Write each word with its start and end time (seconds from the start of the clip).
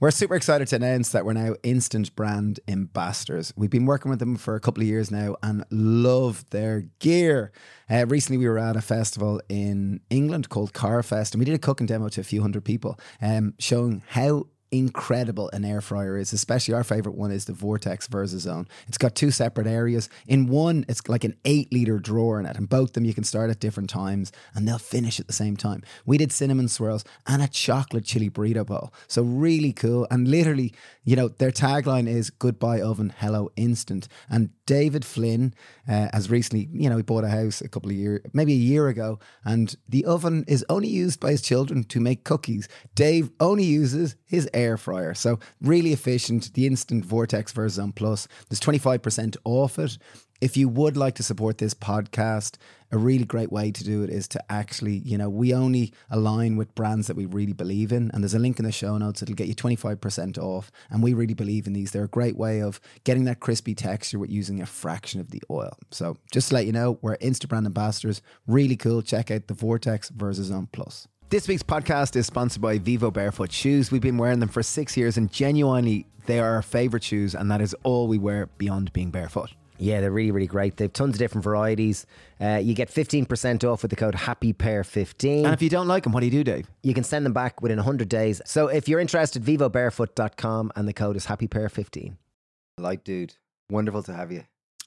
We're 0.00 0.12
super 0.12 0.36
excited 0.36 0.68
to 0.68 0.76
announce 0.76 1.08
that 1.08 1.24
we're 1.24 1.32
now 1.32 1.56
instant 1.64 2.14
brand 2.14 2.60
ambassadors. 2.68 3.52
We've 3.56 3.68
been 3.68 3.84
working 3.84 4.10
with 4.10 4.20
them 4.20 4.36
for 4.36 4.54
a 4.54 4.60
couple 4.60 4.80
of 4.80 4.86
years 4.86 5.10
now 5.10 5.34
and 5.42 5.64
love 5.72 6.48
their 6.50 6.82
gear. 7.00 7.50
Uh, 7.90 8.06
recently, 8.06 8.38
we 8.38 8.46
were 8.46 8.60
at 8.60 8.76
a 8.76 8.80
festival 8.80 9.40
in 9.48 9.98
England 10.08 10.50
called 10.50 10.72
Carfest, 10.72 11.32
and 11.32 11.40
we 11.40 11.44
did 11.44 11.56
a 11.56 11.58
cooking 11.58 11.88
demo 11.88 12.08
to 12.10 12.20
a 12.20 12.24
few 12.24 12.42
hundred 12.42 12.64
people, 12.64 12.96
um, 13.20 13.54
showing 13.58 14.04
how 14.10 14.46
incredible 14.70 15.50
an 15.52 15.64
air 15.64 15.80
fryer 15.80 16.16
is. 16.16 16.32
Especially 16.32 16.74
our 16.74 16.84
favorite 16.84 17.14
one 17.14 17.30
is 17.30 17.44
the 17.44 17.52
Vortex 17.52 18.08
VersaZone. 18.08 18.66
It's 18.86 18.98
got 18.98 19.14
two 19.14 19.30
separate 19.30 19.66
areas. 19.66 20.08
In 20.26 20.46
one, 20.46 20.84
it's 20.88 21.08
like 21.08 21.24
an 21.24 21.36
eight 21.44 21.72
liter 21.72 21.98
drawer 21.98 22.40
in 22.40 22.46
it, 22.46 22.56
and 22.56 22.68
both 22.68 22.92
them 22.92 23.04
you 23.04 23.14
can 23.14 23.24
start 23.24 23.50
at 23.50 23.60
different 23.60 23.90
times, 23.90 24.32
and 24.54 24.66
they'll 24.66 24.78
finish 24.78 25.20
at 25.20 25.26
the 25.26 25.32
same 25.32 25.56
time. 25.56 25.82
We 26.06 26.18
did 26.18 26.32
cinnamon 26.32 26.68
swirls 26.68 27.04
and 27.26 27.42
a 27.42 27.48
chocolate 27.48 28.04
chili 28.04 28.30
burrito 28.30 28.66
bowl. 28.66 28.92
So 29.06 29.22
really 29.22 29.72
cool. 29.72 30.06
And 30.10 30.28
literally, 30.28 30.72
you 31.04 31.16
know, 31.16 31.28
their 31.28 31.50
tagline 31.50 32.08
is 32.08 32.30
"Goodbye 32.30 32.80
oven, 32.80 33.12
hello 33.18 33.50
instant." 33.56 34.08
And 34.28 34.50
David 34.66 35.04
Flynn 35.04 35.54
uh, 35.88 36.08
has 36.12 36.30
recently, 36.30 36.68
you 36.72 36.90
know, 36.90 36.98
he 36.98 37.02
bought 37.02 37.24
a 37.24 37.28
house 37.28 37.62
a 37.62 37.68
couple 37.68 37.90
of 37.90 37.96
years, 37.96 38.20
maybe 38.34 38.52
a 38.52 38.56
year 38.56 38.88
ago, 38.88 39.18
and 39.44 39.74
the 39.88 40.04
oven 40.04 40.44
is 40.46 40.64
only 40.68 40.88
used 40.88 41.20
by 41.20 41.30
his 41.30 41.40
children 41.40 41.84
to 41.84 42.00
make 42.00 42.24
cookies. 42.24 42.68
Dave 42.94 43.30
only 43.40 43.64
uses 43.64 44.16
his 44.26 44.48
air 44.58 44.76
fryer. 44.76 45.14
So 45.14 45.38
really 45.60 45.92
efficient. 45.92 46.52
The 46.54 46.66
Instant 46.66 47.04
Vortex 47.04 47.52
VersaZone 47.52 47.94
Plus. 47.94 48.28
There's 48.48 48.60
25% 48.60 49.36
off 49.44 49.78
it. 49.78 49.98
If 50.40 50.56
you 50.56 50.68
would 50.68 50.96
like 50.96 51.16
to 51.16 51.24
support 51.24 51.58
this 51.58 51.74
podcast, 51.74 52.58
a 52.92 52.96
really 52.96 53.24
great 53.24 53.50
way 53.50 53.72
to 53.72 53.84
do 53.84 54.04
it 54.04 54.10
is 54.10 54.28
to 54.28 54.52
actually, 54.52 54.98
you 54.98 55.18
know, 55.18 55.28
we 55.28 55.52
only 55.52 55.92
align 56.10 56.56
with 56.56 56.74
brands 56.76 57.08
that 57.08 57.16
we 57.16 57.26
really 57.26 57.52
believe 57.52 57.90
in. 57.90 58.10
And 58.14 58.22
there's 58.22 58.34
a 58.34 58.38
link 58.38 58.60
in 58.60 58.64
the 58.64 58.70
show 58.70 58.96
notes. 58.98 59.20
It'll 59.20 59.34
get 59.34 59.48
you 59.48 59.56
25% 59.56 60.38
off. 60.38 60.70
And 60.90 61.02
we 61.02 61.12
really 61.12 61.34
believe 61.34 61.66
in 61.66 61.72
these. 61.72 61.90
They're 61.90 62.04
a 62.04 62.08
great 62.08 62.36
way 62.36 62.62
of 62.62 62.80
getting 63.02 63.24
that 63.24 63.40
crispy 63.40 63.74
texture 63.74 64.20
with 64.20 64.30
using 64.30 64.62
a 64.62 64.66
fraction 64.66 65.20
of 65.20 65.32
the 65.32 65.42
oil. 65.50 65.76
So 65.90 66.16
just 66.32 66.48
to 66.48 66.54
let 66.54 66.66
you 66.66 66.72
know, 66.72 67.00
we're 67.02 67.16
Instant 67.20 67.50
brand 67.50 67.66
ambassadors. 67.66 68.22
Really 68.46 68.76
cool. 68.76 69.02
Check 69.02 69.32
out 69.32 69.48
the 69.48 69.54
Vortex 69.54 70.10
VersaZone 70.10 70.68
Plus. 70.70 71.08
This 71.30 71.46
week's 71.46 71.62
podcast 71.62 72.16
is 72.16 72.26
sponsored 72.26 72.62
by 72.62 72.78
Vivobarefoot 72.78 73.52
Shoes. 73.52 73.90
We've 73.92 74.00
been 74.00 74.16
wearing 74.16 74.38
them 74.40 74.48
for 74.48 74.62
six 74.62 74.96
years 74.96 75.18
and 75.18 75.30
genuinely 75.30 76.06
they 76.24 76.40
are 76.40 76.54
our 76.56 76.62
favorite 76.62 77.02
shoes, 77.02 77.34
and 77.34 77.50
that 77.50 77.62
is 77.62 77.74
all 77.84 78.06
we 78.06 78.18
wear 78.18 78.50
beyond 78.58 78.92
being 78.92 79.10
barefoot. 79.10 79.50
Yeah, 79.78 80.00
they're 80.02 80.10
really, 80.10 80.30
really 80.30 80.46
great. 80.46 80.76
They've 80.76 80.92
tons 80.92 81.14
of 81.14 81.18
different 81.18 81.42
varieties. 81.42 82.04
Uh, 82.38 82.60
you 82.62 82.74
get 82.74 82.90
15% 82.90 83.64
off 83.64 83.80
with 83.80 83.90
the 83.90 83.96
code 83.96 84.14
HappyPear15. 84.14 85.44
And 85.44 85.54
if 85.54 85.62
you 85.62 85.70
don't 85.70 85.86
like 85.86 86.02
them, 86.02 86.12
what 86.12 86.20
do 86.20 86.26
you 86.26 86.32
do, 86.32 86.44
Dave? 86.44 86.68
You 86.82 86.92
can 86.92 87.04
send 87.04 87.24
them 87.24 87.32
back 87.32 87.62
within 87.62 87.78
100 87.78 88.08
days. 88.10 88.42
So 88.44 88.66
if 88.68 88.88
you're 88.88 89.00
interested, 89.00 89.42
vivobarefoot.com 89.42 90.72
and 90.76 90.86
the 90.88 90.92
code 90.92 91.16
is 91.16 91.26
HappyPear15. 91.26 92.16
Light 92.78 93.04
dude, 93.04 93.36
wonderful 93.70 94.02
to 94.04 94.12
have 94.12 94.30
you 94.32 94.44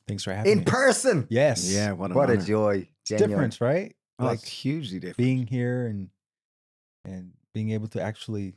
Thanks 0.08 0.24
for 0.24 0.34
having 0.34 0.52
in 0.52 0.58
me. 0.60 0.62
In 0.64 0.66
person. 0.66 1.28
Yes. 1.30 1.74
Yeah, 1.74 1.94
what, 1.94 2.12
an 2.12 2.18
What 2.18 2.30
a 2.30 2.34
honor. 2.34 2.42
joy. 2.46 2.88
It's 3.02 3.10
Genuine. 3.10 3.30
difference, 3.32 3.62
right? 3.62 3.96
Oh, 4.20 4.26
like 4.26 4.46
hugely 4.46 5.00
different. 5.00 5.18
being 5.18 5.48
here 5.48 5.88
and 5.88 6.10
and 7.06 7.34
being 7.54 7.72
able 7.72 7.88
to 7.90 8.02
actually 8.02 8.54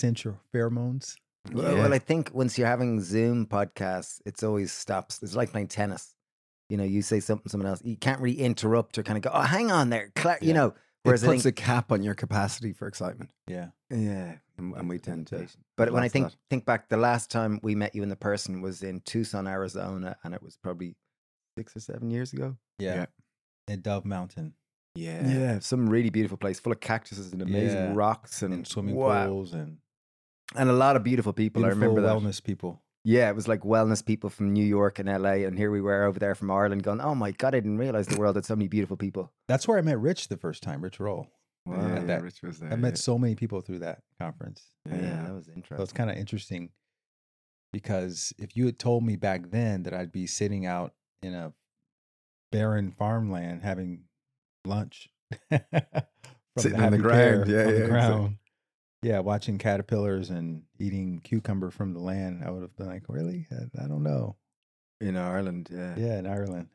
sense 0.00 0.24
your 0.24 0.38
pheromones. 0.54 1.16
Well, 1.52 1.72
Yeah. 1.76 1.82
well, 1.82 1.94
I 1.94 1.98
think 1.98 2.30
once 2.34 2.58
you're 2.58 2.66
having 2.66 3.00
Zoom 3.00 3.46
podcasts, 3.46 4.20
it's 4.26 4.42
always 4.42 4.72
stops. 4.72 5.22
It's 5.22 5.34
like 5.34 5.50
playing 5.50 5.68
tennis. 5.68 6.14
You 6.68 6.76
know, 6.76 6.84
you 6.84 7.00
say 7.00 7.20
something, 7.20 7.48
someone 7.48 7.68
else, 7.68 7.80
you 7.82 7.96
can't 7.96 8.20
really 8.20 8.38
interrupt 8.38 8.98
or 8.98 9.02
kind 9.02 9.16
of 9.16 9.22
go, 9.22 9.30
"Oh, 9.32 9.40
hang 9.42 9.70
on 9.70 9.88
there," 9.90 10.12
Cla- 10.14 10.36
you 10.42 10.48
Yeah. 10.48 10.54
know. 10.54 10.66
it 11.04 11.10
Whereas 11.10 11.22
I 11.24 11.28
puts 11.28 11.44
think, 11.44 11.58
a 11.58 11.62
cap 11.62 11.92
on 11.92 12.02
your 12.02 12.14
capacity 12.16 12.72
for 12.72 12.86
excitement. 12.88 13.30
Yeah. 13.46 13.70
yeah, 13.88 14.38
And, 14.58 14.74
and 14.74 14.88
we 14.88 14.98
tend 14.98 15.28
to. 15.28 15.36
temptation. 15.36 15.64
But 15.76 15.92
when 15.92 16.02
I 16.02 16.08
think 16.08 16.30
that. 16.32 16.36
think 16.50 16.64
back, 16.66 16.88
the 16.88 16.96
last 16.98 17.30
time 17.30 17.60
we 17.62 17.74
met 17.76 17.94
you 17.94 18.02
in 18.02 18.08
the 18.10 18.16
person 18.16 18.60
was 18.60 18.82
in 18.82 19.00
Tucson, 19.02 19.46
Arizona, 19.46 20.16
and 20.24 20.34
it 20.34 20.42
was 20.42 20.56
probably 20.56 20.96
six 21.56 21.74
or 21.76 21.80
seven 21.80 22.10
years 22.10 22.32
ago. 22.32 22.58
Yeah. 22.78 22.94
Yeah. 22.96 23.72
At 23.74 23.82
Dove 23.84 24.04
Mountain 24.04 24.54
Yeah. 24.98 25.28
Yeah, 25.28 25.58
some 25.60 25.88
really 25.88 26.10
beautiful 26.10 26.36
place 26.38 26.58
full 26.60 26.72
of 26.72 26.80
cactuses 26.80 27.32
and 27.32 27.40
amazing 27.42 27.76
Yeah. 27.78 27.92
rocks 27.94 28.42
and, 28.42 28.52
and 28.54 28.66
swimming 28.66 28.94
wow. 28.96 29.26
pools 29.26 29.52
and 29.52 29.78
and 30.56 30.68
a 30.70 30.72
lot 30.72 30.96
of 30.96 31.02
beautiful 31.04 31.32
people. 31.32 31.62
beautiful 31.62 31.82
I 31.84 31.86
remember 31.88 32.02
that. 32.08 32.16
wellness 32.16 32.42
people. 32.42 32.82
Yeah, 33.04 33.28
it 33.30 33.34
was 33.36 33.46
like 33.48 33.60
wellness 33.60 34.04
people 34.04 34.28
from 34.30 34.52
New 34.52 34.64
York 34.64 34.98
and 34.98 35.08
LA, 35.08 35.46
and 35.46 35.56
here 35.56 35.70
we 35.70 35.80
were 35.80 36.04
over 36.04 36.18
there 36.18 36.34
from 36.34 36.50
Ireland, 36.50 36.82
going, 36.82 37.00
"Oh 37.00 37.14
my 37.14 37.30
god, 37.32 37.54
I 37.54 37.60
didn't 37.60 37.78
realize 37.78 38.06
the 38.06 38.18
world 38.18 38.36
had 38.36 38.44
so 38.44 38.56
many 38.56 38.68
beautiful 38.68 38.96
people." 38.96 39.32
That's 39.46 39.68
where 39.68 39.78
I 39.78 39.82
met 39.82 39.98
Rich 40.00 40.28
the 40.28 40.36
first 40.36 40.62
time, 40.62 40.82
Rich 40.82 40.98
Roll. 41.00 41.28
Wow, 41.66 41.76
Yeah, 41.76 41.94
yeah, 41.94 42.04
that- 42.04 42.22
Rich 42.22 42.42
was 42.42 42.58
there. 42.58 42.72
I 42.72 42.76
met 42.76 42.94
yeah. 42.94 42.96
so 43.08 43.18
many 43.18 43.34
people 43.34 43.60
through 43.60 43.80
that 43.80 44.02
conference. 44.20 44.66
Yeah, 44.86 44.96
Yeah. 44.96 45.22
that 45.24 45.34
was 45.34 45.48
interesting. 45.48 45.76
So 45.76 45.82
it's 45.82 45.92
kind 45.92 46.10
of 46.10 46.16
interesting 46.16 46.70
because 47.72 48.32
if 48.38 48.56
you 48.56 48.66
had 48.66 48.78
told 48.78 49.04
me 49.04 49.16
back 49.16 49.50
then 49.50 49.82
that 49.84 49.94
I'd 49.94 50.12
be 50.12 50.26
sitting 50.26 50.66
out 50.66 50.94
in 51.22 51.34
a 51.34 51.52
barren 52.50 52.90
farmland 52.90 53.62
having 53.62 54.04
lunch 54.68 55.08
from 55.48 55.60
Sitting 56.58 56.80
on 56.80 56.92
the 56.92 56.98
ground. 56.98 57.48
Yeah, 57.48 57.56
yeah, 57.58 57.64
the 57.64 57.84
exactly. 57.84 58.38
Yeah, 59.02 59.20
watching 59.20 59.58
caterpillars 59.58 60.30
and 60.30 60.62
eating 60.78 61.20
cucumber 61.22 61.70
from 61.70 61.92
the 61.94 62.00
land, 62.00 62.42
I 62.44 62.50
would 62.50 62.62
have 62.62 62.76
been 62.76 62.88
like, 62.88 63.04
really? 63.08 63.46
I, 63.52 63.84
I 63.84 63.86
don't 63.86 64.02
know. 64.02 64.36
in 65.00 65.16
Ireland. 65.16 65.68
Yeah, 65.72 65.94
Yeah, 65.96 66.18
in 66.18 66.26
Ireland. 66.26 66.68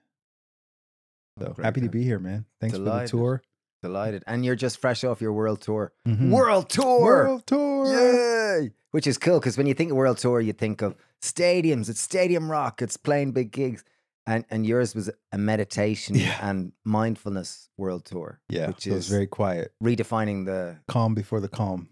Oh, 1.39 1.45
So 1.47 1.51
great 1.53 1.65
happy 1.65 1.81
to 1.81 1.89
be 1.89 2.03
here, 2.03 2.19
man. 2.19 2.45
Thanks 2.61 2.77
Delighted. 2.77 3.09
for 3.09 3.15
the 3.17 3.21
tour. 3.21 3.41
delighted. 3.81 4.23
And 4.27 4.45
you're 4.45 4.55
just 4.55 4.77
fresh 4.79 5.03
off 5.03 5.19
your 5.21 5.33
world 5.33 5.59
tour. 5.61 5.91
Mhm. 6.07 6.29
World 6.29 6.69
tour. 6.69 7.01
World 7.25 7.45
tour. 7.47 7.87
Yay! 7.87 8.71
Which 8.91 9.07
is 9.07 9.17
cool 9.17 9.39
because 9.39 9.57
when 9.57 9.67
you 9.67 9.73
think 9.73 9.91
of 9.91 9.97
world 9.97 10.17
tour, 10.19 10.39
you 10.39 10.53
think 10.53 10.81
of 10.81 10.95
stadiums. 11.21 11.89
It's 11.89 11.99
stadium 11.99 12.49
rock. 12.49 12.81
It's 12.81 12.95
playing 12.95 13.31
big 13.33 13.51
gigs. 13.51 13.83
And 14.25 14.45
and 14.49 14.65
yours 14.65 14.95
was 14.95 15.09
a 15.31 15.37
meditation 15.37 16.15
Yeah. 16.15 16.37
and 16.41 16.71
mindfulness 16.85 17.69
world 17.77 18.05
tour. 18.05 18.39
Yeah, 18.49 18.67
which 18.67 18.83
so 18.83 18.91
it 18.91 18.93
was 18.93 19.05
is 19.05 19.11
very 19.11 19.27
quiet. 19.27 19.73
redefining 19.83 20.45
the 20.45 20.77
Calm 20.87 21.13
before 21.13 21.41
the 21.41 21.49
calm. 21.49 21.89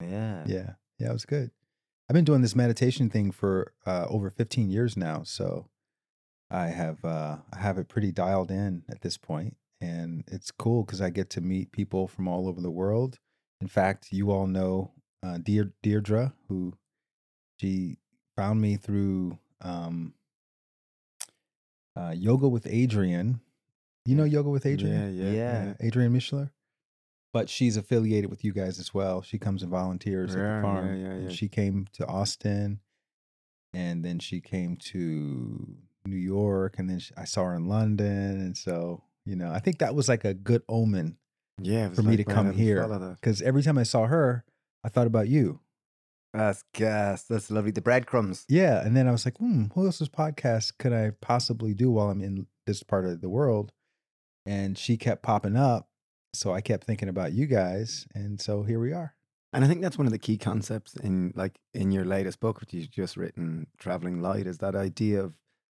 yeah. 0.00 0.44
Yeah. 0.46 0.70
Yeah, 0.98 1.10
it 1.10 1.12
was 1.12 1.24
good. 1.24 1.50
I've 2.08 2.14
been 2.14 2.24
doing 2.24 2.42
this 2.42 2.54
meditation 2.54 3.08
thing 3.10 3.32
for 3.32 3.72
uh, 3.86 4.06
over 4.08 4.30
15 4.30 4.70
years 4.70 4.96
now, 4.96 5.22
so 5.24 5.68
I 6.50 6.66
have 6.66 7.04
uh, 7.04 7.38
I 7.52 7.58
have 7.58 7.78
it 7.78 7.88
pretty 7.88 8.12
dialed 8.12 8.50
in 8.50 8.84
at 8.88 9.00
this 9.00 9.16
point, 9.16 9.56
and 9.80 10.22
it's 10.30 10.50
cool 10.52 10.84
because 10.84 11.00
I 11.00 11.10
get 11.10 11.30
to 11.30 11.40
meet 11.40 11.72
people 11.72 12.06
from 12.06 12.28
all 12.28 12.46
over 12.48 12.60
the 12.60 12.70
world. 12.70 13.18
In 13.60 13.66
fact, 13.68 14.12
you 14.12 14.30
all 14.30 14.46
know 14.46 14.92
uh, 15.24 15.38
Deir- 15.38 15.72
Deirdre, 15.82 16.34
who 16.48 16.74
she 17.60 17.98
found 18.36 18.60
me 18.60 18.76
through 18.76 19.38
um, 19.62 20.14
uh, 21.96 22.12
Yoga 22.16 22.48
with 22.48 22.64
Adriene. 22.64 23.40
You 24.04 24.16
know 24.16 24.24
Yoga 24.24 24.50
with 24.50 24.64
Adriene? 24.64 25.16
Yeah, 25.16 25.24
yeah, 25.24 25.30
Yeah. 25.32 25.74
yeah. 25.80 25.88
Adriene 25.90 26.10
Mishler. 26.12 26.50
But 27.32 27.48
she's 27.48 27.76
affiliated 27.78 28.28
with 28.28 28.44
you 28.44 28.52
guys 28.52 28.78
as 28.78 28.92
well. 28.92 29.22
She 29.22 29.38
comes 29.38 29.62
and 29.62 29.70
volunteers 29.70 30.34
at 30.34 30.38
the 30.56 30.62
farm. 30.62 30.86
yeah, 31.00 31.10
And 31.10 31.22
yeah. 31.24 31.28
she 31.30 31.48
came 31.48 31.86
to 31.94 32.06
Austin, 32.06 32.80
and 33.72 34.04
then 34.04 34.18
she 34.18 34.40
came 34.40 34.76
to 34.76 35.76
New 36.04 36.16
York, 36.16 36.74
and 36.78 36.90
then 36.90 36.98
she, 36.98 37.14
I 37.16 37.24
saw 37.24 37.44
her 37.44 37.54
in 37.54 37.68
London, 37.68 38.40
and 38.40 38.56
so 38.56 39.04
you 39.24 39.36
know, 39.36 39.50
I 39.50 39.60
think 39.60 39.78
that 39.78 39.94
was 39.94 40.08
like 40.08 40.24
a 40.24 40.34
good 40.34 40.62
omen 40.68 41.16
Yeah, 41.60 41.90
for 41.90 42.02
me 42.02 42.16
to 42.16 42.24
come 42.24 42.52
here 42.52 42.84
because 43.20 43.40
every 43.40 43.62
time 43.62 43.78
I 43.78 43.84
saw 43.84 44.06
her, 44.06 44.44
I 44.84 44.88
thought 44.88 45.06
about 45.06 45.28
you. 45.28 45.60
That's 46.32 46.64
gas. 46.72 47.24
That's 47.24 47.50
lovely. 47.50 47.70
The 47.72 47.82
breadcrumbs. 47.82 48.44
Yeah, 48.48 48.84
and 48.84 48.96
then 48.96 49.06
I 49.06 49.12
was 49.12 49.24
like, 49.24 49.36
hmm, 49.38 49.66
who 49.74 49.86
else's 49.86 50.08
podcast 50.08 50.78
could 50.78 50.92
I 50.92 51.10
possibly 51.20 51.74
do 51.74 51.90
while 51.90 52.08
I'm 52.10 52.22
in 52.22 52.46
this 52.66 52.82
part 52.82 53.04
of 53.04 53.20
the 53.20 53.28
world? 53.28 53.72
And 54.46 54.76
she 54.78 54.96
kept 54.96 55.22
popping 55.22 55.56
up, 55.56 55.88
so 56.32 56.52
I 56.52 56.60
kept 56.60 56.84
thinking 56.84 57.08
about 57.08 57.32
you 57.32 57.46
guys, 57.46 58.06
and 58.14 58.40
so 58.40 58.62
here 58.62 58.80
we 58.80 58.92
are. 58.92 59.14
And 59.52 59.64
I 59.64 59.68
think 59.68 59.82
that's 59.82 59.98
one 59.98 60.06
of 60.06 60.12
the 60.12 60.18
key 60.18 60.38
concepts 60.38 60.96
in 60.96 61.32
like 61.36 61.58
in 61.74 61.92
your 61.92 62.04
latest 62.06 62.40
book, 62.40 62.60
which 62.60 62.72
you've 62.72 62.90
just 62.90 63.16
written, 63.18 63.66
Traveling 63.78 64.22
Light, 64.22 64.46
is 64.46 64.58
that 64.58 64.74
idea 64.74 65.22
of 65.22 65.34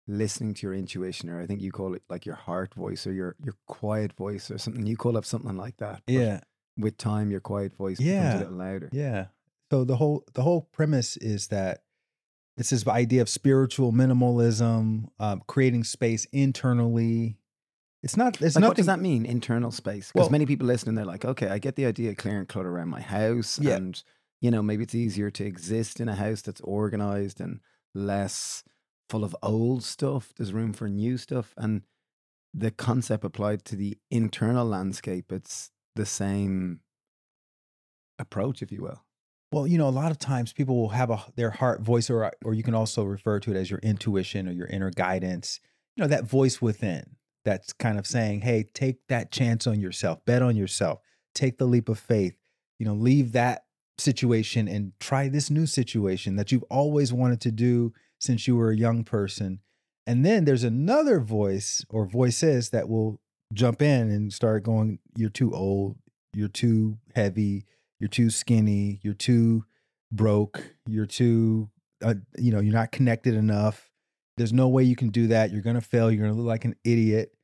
listening 0.09 0.55
to 0.55 0.67
your 0.67 0.75
intuition, 0.75 1.29
or 1.29 1.41
I 1.41 1.47
think 1.47 1.61
you 1.61 1.71
call 1.71 1.93
it 1.95 2.03
like 2.09 2.25
your 2.25 2.37
heart 2.37 2.73
voice 2.75 3.07
or 3.07 3.13
your 3.13 3.37
your 3.45 3.55
quiet 3.67 4.15
voice 4.15 4.51
or 4.51 4.57
something. 4.57 4.87
You 4.87 4.97
call 4.97 5.17
it 5.19 5.27
something 5.27 5.57
like 5.59 5.77
that. 5.77 6.03
Yeah, 6.07 6.41
with 6.79 6.97
time, 6.97 7.31
your 7.31 7.41
quiet 7.41 7.75
voice 7.77 8.01
Yeah. 8.01 8.23
becomes 8.23 8.35
a 8.35 8.45
little 8.45 8.59
louder. 8.59 8.89
Yeah. 8.93 9.27
So 9.71 9.85
the 9.85 9.97
whole 9.97 10.25
the 10.35 10.43
whole 10.43 10.63
premise 10.73 11.17
is 11.17 11.49
that 11.49 11.83
it's 12.57 12.71
this 12.71 12.87
idea 12.87 13.21
of 13.23 13.29
spiritual 13.29 13.93
minimalism, 13.93 15.09
um, 15.19 15.43
creating 15.47 15.85
space 15.85 16.25
internally. 16.33 17.39
It's 18.03 18.17
not. 18.17 18.39
There's 18.39 18.55
Like, 18.55 18.61
nothing. 18.61 18.71
what 18.71 18.77
does 18.77 18.87
that 18.87 19.01
mean, 19.01 19.27
internal 19.27 19.71
space? 19.71 20.13
Because 20.13 20.27
Well- 20.27 20.31
many 20.31 20.47
people 20.47 20.67
listening, 20.67 20.95
they're 20.95 21.05
like, 21.05 21.25
okay, 21.25 21.49
I 21.49 21.59
get 21.59 21.75
the 21.77 21.87
idea 21.87 22.11
of 22.11 22.17
clearing 22.17 22.47
clutter 22.47 22.71
around 22.71 22.89
my 22.89 23.01
house. 23.01 23.59
Yeah. 23.59 23.77
And, 23.77 24.03
you 24.41 24.51
know, 24.51 24.63
maybe 24.63 24.85
it's 24.85 24.95
easier 24.95 25.31
to 25.33 25.45
exist 25.45 25.99
in 26.01 26.09
a 26.09 26.15
house 26.15 26.41
that's 26.43 26.61
organized 26.63 27.41
and 27.41 27.61
less 27.95 28.63
full 29.11 29.25
of 29.25 29.35
old 29.43 29.83
stuff. 29.83 30.33
There's 30.37 30.53
room 30.53 30.73
for 30.73 30.89
new 30.89 31.17
stuff. 31.19 31.53
And 31.57 31.83
the 32.55 32.71
concept 32.71 33.25
applied 33.25 33.65
to 33.67 33.77
the 33.77 33.99
internal 34.11 34.67
landscape, 34.67 35.33
it's 35.33 35.73
the 35.97 36.07
same 36.07 36.81
approach, 38.19 38.63
if 38.63 38.71
you 38.71 38.83
will. 38.83 39.03
Well, 39.53 39.67
you 39.67 39.79
know, 39.79 39.89
a 39.89 39.91
lot 39.91 40.11
of 40.11 40.19
times 40.19 40.53
people 40.53 40.77
will 40.77 40.89
have 40.91 41.11
a 41.11 41.25
their 41.37 41.51
heart 41.51 41.81
voice, 41.81 42.11
or 42.11 42.33
or 42.45 42.55
you 42.55 42.63
can 42.63 42.75
also 42.75 43.05
refer 43.05 43.39
to 43.41 43.53
it 43.53 43.57
as 43.57 43.71
your 43.71 43.79
intuition 43.81 44.49
or 44.49 44.53
your 44.53 44.67
inner 44.67 44.91
guidance. 44.91 45.61
You 45.97 46.03
know, 46.03 46.09
that 46.09 46.25
voice 46.25 46.61
within 46.61 47.17
that's 47.45 47.73
kind 47.73 47.99
of 47.99 48.07
saying, 48.07 48.41
"Hey, 48.41 48.65
take 48.75 49.07
that 49.09 49.31
chance 49.31 49.67
on 49.67 49.81
yourself, 49.81 50.25
bet 50.25 50.43
on 50.43 50.57
yourself, 50.57 51.01
take 51.35 51.59
the 51.59 51.67
leap 51.67 51.89
of 51.89 51.99
faith. 51.99 52.37
You 52.79 52.87
know, 52.87 52.95
leave 52.95 53.33
that 53.33 53.65
situation 53.99 54.69
and 54.69 54.93
try 55.01 55.29
this 55.29 55.49
new 55.49 55.67
situation 55.67 56.37
that 56.37 56.53
you've 56.53 56.65
always 56.65 57.13
wanted 57.13 57.41
to 57.43 57.53
do 57.53 57.93
since 58.19 58.47
you 58.47 58.57
were 58.57 58.71
a 58.71 58.77
young 58.77 59.05
person." 59.05 59.61
And 60.09 60.25
then 60.25 60.45
there's 60.45 60.65
another 60.65 61.21
voice 61.21 61.85
or 61.89 62.07
voices 62.07 62.71
that 62.71 62.89
will 62.89 63.21
jump 63.53 63.81
in 63.81 64.11
and 64.11 64.33
start 64.33 64.65
going, 64.65 64.99
"You're 65.17 65.31
too 65.31 65.55
old. 65.55 65.97
You're 66.35 66.49
too 66.49 66.99
heavy." 67.15 67.65
You're 67.99 68.09
too 68.09 68.31
skinny, 68.31 69.01
you're 69.03 69.15
too 69.15 69.65
broke, 70.13 70.75
you're 70.87 71.07
too, 71.07 71.71
uh, 72.05 72.15
you 72.39 72.53
know, 72.53 72.61
you're 72.61 72.75
not 72.75 72.93
connected 72.93 73.35
enough. 73.35 73.91
There's 74.37 74.53
no 74.53 74.69
way 74.69 74.83
you 74.83 74.97
can 74.97 75.09
do 75.09 75.29
that. 75.29 75.51
You're 75.51 75.63
going 75.63 75.77
to 75.77 75.83
fail. 75.83 76.11
You're 76.11 76.23
going 76.23 76.35
to 76.35 76.39
look 76.39 76.49
like 76.49 76.65
an 76.65 76.77
idiot, 76.85 77.35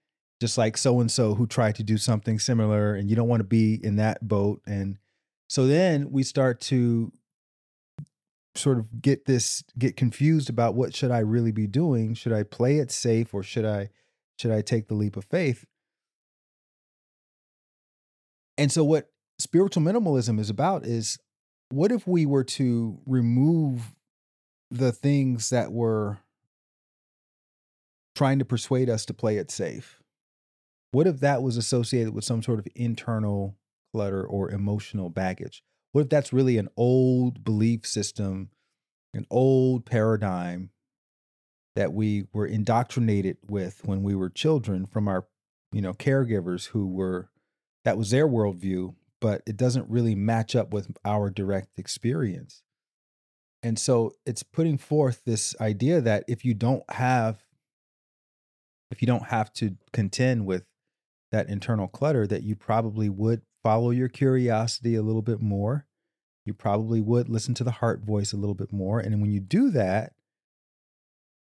just 0.40 0.58
like 0.58 0.76
so 0.76 1.00
and 1.00 1.10
so 1.10 1.34
who 1.34 1.46
tried 1.46 1.76
to 1.76 1.82
do 1.82 1.96
something 1.96 2.38
similar, 2.38 2.94
and 2.94 3.08
you 3.08 3.16
don't 3.16 3.28
want 3.28 3.40
to 3.40 3.44
be 3.44 3.80
in 3.82 3.96
that 3.96 4.26
boat. 4.26 4.60
And 4.66 4.98
so 5.48 5.66
then 5.66 6.10
we 6.10 6.22
start 6.22 6.60
to 6.62 7.12
sort 8.54 8.78
of 8.78 9.00
get 9.00 9.24
this 9.24 9.64
get 9.78 9.96
confused 9.96 10.50
about 10.50 10.74
what 10.74 10.94
should 10.94 11.10
I 11.10 11.20
really 11.20 11.52
be 11.52 11.66
doing? 11.66 12.14
Should 12.14 12.32
I 12.32 12.42
play 12.42 12.78
it 12.78 12.90
safe 12.90 13.32
or 13.32 13.42
should 13.42 13.64
I 13.64 13.88
should 14.38 14.50
I 14.50 14.60
take 14.60 14.88
the 14.88 14.94
leap 14.94 15.16
of 15.16 15.24
faith? 15.24 15.64
And 18.58 18.70
so 18.70 18.84
what 18.84 19.11
spiritual 19.38 19.82
minimalism 19.82 20.38
is 20.38 20.50
about 20.50 20.84
is 20.84 21.18
what 21.70 21.90
if 21.90 22.06
we 22.06 22.26
were 22.26 22.44
to 22.44 22.98
remove 23.06 23.94
the 24.70 24.92
things 24.92 25.50
that 25.50 25.72
were 25.72 26.18
trying 28.14 28.38
to 28.38 28.44
persuade 28.44 28.90
us 28.90 29.06
to 29.06 29.14
play 29.14 29.36
it 29.36 29.50
safe? 29.50 30.00
What 30.92 31.06
if 31.06 31.20
that 31.20 31.42
was 31.42 31.56
associated 31.56 32.14
with 32.14 32.24
some 32.24 32.42
sort 32.42 32.58
of 32.58 32.68
internal 32.74 33.56
clutter 33.92 34.24
or 34.24 34.50
emotional 34.50 35.08
baggage? 35.08 35.62
What 35.92 36.02
if 36.02 36.08
that's 36.08 36.32
really 36.32 36.58
an 36.58 36.68
old 36.76 37.44
belief 37.44 37.86
system, 37.86 38.50
an 39.14 39.26
old 39.30 39.86
paradigm 39.86 40.70
that 41.74 41.92
we 41.92 42.26
were 42.32 42.46
indoctrinated 42.46 43.38
with 43.48 43.82
when 43.84 44.02
we 44.02 44.14
were 44.14 44.28
children 44.28 44.86
from 44.86 45.08
our, 45.08 45.26
you 45.72 45.80
know, 45.80 45.94
caregivers 45.94 46.66
who 46.68 46.86
were 46.86 47.30
that 47.84 47.98
was 47.98 48.10
their 48.10 48.28
worldview 48.28 48.94
but 49.22 49.40
it 49.46 49.56
doesn't 49.56 49.88
really 49.88 50.16
match 50.16 50.56
up 50.56 50.74
with 50.74 50.90
our 51.04 51.30
direct 51.30 51.78
experience. 51.78 52.64
And 53.62 53.78
so 53.78 54.14
it's 54.26 54.42
putting 54.42 54.76
forth 54.76 55.22
this 55.24 55.54
idea 55.60 56.00
that 56.00 56.24
if 56.26 56.44
you 56.44 56.52
don't 56.52 56.82
have 56.90 57.44
if 58.90 59.00
you 59.00 59.06
don't 59.06 59.28
have 59.28 59.50
to 59.54 59.76
contend 59.92 60.44
with 60.44 60.64
that 61.30 61.48
internal 61.48 61.88
clutter 61.88 62.26
that 62.26 62.42
you 62.42 62.54
probably 62.54 63.08
would 63.08 63.40
follow 63.62 63.90
your 63.90 64.08
curiosity 64.08 64.96
a 64.96 65.02
little 65.02 65.22
bit 65.22 65.40
more. 65.40 65.86
You 66.44 66.52
probably 66.52 67.00
would 67.00 67.28
listen 67.28 67.54
to 67.54 67.64
the 67.64 67.70
heart 67.70 68.00
voice 68.00 68.32
a 68.32 68.36
little 68.36 68.56
bit 68.56 68.72
more 68.72 68.98
and 68.98 69.22
when 69.22 69.30
you 69.30 69.40
do 69.40 69.70
that, 69.70 70.14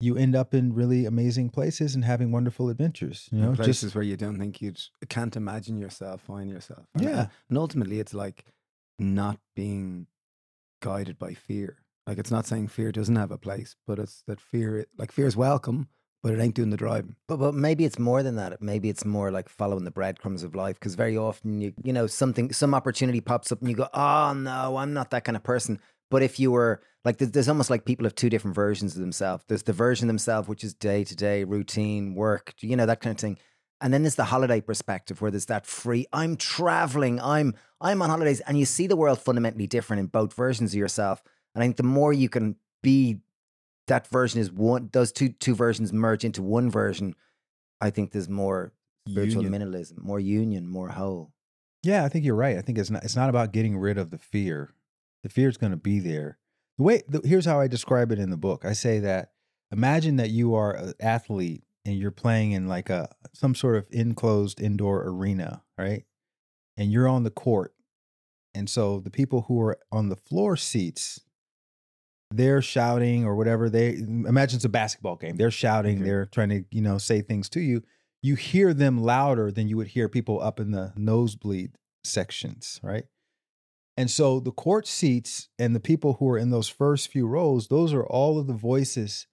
you 0.04 0.18
end 0.18 0.36
up 0.36 0.54
in 0.54 0.74
really 0.74 1.06
amazing 1.06 1.50
places 1.50 1.96
and 1.96 2.04
having 2.04 2.32
wonderful 2.32 2.70
adventures. 2.70 3.30
You 3.32 3.40
know, 3.42 3.54
places 3.56 3.82
just 3.82 3.96
where 3.96 4.04
you 4.04 4.18
don't 4.18 4.38
think 4.38 4.62
you'd 4.62 4.82
can't 5.10 5.36
imagine 5.36 5.78
yourself, 5.78 6.22
find 6.22 6.50
yourself. 6.50 6.86
And, 6.96 7.04
Yeah. 7.04 7.28
and 7.50 7.58
ultimately, 7.58 8.00
it's 8.00 8.14
like 8.14 8.46
not 9.00 9.38
being 9.56 10.08
guided 10.82 11.18
by 11.18 11.34
fear. 11.34 11.78
Like 12.06 12.18
it's 12.18 12.32
not 12.32 12.46
saying 12.46 12.68
fear 12.68 12.92
doesn't 12.92 13.16
have 13.16 13.32
a 13.32 13.38
place, 13.38 13.76
but 13.88 13.98
it's 14.00 14.24
that 14.28 14.42
fear, 14.42 14.86
like 14.98 15.12
fear 15.12 15.26
is 15.26 15.38
welcome, 15.38 15.88
but 16.22 16.34
it 16.34 16.40
ain't 16.40 16.56
doing 16.56 16.70
the 16.70 16.78
driving. 16.78 17.16
But 17.30 17.38
but 17.38 17.54
maybe 17.54 17.86
it's 17.86 17.98
more 18.00 18.24
than 18.24 18.36
that. 18.36 18.62
Maybe 18.62 18.90
it's 18.90 19.06
more 19.06 19.32
like 19.32 19.48
following 19.48 19.86
the 19.86 19.92
breadcrumbs 19.92 20.44
of 20.44 20.54
life. 20.54 20.76
Because 20.80 20.96
very 20.96 21.16
often 21.18 21.62
you 21.62 21.74
you 21.82 21.94
know 21.94 22.08
something 22.08 22.52
some 22.52 22.74
opportunity 22.74 23.22
pops 23.22 23.52
up 23.54 23.62
and 23.62 23.70
you 23.70 23.76
go, 23.76 23.88
oh 23.94 24.34
no, 24.34 24.78
I'm 24.78 24.94
not 24.94 25.12
that 25.12 25.24
kind 25.24 25.38
of 25.38 25.44
person. 25.44 25.80
But 26.14 26.22
if 26.22 26.40
you 26.40 26.52
were 26.52 26.80
like, 27.04 27.18
there's, 27.18 27.32
there's 27.32 27.50
almost 27.50 27.72
like 27.72 27.86
people 27.86 28.06
have 28.06 28.14
two 28.14 28.30
different 28.30 28.54
versions 28.54 28.94
of 28.94 29.02
themselves. 29.02 29.44
There's 29.48 29.64
the 29.64 29.74
version 29.74 30.06
of 30.06 30.10
themselves 30.10 30.48
which 30.48 30.64
is 30.64 30.76
day 30.76 31.04
to 31.04 31.16
day 31.16 31.44
routine 31.44 32.14
work, 32.14 32.54
you 32.62 32.76
know 32.76 32.86
that 32.86 33.02
kind 33.02 33.16
of 33.16 33.20
thing. 33.20 33.40
And 33.82 33.92
then 33.92 34.04
there's 34.04 34.14
the 34.14 34.26
holiday 34.26 34.62
perspective 34.62 35.24
where 35.24 35.32
there's 35.32 35.48
that 35.48 35.66
free. 35.66 36.06
I'm 36.14 36.38
traveling. 36.38 37.20
I'm 37.20 37.56
I'm 37.82 38.04
on 38.04 38.12
holidays, 38.12 38.42
and 38.42 38.60
you 38.60 38.66
see 38.66 38.86
the 38.86 38.96
world 38.96 39.20
fundamentally 39.20 39.66
different 39.66 40.02
in 40.02 40.06
both 40.06 40.36
versions 40.36 40.74
of 40.74 40.78
yourself. 40.78 41.24
And 41.56 41.64
I 41.64 41.66
think 41.66 41.78
the 41.78 41.84
more 41.84 42.14
you 42.14 42.30
can 42.30 42.58
be 42.84 43.22
that 43.88 44.06
version 44.06 44.40
is 44.40 44.52
one 44.52 44.92
those 44.94 45.12
two 45.12 45.30
two 45.30 45.56
versions 45.56 45.92
merge 45.92 46.24
into 46.24 46.42
one 46.42 46.70
version 46.70 47.16
i 47.82 47.90
think 47.90 48.12
there's 48.12 48.30
more 48.30 48.72
spiritual 49.10 49.44
Union. 49.44 49.62
minimalism 49.62 49.98
more 50.02 50.20
union 50.20 50.68
more 50.68 50.90
whole 50.90 51.34
Yeah, 51.84 52.06
I 52.06 52.10
think 52.10 52.24
you're 52.24 52.36
right. 52.36 52.58
I 52.58 52.62
think 52.62 52.78
it's 52.78 52.90
not 52.90 53.04
it's 53.04 53.16
not 53.16 53.30
about 53.30 53.52
getting 53.52 53.78
rid 53.78 53.98
of 53.98 54.10
the 54.10 54.18
fear. 54.18 54.74
The 55.24 55.30
fear 55.30 55.50
is 55.50 55.58
going 55.58 55.72
to 55.72 55.78
be 55.78 56.00
there. 56.00 56.38
The 56.78 56.84
way 56.84 57.02
the, 57.08 57.22
here's 57.24 57.46
how 57.46 57.60
I 57.60 57.68
describe 57.68 58.12
it 58.12 58.20
in 58.20 58.30
the 58.30 58.38
book. 58.38 58.66
I 58.66 58.74
say 58.74 59.00
that 59.00 59.32
imagine 59.72 60.18
that 60.18 60.30
you 60.30 60.54
are 60.56 60.74
an 60.74 60.94
athlete 61.00 61.64
and 61.86 61.98
you're 61.98 62.12
playing 62.12 62.52
in 62.52 62.68
like 62.68 62.90
a 62.90 63.10
some 63.34 63.56
sort 63.56 63.76
of 63.76 63.88
enclosed 63.92 64.62
indoor 64.62 65.04
arena, 65.08 65.64
right? 65.78 66.04
And 66.78 66.92
you're 66.92 67.08
on 67.08 67.24
the 67.24 67.30
court. 67.32 67.74
And 68.56 68.70
so 68.70 69.00
the 69.00 69.10
people 69.10 69.44
who 69.48 69.62
are 69.62 69.80
on 69.92 70.10
the 70.10 70.16
floor 70.16 70.56
seats 70.58 71.20
they're 72.36 72.64
shouting 72.64 73.26
or 73.26 73.36
whatever 73.36 73.70
they 73.70 73.94
imagine 73.94 74.56
it's 74.58 74.66
a 74.66 74.70
basketball 74.70 75.16
game. 75.18 75.36
They're 75.38 75.52
shouting, 75.52 75.98
Okay. 75.98 76.04
they're 76.06 76.26
trying 76.26 76.50
to, 76.50 76.66
you 76.72 76.82
know, 76.82 76.98
say 76.98 77.22
things 77.22 77.48
to 77.50 77.60
you. 77.62 77.84
You 78.24 78.36
hear 78.36 78.74
them 78.74 78.98
louder 79.04 79.52
than 79.52 79.68
you 79.68 79.78
would 79.78 79.90
hear 79.90 80.10
people 80.10 80.42
up 80.42 80.60
in 80.60 80.72
the 80.72 80.94
nosebleed 80.96 81.78
sections, 82.04 82.80
right? 82.82 83.06
And 83.96 84.10
so 84.10 84.40
the 84.40 84.52
court 84.52 84.88
seats 84.88 85.50
and 85.60 85.76
the 85.76 85.80
people 85.80 86.14
who 86.14 86.30
are 86.30 86.38
in 86.38 86.50
those 86.50 86.68
first 86.68 87.12
few 87.12 87.28
rows, 87.28 87.68
those 87.68 87.94
are 87.94 88.06
all 88.06 88.40
of 88.40 88.48
the 88.48 88.54
voices 88.54 89.28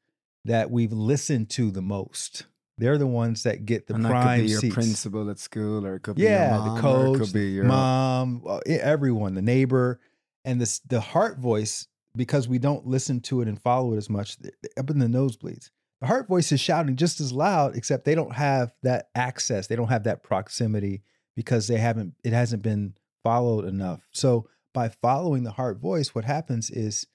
that 0.45 0.71
we've 0.71 0.93
listened 0.93 1.51
to 1.51 1.71
the 1.71 1.83
most. 1.83 2.45
They're 2.79 2.99
the 2.99 3.07
ones 3.07 3.43
that 3.43 3.67
get 3.67 3.87
the 3.87 3.95
and 3.95 4.07
prime 4.07 4.39
could 4.39 4.45
be 4.45 4.51
your 4.51 4.61
seats. 4.61 4.75
principal 4.75 5.31
at 5.31 5.39
school, 5.39 5.87
or 5.87 5.97
it 5.97 6.01
could 6.01 6.17
be 6.17 6.23
yeah, 6.23 6.51
your 6.51 6.59
mom, 6.59 6.65
the 6.65 6.71
or 6.71 6.79
it 6.79 6.81
coach, 6.81 7.19
could 7.19 7.33
be 7.35 7.51
your 7.51 7.65
mom, 7.65 8.43
uh, 8.47 8.61
everyone, 8.67 9.35
the 9.35 9.43
neighbor, 9.43 10.01
and 10.47 10.59
this 10.61 10.79
the 10.81 11.01
heart 11.01 11.39
voice 11.39 11.87
because 12.17 12.49
we 12.49 12.59
don't 12.59 12.87
listen 12.87 13.21
to 13.21 13.43
it 13.43 13.49
and 13.49 13.61
follow 13.61 13.93
it 13.93 13.99
as 13.99 14.09
much 14.09 14.38
up 14.79 14.88
in 14.88 14.99
the 14.99 15.07
nosebleeds. 15.07 15.71
The 16.00 16.07
heart 16.07 16.26
voice 16.26 16.50
is 16.52 16.61
shouting 16.61 16.97
just 16.97 17.21
as 17.21 17.33
loud, 17.33 17.76
except 17.76 18.07
they 18.07 18.14
don't 18.14 18.35
have 18.35 18.73
that 18.83 19.11
access. 19.14 19.67
They 19.67 19.76
don't 19.76 19.88
have 19.88 20.05
that 20.05 20.23
proximity 20.23 21.02
because 21.37 21.67
they 21.67 21.76
haven't. 21.76 22.14
It 22.25 22.33
hasn't 22.33 22.62
been 22.62 22.95
followed 23.23 23.65
enough. 23.65 24.09
So 24.12 24.49
by 24.73 24.89
following 24.89 25.45
the 25.45 25.53
heart 25.53 25.79
voice, 25.79 26.15
what 26.15 26.25
happens 26.25 26.71
is 26.71 27.07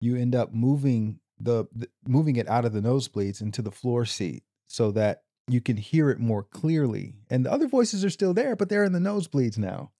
you 0.00 0.16
end 0.16 0.34
up 0.34 0.52
moving 0.52 1.20
the, 1.38 1.66
the 1.74 1.88
moving 2.06 2.36
it 2.36 2.48
out 2.48 2.64
of 2.64 2.72
the 2.72 2.80
nosebleeds 2.80 3.40
into 3.40 3.60
the 3.62 3.70
floor 3.70 4.06
seat 4.06 4.42
so 4.66 4.90
that 4.92 5.22
you 5.48 5.60
can 5.60 5.76
hear 5.76 6.10
it 6.10 6.18
more 6.18 6.42
clearly. 6.42 7.14
And 7.30 7.44
the 7.44 7.52
other 7.52 7.68
voices 7.68 8.04
are 8.04 8.10
still 8.10 8.34
there, 8.34 8.56
but 8.56 8.68
they're 8.68 8.84
in 8.84 8.92
the 8.92 8.98
nosebleeds 8.98 9.58
now, 9.58 9.92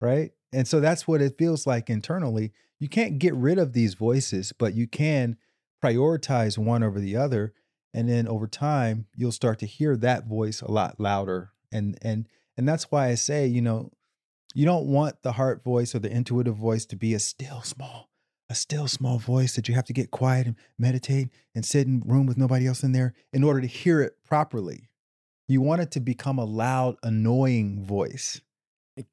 right? 0.00 0.32
And 0.52 0.68
so 0.68 0.80
that's 0.80 1.08
what 1.08 1.22
it 1.22 1.38
feels 1.38 1.66
like 1.66 1.90
internally. 1.90 2.52
You 2.78 2.88
can't 2.88 3.18
get 3.18 3.34
rid 3.34 3.58
of 3.58 3.72
these 3.72 3.94
voices, 3.94 4.52
but 4.52 4.74
you 4.74 4.86
can 4.86 5.36
prioritize 5.82 6.58
one 6.58 6.82
over 6.82 7.00
the 7.00 7.16
other. 7.16 7.52
And 7.94 8.08
then 8.08 8.28
over 8.28 8.46
time, 8.46 9.06
you'll 9.14 9.32
start 9.32 9.58
to 9.60 9.66
hear 9.66 9.96
that 9.96 10.26
voice 10.26 10.60
a 10.60 10.70
lot 10.70 11.00
louder. 11.00 11.52
And 11.72 11.98
and 12.02 12.26
and 12.56 12.68
that's 12.68 12.90
why 12.90 13.08
I 13.08 13.14
say, 13.14 13.46
you 13.46 13.62
know, 13.62 13.90
you 14.54 14.64
don't 14.64 14.86
want 14.86 15.22
the 15.22 15.32
heart 15.32 15.62
voice 15.62 15.94
or 15.94 15.98
the 15.98 16.10
intuitive 16.10 16.56
voice 16.56 16.84
to 16.86 16.96
be 16.96 17.14
a 17.14 17.18
still 17.18 17.62
small, 17.62 18.08
a 18.50 18.54
still 18.54 18.86
small 18.88 19.18
voice 19.18 19.54
that 19.56 19.68
you 19.68 19.74
have 19.74 19.84
to 19.86 19.92
get 19.92 20.10
quiet 20.10 20.46
and 20.46 20.56
meditate 20.78 21.28
and 21.54 21.64
sit 21.64 21.86
in 21.86 22.02
a 22.04 22.08
room 22.12 22.26
with 22.26 22.36
nobody 22.38 22.66
else 22.66 22.82
in 22.82 22.92
there 22.92 23.14
in 23.32 23.42
order 23.44 23.60
to 23.60 23.66
hear 23.66 24.00
it 24.00 24.14
properly. 24.24 24.88
You 25.48 25.60
want 25.60 25.82
it 25.82 25.90
to 25.92 26.00
become 26.00 26.38
a 26.38 26.44
loud, 26.44 26.96
annoying 27.02 27.84
voice. 27.84 28.40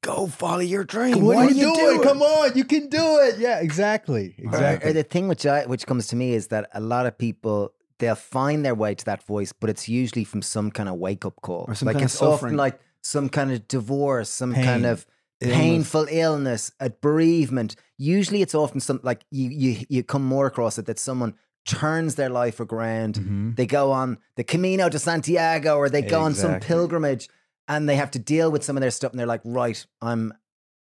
go 0.02 0.26
follow 0.26 0.60
your 0.60 0.84
dream. 0.84 1.22
what, 1.24 1.36
What 1.36 1.46
are 1.50 1.54
you 1.54 1.62
doing? 1.74 1.74
doing? 1.74 2.02
Come 2.02 2.22
on, 2.22 2.56
you 2.56 2.64
can 2.64 2.88
do 2.88 3.18
it. 3.22 3.38
Yeah, 3.38 3.60
exactly. 3.60 4.34
Or- 4.38 4.44
or 4.44 4.54
Exactly. 4.54 4.92
the 4.92 5.02
thing 5.02 5.26
which 5.28 5.46
I 5.46 5.64
which 5.66 5.86
comes 5.86 6.06
to 6.08 6.16
me 6.16 6.34
is 6.34 6.48
that 6.48 6.68
a 6.74 6.80
lot 6.80 7.06
of 7.06 7.16
people 7.18 7.72
they'll 7.98 8.14
find 8.14 8.64
their 8.64 8.74
way 8.74 8.94
to 8.94 9.04
that 9.04 9.22
voice 9.26 9.52
but 9.52 9.68
it's 9.68 9.86
usually 9.88 10.24
from 10.24 10.40
some 10.42 10.70
kind 10.70 10.88
of 10.88 10.94
wake 10.96 11.24
up 11.26 11.36
call 11.42 11.66
Or 11.68 11.74
some 11.74 11.86
like 11.86 11.94
kind 11.96 12.04
of 12.04 12.10
it's 12.10 12.22
often 12.22 12.56
like 12.56 12.80
some 13.02 13.28
kind 13.28 13.50
of 13.52 13.68
divorce 13.68 14.30
some 14.30 14.54
Pain, 14.54 14.64
kind 14.64 14.86
of 14.86 15.06
illness. 15.40 15.56
painful 15.58 16.06
illness 16.10 16.72
a 16.80 16.90
bereavement 16.90 17.76
usually 17.98 18.42
it's 18.42 18.54
often 18.54 18.80
some 18.80 19.00
like 19.02 19.22
you 19.30 19.48
you 19.50 19.86
you 19.88 20.02
come 20.02 20.24
more 20.24 20.46
across 20.46 20.78
it 20.78 20.86
that 20.86 20.98
someone 20.98 21.34
turns 21.66 22.14
their 22.14 22.30
life 22.30 22.58
around 22.60 23.14
Mhm. 23.16 23.56
they 23.56 23.66
go 23.66 23.92
on 23.92 24.18
the 24.36 24.44
Camino 24.44 24.88
de 24.88 24.98
Santiago 24.98 25.76
or 25.76 25.88
they 25.90 26.02
go 26.02 26.20
on 26.22 26.34
some 26.34 26.58
pilgrimage 26.60 27.28
and 27.68 27.88
they 27.88 27.96
have 27.96 28.10
to 28.12 28.18
deal 28.18 28.50
with 28.50 28.64
some 28.64 28.76
of 28.76 28.80
their 28.80 28.90
stuff 28.90 29.12
and 29.12 29.20
they're 29.20 29.26
like, 29.26 29.42
right, 29.44 29.86
I'm 30.00 30.32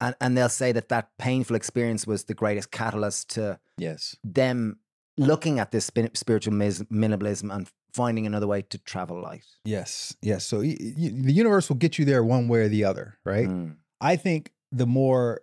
and 0.01 0.15
and 0.21 0.37
they'll 0.37 0.49
say 0.49 0.71
that 0.71 0.87
that 0.89 1.09
painful 1.17 1.55
experience 1.55 2.07
was 2.07 2.23
the 2.23 2.33
greatest 2.33 2.71
catalyst 2.71 3.29
to 3.35 3.59
Yes. 3.77 4.15
them 4.23 4.79
looking 5.17 5.59
at 5.59 5.71
this 5.71 5.91
spiritual 6.13 6.53
mis- 6.53 6.83
minimalism 6.83 7.53
and 7.53 7.67
finding 7.93 8.25
another 8.25 8.47
way 8.47 8.61
to 8.61 8.77
travel 8.77 9.21
light. 9.21 9.43
Yes. 9.65 10.15
Yes. 10.21 10.45
So 10.45 10.59
y- 10.59 10.77
y- 10.79 11.11
the 11.13 11.33
universe 11.33 11.67
will 11.69 11.75
get 11.75 11.99
you 11.99 12.05
there 12.05 12.23
one 12.23 12.47
way 12.47 12.59
or 12.61 12.69
the 12.69 12.85
other, 12.85 13.17
right? 13.25 13.47
Mm. 13.49 13.75
I 14.01 14.15
think 14.15 14.51
the 14.71 14.85
more 14.85 15.41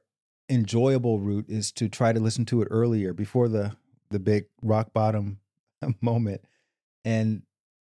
enjoyable 0.49 1.19
route 1.21 1.47
is 1.49 1.73
to 1.73 1.89
try 1.89 2.13
to 2.13 2.21
listen 2.21 2.45
to 2.47 2.63
it 2.63 2.69
earlier 2.71 3.13
before 3.13 3.49
the 3.49 3.77
the 4.11 4.19
big 4.21 4.45
rock 4.63 4.93
bottom 4.93 5.39
moment. 6.01 6.43
And 7.05 7.43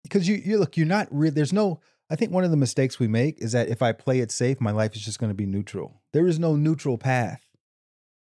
because 0.04 0.28
you 0.28 0.36
you 0.36 0.58
look, 0.60 0.78
you're 0.78 0.86
not 0.86 1.08
re- 1.12 1.30
there's 1.30 1.54
no 1.54 1.80
I 2.10 2.16
think 2.18 2.32
one 2.32 2.44
of 2.44 2.52
the 2.52 2.58
mistakes 2.58 3.00
we 3.00 3.08
make 3.08 3.42
is 3.42 3.54
that 3.54 3.70
if 3.70 3.82
I 3.82 3.94
play 3.94 4.20
it 4.20 4.32
safe, 4.32 4.60
my 4.60 4.72
life 4.72 4.96
is 4.96 5.06
just 5.06 5.18
going 5.20 5.30
to 5.30 5.36
be 5.36 5.46
neutral. 5.46 6.02
There 6.12 6.28
is 6.28 6.40
no 6.40 6.56
neutral 6.56 6.98
path. 6.98 7.48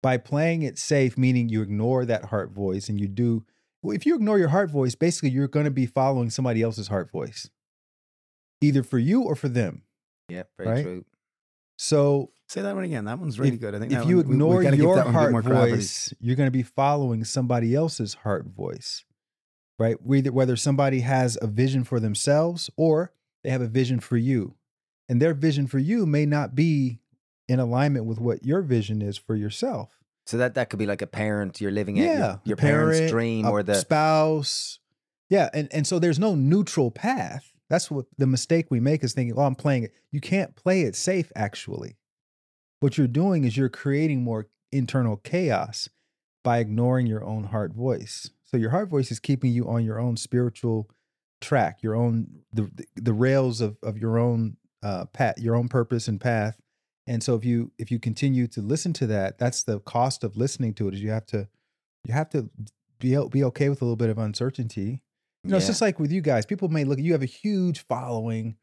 By 0.02 0.16
playing 0.16 0.62
it 0.62 0.78
safe, 0.78 1.18
meaning 1.18 1.49
you 1.49 1.61
ignore 1.62 2.04
that 2.04 2.26
heart 2.26 2.50
voice 2.50 2.88
and 2.88 3.00
you 3.00 3.08
do 3.08 3.44
well, 3.82 3.94
if 3.94 4.04
you 4.06 4.16
ignore 4.16 4.38
your 4.38 4.49
heart 4.49 4.70
voice, 4.70 4.94
basically 4.97 5.30
you're 5.30 5.47
going 5.49 5.64
to 5.64 5.70
be 5.70 5.87
following 5.87 6.30
somebody 6.30 6.62
else's 6.62 6.88
heart 6.88 7.11
voice. 7.11 7.49
Either 8.61 8.82
for 8.82 8.99
you 8.99 9.23
or 9.23 9.37
for 9.37 9.49
them. 9.49 9.82
Yeah, 10.28 10.42
very 10.56 10.68
Right? 10.68 10.82
true. 10.85 11.04
So 11.78 12.30
Say 12.49 12.62
that 12.62 12.75
one 12.75 12.85
again. 12.85 13.04
That 13.04 13.18
one's 13.18 13.38
really 13.38 13.54
if, 13.54 13.61
good. 13.61 13.75
I 13.75 13.78
think 13.78 13.92
if 13.92 14.06
you 14.06 14.16
one- 14.16 14.25
we- 14.26 14.30
we 14.30 14.35
ignore 14.35 14.62
gotta 14.62 14.76
give 14.76 14.82
your 14.85 14.97
that 14.97 15.06
one 15.06 15.14
a 15.14 15.18
bit 15.18 15.20
heart 15.20 15.32
more 15.32 15.42
gravity. 15.42 15.73
voice, 15.76 16.14
you're 16.18 16.37
going 16.37 16.47
to 16.47 16.50
be 16.50 16.62
following 16.62 17.23
somebody 17.25 17.75
else's 17.75 18.14
heart 18.14 18.47
voice, 18.47 19.04
right? 19.78 19.97
Whether 20.02 20.32
whether 20.32 20.56
somebody 20.56 21.00
has 21.00 21.37
a 21.40 21.47
vision 21.47 21.85
for 21.85 22.00
themselves 22.00 22.70
or 22.76 23.12
they 23.44 23.50
have 23.50 23.61
a 23.61 23.68
vision 23.68 24.00
for 24.00 24.16
you, 24.16 24.54
and 25.11 25.20
their 25.23 25.35
vision 25.35 25.66
for 25.66 25.78
you 25.78 26.06
may 26.06 26.25
not 26.26 26.54
be 26.54 27.00
in 27.49 27.61
alignment 27.61 28.06
with 28.06 28.18
what 28.18 28.44
your 28.44 28.62
vision 28.62 29.00
is 29.02 29.16
for 29.18 29.37
yourself. 29.37 29.99
So 30.26 30.37
that 30.38 30.54
that 30.54 30.70
could 30.70 30.78
be 30.78 30.87
like 30.87 31.02
a 31.02 31.06
parent 31.06 31.61
you're 31.61 31.70
living 31.70 31.99
at 32.00 32.04
yeah, 32.04 32.18
your, 32.18 32.28
a 32.28 32.40
your 32.44 32.56
parents' 32.56 33.11
dream 33.11 33.44
a 33.44 33.50
or 33.50 33.62
the 33.62 33.75
spouse. 33.75 34.78
Yeah, 35.28 35.50
and 35.52 35.68
and 35.73 35.87
so 35.87 35.99
there's 35.99 36.18
no 36.18 36.35
neutral 36.35 36.90
path. 36.90 37.52
That's 37.68 37.90
what 37.90 38.06
the 38.16 38.26
mistake 38.26 38.66
we 38.70 38.80
make 38.80 39.04
is 39.04 39.12
thinking, 39.12 39.37
"Oh, 39.37 39.42
I'm 39.42 39.54
playing 39.54 39.84
it." 39.84 39.94
You 40.10 40.20
can't 40.20 40.56
play 40.56 40.82
it 40.82 40.96
safe. 40.96 41.30
Actually, 41.37 41.96
what 42.80 42.96
you're 42.96 43.06
doing 43.06 43.44
is 43.44 43.56
you're 43.56 43.68
creating 43.68 44.22
more 44.22 44.48
internal 44.72 45.16
chaos 45.16 45.88
by 46.42 46.58
ignoring 46.58 47.06
your 47.06 47.25
own 47.25 47.44
heart 47.44 47.75
voice. 47.75 48.30
So 48.44 48.56
your 48.56 48.70
heart 48.70 48.88
voice 48.88 49.10
is 49.10 49.20
keeping 49.20 49.52
you 49.52 49.68
on 49.68 49.84
your 49.84 49.98
own 49.98 50.16
spiritual 50.16 50.88
track, 51.40 51.82
your 51.82 51.94
own 51.94 52.42
the 52.52 52.70
the 52.96 53.12
rails 53.12 53.60
of 53.60 53.76
of 53.82 53.98
your 53.98 54.18
own 54.18 54.56
uh 54.82 55.06
path, 55.06 55.38
your 55.38 55.54
own 55.54 55.68
purpose 55.68 56.08
and 56.08 56.20
path. 56.20 56.58
And 57.06 57.22
so 57.22 57.34
if 57.34 57.44
you 57.44 57.72
if 57.78 57.90
you 57.90 57.98
continue 57.98 58.46
to 58.48 58.60
listen 58.60 58.92
to 58.94 59.06
that, 59.08 59.38
that's 59.38 59.62
the 59.62 59.80
cost 59.80 60.25
of 60.25 60.37
listening 60.37 60.75
to 60.75 60.88
it 60.88 60.94
is 60.94 61.02
you 61.02 61.10
have 61.10 61.26
to 61.26 61.48
you 62.04 62.14
have 62.14 62.30
to 62.30 62.50
be 62.98 63.16
be 63.30 63.44
okay 63.44 63.68
with 63.68 63.82
a 63.82 63.84
little 63.84 63.96
bit 63.96 64.10
of 64.10 64.18
uncertainty. 64.18 65.02
You 65.45 65.50
know, 65.50 65.57
it's 65.57 65.66
just 65.66 65.80
like 65.80 65.99
with 65.99 66.12
you 66.12 66.21
guys. 66.21 66.47
People 66.47 66.68
may 66.68 66.85
look, 66.85 66.99
you 66.99 67.12
have 67.12 67.23
a 67.23 67.26
huge 67.26 67.87
following. 67.87 68.57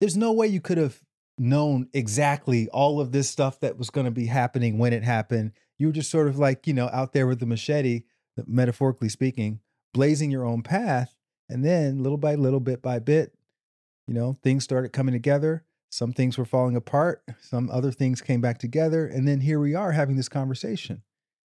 There's 0.00 0.16
no 0.16 0.32
way 0.32 0.46
you 0.46 0.60
could 0.60 0.78
have 0.78 1.00
known 1.38 1.88
exactly 1.92 2.68
all 2.68 3.00
of 3.00 3.12
this 3.12 3.28
stuff 3.28 3.60
that 3.60 3.78
was 3.78 3.90
going 3.90 4.06
to 4.06 4.10
be 4.10 4.26
happening 4.26 4.78
when 4.78 4.92
it 4.92 5.02
happened. 5.02 5.52
You 5.78 5.88
were 5.88 5.92
just 5.92 6.10
sort 6.10 6.28
of 6.28 6.38
like, 6.38 6.66
you 6.66 6.74
know, 6.74 6.88
out 6.92 7.12
there 7.12 7.26
with 7.26 7.40
the 7.40 7.46
machete, 7.46 8.02
metaphorically 8.46 9.08
speaking, 9.08 9.60
blazing 9.92 10.30
your 10.30 10.44
own 10.44 10.62
path. 10.62 11.14
And 11.48 11.64
then 11.64 12.02
little 12.02 12.18
by 12.18 12.36
little, 12.36 12.60
bit 12.60 12.80
by 12.80 12.98
bit, 12.98 13.34
you 14.06 14.14
know, 14.14 14.36
things 14.42 14.64
started 14.64 14.92
coming 14.92 15.12
together. 15.12 15.64
Some 15.90 16.12
things 16.12 16.38
were 16.38 16.44
falling 16.44 16.76
apart, 16.76 17.24
some 17.40 17.68
other 17.68 17.90
things 17.90 18.20
came 18.20 18.40
back 18.40 18.58
together. 18.58 19.06
And 19.06 19.26
then 19.26 19.40
here 19.40 19.58
we 19.58 19.74
are 19.74 19.90
having 19.92 20.16
this 20.16 20.28
conversation. 20.28 21.02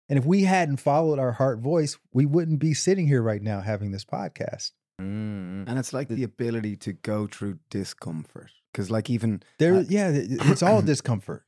And 0.10 0.20
if 0.20 0.26
we 0.26 0.44
hadn't 0.44 0.78
followed 0.78 1.18
our 1.20 1.32
heart 1.34 1.60
voice, 1.60 1.98
we 2.14 2.26
wouldn't 2.26 2.60
be 2.60 2.74
sitting 2.74 3.08
here 3.08 3.22
right 3.22 3.42
now 3.42 3.62
having 3.62 3.92
this 3.92 4.06
podcast. 4.06 4.72
Mm. 5.02 5.68
And 5.68 5.80
it's 5.80 5.94
like 5.94 6.08
the 6.10 6.24
ability 6.24 6.76
to 6.78 6.94
go 6.94 7.28
through 7.28 7.60
discomfort. 7.70 8.52
Because, 8.72 8.92
like, 8.92 9.10
even, 9.10 9.42
There, 9.58 9.76
Uh, 9.76 9.84
yeah, 9.90 10.10
it's 10.14 10.62
all 10.64 10.82
discomfort. 10.94 11.44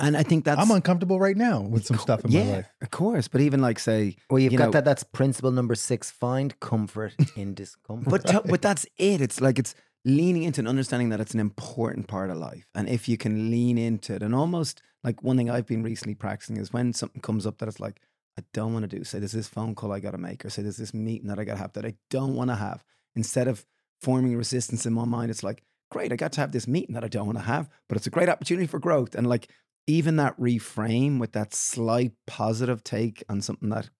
and 0.00 0.16
I 0.16 0.22
think 0.22 0.44
that's. 0.44 0.60
I'm 0.60 0.70
uncomfortable 0.70 1.18
right 1.20 1.36
now 1.36 1.60
with 1.60 1.84
some 1.84 1.98
stuff 1.98 2.24
in 2.24 2.30
yeah, 2.30 2.44
my 2.44 2.52
life. 2.58 2.66
Of 2.82 2.90
course. 2.90 3.28
But 3.28 3.40
even, 3.40 3.60
like, 3.60 3.78
say, 3.78 4.16
Well, 4.30 4.38
you've 4.38 4.52
you 4.52 4.58
got 4.58 4.66
know- 4.66 4.70
that. 4.72 4.84
That's 4.84 5.02
principle 5.02 5.50
number 5.50 5.74
six: 5.74 6.10
find 6.10 6.58
comfort 6.60 7.14
in 7.36 7.54
discomfort. 7.54 8.08
but 8.10 8.26
to- 8.28 8.42
but 8.48 8.62
that's 8.62 8.86
it. 8.96 9.20
It's 9.20 9.40
like 9.40 9.58
it's 9.58 9.74
leaning 10.04 10.44
into 10.44 10.60
and 10.60 10.68
understanding 10.68 11.08
that 11.10 11.20
it's 11.20 11.34
an 11.34 11.40
important 11.40 12.06
part 12.06 12.30
of 12.30 12.36
life, 12.38 12.68
and 12.74 12.88
if 12.88 13.08
you 13.08 13.16
can 13.16 13.50
lean 13.50 13.76
into 13.76 14.14
it, 14.14 14.22
and 14.22 14.34
almost 14.34 14.80
like 15.04 15.22
one 15.22 15.36
thing 15.36 15.50
I've 15.50 15.66
been 15.66 15.82
recently 15.82 16.14
practicing 16.14 16.56
is 16.56 16.72
when 16.72 16.92
something 16.92 17.22
comes 17.22 17.46
up 17.46 17.58
that 17.58 17.68
it's 17.68 17.80
like 17.80 18.00
I 18.38 18.42
don't 18.52 18.72
want 18.72 18.88
to 18.88 18.96
do. 18.96 19.04
Say 19.04 19.18
there's 19.18 19.32
this 19.32 19.48
phone 19.48 19.74
call 19.74 19.92
I 19.92 20.00
got 20.00 20.12
to 20.12 20.18
make, 20.18 20.44
or 20.44 20.50
say 20.50 20.62
there's 20.62 20.76
this 20.76 20.94
meeting 20.94 21.28
that 21.28 21.40
I 21.40 21.44
got 21.44 21.54
to 21.54 21.60
have 21.60 21.72
that 21.72 21.84
I 21.84 21.94
don't 22.08 22.34
want 22.34 22.50
to 22.50 22.56
have. 22.56 22.84
Instead 23.16 23.48
of 23.48 23.66
forming 24.00 24.36
resistance 24.36 24.86
in 24.86 24.92
my 24.92 25.04
mind, 25.04 25.30
it's 25.30 25.42
like 25.42 25.64
great, 25.90 26.12
I 26.12 26.16
got 26.16 26.32
to 26.32 26.40
have 26.40 26.52
this 26.52 26.68
meeting 26.68 26.94
that 26.94 27.04
I 27.04 27.08
don't 27.08 27.26
want 27.26 27.38
to 27.38 27.44
have, 27.44 27.68
but 27.88 27.96
it's 27.96 28.06
a 28.06 28.10
great 28.10 28.28
opportunity 28.28 28.66
for 28.66 28.78
growth, 28.78 29.14
and 29.14 29.26
like 29.26 29.48
even 29.86 30.16
that 30.16 30.38
reframe 30.38 31.18
with 31.18 31.32
that 31.32 31.54
slight 31.54 32.12
positive 32.26 32.84
take 32.84 33.24
on 33.28 33.40
something 33.40 33.70
that 33.70 33.90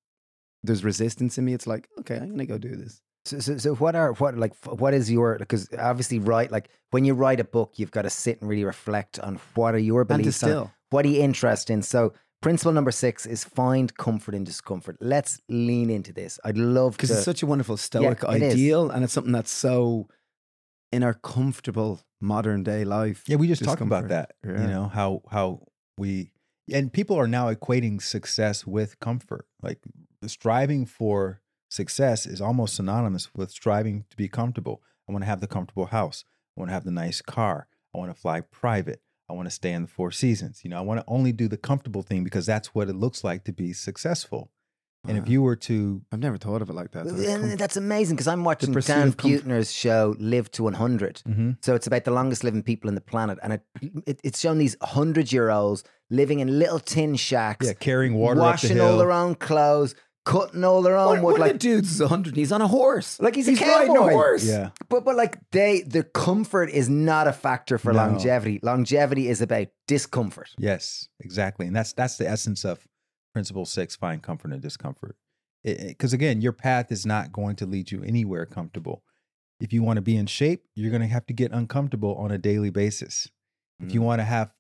there's 0.63 0.85
resistance 0.85 1.39
in 1.39 1.45
me, 1.45 1.55
it's 1.55 1.67
like 1.67 1.89
okay, 2.01 2.17
I'm 2.17 2.31
gonna 2.31 2.47
go 2.47 2.59
do 2.59 2.77
this. 2.77 3.01
So, 3.29 3.39
so, 3.39 3.59
so 3.59 3.75
what 3.77 3.95
are 3.95 4.13
what 4.15 4.37
like 4.37 4.55
what 4.65 4.95
is 4.95 5.11
your 5.11 5.39
because 5.39 5.69
obviously 5.79 6.19
write 6.19 6.51
like 6.51 6.71
when 6.91 7.05
you 7.05 7.15
write 7.15 7.41
a 7.41 7.45
book 7.45 7.75
you've 7.77 7.91
got 7.91 8.03
to 8.03 8.11
sit 8.11 8.41
and 8.41 8.49
really 8.49 8.65
reflect 8.65 9.19
on 9.21 9.41
what 9.55 9.75
are 9.75 9.79
your 9.79 10.01
And 10.03 10.09
beliefs 10.09 10.43
on 10.43 10.71
what 10.91 11.05
are 11.05 11.09
you 11.09 11.21
interested 11.21 11.73
in 11.73 11.83
so 11.83 12.13
principle 12.41 12.73
number 12.73 12.91
six 12.91 13.27
is 13.27 13.45
find 13.45 13.95
comfort 13.97 14.35
in 14.35 14.45
discomfort 14.45 14.97
let's 15.01 15.41
lean 15.49 15.91
into 15.91 16.13
this 16.13 16.41
I'd 16.45 16.57
love 16.57 16.93
because 16.97 17.11
it's 17.11 17.25
such 17.25 17.43
a 17.43 17.47
wonderful 17.47 17.77
stoic 17.77 18.23
it 18.23 18.43
is. 18.43 18.55
ideal 18.55 18.91
and 18.91 19.05
it's 19.05 19.13
something 19.13 19.33
that's 19.33 19.51
so 19.51 20.09
in 20.93 21.03
our 21.03 21.15
comfortable 21.15 22.01
modern 22.21 22.63
day 22.63 22.85
life 22.85 23.25
Yeah, 23.27 23.37
we 23.37 23.49
just 23.49 23.65
talked 23.65 23.83
about 23.83 24.09
that. 24.09 24.33
Yeah. 24.45 24.63
You 24.63 24.69
know 24.69 24.89
how 24.89 25.23
how 25.31 25.67
we 25.99 26.33
and 26.73 26.93
people 26.93 27.17
are 27.17 27.29
now 27.29 27.53
equating 27.53 28.01
success 28.01 28.67
with 28.67 29.01
comfort. 29.01 29.47
Like 29.63 29.81
striving 30.27 30.87
for 30.87 31.41
success 31.69 32.27
is 32.27 32.41
almost 32.41 32.75
synonymous 32.77 33.33
with 33.35 33.51
striving 33.51 34.05
to 34.11 34.17
be 34.17 34.29
comfortable. 34.29 34.83
I 35.09 35.13
want 35.13 35.23
to 35.23 35.27
have 35.29 35.41
the 35.41 35.47
comfortable 35.47 35.87
house. 35.87 36.25
I 36.57 36.61
want 36.61 36.71
to 36.71 36.75
have 36.75 36.85
the 36.85 36.91
nice 36.91 37.21
car. 37.23 37.69
I 37.95 37.99
want 37.99 38.15
to 38.15 38.21
fly 38.21 38.41
private. 38.41 39.01
I 39.31 39.35
want 39.35 39.47
to 39.47 39.51
stay 39.51 39.73
in 39.73 39.83
the 39.83 39.89
four 39.89 40.11
seasons. 40.11 40.61
You 40.65 40.71
know, 40.71 40.79
I 40.79 40.81
want 40.83 41.01
to 41.01 41.05
only 41.07 41.33
do 41.33 41.49
the 41.49 41.57
comfortable 41.59 42.03
thing 42.03 42.25
because 42.25 42.47
that's 42.47 42.75
what 42.75 42.89
it 42.89 42.95
looks 42.97 43.23
like 43.25 43.45
to 43.45 43.53
be 43.53 43.73
successful. 43.73 44.51
And 45.07 45.17
if 45.17 45.27
you 45.29 45.41
were 45.41 45.57
to 45.57 46.03
I've 46.13 46.19
never 46.19 46.37
thought 46.37 46.61
of 46.61 46.69
it 46.69 46.75
like 46.75 46.91
that 46.91 47.07
that 47.07 47.41
com- 47.41 47.57
that's 47.57 47.77
amazing 47.79 48.17
because 48.17 48.27
I'm 48.27 48.45
watching 48.45 48.75
pursuit 48.75 48.93
Dan 48.95 49.09
of 49.09 49.17
comfort. 49.17 49.45
Buettner's 49.45 49.73
show 49.73 50.15
Live 50.19 50.51
to 50.53 50.65
100 50.65 51.23
Mhm. 51.27 51.57
So 51.65 51.75
it's 51.75 51.87
about 51.87 52.05
the 52.05 52.11
longest 52.11 52.45
living 52.45 52.63
people 52.63 52.89
on 52.89 52.95
the 52.95 53.01
planet, 53.01 53.39
and 53.43 53.53
it, 53.55 53.63
it 54.07 54.21
it's 54.25 54.39
shown 54.41 54.59
these 54.59 54.77
hundred 54.83 55.33
year 55.33 55.49
olds 55.51 55.83
living 56.11 56.41
in 56.41 56.59
little 56.59 56.81
tin 56.81 57.15
shacks, 57.17 57.67
yeah, 57.67 57.73
carrying 57.75 58.15
water 58.15 58.41
washing 58.41 58.73
up 58.73 58.77
the 58.77 58.83
hill. 58.83 58.93
all 58.93 58.99
their 58.99 59.13
own 59.13 59.35
clothes, 59.37 59.95
cutting 60.29 60.63
all 60.63 60.83
their 60.83 60.97
own 60.97 61.07
one, 61.07 61.23
wood. 61.23 61.33
one 61.33 61.41
Like, 61.41 61.51
of 61.55 61.61
the 61.61 61.69
dudes 61.69 61.91
is 61.95 62.01
100 62.01 62.37
he's 62.37 62.53
on 62.53 62.61
a 62.61 62.69
horse 62.69 63.19
Like 63.21 63.35
he's 63.35 63.49
a 63.49 63.55
riding 63.55 63.97
a 63.97 64.01
horse 64.03 64.45
yeah. 64.45 64.71
but 64.91 65.05
but 65.05 65.17
like 65.17 65.39
they, 65.53 65.81
the 65.83 66.03
comfort 66.05 66.69
is 66.71 66.89
not 66.89 67.27
a 67.27 67.33
factor 67.33 67.79
for 67.79 67.93
No. 67.93 67.99
longevity. 68.01 68.61
Longevity 68.63 69.29
is 69.29 69.41
about 69.41 69.69
discomfort. 69.87 70.51
Yes, 70.59 71.09
exactly, 71.21 71.67
and 71.67 71.75
that's 71.75 71.93
that's 71.95 72.17
the 72.19 72.29
essence 72.29 72.65
of 72.65 72.87
principle 73.33 73.65
six: 73.65 73.97
find 73.97 74.23
comfort 74.23 74.53
in 74.53 74.61
discomfort. 74.61 75.17
Because 75.65 76.13
again, 76.13 76.41
your 76.41 76.53
path 76.53 76.93
is 76.93 77.05
not 77.07 77.33
going 77.33 77.57
to 77.57 77.67
lead 77.67 77.91
you 77.91 78.03
anywhere 78.05 78.47
comfortable. 78.47 79.03
If 79.61 79.73
you 79.73 79.83
want 79.83 79.97
to 79.97 80.03
be 80.03 80.17
in 80.17 80.27
shape, 80.27 80.65
you're 80.77 80.91
going 80.91 81.03
to 81.03 81.09
have 81.09 81.27
to 81.27 81.35
get 81.35 81.53
uncomfortable 81.53 82.15
on 82.17 82.31
a 82.31 82.39
daily 82.39 82.71
basis. 82.71 83.29
If 83.81 83.89
Mm. 83.89 83.95
you 83.95 84.03
want 84.03 84.21
to 84.21 84.25
have 84.25 84.53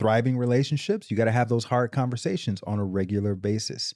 thriving 0.00 0.36
relationships, 0.36 1.10
you 1.10 1.16
got 1.16 1.24
to 1.26 1.32
have 1.32 1.48
those 1.48 1.64
hard 1.64 1.92
conversations 1.92 2.62
on 2.66 2.78
a 2.78 2.84
regular 2.84 3.34
basis. 3.34 3.94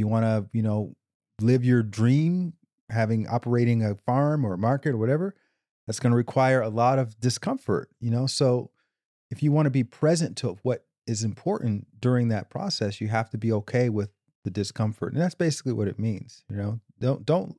You 0.00 0.08
want 0.08 0.24
to, 0.24 0.46
you 0.52 0.62
know, 0.62 0.96
live 1.40 1.64
your 1.64 1.82
dream, 1.82 2.54
having 2.90 3.28
operating 3.28 3.84
a 3.84 3.94
farm 3.94 4.44
or 4.44 4.54
a 4.54 4.58
market 4.58 4.90
or 4.90 4.96
whatever, 4.96 5.34
that's 5.86 6.00
going 6.00 6.10
to 6.10 6.16
require 6.16 6.60
a 6.60 6.68
lot 6.68 6.98
of 6.98 7.18
discomfort, 7.20 7.90
you 8.00 8.10
know? 8.10 8.26
So 8.26 8.70
if 9.30 9.42
you 9.42 9.52
want 9.52 9.66
to 9.66 9.70
be 9.70 9.84
present 9.84 10.36
to 10.38 10.56
what 10.62 10.84
is 11.06 11.22
important 11.22 11.86
during 12.00 12.28
that 12.28 12.50
process, 12.50 13.00
you 13.00 13.08
have 13.08 13.30
to 13.30 13.38
be 13.38 13.52
okay 13.52 13.88
with 13.88 14.10
the 14.44 14.50
discomfort. 14.50 15.12
And 15.12 15.20
that's 15.20 15.34
basically 15.34 15.72
what 15.72 15.88
it 15.88 15.98
means, 15.98 16.44
you 16.50 16.56
know? 16.56 16.80
Don't 16.98 17.24
don't 17.24 17.56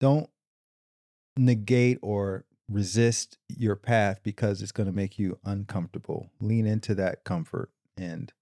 don't 0.00 0.30
negate 1.36 1.98
or 2.02 2.44
resist 2.68 3.38
your 3.48 3.76
path 3.76 4.20
because 4.22 4.62
it's 4.62 4.72
going 4.72 4.88
to 4.88 4.94
make 4.94 5.18
you 5.18 5.38
uncomfortable. 5.44 6.30
Lean 6.40 6.66
into 6.66 6.94
that 6.94 7.24
comfort 7.24 7.70
and 7.96 8.32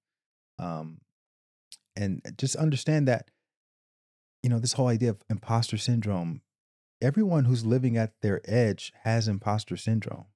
um 0.59 1.01
and 1.99 2.23
uh, 2.26 2.31
just 2.38 2.57
understand 2.57 3.07
that 3.07 3.31
you 4.43 4.49
know 4.49 4.59
this 4.59 4.75
whole 4.75 4.88
idea 4.88 5.11
of 5.11 5.23
imposter 5.28 5.76
syndrome 5.76 6.40
everyone 7.02 7.45
who's 7.45 7.64
living 7.67 7.97
at 7.97 8.12
their 8.23 8.40
edge 8.45 8.93
has 9.02 9.28
imposter 9.28 9.76
syndrome 9.76 10.26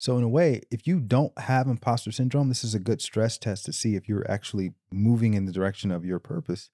So 0.00 0.16
in 0.16 0.22
a 0.22 0.28
way, 0.28 0.62
if 0.70 0.86
you 0.86 1.00
don't 1.00 1.36
have 1.38 1.66
imposter 1.66 2.12
syndrome, 2.12 2.48
this 2.48 2.62
is 2.62 2.72
a 2.74 2.78
good 2.78 3.02
stress 3.02 3.36
test 3.36 3.64
to 3.64 3.72
see 3.72 3.96
if 3.96 4.08
you're 4.08 4.28
actually 4.30 4.72
moving 4.92 5.34
in 5.34 5.44
the 5.44 5.52
direction 5.52 5.90
of 5.90 6.04
your 6.04 6.20
purpose. 6.20 6.70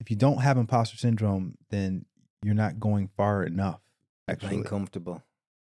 If 0.00 0.10
you 0.10 0.16
don't 0.16 0.42
have 0.42 0.56
imposter 0.58 0.96
syndrome, 0.96 1.56
then 1.70 2.06
you're 2.42 2.54
not 2.54 2.80
going 2.80 3.10
far 3.16 3.44
enough. 3.44 3.80
Actually, 4.26 4.50
Being 4.50 4.64
comfortable. 4.64 5.22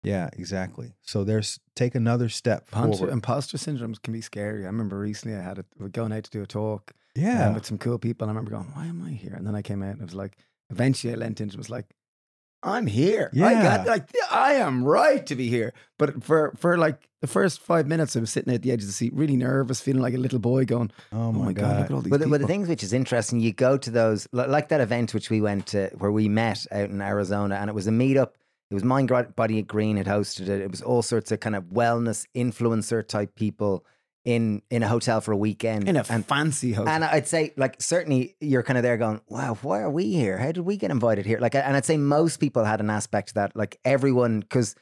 Yeah, 0.09 0.29
exactly. 0.33 0.89
So 1.03 1.25
there's 1.25 1.59
take 1.75 1.95
another 1.95 2.29
step 2.29 2.69
Imposter, 2.73 2.99
forward. 2.99 3.13
imposter 3.13 3.59
syndromes 3.59 4.01
can 4.03 4.13
be 4.13 4.21
scary. 4.23 4.63
I 4.65 4.67
remember 4.67 4.99
recently 4.99 5.37
I 5.37 5.43
had 5.43 5.59
it 5.59 5.67
we 5.79 5.83
were 5.85 5.91
going 5.91 6.13
out 6.13 6.25
to 6.25 6.31
do 6.31 6.43
a 6.43 6.47
talk 6.47 6.93
um, 7.17 7.23
Yeah, 7.23 7.55
with 7.55 7.67
some 7.67 7.79
cool 7.79 7.99
people. 7.99 8.25
And 8.25 8.31
I 8.31 8.33
remember 8.33 8.51
going, 8.57 8.71
why 8.75 8.87
am 8.87 9.03
I 9.03 9.11
here? 9.11 9.35
And 9.37 9.47
then 9.47 9.55
I 9.55 9.63
came 9.63 9.83
out 9.83 9.93
and 9.93 10.01
it 10.01 10.05
was 10.05 10.15
like, 10.15 10.37
eventually 10.71 11.13
I 11.13 11.17
leant 11.17 11.41
into 11.41 11.55
it 11.55 11.59
was 11.59 11.71
like, 11.71 11.87
I'm 12.63 12.87
here. 12.89 13.31
I 13.35 13.37
Yeah. 13.53 13.63
got 13.63 13.87
like 13.87 14.05
I 14.33 14.55
am 14.55 14.83
right 14.85 15.25
to 15.27 15.37
be 15.37 15.49
here. 15.49 15.73
But 15.97 16.25
for 16.25 16.53
for 16.57 16.77
like 16.77 17.09
the 17.21 17.29
first 17.29 17.61
five 17.61 17.87
minutes, 17.87 18.17
I 18.17 18.21
was 18.21 18.31
sitting 18.31 18.53
at 18.53 18.63
the 18.63 18.73
edge 18.73 18.81
of 18.83 18.89
the 18.89 18.93
seat, 18.93 19.13
really 19.15 19.37
nervous, 19.37 19.81
feeling 19.81 20.03
like 20.03 20.15
a 20.15 20.19
little 20.19 20.41
boy, 20.41 20.65
going, 20.65 20.91
oh 21.13 21.29
"Oh 21.29 21.33
my, 21.33 21.45
my 21.47 21.53
god, 21.53 21.63
god. 21.63 21.77
look 21.79 21.85
at 21.91 21.93
all 21.95 22.01
these 22.03 22.11
But 22.11 22.19
the, 22.19 22.25
people." 22.27 22.31
but 22.39 22.41
the 22.41 22.47
things 22.49 22.69
which 22.69 22.83
is 22.83 22.93
interesting, 22.93 23.39
you 23.39 23.53
go 23.53 23.77
to 23.79 23.91
those 23.93 24.27
like 24.33 24.69
that 24.71 24.81
event 24.81 25.15
which 25.15 25.31
we 25.31 25.41
went 25.41 25.67
to 25.69 25.89
where 25.99 26.11
we 26.11 26.29
met 26.29 26.67
out 26.73 26.91
in 26.91 27.01
Arizona, 27.01 27.55
and 27.57 27.71
it 27.71 27.75
was 27.75 27.87
a 27.87 27.93
meetup. 27.93 28.31
It 28.71 28.75
was 28.75 28.85
Mind 28.85 29.09
Body 29.35 29.63
Green 29.63 29.97
had 29.97 30.07
hosted 30.07 30.49
it. 30.49 30.61
It 30.61 30.71
was 30.71 30.83
all 30.83 31.03
sorts 31.03 31.33
of 31.33 31.41
kind 31.41 31.57
of 31.57 31.65
wellness 31.65 32.27
influencer 32.35 33.07
type 33.07 33.35
people 33.35 33.85
in 34.25 34.61
in 34.71 34.83
a 34.83 34.89
hotel 34.89 35.23
for 35.23 35.33
a 35.33 35.37
weekend. 35.37 35.89
in 35.89 35.97
a 35.97 36.05
and 36.11 36.27
fancy 36.27 36.73
hotel. 36.73 36.93
and 36.93 37.03
I'd 37.03 37.27
say, 37.27 37.55
like, 37.57 37.81
certainly 37.81 38.37
you're 38.41 38.63
kind 38.63 38.77
of 38.77 38.83
there 38.83 38.99
going, 38.99 39.23
wow, 39.29 39.57
why 39.63 39.81
are 39.81 39.91
we 39.91 40.13
here? 40.13 40.37
How 40.37 40.53
did 40.53 40.61
we 40.67 40.77
get 40.77 40.91
invited 40.91 41.25
here? 41.25 41.39
Like, 41.39 41.55
and 41.55 41.77
I'd 41.77 41.87
say 41.87 41.97
most 41.97 42.37
people 42.37 42.65
had 42.65 42.81
an 42.81 42.91
aspect 42.91 43.35
that. 43.35 43.57
Like, 43.57 43.79
everyone, 43.87 44.41
because 44.41 44.75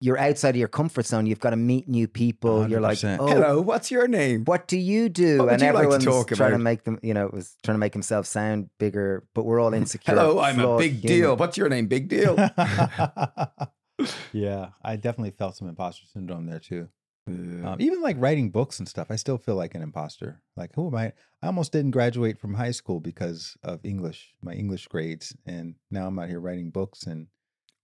you're 0.00 0.18
outside 0.18 0.50
of 0.50 0.56
your 0.56 0.68
comfort 0.68 1.06
zone, 1.06 1.26
you've 1.26 1.40
got 1.40 1.50
to 1.50 1.56
meet 1.56 1.86
new 1.88 2.08
people. 2.08 2.68
You're 2.68 2.80
like, 2.80 3.04
oh, 3.04 3.26
Hello, 3.26 3.60
what's 3.60 3.90
your 3.90 4.08
name? 4.08 4.44
what 4.46 4.66
do 4.66 4.78
you 4.78 5.08
do? 5.10 5.38
What 5.38 5.44
would 5.44 5.52
and 5.54 5.62
you 5.62 5.66
like 5.68 5.74
to 5.74 5.78
everyone's 5.78 6.04
talk 6.04 6.28
trying 6.28 6.50
to 6.50 6.54
about? 6.56 6.60
make 6.62 6.84
them, 6.84 6.98
you 7.02 7.12
know, 7.12 7.26
it 7.26 7.34
was 7.34 7.56
trying 7.62 7.74
to 7.74 7.78
make 7.80 7.92
himself 7.92 8.26
sound 8.26 8.70
bigger, 8.78 9.26
but 9.34 9.44
we're 9.44 9.60
all 9.60 9.74
insecure. 9.80 10.14
Hello, 10.14 10.40
I'm 10.40 10.58
a 10.58 10.78
big 10.78 11.00
human. 11.00 11.06
deal. 11.18 11.36
What's 11.36 11.56
your 11.58 11.68
name? 11.68 11.86
Big 11.86 12.08
deal. 12.08 12.34
yeah, 14.32 14.70
I 14.82 14.96
definitely 14.96 15.32
felt 15.32 15.56
some 15.56 15.68
imposter 15.68 16.06
syndrome 16.06 16.46
there 16.46 16.60
too. 16.60 16.88
Yeah. 17.26 17.72
Um, 17.72 17.76
even 17.80 18.00
like 18.00 18.16
writing 18.18 18.50
books 18.50 18.78
and 18.78 18.88
stuff, 18.88 19.08
I 19.10 19.16
still 19.16 19.38
feel 19.38 19.54
like 19.54 19.74
an 19.74 19.82
imposter. 19.82 20.42
Like, 20.56 20.70
who 20.74 20.88
am 20.88 20.94
I? 20.94 21.12
I 21.42 21.46
almost 21.46 21.72
didn't 21.72 21.90
graduate 21.92 22.38
from 22.38 22.54
high 22.54 22.70
school 22.72 23.00
because 23.00 23.56
of 23.62 23.80
English, 23.84 24.34
my 24.42 24.52
English 24.52 24.88
grades, 24.88 25.36
and 25.46 25.74
now 25.90 26.06
I'm 26.06 26.18
out 26.18 26.28
here 26.28 26.40
writing 26.40 26.70
books 26.70 27.04
and 27.04 27.28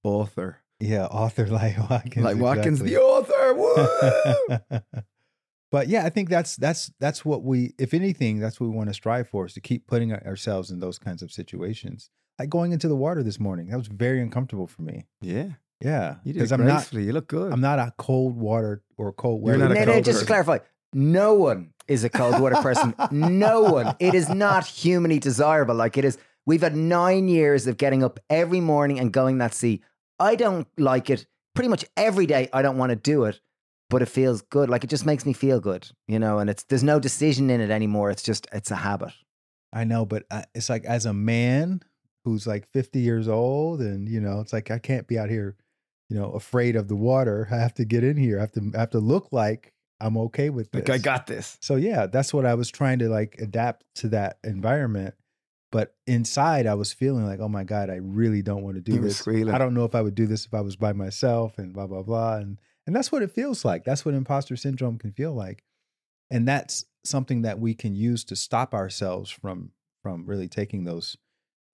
author. 0.02 0.62
Yeah, 0.80 1.06
author 1.06 1.46
like 1.48 1.76
Watkins. 1.90 2.24
like 2.24 2.36
Watkins, 2.36 2.80
exactly. 2.80 2.94
the 2.94 3.00
author. 3.00 4.70
Woo! 4.74 4.80
but 5.72 5.88
yeah, 5.88 6.04
I 6.04 6.10
think 6.10 6.28
that's 6.28 6.56
that's 6.56 6.90
that's 7.00 7.24
what 7.24 7.42
we, 7.42 7.74
if 7.78 7.94
anything, 7.94 8.38
that's 8.38 8.60
what 8.60 8.68
we 8.70 8.76
want 8.76 8.88
to 8.88 8.94
strive 8.94 9.28
for 9.28 9.46
is 9.46 9.54
to 9.54 9.60
keep 9.60 9.86
putting 9.86 10.12
ourselves 10.12 10.70
in 10.70 10.80
those 10.80 10.98
kinds 10.98 11.22
of 11.22 11.32
situations. 11.32 12.10
Like 12.38 12.50
going 12.50 12.72
into 12.72 12.88
the 12.88 12.96
water 12.96 13.22
this 13.22 13.40
morning, 13.40 13.68
that 13.68 13.78
was 13.78 13.88
very 13.88 14.20
uncomfortable 14.20 14.66
for 14.66 14.82
me. 14.82 15.06
yeah, 15.22 15.48
Yeah, 15.82 16.16
you 16.22 16.32
did 16.34 16.40
because 16.40 16.52
I'm 16.52 16.66
not 16.66 16.74
gracefully. 16.80 17.04
you 17.04 17.12
look 17.12 17.28
good. 17.28 17.50
I'm 17.52 17.62
not 17.62 17.78
a 17.78 17.92
cold 17.96 18.36
water 18.36 18.82
or 18.98 19.12
cold 19.12 19.42
You're 19.46 19.56
not 19.56 19.70
a 19.72 19.74
No, 19.74 19.84
no, 19.84 19.92
cold 19.92 20.04
just 20.04 20.20
to 20.20 20.26
clarify, 20.26 20.58
no 20.92 21.32
one 21.34 21.72
is 21.88 22.04
a 22.04 22.10
cold 22.10 22.38
water 22.40 22.56
person. 22.56 22.94
no 23.10 23.62
one. 23.62 23.96
It 23.98 24.14
is 24.14 24.28
not 24.28 24.66
humanly 24.82 25.18
desirable. 25.18 25.74
Like 25.74 25.96
it 25.96 26.04
is. 26.04 26.18
We've 26.44 26.60
had 26.62 26.76
nine 26.76 27.26
years 27.26 27.66
of 27.66 27.76
getting 27.76 28.04
up 28.04 28.20
every 28.30 28.60
morning 28.60 29.00
and 29.00 29.10
going 29.12 29.38
that 29.38 29.52
sea. 29.54 29.82
I 30.18 30.34
don't 30.36 30.66
like 30.78 31.10
it. 31.10 31.26
Pretty 31.54 31.68
much 31.68 31.84
every 31.96 32.26
day, 32.26 32.48
I 32.52 32.62
don't 32.62 32.78
want 32.78 32.90
to 32.90 32.96
do 32.96 33.24
it, 33.24 33.40
but 33.88 34.02
it 34.02 34.06
feels 34.06 34.42
good. 34.42 34.68
Like 34.68 34.84
it 34.84 34.90
just 34.90 35.06
makes 35.06 35.24
me 35.24 35.32
feel 35.32 35.60
good, 35.60 35.88
you 36.06 36.18
know. 36.18 36.38
And 36.38 36.50
it's 36.50 36.64
there's 36.64 36.84
no 36.84 37.00
decision 37.00 37.50
in 37.50 37.60
it 37.60 37.70
anymore. 37.70 38.10
It's 38.10 38.22
just 38.22 38.46
it's 38.52 38.70
a 38.70 38.76
habit. 38.76 39.12
I 39.72 39.84
know, 39.84 40.04
but 40.04 40.24
I, 40.30 40.44
it's 40.54 40.68
like 40.68 40.84
as 40.84 41.06
a 41.06 41.12
man 41.12 41.80
who's 42.24 42.46
like 42.46 42.68
50 42.72 42.98
years 42.98 43.28
old, 43.28 43.80
and 43.80 44.08
you 44.08 44.20
know, 44.20 44.40
it's 44.40 44.52
like 44.52 44.70
I 44.70 44.78
can't 44.78 45.06
be 45.06 45.18
out 45.18 45.30
here, 45.30 45.56
you 46.08 46.16
know, 46.18 46.32
afraid 46.32 46.76
of 46.76 46.88
the 46.88 46.96
water. 46.96 47.48
I 47.52 47.56
have 47.56 47.74
to 47.74 47.84
get 47.84 48.04
in 48.04 48.16
here. 48.16 48.38
I 48.38 48.42
have 48.42 48.52
to 48.52 48.72
I 48.74 48.80
have 48.80 48.90
to 48.90 49.00
look 49.00 49.28
like 49.32 49.72
I'm 50.00 50.16
okay 50.18 50.50
with 50.50 50.70
this. 50.72 50.88
like 50.88 50.90
I 50.90 50.98
got 50.98 51.26
this. 51.26 51.56
so 51.60 51.76
yeah, 51.76 52.06
that's 52.06 52.34
what 52.34 52.44
I 52.44 52.54
was 52.54 52.70
trying 52.70 52.98
to 52.98 53.08
like 53.08 53.36
adapt 53.38 53.84
to 53.96 54.08
that 54.08 54.38
environment. 54.44 55.14
But 55.76 55.94
inside, 56.06 56.66
I 56.66 56.72
was 56.72 56.94
feeling 56.94 57.26
like, 57.26 57.38
oh 57.38 57.50
my 57.50 57.62
god, 57.62 57.90
I 57.90 57.96
really 57.96 58.40
don't 58.40 58.62
want 58.62 58.76
to 58.76 58.80
do 58.80 58.94
You 58.94 59.02
this. 59.02 59.28
I 59.28 59.58
don't 59.58 59.74
know 59.74 59.84
if 59.84 59.94
I 59.94 60.00
would 60.00 60.14
do 60.14 60.26
this 60.26 60.46
if 60.46 60.54
I 60.54 60.62
was 60.62 60.74
by 60.74 60.94
myself, 60.94 61.58
and 61.58 61.74
blah 61.74 61.86
blah 61.86 62.02
blah. 62.02 62.36
And 62.36 62.58
and 62.86 62.96
that's 62.96 63.12
what 63.12 63.22
it 63.22 63.30
feels 63.30 63.62
like. 63.62 63.84
That's 63.84 64.02
what 64.02 64.14
imposter 64.14 64.56
syndrome 64.56 64.96
can 64.96 65.12
feel 65.12 65.34
like, 65.34 65.64
and 66.30 66.48
that's 66.48 66.86
something 67.04 67.42
that 67.42 67.60
we 67.60 67.74
can 67.74 67.94
use 67.94 68.24
to 68.24 68.36
stop 68.36 68.72
ourselves 68.72 69.30
from 69.30 69.72
from 70.02 70.24
really 70.24 70.48
taking 70.48 70.84
those 70.84 71.18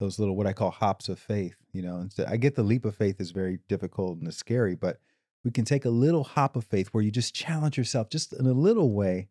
those 0.01 0.19
little 0.19 0.35
what 0.35 0.47
I 0.47 0.51
call 0.51 0.71
hops 0.71 1.07
of 1.07 1.17
faith. 1.17 1.55
You 1.71 1.83
know, 1.83 1.99
instead, 1.99 2.27
I 2.27 2.35
get 2.35 2.55
the 2.55 2.63
leap 2.63 2.83
of 2.83 2.97
faith 2.97 3.21
is 3.21 3.31
very 3.31 3.59
difficult 3.69 4.17
and 4.17 4.27
it's 4.27 4.35
scary, 4.35 4.75
but 4.75 4.99
we 5.45 5.51
can 5.51 5.63
take 5.63 5.85
a 5.85 5.89
little 5.89 6.25
hop 6.25 6.57
of 6.57 6.65
faith 6.65 6.89
where 6.89 7.03
you 7.05 7.09
just 7.09 7.33
challenge 7.33 7.77
yourself 7.77 8.09
just 8.09 8.33
in 8.33 8.47
a 8.47 8.51
little 8.51 8.91
way 8.91 9.29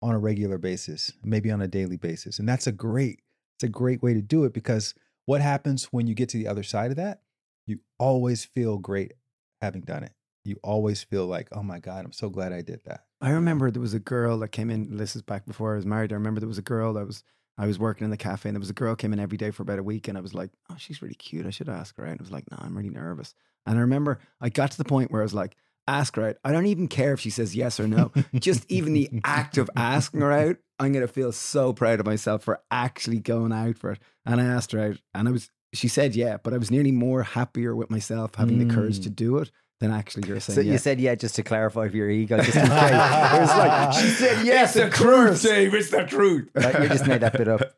on 0.00 0.14
a 0.14 0.18
regular 0.18 0.56
basis, 0.56 1.12
maybe 1.22 1.50
on 1.50 1.60
a 1.60 1.68
daily 1.68 1.98
basis, 1.98 2.38
and 2.38 2.48
that's 2.48 2.66
a 2.66 2.72
great 2.72 3.20
it's 3.56 3.64
a 3.64 3.68
great 3.68 4.02
way 4.02 4.14
to 4.14 4.22
do 4.22 4.44
it 4.44 4.52
because 4.52 4.94
what 5.26 5.40
happens 5.40 5.84
when 5.86 6.06
you 6.06 6.14
get 6.14 6.28
to 6.30 6.38
the 6.38 6.48
other 6.48 6.62
side 6.62 6.90
of 6.90 6.96
that? 6.96 7.22
You 7.66 7.80
always 7.98 8.44
feel 8.44 8.78
great 8.78 9.12
having 9.60 9.82
done 9.82 10.04
it. 10.04 10.12
You 10.44 10.56
always 10.62 11.02
feel 11.02 11.26
like, 11.26 11.48
oh 11.52 11.62
my 11.62 11.78
God, 11.78 12.04
I'm 12.04 12.12
so 12.12 12.28
glad 12.28 12.52
I 12.52 12.60
did 12.60 12.80
that. 12.84 13.04
I 13.20 13.30
remember 13.30 13.70
there 13.70 13.80
was 13.80 13.94
a 13.94 13.98
girl 13.98 14.38
that 14.40 14.48
came 14.48 14.70
in. 14.70 14.98
This 14.98 15.16
is 15.16 15.22
back 15.22 15.46
before 15.46 15.72
I 15.72 15.76
was 15.76 15.86
married. 15.86 16.12
I 16.12 16.16
remember 16.16 16.40
there 16.40 16.48
was 16.48 16.58
a 16.58 16.62
girl 16.62 16.92
that 16.94 17.06
was. 17.06 17.24
I 17.56 17.68
was 17.68 17.78
working 17.78 18.04
in 18.04 18.10
the 18.10 18.16
cafe, 18.16 18.48
and 18.48 18.56
there 18.56 18.60
was 18.60 18.68
a 18.68 18.74
girl 18.74 18.96
came 18.96 19.12
in 19.12 19.20
every 19.20 19.38
day 19.38 19.52
for 19.52 19.62
about 19.62 19.78
a 19.78 19.82
week, 19.84 20.08
and 20.08 20.18
I 20.18 20.20
was 20.20 20.34
like, 20.34 20.50
"Oh, 20.68 20.74
she's 20.76 21.00
really 21.00 21.14
cute. 21.14 21.46
I 21.46 21.50
should 21.50 21.68
ask 21.68 21.96
her 21.96 22.04
out." 22.04 22.10
And 22.10 22.20
I 22.20 22.22
was 22.24 22.32
like, 22.32 22.50
"No, 22.50 22.58
I'm 22.60 22.76
really 22.76 22.90
nervous." 22.90 23.32
And 23.64 23.78
I 23.78 23.82
remember 23.82 24.18
I 24.40 24.48
got 24.48 24.72
to 24.72 24.76
the 24.76 24.84
point 24.84 25.12
where 25.12 25.22
I 25.22 25.24
was 25.24 25.34
like, 25.34 25.56
"Ask 25.86 26.16
her 26.16 26.28
out. 26.28 26.36
I 26.44 26.52
don't 26.52 26.66
even 26.66 26.88
care 26.88 27.12
if 27.12 27.20
she 27.20 27.30
says 27.30 27.54
yes 27.54 27.78
or 27.80 27.86
no. 27.88 28.12
Just 28.34 28.64
even 28.70 28.92
the 28.92 29.10
act 29.24 29.58
of 29.58 29.70
asking 29.76 30.20
her 30.20 30.32
out, 30.32 30.56
I'm 30.78 30.92
gonna 30.92 31.08
feel 31.08 31.32
so 31.32 31.72
proud 31.72 32.00
of 32.00 32.06
myself 32.06 32.42
for 32.42 32.60
actually 32.70 33.20
going 33.20 33.52
out 33.52 33.78
for 33.78 33.92
it." 33.92 33.98
And 34.26 34.40
I 34.40 34.44
asked 34.44 34.72
her 34.72 34.80
out, 34.80 34.96
and 35.14 35.28
I 35.28 35.30
was. 35.30 35.50
She 35.72 35.88
said 35.88 36.14
yeah, 36.14 36.36
but 36.36 36.54
I 36.54 36.58
was 36.58 36.70
nearly 36.70 36.92
more 36.92 37.24
happier 37.24 37.74
with 37.74 37.90
myself 37.90 38.36
having 38.36 38.64
the 38.64 38.72
courage 38.72 39.00
to 39.00 39.08
hmm. 39.08 39.14
do 39.14 39.38
it 39.38 39.50
than 39.80 39.90
actually 39.90 40.28
her 40.28 40.38
saying 40.38 40.54
So 40.54 40.60
yeah. 40.60 40.72
you 40.72 40.78
said 40.78 41.00
yeah, 41.00 41.16
just 41.16 41.34
to 41.34 41.42
clarify 41.42 41.88
for 41.88 41.96
your 41.96 42.08
ego, 42.08 42.36
just 42.36 42.56
in 42.56 42.62
case. 42.68 42.90
it 42.90 43.40
was 43.40 43.56
like 43.56 43.92
she 43.94 44.08
said 44.08 44.46
yes, 44.46 44.76
it's 44.76 44.84
the 44.84 45.04
truth, 45.04 45.26
course. 45.26 45.42
Dave. 45.42 45.74
It's 45.74 45.90
the 45.90 46.04
truth. 46.04 46.48
Right, 46.54 46.82
you 46.82 46.88
just 46.88 47.08
made 47.08 47.22
that 47.22 47.32
bit 47.36 47.48
up. 47.48 47.74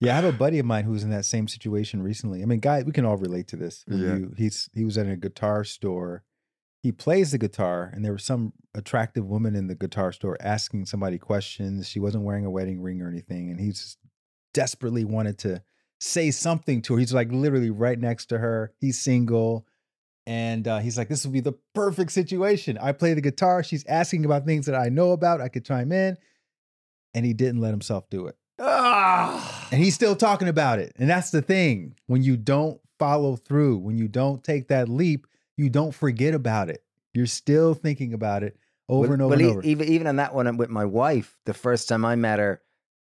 Yeah, 0.00 0.14
I 0.14 0.16
have 0.16 0.24
a 0.24 0.32
buddy 0.32 0.58
of 0.58 0.66
mine 0.66 0.84
who 0.84 0.92
was 0.92 1.04
in 1.04 1.10
that 1.10 1.26
same 1.26 1.46
situation 1.46 2.02
recently. 2.02 2.42
I 2.42 2.46
mean, 2.46 2.60
guy, 2.60 2.82
we 2.82 2.92
can 2.92 3.04
all 3.04 3.18
relate 3.18 3.48
to 3.48 3.56
this. 3.56 3.84
Yeah. 3.86 4.16
you- 4.16 4.34
he's 4.36 4.70
he 4.72 4.84
was 4.84 4.96
at 4.96 5.06
a 5.06 5.16
guitar 5.16 5.62
store. 5.64 6.24
He 6.82 6.92
plays 6.92 7.32
the 7.32 7.38
guitar, 7.38 7.90
and 7.92 8.04
there 8.04 8.12
was 8.12 8.24
some 8.24 8.54
attractive 8.74 9.26
woman 9.26 9.54
in 9.54 9.66
the 9.66 9.74
guitar 9.74 10.12
store 10.12 10.38
asking 10.40 10.86
somebody 10.86 11.18
questions. 11.18 11.88
She 11.88 12.00
wasn't 12.00 12.24
wearing 12.24 12.46
a 12.46 12.50
wedding 12.50 12.80
ring 12.80 13.02
or 13.02 13.08
anything, 13.08 13.50
and 13.50 13.60
he 13.60 13.68
just 13.68 13.98
desperately 14.54 15.04
wanted 15.04 15.38
to 15.40 15.62
say 16.00 16.30
something 16.30 16.82
to 16.82 16.94
her. 16.94 16.98
He's 16.98 17.12
like 17.12 17.30
literally 17.30 17.70
right 17.70 17.98
next 17.98 18.26
to 18.26 18.38
her. 18.38 18.72
He's 18.80 18.98
single. 18.98 19.66
And 20.26 20.66
uh, 20.66 20.78
he's 20.78 20.96
like, 20.96 21.08
this 21.08 21.24
will 21.24 21.32
be 21.32 21.40
the 21.40 21.58
perfect 21.74 22.12
situation. 22.12 22.78
I 22.78 22.92
play 22.92 23.14
the 23.14 23.20
guitar. 23.20 23.62
She's 23.62 23.84
asking 23.86 24.24
about 24.24 24.46
things 24.46 24.66
that 24.66 24.74
I 24.74 24.88
know 24.88 25.12
about. 25.12 25.40
I 25.40 25.48
could 25.48 25.64
chime 25.64 25.92
in. 25.92 26.16
And 27.14 27.26
he 27.26 27.32
didn't 27.32 27.60
let 27.60 27.72
himself 27.72 28.08
do 28.10 28.26
it. 28.26 28.36
Ah. 28.58 29.68
And 29.72 29.82
he's 29.82 29.94
still 29.94 30.14
talking 30.14 30.48
about 30.48 30.78
it. 30.78 30.92
And 30.96 31.08
that's 31.08 31.30
the 31.30 31.42
thing. 31.42 31.96
When 32.06 32.22
you 32.22 32.36
don't 32.36 32.80
follow 32.98 33.36
through, 33.36 33.78
when 33.78 33.98
you 33.98 34.06
don't 34.06 34.44
take 34.44 34.68
that 34.68 34.88
leap, 34.88 35.26
you 35.60 35.68
don't 35.70 35.94
forget 35.94 36.34
about 36.34 36.70
it. 36.70 36.82
You're 37.12 37.26
still 37.26 37.74
thinking 37.74 38.14
about 38.14 38.42
it 38.42 38.56
over 38.88 39.02
Well- 39.08 39.12
and 39.12 39.22
over 39.22 39.30
well, 39.30 39.40
and 39.40 39.50
over. 39.50 39.62
Even 39.62 39.88
even 39.88 40.06
on 40.06 40.16
that 40.16 40.34
one 40.34 40.46
uh, 40.46 40.52
with 40.54 40.70
my 40.70 40.84
wife, 40.84 41.36
the 41.44 41.54
first 41.54 41.88
time 41.88 42.04
I 42.04 42.16
met 42.16 42.38
her, 42.38 42.62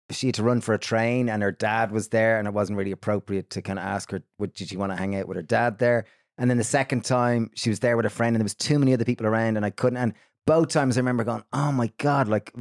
she 0.10 0.28
had 0.28 0.36
to 0.36 0.44
run 0.44 0.62
for 0.62 0.74
a 0.74 0.80
train, 0.80 1.30
and 1.30 1.44
her 1.44 1.52
dad 1.52 1.91
was 1.91 2.10
there, 2.10 2.38
and 2.38 2.48
it 2.48 2.54
wasn't 2.54 2.78
really 2.78 2.91
appropriate 2.91 3.50
to 3.52 3.62
kind 3.62 3.80
of 3.80 3.86
ask 3.86 4.12
her, 4.12 4.22
"Would 4.39 4.54
did 4.54 4.70
she 4.70 4.78
want 4.78 4.91
to 4.91 4.96
hang 4.96 5.15
out 5.15 5.28
with 5.28 5.38
her 5.38 5.44
dad 5.44 5.80
there?" 5.80 6.06
And 6.38 6.50
then 6.50 6.58
the 6.58 6.63
second 6.63 7.06
time, 7.06 7.50
she 7.56 7.70
was 7.70 7.80
there 7.80 7.98
with 7.98 8.06
a 8.06 8.10
friend, 8.10 8.36
and 8.36 8.41
there 8.41 8.46
was 8.46 8.56
too 8.56 8.80
many 8.80 8.94
other 8.94 9.06
people 9.06 9.26
around, 9.26 9.58
and 9.58 9.65
I 9.65 9.70
couldn't. 9.70 9.98
And 9.98 10.13
both 10.46 10.70
times, 10.70 10.98
I 10.98 11.02
remember 11.02 11.24
going, 11.24 11.44
"Oh 11.52 11.72
my 11.72 11.91
god!" 11.98 12.28
Like 12.28 12.54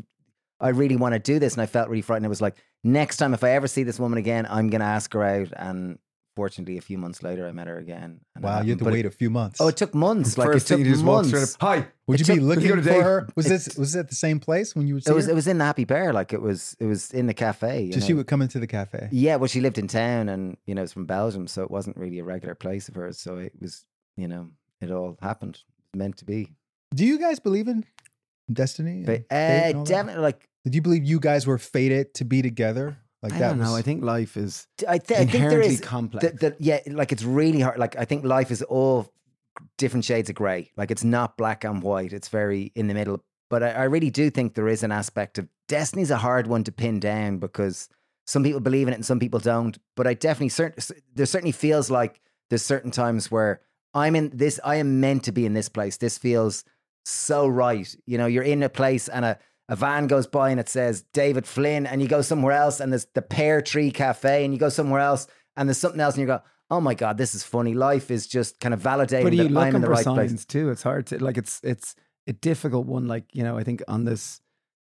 I 0.61 0.71
really 0.71 0.97
want 0.97 1.13
to 1.15 1.19
do 1.19 1.39
this, 1.39 1.55
and 1.55 1.63
I 1.63 1.67
felt 1.67 1.89
really 1.89 2.03
frightened. 2.03 2.27
It 2.27 2.31
was 2.31 2.41
like 2.41 2.57
next 2.83 3.19
time, 3.19 3.35
if 3.35 3.45
I 3.45 3.51
ever 3.51 3.69
see 3.69 3.83
this 3.83 4.01
woman 4.01 4.19
again, 4.19 4.47
I'm 4.49 4.71
going 4.71 4.81
to 4.81 4.87
ask 4.87 5.13
her 5.13 5.23
out. 5.23 5.49
And 5.57 5.99
fortunately, 6.37 6.77
a 6.79 6.81
few 6.81 6.99
months 6.99 7.23
later, 7.23 7.47
I 7.47 7.53
met 7.53 7.67
her 7.67 7.79
again. 7.79 8.21
wow, 8.41 8.61
you 8.63 8.71
had 8.71 8.79
to 8.79 8.85
But 8.85 8.93
wait 8.93 9.05
it- 9.05 9.09
a 9.09 9.11
few 9.11 9.31
months. 9.31 9.61
Oh, 9.61 9.69
it 9.69 9.77
took 9.77 9.95
months. 9.95 10.37
Like 10.39 10.47
First 10.49 10.67
it 10.67 10.69
took 10.69 10.77
thing 10.79 10.87
you 10.87 10.93
just 10.93 11.05
walked 11.05 11.31
months. 11.33 11.53
straight 11.53 11.69
up. 11.71 11.81
Hi. 11.83 11.87
Would 12.07 12.21
it 12.21 12.29
you 12.29 12.35
be 12.35 12.41
took- 12.41 12.43
you 12.43 12.47
looking 12.49 12.83
for 12.83 12.89
date? 12.91 13.03
her? 13.03 13.29
Was 13.37 13.47
It- 13.47 13.49
this 13.51 13.77
was 13.77 13.95
it 13.95 14.01
at 14.01 14.09
the 14.09 14.15
same 14.15 14.41
place 14.41 14.75
when 14.77 14.87
you 14.87 14.95
would 14.95 15.05
see 15.05 15.11
It 15.11 15.15
was 15.15 15.27
her? 15.27 15.33
it 15.33 15.35
was 15.35 15.47
in 15.47 15.59
the 15.59 15.65
Happy 15.65 15.85
Pear, 15.85 16.13
like 16.13 16.33
it 16.33 16.43
was 16.43 16.77
it 16.81 16.87
was 16.87 17.11
in 17.13 17.27
the 17.27 17.35
cafe. 17.35 17.91
so 17.93 18.01
she 18.01 18.15
would 18.15 18.27
come 18.27 18.43
into 18.43 18.59
the 18.59 18.67
cafe. 18.67 19.09
Yeah, 19.13 19.37
well, 19.37 19.49
she 19.49 19.61
lived 19.61 19.79
in 19.79 19.89
town, 19.89 20.29
and 20.29 20.57
you 20.67 20.75
know, 20.75 20.83
it's 20.83 20.93
from 20.93 21.07
Belgium, 21.07 21.47
so 21.47 21.63
it 21.63 21.71
wasn't 21.71 21.97
really 21.97 22.19
a 22.19 22.25
regular 22.25 22.55
place 22.55 22.89
of 22.89 22.95
hers. 22.97 23.19
So 23.19 23.39
it 23.39 23.53
was, 23.61 23.85
you 24.17 24.29
know, 24.29 24.51
it 24.81 24.91
all 24.91 25.17
happened, 25.23 25.61
meant 25.95 26.17
to 26.19 26.25
be. 26.25 26.53
Do 26.95 27.05
you 27.07 27.19
guys 27.19 27.39
believe 27.41 27.69
in 27.69 27.85
destiny? 28.53 29.03
But 29.05 29.25
uh, 29.31 29.35
all 29.79 29.85
that? 29.85 29.87
definitely, 29.87 30.23
like 30.23 30.49
Did 30.65 30.75
you 30.75 30.83
believe 30.83 31.05
you 31.05 31.21
guys 31.21 31.47
were 31.47 31.59
fated 31.59 32.15
to 32.15 32.25
be 32.25 32.43
together? 32.43 32.97
Like 33.25 33.33
I 33.33 33.39
that 33.39 33.49
don't 33.49 33.59
know. 33.59 33.73
was- 33.73 33.81
I 33.81 33.83
think 33.83 34.05
life 34.05 34.37
is 34.37 34.69
I, 34.87 34.99
th- 34.99 35.19
I 35.19 35.25
think 35.25 35.33
there 35.33 35.45
inherently 35.47 35.77
complex. 35.79 36.25
that, 36.27 36.41
that 36.41 36.61
yeah, 36.61 36.81
like 36.87 37.11
it's 37.11 37.25
really 37.25 37.61
hard. 37.61 37.79
Like 37.79 37.97
I 37.97 38.05
think 38.05 38.25
life 38.25 38.51
is 38.51 38.63
all 38.63 39.11
different 39.79 40.05
shades 40.05 40.29
of 40.29 40.37
grey. 40.37 40.71
Like 40.77 40.91
it's 40.91 41.03
not 41.05 41.37
black 41.39 41.65
and 41.65 41.83
white. 41.83 42.13
It's 42.13 42.29
very 42.29 42.71
in 42.75 42.87
the 42.87 42.95
middle. 42.95 43.25
But 43.49 43.63
I, 43.63 43.71
I 43.71 43.85
really 43.85 44.11
do 44.11 44.29
think 44.31 44.55
there 44.55 44.69
is 44.69 44.83
an 44.83 44.93
aspect 44.93 45.39
of 45.39 45.49
destiny's 45.69 46.11
a 46.11 46.19
hard 46.19 46.47
one 46.47 46.65
to 46.65 46.73
pin 46.73 47.01
down 47.01 47.39
because 47.39 47.89
some 48.27 48.43
people 48.45 48.61
believe 48.61 48.89
in 48.89 48.93
it 48.93 48.97
and 48.97 49.07
some 49.07 49.19
people 49.21 49.41
don't. 49.41 49.79
But 49.97 50.07
I 50.07 50.15
definitely 50.15 50.51
certain 50.51 50.83
there 51.15 51.27
certainly 51.27 51.53
feels 51.53 51.91
like 51.91 52.21
there's 52.51 52.63
certain 52.63 52.91
times 52.91 53.31
where 53.31 53.63
I'm 53.95 54.15
in 54.17 54.31
this. 54.35 54.61
I 54.65 54.77
am 54.77 55.01
meant 55.01 55.25
to 55.25 55.33
be 55.33 55.47
in 55.47 55.55
this 55.55 55.71
place. 55.71 55.97
This 55.97 56.19
feels 56.19 56.63
so 57.07 57.47
right. 57.47 57.95
You 58.07 58.19
know, 58.19 58.27
you're 58.27 58.43
in 58.43 58.63
a 58.63 58.69
place 58.69 59.09
and 59.09 59.25
a 59.25 59.39
a 59.69 59.77
van 59.77 60.07
goes 60.07 60.27
by 60.27 60.51
and 60.51 60.61
it 60.61 60.69
says 60.69 61.03
David 61.13 61.47
Flynn, 61.47 61.87
and 61.87 62.03
you 62.03 62.09
go 62.09 62.23
somewhere 62.23 62.53
else 62.53 62.81
and 62.81 62.93
there's 62.93 63.07
the 63.15 63.23
Pear 63.23 63.63
Tree 63.63 63.91
Cafe, 63.91 64.45
and 64.45 64.53
you 64.53 64.61
go 64.61 64.69
somewhere 64.69 65.01
else 65.01 65.27
and 65.57 65.69
there's 65.69 65.79
something 65.79 66.01
else, 66.01 66.15
and 66.15 66.23
you 66.23 66.27
go, 66.27 66.41
oh 66.71 66.81
my 66.81 66.95
god, 66.95 67.19
this 67.19 67.35
is 67.35 67.43
funny. 67.43 67.75
Life 67.75 68.11
is 68.11 68.27
just 68.27 68.61
kind 68.61 68.75
of 68.75 68.81
validating 68.81 69.25
but 69.25 69.33
are 69.33 69.37
you 69.37 69.43
that 69.45 69.49
I'm 69.49 69.55
looking 69.55 69.83
for 69.83 69.91
right 69.91 70.05
signs 70.05 70.33
place. 70.33 70.45
too? 70.45 70.71
It's 70.71 70.83
hard 70.83 71.07
to 71.09 71.23
like. 71.23 71.39
It's 71.39 71.61
it's 71.63 71.95
a 72.27 72.33
difficult 72.33 72.87
one. 72.87 73.07
Like 73.07 73.25
you 73.33 73.43
know, 73.43 73.57
I 73.57 73.65
think 73.65 73.83
on 73.89 74.05
this 74.05 74.41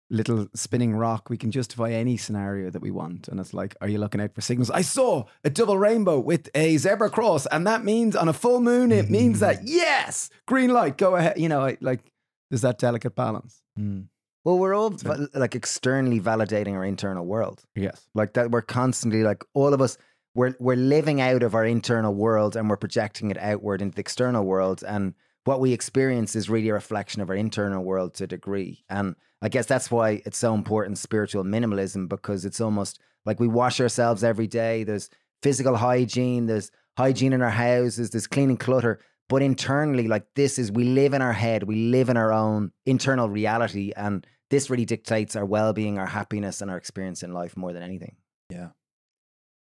little 0.10 0.48
spinning 0.54 0.94
rock, 0.94 1.30
we 1.30 1.38
can 1.38 1.52
justify 1.52 1.92
any 1.92 2.18
scenario 2.18 2.70
that 2.70 2.82
we 2.82 2.92
want, 2.92 3.28
and 3.28 3.40
it's 3.40 3.54
like, 3.54 3.76
are 3.82 3.88
you 3.88 3.98
looking 3.98 4.22
out 4.22 4.34
for 4.34 4.42
signals? 4.42 4.70
I 4.70 4.82
saw 4.82 5.26
a 5.44 5.50
double 5.50 5.78
rainbow 5.78 6.20
with 6.20 6.50
a 6.56 6.78
zebra 6.78 7.10
cross, 7.10 7.46
and 7.48 7.66
that 7.68 7.84
means 7.84 8.16
on 8.16 8.28
a 8.28 8.34
full 8.34 8.62
moon, 8.62 8.92
it 8.92 9.10
means 9.10 9.40
that 9.40 9.68
yes, 9.68 10.30
green 10.48 10.72
light, 10.72 10.98
go 10.98 11.16
ahead. 11.16 11.40
You 11.40 11.50
know, 11.50 11.62
I, 11.62 11.78
like 11.82 12.12
there's 12.50 12.62
that 12.62 12.78
delicate 12.78 13.16
balance. 13.16 13.62
Mm. 13.80 14.08
Well, 14.44 14.58
we're 14.58 14.74
all 14.74 14.90
va- 14.90 15.30
like 15.34 15.56
externally 15.56 16.20
validating 16.20 16.74
our 16.74 16.86
internal 16.86 17.26
world. 17.26 17.64
Yes. 17.76 18.08
Like 18.16 18.34
that, 18.34 18.52
we're 18.52 18.62
constantly 18.62 19.24
like 19.24 19.44
all 19.54 19.74
of 19.74 19.82
us. 19.82 19.98
We're 20.34 20.56
we're 20.60 20.78
living 20.78 21.20
out 21.20 21.44
of 21.44 21.56
our 21.56 21.66
internal 21.66 22.14
world 22.14 22.56
and 22.56 22.70
we're 22.70 22.78
projecting 22.78 23.32
it 23.32 23.38
outward 23.38 23.82
into 23.82 23.96
the 23.96 24.02
external 24.02 24.46
world. 24.46 24.84
And 24.88 25.14
what 25.44 25.60
we 25.60 25.74
experience 25.74 26.36
is 26.36 26.50
really 26.50 26.70
a 26.70 26.74
reflection 26.74 27.22
of 27.22 27.30
our 27.30 27.36
internal 27.36 27.84
world 27.84 28.14
to 28.16 28.24
a 28.24 28.28
degree. 28.28 28.84
And 28.90 29.16
I 29.42 29.50
guess 29.50 29.66
that's 29.66 29.92
why 29.92 30.22
it's 30.26 30.38
so 30.38 30.54
important 30.54 30.98
spiritual 30.98 31.44
minimalism 31.44 32.08
because 32.08 32.46
it's 32.46 32.62
almost 32.62 33.00
like 33.26 33.40
we 33.40 33.48
wash 33.48 33.82
ourselves 33.82 34.24
every 34.24 34.48
day. 34.48 34.84
There's 34.84 35.10
physical 35.44 35.76
hygiene. 35.76 36.46
There's 36.46 36.72
hygiene 36.98 37.34
in 37.34 37.42
our 37.42 37.50
houses. 37.50 38.12
There's 38.12 38.28
cleaning 38.28 38.58
clutter. 38.58 39.00
But 39.32 39.42
internally, 39.42 40.08
like 40.08 40.26
this 40.36 40.60
is 40.60 40.72
we 40.72 40.84
live 40.84 41.14
in 41.14 41.22
our 41.22 41.34
head. 41.34 41.64
We 41.64 41.88
live 41.88 42.10
in 42.10 42.18
our 42.18 42.34
own 42.34 42.74
internal 42.86 43.30
reality, 43.30 43.94
and 43.96 44.28
this 44.52 44.70
really 44.70 44.86
dictates 44.86 45.36
our 45.36 45.46
well-being, 45.46 45.98
our 45.98 46.06
happiness, 46.06 46.62
and 46.62 46.70
our 46.70 46.78
experience 46.78 47.24
in 47.24 47.34
life 47.34 47.58
more 47.58 47.74
than 47.74 47.82
anything. 47.84 48.16
yeah 48.52 48.70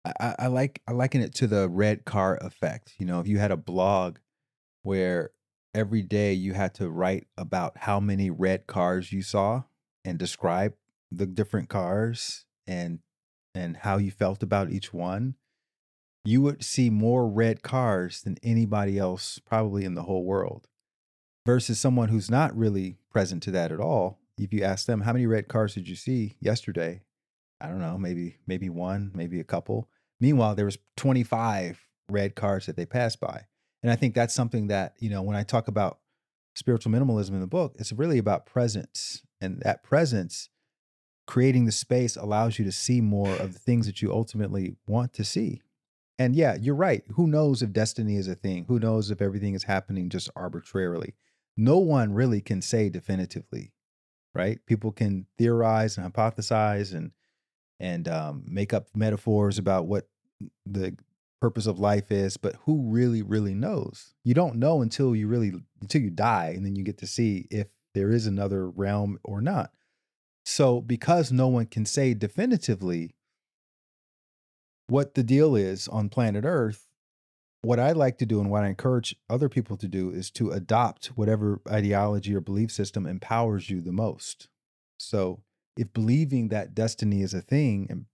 I- 0.06 0.36
I 0.40 0.48
like 0.48 0.82
I 0.88 0.94
liken 0.94 1.22
it 1.22 1.34
to 1.36 1.48
the 1.48 1.68
red 1.68 2.06
car 2.06 2.38
effect. 2.38 2.94
You 2.98 3.06
know, 3.06 3.20
if 3.20 3.28
you 3.28 3.40
had 3.40 3.52
a 3.52 3.58
blog 3.58 4.20
where 4.84 5.32
every 5.74 6.02
day 6.02 6.32
you 6.32 6.54
had 6.54 6.74
to 6.76 6.90
write 6.90 7.28
about 7.38 7.80
how 7.80 8.00
many 8.00 8.30
red 8.30 8.68
cars 8.68 9.12
you 9.12 9.22
saw 9.22 9.63
and 10.06 10.18
describe 10.18 10.76
the 11.12 11.26
different 11.26 11.68
cars 11.68 12.46
and 12.66 13.00
and 13.54 13.78
how 13.78 13.98
you 13.98 14.12
felt 14.12 14.42
about 14.44 14.72
each 14.72 14.94
one, 14.94 15.36
you 16.24 16.42
would 16.42 16.63
see 16.63 16.90
more 16.90 17.28
red 17.28 17.62
cars 17.62 18.22
than 18.22 18.38
anybody 18.44 18.98
else 18.98 19.40
probably 19.40 19.84
in 19.84 19.96
the 19.96 20.04
whole 20.04 20.24
world. 20.24 20.70
Versus 21.46 21.80
someone 21.80 22.10
who's 22.10 22.30
not 22.30 22.56
really 22.56 22.98
present 23.10 23.42
to 23.44 23.52
that 23.52 23.72
at 23.74 23.80
all. 23.82 24.20
If 24.38 24.54
you 24.54 24.63
ask 24.63 24.86
them 24.86 25.02
how 25.02 25.13
many 25.13 25.26
red 25.26 25.47
cars 25.47 25.73
did 25.73 25.88
you 25.88 25.95
see 25.95 26.36
yesterday, 26.39 27.02
I 27.60 27.67
don't 27.67 27.80
know, 27.80 27.97
maybe 27.97 28.38
maybe 28.45 28.69
one, 28.69 29.12
maybe 29.13 29.39
a 29.39 29.43
couple. 29.43 29.89
Meanwhile, 30.19 30.56
there 30.56 30.65
was 30.65 30.78
25 30.97 31.88
red 32.10 32.36
cars 32.36 32.65
that 32.65 32.76
they 32.76 32.86
passed 32.86 33.19
by. 33.19 33.45
And 33.84 33.91
I 33.91 33.95
think 33.95 34.15
that's 34.15 34.34
something 34.34 34.67
that, 34.67 34.93
you 35.00 35.10
know, 35.10 35.21
when 35.21 35.36
I 35.36 35.43
talk 35.43 35.67
about 35.67 36.00
spiritual 36.56 36.91
minimalism 36.91 37.32
in 37.32 37.41
the 37.41 37.47
book, 37.47 37.76
it's 37.78 37.91
really 37.91 38.17
about 38.17 38.45
presence. 38.45 39.21
And 39.39 39.60
that 39.62 39.84
presence, 39.84 40.50
creating 41.28 41.65
the 41.65 41.71
space 41.71 42.15
allows 42.15 42.58
you 42.58 42.65
to 42.65 42.71
see 42.71 43.02
more 43.02 43.34
of 43.36 43.54
the 43.54 43.60
things 43.60 43.86
that 43.86 44.02
you 44.02 44.12
ultimately 44.12 44.76
want 44.88 45.13
to 45.13 45.23
see. 45.23 45.62
And 46.17 46.36
yeah, 46.36 46.58
you're 46.60 46.76
right. 46.76 47.04
Who 47.13 47.28
knows 47.28 47.62
if 47.62 47.71
destiny 47.71 48.15
is 48.15 48.28
a 48.28 48.34
thing? 48.34 48.65
Who 48.67 48.80
knows 48.80 49.12
if 49.12 49.21
everything 49.21 49.54
is 49.54 49.63
happening 49.63 50.10
just 50.10 50.32
arbitrarily? 50.36 51.13
No 51.56 51.78
one 51.78 52.13
really 52.13 52.41
can 52.41 52.62
say 52.62 52.89
definitively, 52.89 53.73
right? 54.38 54.63
People 54.67 54.91
can 54.91 55.26
theorize 55.38 55.97
and 55.97 56.13
hypothesize 56.13 56.93
and 56.93 57.12
and 57.80 58.08
um, 58.08 58.43
make 58.47 58.73
up 58.73 58.88
metaphors 58.95 59.58
about 59.58 59.88
what 59.88 60.08
the 60.65 60.95
purpose 61.41 61.67
of 61.67 61.80
life 61.80 62.12
is, 62.12 62.38
but 62.38 62.56
who 62.65 62.82
really, 62.89 63.21
really 63.21 63.54
knows? 63.54 64.13
You 64.23 64.34
don't 64.34 64.56
know 64.56 64.82
until 64.82 65.15
you 65.15 65.28
really 65.28 65.54
until 65.82 66.02
you 66.02 66.12
die, 66.12 66.54
and 66.56 66.65
then 66.65 66.76
you 66.76 66.84
get 66.84 67.00
to 67.00 67.08
see 67.08 67.47
if 67.50 67.67
there 67.93 68.12
is 68.12 68.28
another 68.28 68.69
realm 68.69 69.19
or 69.23 69.41
not. 69.41 69.71
So, 70.45 70.82
because 70.82 71.32
no 71.32 71.47
one 71.47 71.65
can 71.65 71.86
say 71.86 72.13
definitively 72.13 73.15
what 74.88 75.15
the 75.15 75.23
deal 75.23 75.56
is 75.56 75.88
on 75.88 76.10
planet 76.10 76.45
Earth, 76.45 76.87
what 77.67 77.80
I 77.82 77.91
like 77.91 78.17
to 78.19 78.25
do 78.25 78.39
and 78.39 78.49
what 78.49 78.63
I 78.63 78.67
encourage 78.67 79.13
other 79.30 79.49
people 79.49 79.75
to 79.75 79.89
do 79.89 80.10
is 80.10 80.32
to 80.32 80.51
adopt 80.51 81.08
whatever 81.08 81.60
ideology 81.69 82.34
or 82.34 82.39
belief 82.39 82.71
system 82.71 83.06
empowers 83.06 83.69
you 83.69 83.82
the 83.82 83.91
most. 83.91 84.47
So, 84.97 85.41
if 85.77 85.91
believing 85.91 86.47
that 86.47 86.73
destiny 86.73 87.21
is 87.21 87.34
a 87.34 87.41
thing 87.41 88.06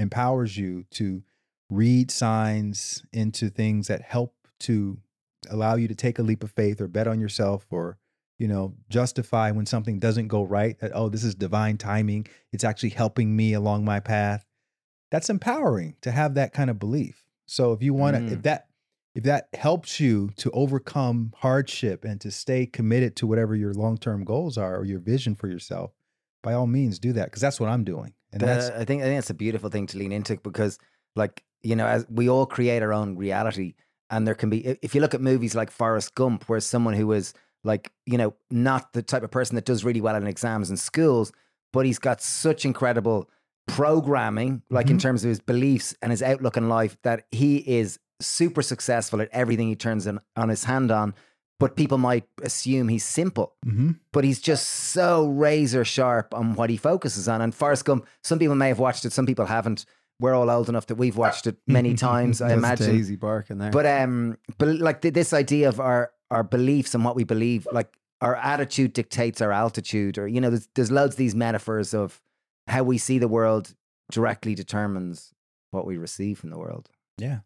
empowers 0.00 0.56
you 0.56 0.84
to 0.90 1.22
read 1.70 2.10
signs 2.10 3.04
into 3.12 3.50
things 3.50 3.86
that 3.86 4.02
help 4.02 4.34
to 4.60 4.98
allow 5.48 5.76
you 5.76 5.86
to 5.86 5.94
take 5.94 6.18
a 6.18 6.22
leap 6.22 6.42
of 6.42 6.50
faith 6.50 6.80
or 6.80 6.88
bet 6.88 7.06
on 7.06 7.20
yourself 7.20 7.66
or 7.70 7.98
you 8.38 8.48
know 8.48 8.74
justify 8.88 9.50
when 9.52 9.66
something 9.66 9.98
doesn't 9.98 10.28
go 10.28 10.42
right 10.42 10.78
that 10.80 10.90
oh 10.94 11.08
this 11.08 11.22
is 11.24 11.34
divine 11.34 11.78
timing 11.78 12.26
it's 12.52 12.64
actually 12.64 12.90
helping 12.90 13.36
me 13.36 13.52
along 13.52 13.84
my 13.84 14.00
path 14.00 14.44
that's 15.10 15.30
empowering 15.30 15.94
to 16.00 16.10
have 16.10 16.34
that 16.34 16.52
kind 16.52 16.68
of 16.70 16.78
belief 16.78 17.24
so 17.46 17.72
if 17.72 17.82
you 17.82 17.94
want 17.94 18.16
to 18.16 18.22
if 18.32 18.40
Mm. 18.40 18.42
that 18.42 18.67
if 19.18 19.24
that 19.24 19.48
helps 19.54 19.98
you 19.98 20.30
to 20.36 20.48
overcome 20.52 21.32
hardship 21.38 22.04
and 22.04 22.20
to 22.20 22.30
stay 22.30 22.64
committed 22.66 23.16
to 23.16 23.26
whatever 23.26 23.56
your 23.56 23.74
long-term 23.74 24.24
goals 24.24 24.56
are 24.56 24.76
or 24.76 24.84
your 24.84 25.00
vision 25.00 25.34
for 25.34 25.48
yourself 25.48 25.90
by 26.42 26.52
all 26.52 26.68
means 26.68 27.00
do 27.00 27.12
that 27.12 27.24
because 27.24 27.42
that's 27.42 27.58
what 27.58 27.68
i'm 27.68 27.82
doing 27.82 28.14
and 28.32 28.42
that's 28.42 28.70
I 28.70 28.84
think 28.84 29.02
I 29.02 29.06
think 29.06 29.16
that's 29.16 29.30
a 29.30 29.34
beautiful 29.34 29.70
thing 29.70 29.86
to 29.88 29.98
lean 29.98 30.12
into 30.12 30.36
because, 30.36 30.78
like 31.16 31.42
you 31.62 31.74
know, 31.74 31.86
as 31.86 32.06
we 32.10 32.28
all 32.28 32.46
create 32.46 32.82
our 32.82 32.92
own 32.92 33.16
reality, 33.16 33.74
and 34.10 34.26
there 34.26 34.34
can 34.34 34.50
be 34.50 34.66
if 34.82 34.94
you 34.94 35.00
look 35.00 35.14
at 35.14 35.20
movies 35.22 35.54
like 35.54 35.70
Forrest 35.70 36.14
Gump, 36.14 36.48
where 36.48 36.60
someone 36.60 36.94
who 36.94 37.10
is 37.12 37.32
like 37.64 37.90
you 38.04 38.18
know 38.18 38.34
not 38.50 38.92
the 38.92 39.02
type 39.02 39.22
of 39.22 39.30
person 39.30 39.54
that 39.56 39.64
does 39.64 39.82
really 39.82 40.02
well 40.02 40.14
in 40.14 40.26
exams 40.26 40.68
and 40.68 40.78
schools, 40.78 41.32
but 41.72 41.86
he's 41.86 41.98
got 41.98 42.20
such 42.20 42.66
incredible 42.66 43.30
programming, 43.66 44.62
like 44.70 44.90
in 44.90 44.98
Mhm. 44.98 45.02
terms 45.02 45.24
of 45.24 45.30
his 45.30 45.40
beliefs 45.40 45.94
and 46.02 46.10
his 46.10 46.22
outlook 46.22 46.56
in 46.58 46.68
life, 46.68 46.98
that 47.02 47.24
he 47.30 47.56
is 47.78 47.98
super 48.20 48.62
successful 48.62 49.20
at 49.20 49.28
everything 49.32 49.68
he 49.68 49.76
turns 49.76 50.06
on, 50.06 50.20
on 50.36 50.48
his 50.48 50.64
hand 50.64 50.90
on. 50.90 51.14
But 51.60 51.74
people 51.74 51.98
might 51.98 52.24
assume 52.42 52.86
he's 52.88 53.04
simple 53.04 53.56
Mhm. 53.66 53.98
but 54.12 54.22
he's 54.22 54.40
just 54.40 54.68
so 54.68 55.26
razor 55.26 55.84
sharp 55.84 56.32
on 56.32 56.54
what 56.54 56.70
he 56.70 56.76
focuses 56.76 57.28
on. 57.28 57.40
And 57.40 57.52
Forrest 57.52 57.84
Gump, 57.84 58.06
some 58.22 58.38
people 58.38 58.54
may 58.54 58.68
have 58.68 58.78
watched 58.78 59.04
it, 59.04 59.12
some 59.12 59.26
people 59.26 59.46
haven't. 59.46 59.84
We're 60.20 60.34
all 60.34 60.50
old 60.50 60.68
enough 60.68 60.86
that 60.86 60.94
we've 60.96 61.16
watched 61.16 61.46
it 61.48 61.56
many 61.66 61.94
times, 62.08 62.40
I 62.40 62.52
imagine. 62.52 62.90
Daisy 62.96 63.16
barking 63.16 63.58
there. 63.58 63.70
But 63.72 63.86
um, 63.86 64.38
but 64.58 64.68
like 64.78 65.00
th- 65.02 65.14
this 65.14 65.32
idea 65.32 65.68
of 65.68 65.80
our 65.80 66.12
our 66.30 66.44
beliefs 66.44 66.94
and 66.94 67.04
what 67.04 67.16
we 67.16 67.24
believe, 67.24 67.66
like 67.72 67.92
our 68.20 68.36
attitude 68.36 68.92
dictates 68.92 69.40
our 69.40 69.50
altitude, 69.52 70.16
or 70.18 70.28
you 70.28 70.40
know, 70.40 70.50
there's 70.50 70.68
there's 70.76 70.90
loads 70.92 71.14
of 71.14 71.18
these 71.18 71.34
metaphors 71.34 71.92
of 71.94 72.20
how 72.68 72.82
we 72.84 72.98
see 72.98 73.18
the 73.18 73.28
world 73.28 73.74
directly 74.12 74.54
determines 74.54 75.32
what 75.72 75.86
we 75.86 75.96
receive 75.96 76.38
from 76.38 76.50
the 76.50 76.58
world. 76.58 76.88
Yeah. 77.16 77.40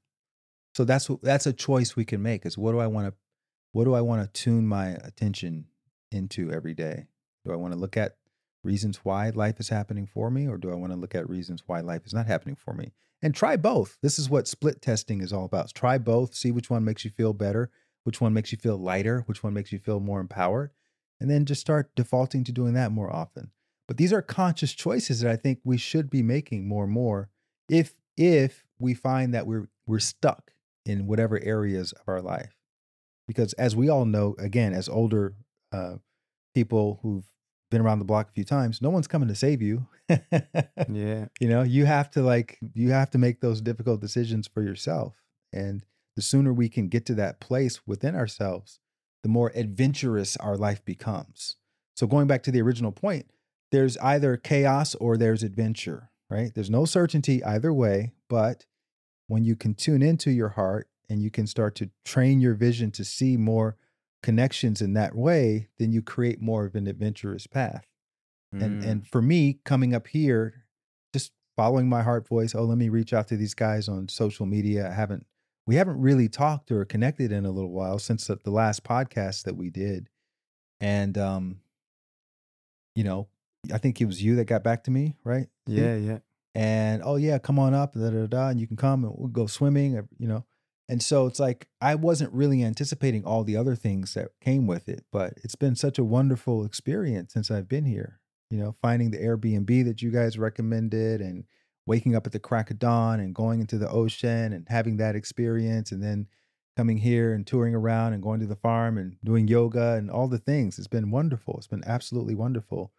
So 0.74 0.84
that's 0.84 1.08
that's 1.22 1.46
a 1.46 1.52
choice 1.52 1.96
we 1.96 2.04
can 2.04 2.22
make 2.22 2.46
is 2.46 2.56
what 2.56 2.72
do 2.72 2.78
I 2.78 2.86
want 2.86 3.08
to 3.08 3.14
what 3.72 3.84
do 3.84 3.94
I 3.94 4.00
want 4.00 4.22
to 4.22 4.42
tune 4.42 4.66
my 4.66 4.88
attention 4.88 5.66
into 6.10 6.50
every 6.50 6.74
day? 6.74 7.06
Do 7.44 7.52
I 7.52 7.56
want 7.56 7.72
to 7.74 7.78
look 7.78 7.96
at 7.96 8.16
reasons 8.64 9.00
why 9.02 9.30
life 9.30 9.58
is 9.60 9.68
happening 9.68 10.06
for 10.06 10.30
me 10.30 10.46
or 10.46 10.56
do 10.56 10.70
I 10.70 10.74
want 10.74 10.92
to 10.92 10.98
look 10.98 11.14
at 11.14 11.28
reasons 11.28 11.62
why 11.66 11.80
life 11.80 12.06
is 12.06 12.14
not 12.14 12.26
happening 12.26 12.56
for 12.56 12.74
me? 12.74 12.92
And 13.22 13.34
try 13.34 13.56
both. 13.56 13.98
This 14.02 14.18
is 14.18 14.28
what 14.28 14.48
split 14.48 14.82
testing 14.82 15.20
is 15.20 15.32
all 15.32 15.44
about. 15.44 15.72
Try 15.74 15.98
both, 15.98 16.34
see 16.34 16.50
which 16.50 16.70
one 16.70 16.84
makes 16.84 17.04
you 17.04 17.10
feel 17.10 17.32
better, 17.32 17.70
which 18.04 18.20
one 18.20 18.34
makes 18.34 18.50
you 18.50 18.58
feel 18.58 18.76
lighter, 18.76 19.22
which 19.26 19.42
one 19.42 19.54
makes 19.54 19.72
you 19.72 19.78
feel 19.78 20.00
more 20.00 20.20
empowered, 20.20 20.70
and 21.20 21.30
then 21.30 21.44
just 21.44 21.60
start 21.60 21.94
defaulting 21.94 22.42
to 22.44 22.52
doing 22.52 22.74
that 22.74 22.90
more 22.90 23.14
often. 23.14 23.50
But 23.86 23.96
these 23.96 24.12
are 24.12 24.22
conscious 24.22 24.72
choices 24.72 25.20
that 25.20 25.30
I 25.30 25.36
think 25.36 25.60
we 25.64 25.76
should 25.76 26.10
be 26.10 26.22
making 26.22 26.66
more 26.66 26.84
and 26.84 26.92
more 26.92 27.28
if 27.68 27.94
if 28.16 28.64
we 28.78 28.94
find 28.94 29.32
that 29.34 29.46
we're 29.46 29.68
we're 29.86 29.98
stuck 29.98 30.52
in 30.84 31.06
whatever 31.06 31.40
areas 31.42 31.92
of 31.92 32.02
our 32.08 32.20
life 32.20 32.54
because 33.26 33.52
as 33.54 33.74
we 33.76 33.88
all 33.88 34.04
know 34.04 34.34
again 34.38 34.72
as 34.72 34.88
older 34.88 35.34
uh, 35.72 35.94
people 36.54 36.98
who've 37.02 37.30
been 37.70 37.80
around 37.80 37.98
the 37.98 38.04
block 38.04 38.28
a 38.28 38.32
few 38.32 38.44
times, 38.44 38.82
no 38.82 38.90
one's 38.90 39.08
coming 39.08 39.28
to 39.28 39.34
save 39.34 39.62
you. 39.62 39.86
Yeah. 40.90 41.26
you 41.40 41.48
know, 41.48 41.62
you 41.62 41.86
have 41.86 42.10
to 42.10 42.22
like 42.22 42.58
you 42.74 42.90
have 42.90 43.10
to 43.10 43.18
make 43.18 43.40
those 43.40 43.62
difficult 43.62 44.00
decisions 44.00 44.46
for 44.46 44.62
yourself. 44.62 45.14
And 45.52 45.84
the 46.16 46.22
sooner 46.22 46.52
we 46.52 46.68
can 46.68 46.88
get 46.88 47.06
to 47.06 47.14
that 47.14 47.40
place 47.40 47.86
within 47.86 48.14
ourselves, 48.14 48.80
the 49.22 49.28
more 49.30 49.52
adventurous 49.54 50.36
our 50.36 50.56
life 50.56 50.84
becomes. 50.84 51.56
So 51.96 52.06
going 52.06 52.26
back 52.26 52.42
to 52.42 52.50
the 52.50 52.60
original 52.60 52.92
point, 52.92 53.30
there's 53.70 53.96
either 53.98 54.36
chaos 54.36 54.94
or 54.96 55.16
there's 55.16 55.42
adventure, 55.42 56.10
right? 56.28 56.52
There's 56.54 56.68
no 56.70 56.84
certainty 56.84 57.42
either 57.42 57.72
way, 57.72 58.12
but 58.28 58.66
when 59.32 59.44
you 59.46 59.56
can 59.56 59.72
tune 59.74 60.02
into 60.02 60.30
your 60.30 60.50
heart 60.50 60.86
and 61.08 61.22
you 61.22 61.30
can 61.30 61.46
start 61.46 61.74
to 61.74 61.88
train 62.04 62.38
your 62.38 62.52
vision 62.52 62.90
to 62.90 63.02
see 63.02 63.38
more 63.38 63.78
connections 64.22 64.82
in 64.82 64.92
that 64.92 65.14
way, 65.14 65.68
then 65.78 65.90
you 65.90 66.02
create 66.02 66.38
more 66.42 66.66
of 66.66 66.74
an 66.74 66.86
adventurous 66.86 67.46
path. 67.46 67.86
And 68.52 68.82
Mm. 68.82 68.86
and 68.86 69.06
for 69.08 69.22
me, 69.22 69.58
coming 69.64 69.94
up 69.94 70.08
here, 70.08 70.66
just 71.14 71.32
following 71.56 71.88
my 71.88 72.02
heart 72.02 72.28
voice, 72.28 72.54
oh, 72.54 72.64
let 72.64 72.76
me 72.76 72.90
reach 72.90 73.14
out 73.14 73.26
to 73.28 73.38
these 73.38 73.54
guys 73.54 73.88
on 73.88 74.08
social 74.08 74.44
media. 74.44 74.90
I 74.90 74.92
haven't 74.92 75.24
we 75.66 75.76
haven't 75.76 75.98
really 75.98 76.28
talked 76.28 76.70
or 76.70 76.84
connected 76.84 77.32
in 77.32 77.46
a 77.46 77.50
little 77.50 77.72
while 77.72 77.98
since 77.98 78.26
the, 78.26 78.36
the 78.36 78.50
last 78.50 78.84
podcast 78.84 79.44
that 79.44 79.56
we 79.56 79.70
did. 79.70 80.10
And 80.78 81.16
um, 81.16 81.62
you 82.94 83.02
know, 83.04 83.28
I 83.72 83.78
think 83.78 83.98
it 83.98 84.04
was 84.04 84.22
you 84.22 84.36
that 84.36 84.44
got 84.44 84.62
back 84.62 84.84
to 84.84 84.90
me, 84.90 85.14
right? 85.24 85.48
Yeah, 85.66 85.96
yeah. 85.96 86.18
And 86.54 87.02
oh 87.04 87.16
yeah, 87.16 87.38
come 87.38 87.58
on 87.58 87.74
up, 87.74 87.94
da, 87.94 88.10
da, 88.10 88.26
da, 88.26 88.48
and 88.48 88.60
you 88.60 88.66
can 88.66 88.76
come 88.76 89.04
and 89.04 89.14
we'll 89.16 89.28
go 89.28 89.46
swimming, 89.46 89.96
or, 89.96 90.08
you 90.18 90.28
know. 90.28 90.44
And 90.88 91.02
so 91.02 91.26
it's 91.26 91.40
like 91.40 91.68
I 91.80 91.94
wasn't 91.94 92.32
really 92.34 92.62
anticipating 92.62 93.24
all 93.24 93.44
the 93.44 93.56
other 93.56 93.74
things 93.74 94.14
that 94.14 94.28
came 94.40 94.66
with 94.66 94.88
it, 94.88 95.04
but 95.10 95.34
it's 95.42 95.54
been 95.54 95.76
such 95.76 95.98
a 95.98 96.04
wonderful 96.04 96.64
experience 96.64 97.32
since 97.32 97.50
I've 97.50 97.68
been 97.68 97.84
here. 97.84 98.20
You 98.50 98.58
know, 98.58 98.76
finding 98.82 99.10
the 99.10 99.18
Airbnb 99.18 99.84
that 99.86 100.02
you 100.02 100.10
guys 100.10 100.38
recommended 100.38 101.22
and 101.22 101.44
waking 101.86 102.14
up 102.14 102.26
at 102.26 102.32
the 102.32 102.38
crack 102.38 102.70
of 102.70 102.78
dawn 102.78 103.18
and 103.18 103.34
going 103.34 103.60
into 103.60 103.78
the 103.78 103.88
ocean 103.88 104.52
and 104.52 104.66
having 104.68 104.98
that 104.98 105.16
experience 105.16 105.90
and 105.90 106.02
then 106.02 106.26
coming 106.76 106.98
here 106.98 107.32
and 107.32 107.46
touring 107.46 107.74
around 107.74 108.12
and 108.12 108.22
going 108.22 108.40
to 108.40 108.46
the 108.46 108.56
farm 108.56 108.98
and 108.98 109.16
doing 109.24 109.48
yoga 109.48 109.94
and 109.94 110.10
all 110.10 110.28
the 110.28 110.38
things. 110.38 110.78
It's 110.78 110.88
been 110.88 111.10
wonderful. 111.10 111.54
It's 111.56 111.66
been 111.66 111.84
absolutely 111.86 112.34
wonderful. 112.34 112.92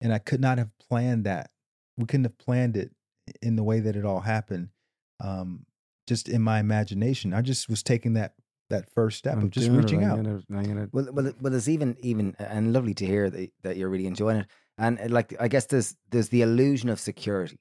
And 0.00 0.12
I 0.12 0.18
could 0.18 0.40
not 0.40 0.58
have 0.58 0.70
planned 0.78 1.24
that. 1.24 1.50
We 1.96 2.04
couldn't 2.06 2.24
have 2.24 2.38
planned 2.38 2.76
it 2.76 2.92
in 3.42 3.56
the 3.56 3.62
way 3.64 3.80
that 3.80 3.96
it 3.96 4.04
all 4.04 4.20
happened. 4.20 4.68
Um, 5.20 5.66
just 6.06 6.28
in 6.28 6.40
my 6.42 6.60
imagination. 6.60 7.34
I 7.34 7.40
just 7.42 7.68
was 7.68 7.82
taking 7.82 8.14
that 8.14 8.34
that 8.70 8.88
first 8.94 9.18
step 9.18 9.34
I'm 9.36 9.44
of 9.44 9.50
just 9.50 9.66
doing 9.66 9.78
it. 9.78 9.82
reaching 9.82 10.04
I'm 10.04 10.10
out. 10.10 10.16
gonna- 10.16 10.42
I'm 10.50 10.62
gonna- 10.64 10.88
Well, 10.92 11.08
well, 11.12 11.32
well, 11.40 11.54
it's 11.54 11.68
even 11.68 11.96
even 12.00 12.34
and 12.38 12.72
lovely 12.72 12.94
to 12.94 13.06
hear 13.06 13.28
that 13.30 13.50
that 13.62 13.76
you're 13.76 13.88
really 13.88 14.06
enjoying 14.06 14.38
it. 14.38 14.46
And 14.78 14.98
uh, 15.00 15.06
like, 15.08 15.34
I 15.40 15.48
guess 15.48 15.66
there's 15.66 15.96
there's 16.10 16.28
the 16.28 16.42
illusion 16.42 16.88
of 16.90 17.00
security, 17.00 17.58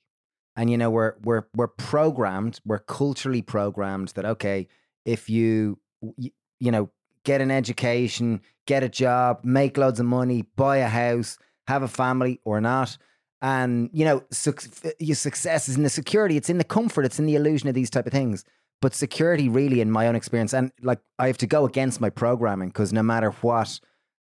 and 0.55 0.69
you 0.69 0.77
know 0.77 0.89
we're 0.91 1.15
we're 1.23 1.45
we're 1.55 1.67
programmed, 1.69 2.59
we're 2.65 2.79
culturally 2.79 3.41
programmed 3.41 4.09
that 4.09 4.25
okay, 4.25 4.67
if 5.05 5.29
you 5.29 5.79
you, 6.17 6.29
you 6.59 6.71
know 6.71 6.89
get 7.23 7.41
an 7.41 7.49
education, 7.51 8.41
get 8.67 8.83
a 8.83 8.89
job, 8.89 9.39
make 9.43 9.77
loads 9.77 9.99
of 9.99 10.05
money, 10.05 10.43
buy 10.55 10.77
a 10.77 10.87
house, 10.87 11.37
have 11.67 11.81
a 11.81 11.87
family 11.87 12.39
or 12.45 12.61
not. 12.61 12.97
And 13.41 13.89
you 13.93 14.05
know, 14.05 14.23
suc- 14.31 14.63
your 14.99 15.15
success 15.15 15.69
is 15.69 15.75
in 15.75 15.83
the 15.83 15.89
security. 15.89 16.37
It's 16.37 16.49
in 16.49 16.57
the 16.57 16.63
comfort. 16.63 17.05
It's 17.05 17.19
in 17.19 17.25
the 17.25 17.35
illusion 17.35 17.69
of 17.69 17.75
these 17.75 17.89
type 17.89 18.05
of 18.05 18.11
things. 18.11 18.43
But 18.81 18.93
security, 18.93 19.49
really, 19.49 19.81
in 19.81 19.91
my 19.91 20.07
own 20.07 20.15
experience, 20.15 20.53
and 20.53 20.71
like 20.81 20.99
I 21.17 21.27
have 21.27 21.37
to 21.39 21.47
go 21.47 21.65
against 21.65 22.01
my 22.01 22.09
programming 22.09 22.69
because 22.69 22.91
no 22.93 23.03
matter 23.03 23.31
what, 23.41 23.79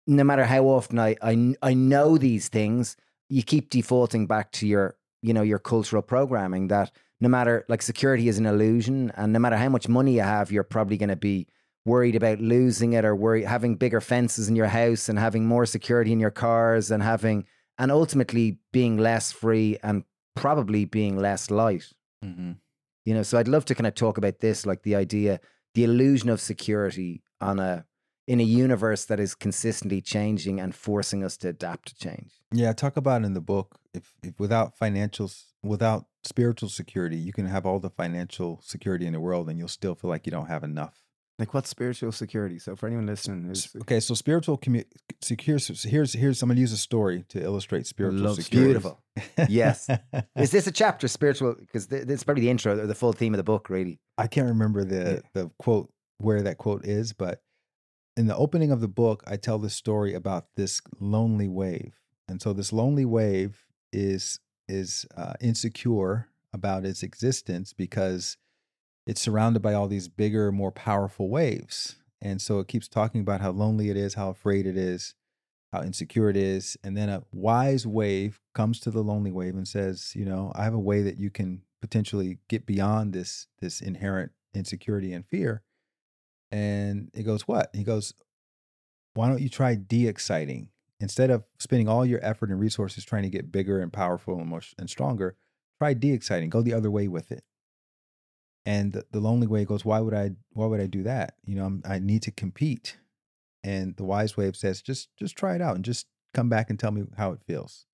no 0.07 0.25
matter 0.25 0.45
how 0.45 0.65
often 0.65 0.99
I, 0.99 1.17
I 1.23 1.55
I 1.63 1.75
know 1.75 2.19
these 2.19 2.49
things, 2.49 2.97
you 3.29 3.43
keep 3.43 3.71
defaulting 3.71 4.27
back 4.27 4.53
to 4.53 4.67
your 4.67 4.97
you 5.23 5.33
know 5.33 5.43
your 5.43 5.59
cultural 5.59 6.03
programming 6.03 6.69
that 6.69 6.91
no 7.21 7.29
matter 7.29 7.65
like 7.69 7.83
security 7.83 8.29
is 8.29 8.39
an 8.39 8.47
illusion, 8.47 9.13
and 9.17 9.33
no 9.33 9.39
matter 9.39 9.57
how 9.57 9.69
much 9.69 9.89
money 9.89 10.15
you 10.15 10.23
have, 10.23 10.53
you're 10.53 10.65
probably 10.65 10.97
going 10.97 11.09
to 11.09 11.17
be 11.17 11.47
worried 11.85 12.15
about 12.15 12.41
losing 12.41 12.93
it 12.93 13.05
or 13.05 13.17
worry 13.17 13.43
having 13.43 13.77
bigger 13.77 14.01
fences 14.01 14.49
in 14.49 14.57
your 14.57 14.67
house 14.67 15.09
and 15.09 15.19
having 15.19 15.47
more 15.47 15.67
security 15.67 16.13
in 16.13 16.21
your 16.21 16.31
cars 16.31 16.91
and 16.91 17.03
having 17.03 17.45
and 17.83 17.91
ultimately 17.91 18.61
being 18.71 18.97
less 18.97 19.33
free 19.33 19.77
and 19.83 20.05
probably 20.37 20.85
being 20.85 21.17
less 21.17 21.51
light. 21.51 21.93
Mhm. 22.25 22.59
You 23.05 23.15
know, 23.15 23.25
so 23.25 23.39
I'd 23.39 23.49
love 23.49 23.65
to 23.65 23.75
kind 23.75 23.89
of 23.89 23.97
talk 23.97 24.19
about 24.19 24.39
this, 24.39 24.65
like 24.65 24.85
the 24.85 24.95
idea, 24.95 25.41
the 25.75 25.83
illusion 25.83 26.29
of 26.29 26.41
security 26.41 27.25
on 27.41 27.59
a 27.59 27.85
in 28.29 28.39
a 28.39 28.45
universe 28.45 29.07
that 29.07 29.19
is 29.19 29.35
consistently 29.35 30.01
changing 30.01 30.61
and 30.61 30.77
forcing 30.77 31.25
us 31.25 31.37
to 31.37 31.49
adapt 31.49 31.89
to 31.89 31.95
change. 31.97 32.31
Yeah, 32.53 32.71
I 32.71 32.73
talk 32.73 32.97
about 32.97 33.25
in 33.25 33.35
the 33.35 33.41
book 33.41 33.81
if, 33.93 34.15
if 34.23 34.39
without 34.39 34.79
financials, 34.79 35.47
without 35.61 36.07
spiritual 36.23 36.69
security, 36.69 37.17
you 37.17 37.33
can 37.33 37.47
have 37.47 37.67
all 37.67 37.81
the 37.81 37.91
financial 37.91 38.61
security 38.63 39.07
in 39.07 39.13
the 39.13 39.19
world 39.21 39.49
and 39.51 39.59
you'll 39.59 39.67
still 39.67 39.97
feel 39.97 40.09
like 40.09 40.25
you 40.25 40.31
don't 40.31 40.47
have 40.47 40.63
enough. 40.63 41.03
Like 41.39 41.55
what's 41.55 41.69
spiritual 41.71 42.13
security? 42.13 42.59
So 42.59 42.77
for 42.77 42.87
anyone 42.87 43.07
listening, 43.07 43.45
who's 43.45 43.69
Okay, 43.83 44.01
so 44.01 44.15
spiritual 44.15 44.59
commu- 44.59 44.85
secure. 45.21 45.59
so 45.59 45.75
Here's 45.89 46.13
here's 46.13 46.43
I'm 46.43 46.49
gonna 46.49 46.61
use 46.61 46.73
a 46.73 46.77
story 46.77 47.25
to 47.31 47.43
illustrate 47.43 47.87
spiritual 47.87 48.21
love 48.21 48.37
security. 48.37 48.67
Beautiful. 48.73 49.03
Yes. 49.49 49.89
Is 50.37 50.51
this 50.51 50.67
a 50.67 50.73
chapter 50.83 51.09
spiritual? 51.09 51.55
Because 51.59 51.87
th- 51.87 52.07
is 52.07 52.25
probably 52.25 52.43
the 52.43 52.51
intro 52.51 52.79
or 52.79 52.87
the 52.87 52.95
full 52.95 53.13
theme 53.13 53.33
of 53.35 53.39
the 53.39 53.45
book, 53.45 53.69
really. 53.71 54.01
I 54.19 54.27
can't 54.27 54.49
remember 54.49 54.85
the 54.85 55.23
the 55.33 55.51
quote 55.59 55.91
where 56.19 56.43
that 56.43 56.59
quote 56.59 56.85
is, 56.87 57.13
but 57.13 57.43
in 58.17 58.27
the 58.27 58.37
opening 58.37 58.71
of 58.71 58.81
the 58.81 58.89
book, 58.89 59.25
I 59.27 59.37
tell 59.37 59.59
the 59.59 59.71
story 59.71 60.13
about 60.15 60.47
this 60.55 60.81
lonely 61.01 61.49
wave, 61.49 61.95
and 62.29 62.41
so 62.43 62.53
this 62.53 62.73
lonely 62.73 63.05
wave 63.07 63.65
is 63.93 64.39
is 64.69 65.07
uh, 65.17 65.33
insecure 65.41 66.29
about 66.53 66.85
its 66.85 67.03
existence 67.03 67.73
because 67.73 68.37
it's 69.07 69.21
surrounded 69.21 69.61
by 69.61 69.75
all 69.75 69.89
these 69.89 70.09
bigger, 70.09 70.53
more 70.53 70.73
powerful 70.73 71.29
waves, 71.29 71.97
and 72.21 72.41
so 72.41 72.61
it 72.61 72.69
keeps 72.69 72.89
talking 72.89 73.21
about 73.21 73.41
how 73.41 73.51
lonely 73.51 73.91
it 73.91 73.97
is, 73.97 74.15
how 74.15 74.31
afraid 74.31 74.67
it 74.67 74.77
is, 74.77 75.15
how 75.73 75.83
insecure 75.83 76.29
it 76.29 76.37
is, 76.37 76.77
and 76.85 76.97
then 76.97 77.09
a 77.09 77.25
wise 77.33 77.87
wave 77.87 78.41
comes 78.55 78.79
to 78.81 78.91
the 78.91 79.03
lonely 79.03 79.33
wave 79.33 79.55
and 79.55 79.67
says, 79.67 80.13
you 80.15 80.25
know, 80.25 80.53
I 80.55 80.65
have 80.65 80.75
a 80.75 80.79
way 80.79 81.03
that 81.03 81.19
you 81.19 81.31
can 81.31 81.63
potentially 81.81 82.39
get 82.49 82.65
beyond 82.65 83.13
this 83.13 83.49
this 83.61 83.81
inherent 83.81 84.33
insecurity 84.55 85.13
and 85.13 85.27
fear. 85.27 85.63
And 86.53 87.11
it 87.15 87.23
goes, 87.23 87.49
what? 87.49 87.71
He 87.73 87.83
goes, 87.83 88.13
why 89.15 89.29
don't 89.29 89.41
you 89.41 89.49
try 89.49 89.75
de-exciting 89.75 90.69
instead 91.01 91.31
of 91.31 91.45
spending 91.59 91.89
all 91.89 92.05
your 92.05 92.23
effort 92.23 92.51
and 92.51 92.61
resources 92.61 93.05
trying 93.05 93.23
to 93.23 93.31
get 93.31 93.51
bigger 93.51 93.81
and 93.81 93.93
powerful 93.93 94.39
and 94.39 94.47
more 94.47 94.61
and 94.79 94.91
stronger? 94.91 95.37
Try 95.81 95.95
de-exciting. 95.95 96.51
Go 96.51 96.61
the 96.61 96.75
other 96.75 96.91
way 96.91 97.09
with 97.09 97.33
it. 97.33 97.43
And 98.65 99.03
the, 99.11 99.21
lonely 99.21 99.47
way 99.47 99.65
goes, 99.65 99.85
why 99.85 100.01
would 100.01 100.15
I? 100.15 100.31
Why 100.53 100.67
would 100.67 100.81
I 100.81 100.87
do 100.87 101.03
that? 101.03 101.35
You 101.45 101.57
know, 101.57 101.65
I'm, 101.65 101.83
I 101.85 101.99
need 101.99 102.23
to 102.23 102.31
compete. 102.31 102.97
And 103.65 103.97
the 103.97 104.05
wise 104.05 104.37
wave 104.37 104.57
says, 104.57 104.83
just 104.83 105.09
just 105.19 105.37
try 105.37 105.55
it 105.55 105.61
out 105.61 105.75
and 105.75 105.85
just 105.85 106.07
come 106.33 106.49
back 106.49 106.71
and 106.71 106.79
tell 106.79 106.93
me 106.93 107.05
how 107.17 107.33
it 107.33 107.43
feels. 107.47 107.87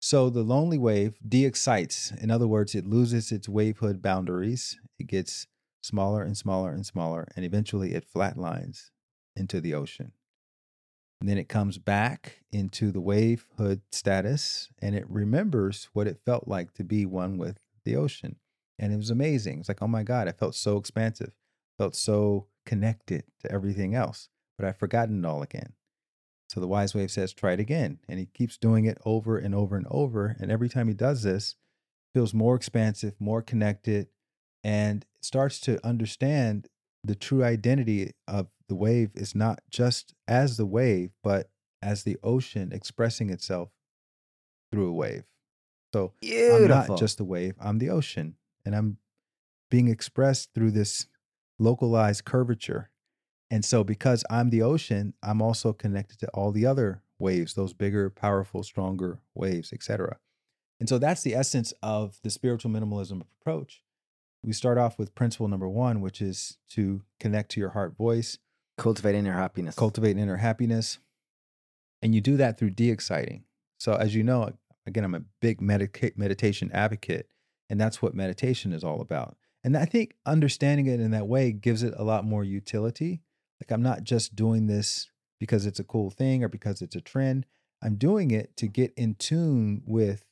So 0.00 0.30
the 0.30 0.42
lonely 0.42 0.78
wave 0.78 1.16
de-excites. 1.26 2.10
In 2.10 2.30
other 2.30 2.48
words, 2.48 2.74
it 2.74 2.86
loses 2.86 3.30
its 3.30 3.48
wavehood 3.48 4.02
boundaries. 4.02 4.80
It 4.98 5.06
gets 5.06 5.46
smaller 5.82 6.22
and 6.22 6.36
smaller 6.36 6.72
and 6.72 6.84
smaller, 6.84 7.28
and 7.36 7.44
eventually 7.44 7.94
it 7.94 8.06
flatlines 8.12 8.90
into 9.36 9.60
the 9.60 9.74
ocean. 9.74 10.12
And 11.20 11.28
then 11.28 11.38
it 11.38 11.48
comes 11.48 11.78
back 11.78 12.40
into 12.50 12.90
the 12.90 13.00
wavehood 13.00 13.82
status 13.92 14.70
and 14.80 14.96
it 14.96 15.08
remembers 15.08 15.88
what 15.92 16.08
it 16.08 16.18
felt 16.26 16.48
like 16.48 16.74
to 16.74 16.82
be 16.82 17.06
one 17.06 17.38
with 17.38 17.58
the 17.84 17.94
ocean. 17.94 18.36
And 18.82 18.92
it 18.92 18.96
was 18.96 19.10
amazing. 19.10 19.60
It's 19.60 19.68
like, 19.68 19.80
oh 19.80 19.86
my 19.86 20.02
God, 20.02 20.26
I 20.26 20.32
felt 20.32 20.56
so 20.56 20.76
expansive, 20.76 21.30
felt 21.78 21.94
so 21.94 22.48
connected 22.66 23.22
to 23.40 23.52
everything 23.52 23.94
else, 23.94 24.28
but 24.58 24.66
I've 24.66 24.76
forgotten 24.76 25.24
it 25.24 25.28
all 25.28 25.40
again. 25.40 25.74
So 26.50 26.58
the 26.58 26.66
wise 26.66 26.92
wave 26.92 27.12
says, 27.12 27.32
try 27.32 27.52
it 27.52 27.60
again. 27.60 28.00
And 28.08 28.18
he 28.18 28.26
keeps 28.26 28.58
doing 28.58 28.84
it 28.84 28.98
over 29.06 29.38
and 29.38 29.54
over 29.54 29.76
and 29.76 29.86
over. 29.88 30.36
And 30.40 30.50
every 30.50 30.68
time 30.68 30.88
he 30.88 30.94
does 30.94 31.22
this, 31.22 31.54
feels 32.12 32.34
more 32.34 32.56
expansive, 32.56 33.14
more 33.20 33.40
connected, 33.40 34.08
and 34.64 35.06
starts 35.20 35.60
to 35.60 35.84
understand 35.86 36.66
the 37.04 37.14
true 37.14 37.44
identity 37.44 38.10
of 38.26 38.48
the 38.68 38.74
wave 38.74 39.12
is 39.14 39.32
not 39.32 39.60
just 39.70 40.12
as 40.26 40.56
the 40.56 40.66
wave, 40.66 41.10
but 41.22 41.50
as 41.80 42.02
the 42.02 42.18
ocean 42.24 42.72
expressing 42.72 43.30
itself 43.30 43.70
through 44.72 44.88
a 44.88 44.92
wave. 44.92 45.24
So 45.94 46.14
I'm 46.22 46.66
not 46.66 46.98
just 46.98 47.18
the 47.18 47.24
wave, 47.24 47.54
I'm 47.60 47.78
the 47.78 47.88
ocean. 47.88 48.34
And 48.64 48.74
I'm 48.74 48.98
being 49.70 49.88
expressed 49.88 50.54
through 50.54 50.72
this 50.72 51.06
localized 51.58 52.24
curvature. 52.24 52.90
And 53.50 53.64
so, 53.64 53.84
because 53.84 54.24
I'm 54.30 54.50
the 54.50 54.62
ocean, 54.62 55.14
I'm 55.22 55.42
also 55.42 55.72
connected 55.72 56.18
to 56.20 56.28
all 56.28 56.52
the 56.52 56.64
other 56.66 57.02
waves, 57.18 57.54
those 57.54 57.72
bigger, 57.74 58.08
powerful, 58.08 58.62
stronger 58.62 59.20
waves, 59.34 59.72
etc. 59.72 60.18
And 60.80 60.88
so, 60.88 60.98
that's 60.98 61.22
the 61.22 61.34
essence 61.34 61.72
of 61.82 62.18
the 62.22 62.30
spiritual 62.30 62.70
minimalism 62.70 63.22
approach. 63.40 63.82
We 64.42 64.52
start 64.52 64.78
off 64.78 64.98
with 64.98 65.14
principle 65.14 65.48
number 65.48 65.68
one, 65.68 66.00
which 66.00 66.20
is 66.20 66.58
to 66.70 67.02
connect 67.20 67.50
to 67.52 67.60
your 67.60 67.70
heart 67.70 67.96
voice, 67.96 68.38
Cultivate 68.78 69.14
inner 69.14 69.34
happiness. 69.34 69.74
cultivate 69.76 70.16
inner 70.16 70.38
happiness. 70.38 70.98
And 72.00 72.14
you 72.14 72.20
do 72.20 72.36
that 72.38 72.58
through 72.58 72.70
de 72.70 72.90
exciting. 72.90 73.44
So, 73.78 73.94
as 73.94 74.14
you 74.14 74.24
know, 74.24 74.50
again, 74.86 75.04
I'm 75.04 75.14
a 75.14 75.22
big 75.40 75.60
medica- 75.60 76.12
meditation 76.16 76.70
advocate, 76.72 77.28
and 77.72 77.80
that's 77.80 78.02
what 78.02 78.14
meditation 78.14 78.70
is 78.70 78.84
all 78.84 79.00
about. 79.00 79.34
And 79.64 79.78
I 79.78 79.86
think 79.86 80.12
understanding 80.26 80.86
it 80.86 81.00
in 81.00 81.10
that 81.12 81.26
way 81.26 81.52
gives 81.52 81.82
it 81.82 81.94
a 81.96 82.04
lot 82.04 82.22
more 82.22 82.44
utility. 82.44 83.22
Like, 83.58 83.72
I'm 83.72 83.82
not 83.82 84.04
just 84.04 84.36
doing 84.36 84.66
this 84.66 85.08
because 85.40 85.64
it's 85.64 85.80
a 85.80 85.84
cool 85.84 86.10
thing 86.10 86.44
or 86.44 86.48
because 86.48 86.82
it's 86.82 86.96
a 86.96 87.00
trend. 87.00 87.46
I'm 87.82 87.94
doing 87.96 88.30
it 88.30 88.58
to 88.58 88.66
get 88.66 88.92
in 88.94 89.14
tune 89.14 89.82
with 89.86 90.26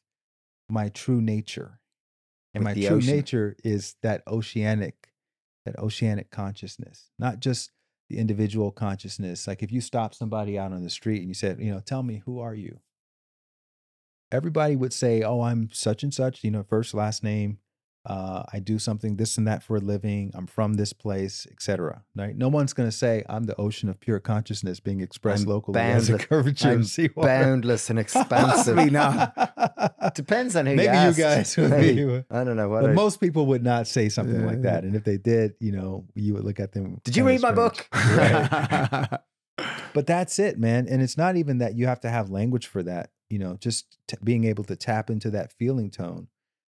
my 0.69 0.91
true 0.91 1.23
nature. 1.23 1.81
And 2.53 2.63
With 2.63 2.77
my 2.77 2.87
true 2.87 2.97
ocean. 2.99 3.17
nature 3.17 3.57
is 3.65 3.97
that 4.03 4.23
oceanic, 4.27 5.09
that 5.65 5.79
oceanic 5.79 6.31
consciousness, 6.31 7.11
not 7.19 7.41
just 7.41 7.71
the 8.11 8.19
individual 8.19 8.71
consciousness. 8.71 9.47
Like 9.47 9.63
if 9.63 9.73
you 9.73 9.81
stop 9.81 10.15
somebody 10.15 10.59
out 10.59 10.73
on 10.73 10.83
the 10.85 10.91
street 10.91 11.21
and 11.21 11.29
you 11.29 11.35
said, 11.35 11.59
you 11.59 11.73
know, 11.73 11.81
tell 11.81 12.03
me 12.03 12.21
who 12.27 12.39
are 12.39 12.55
you? 12.55 12.81
Everybody 14.33 14.77
would 14.77 14.93
say, 14.93 15.23
oh, 15.23 15.43
I'm 15.43 15.71
such 15.73 16.03
and 16.03 16.13
such, 16.15 16.45
you 16.45 16.51
know, 16.51 16.63
first, 16.63 16.95
last 16.95 17.23
name. 17.25 17.59
Uh, 18.07 18.43
I 18.51 18.61
do 18.61 18.79
something 18.79 19.17
this 19.17 19.37
and 19.37 19.47
that 19.47 19.63
for 19.63 19.77
a 19.77 19.79
living. 19.81 20.31
I'm 20.35 20.47
from 20.47 20.75
this 20.75 20.95
place, 20.95 21.47
etc. 21.53 22.03
Right? 22.17 22.35
No 22.35 22.49
one's 22.49 22.73
going 22.73 22.89
to 22.89 22.97
say 22.97 23.25
I'm 23.29 23.45
the 23.45 23.55
ocean 23.61 23.91
of 23.91 24.01
pure 24.01 24.19
consciousness 24.19 24.81
being 24.81 25.03
expressed 25.03 25.43
I'm 25.43 25.51
locally 25.51 25.79
as 25.79 26.09
a 26.09 26.13
boundless- 26.13 26.27
curvature 26.27 26.69
I'm 26.71 26.81
of 26.81 26.87
seawater. 26.87 27.29
Boundless 27.29 27.91
and 27.91 27.99
expansive. 27.99 28.31
Possibly 28.31 28.89
not. 28.89 30.15
Depends 30.15 30.57
on 30.57 30.65
who 30.65 30.77
Maybe 30.77 30.97
you 30.97 31.09
you 31.09 31.13
guys 31.13 31.55
would 31.59 31.71
Hey, 31.73 31.93
be- 31.95 32.25
I 32.31 32.43
don't 32.43 32.57
know 32.57 32.71
what. 32.71 32.81
But 32.83 32.91
I- 32.91 32.95
most 32.95 33.21
people 33.21 33.45
would 33.47 33.63
not 33.63 33.87
say 33.87 34.09
something 34.09 34.47
like 34.47 34.63
that. 34.63 34.85
And 34.85 34.97
if 34.97 35.05
they 35.05 35.19
did, 35.19 35.53
you 35.61 35.73
know, 35.73 36.07
you 36.15 36.33
would 36.33 36.45
look 36.45 36.59
at 36.59 36.73
them. 36.73 37.03
Did 37.05 37.17
you 37.17 37.25
read 37.27 37.43
my 37.43 37.53
book? 37.53 37.87
Right. 37.93 39.09
But 39.93 40.07
that's 40.07 40.39
it, 40.39 40.57
man. 40.59 40.87
And 40.89 41.03
it's 41.03 41.19
not 41.19 41.37
even 41.37 41.59
that 41.59 41.75
you 41.75 41.87
have 41.87 42.01
to 42.01 42.09
have 42.11 42.31
language 42.31 42.67
for 42.69 42.83
that. 42.85 43.11
You 43.31 43.39
know, 43.39 43.57
just 43.59 43.99
t- 44.07 44.17
being 44.23 44.45
able 44.45 44.65
to 44.65 44.77
tap 44.77 45.09
into 45.09 45.31
that 45.31 45.53
feeling 45.53 45.91
tone, 45.91 46.29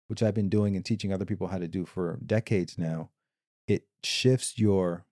which 0.08 0.24
I've 0.24 0.34
been 0.34 0.50
doing 0.50 0.76
and 0.76 0.84
teaching 0.84 1.13
other 1.13 1.26
people 1.26 1.48
how 1.48 1.60
to 1.60 1.68
do 1.68 1.86
for 1.86 2.20
decades 2.26 2.78
now. 2.78 3.12
It 3.68 3.88
shifts 4.04 4.58
your 4.58 5.06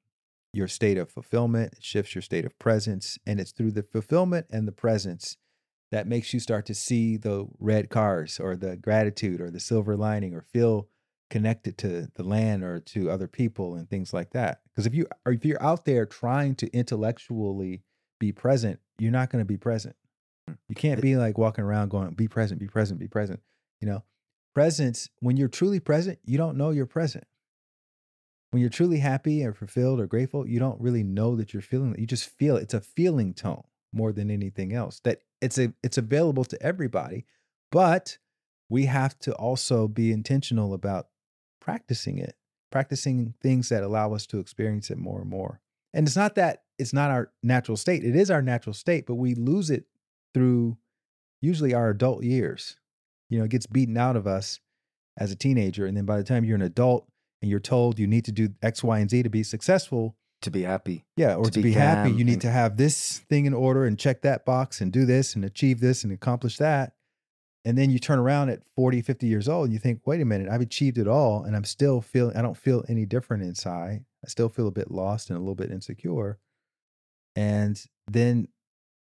your 0.53 0.67
state 0.67 0.97
of 0.97 1.09
fulfillment. 1.09 1.73
It 1.73 1.83
shifts 1.83 2.15
your 2.15 2.21
state 2.21 2.45
of 2.45 2.57
presence, 2.59 3.17
and 3.25 3.39
it's 3.39 3.51
through 3.51 3.71
the 3.71 3.83
fulfillment 3.83 4.47
and 4.49 4.67
the 4.67 4.71
presence 4.71 5.37
that 5.93 6.07
makes 6.07 6.33
you 6.33 6.39
start 6.39 6.65
to 6.65 6.73
see 6.73 7.17
the 7.17 7.47
red 7.59 7.89
cars 7.89 8.39
or 8.39 8.55
the 8.55 8.75
gratitude 8.75 9.39
or 9.39 9.51
the 9.51 9.59
silver 9.59 9.95
lining 9.95 10.33
or 10.33 10.41
feel 10.41 10.87
connected 11.29 11.77
to 11.79 12.07
the 12.15 12.23
land 12.23 12.63
or 12.63 12.79
to 12.79 13.09
other 13.09 13.27
people 13.27 13.75
and 13.75 13.89
things 13.89 14.11
like 14.11 14.31
that. 14.31 14.61
Because 14.69 14.87
if 14.87 14.95
you 14.95 15.05
if 15.27 15.45
you're 15.45 15.61
out 15.61 15.85
there 15.85 16.05
trying 16.05 16.55
to 16.55 16.71
intellectually 16.71 17.83
be 18.19 18.31
present, 18.31 18.79
you're 18.97 19.11
not 19.11 19.29
going 19.29 19.41
to 19.41 19.47
be 19.47 19.57
present. 19.57 19.95
You 20.47 20.75
can't 20.75 21.01
be 21.01 21.15
like 21.15 21.37
walking 21.37 21.63
around 21.63 21.89
going, 21.89 22.11
be 22.11 22.27
present, 22.27 22.59
be 22.59 22.67
present, 22.67 22.99
be 22.99 23.07
present. 23.07 23.41
You 23.79 23.87
know, 23.87 24.03
presence, 24.53 25.09
when 25.19 25.37
you're 25.37 25.47
truly 25.47 25.79
present, 25.79 26.19
you 26.25 26.37
don't 26.37 26.57
know 26.57 26.71
you're 26.71 26.85
present. 26.85 27.25
When 28.51 28.61
you're 28.61 28.69
truly 28.69 28.99
happy 28.99 29.43
or 29.43 29.53
fulfilled 29.53 29.99
or 29.99 30.07
grateful, 30.07 30.47
you 30.47 30.59
don't 30.59 30.79
really 30.79 31.03
know 31.03 31.35
that 31.35 31.53
you're 31.53 31.61
feeling 31.61 31.93
it. 31.93 31.99
You 31.99 32.05
just 32.05 32.29
feel 32.29 32.57
it. 32.57 32.63
It's 32.63 32.73
a 32.73 32.81
feeling 32.81 33.33
tone 33.33 33.63
more 33.91 34.11
than 34.11 34.29
anything 34.29 34.73
else. 34.73 34.99
That 35.03 35.19
it's 35.41 35.57
a 35.57 35.73
it's 35.81 35.97
available 35.97 36.45
to 36.45 36.61
everybody, 36.61 37.25
but 37.71 38.17
we 38.69 38.85
have 38.85 39.17
to 39.19 39.33
also 39.33 39.87
be 39.87 40.11
intentional 40.11 40.73
about 40.73 41.07
practicing 41.59 42.19
it, 42.19 42.35
practicing 42.71 43.33
things 43.41 43.69
that 43.69 43.83
allow 43.83 44.13
us 44.13 44.27
to 44.27 44.39
experience 44.39 44.91
it 44.91 44.97
more 44.97 45.21
and 45.21 45.29
more. 45.29 45.59
And 45.93 46.07
it's 46.07 46.15
not 46.15 46.35
that 46.35 46.63
it's 46.77 46.93
not 46.93 47.11
our 47.11 47.31
natural 47.41 47.77
state. 47.77 48.03
It 48.03 48.15
is 48.15 48.29
our 48.29 48.41
natural 48.41 48.73
state, 48.73 49.05
but 49.05 49.15
we 49.15 49.33
lose 49.35 49.69
it 49.69 49.85
through 50.33 50.77
usually 51.41 51.73
our 51.73 51.89
adult 51.89 52.23
years. 52.23 52.77
You 53.29 53.39
know, 53.39 53.45
it 53.45 53.51
gets 53.51 53.65
beaten 53.65 53.97
out 53.97 54.15
of 54.15 54.27
us 54.27 54.59
as 55.17 55.31
a 55.31 55.35
teenager. 55.35 55.85
And 55.85 55.95
then 55.95 56.05
by 56.05 56.17
the 56.17 56.23
time 56.23 56.43
you're 56.43 56.55
an 56.55 56.61
adult 56.61 57.07
and 57.41 57.49
you're 57.49 57.59
told 57.59 57.99
you 57.99 58.07
need 58.07 58.25
to 58.25 58.31
do 58.31 58.49
X, 58.61 58.83
Y, 58.83 58.99
and 58.99 59.09
Z 59.09 59.23
to 59.23 59.29
be 59.29 59.43
successful, 59.43 60.15
to 60.41 60.51
be 60.51 60.63
happy. 60.63 61.05
yeah, 61.15 61.35
or 61.35 61.45
To 61.45 61.51
to, 61.51 61.59
be 61.59 61.69
be, 61.69 61.71
happy, 61.73 62.11
you 62.11 62.23
need 62.23 62.41
to 62.41 62.51
have 62.51 62.77
this 62.77 63.19
thing 63.29 63.45
in 63.45 63.53
order 63.53 63.85
and 63.85 63.97
check 63.97 64.21
that 64.23 64.45
box 64.45 64.81
and 64.81 64.91
do 64.91 65.05
this 65.05 65.35
and 65.35 65.45
achieve 65.45 65.79
this 65.79 66.03
and 66.03 66.11
accomplish 66.11 66.57
that. 66.57 66.93
And 67.65 67.77
then 67.77 67.89
you 67.89 67.97
turn 67.97 68.19
around 68.19 68.49
at 68.49 68.61
40, 68.75 69.01
50 69.01 69.25
years 69.25 69.47
old 69.47 69.65
and 69.65 69.73
you 69.73 69.79
think, 69.79 70.01
wait 70.05 70.19
a 70.19 70.25
minute, 70.25 70.49
I've 70.49 70.59
achieved 70.61 70.97
it 70.97 71.07
all 71.07 71.43
and 71.43 71.55
I'm 71.55 71.63
still 71.63 72.01
feeling, 72.01 72.35
I 72.35 72.41
don't 72.41 72.57
feel 72.57 72.83
any 72.89 73.05
different 73.05 73.43
inside. 73.43 74.03
I 74.23 74.27
still 74.27 74.49
feel 74.49 74.67
a 74.67 74.71
bit 74.71 74.91
lost 74.91 75.29
and 75.29 75.37
a 75.37 75.39
little 75.39 75.55
bit 75.55 75.71
insecure. 75.71 76.39
And 77.35 77.81
then, 78.09 78.49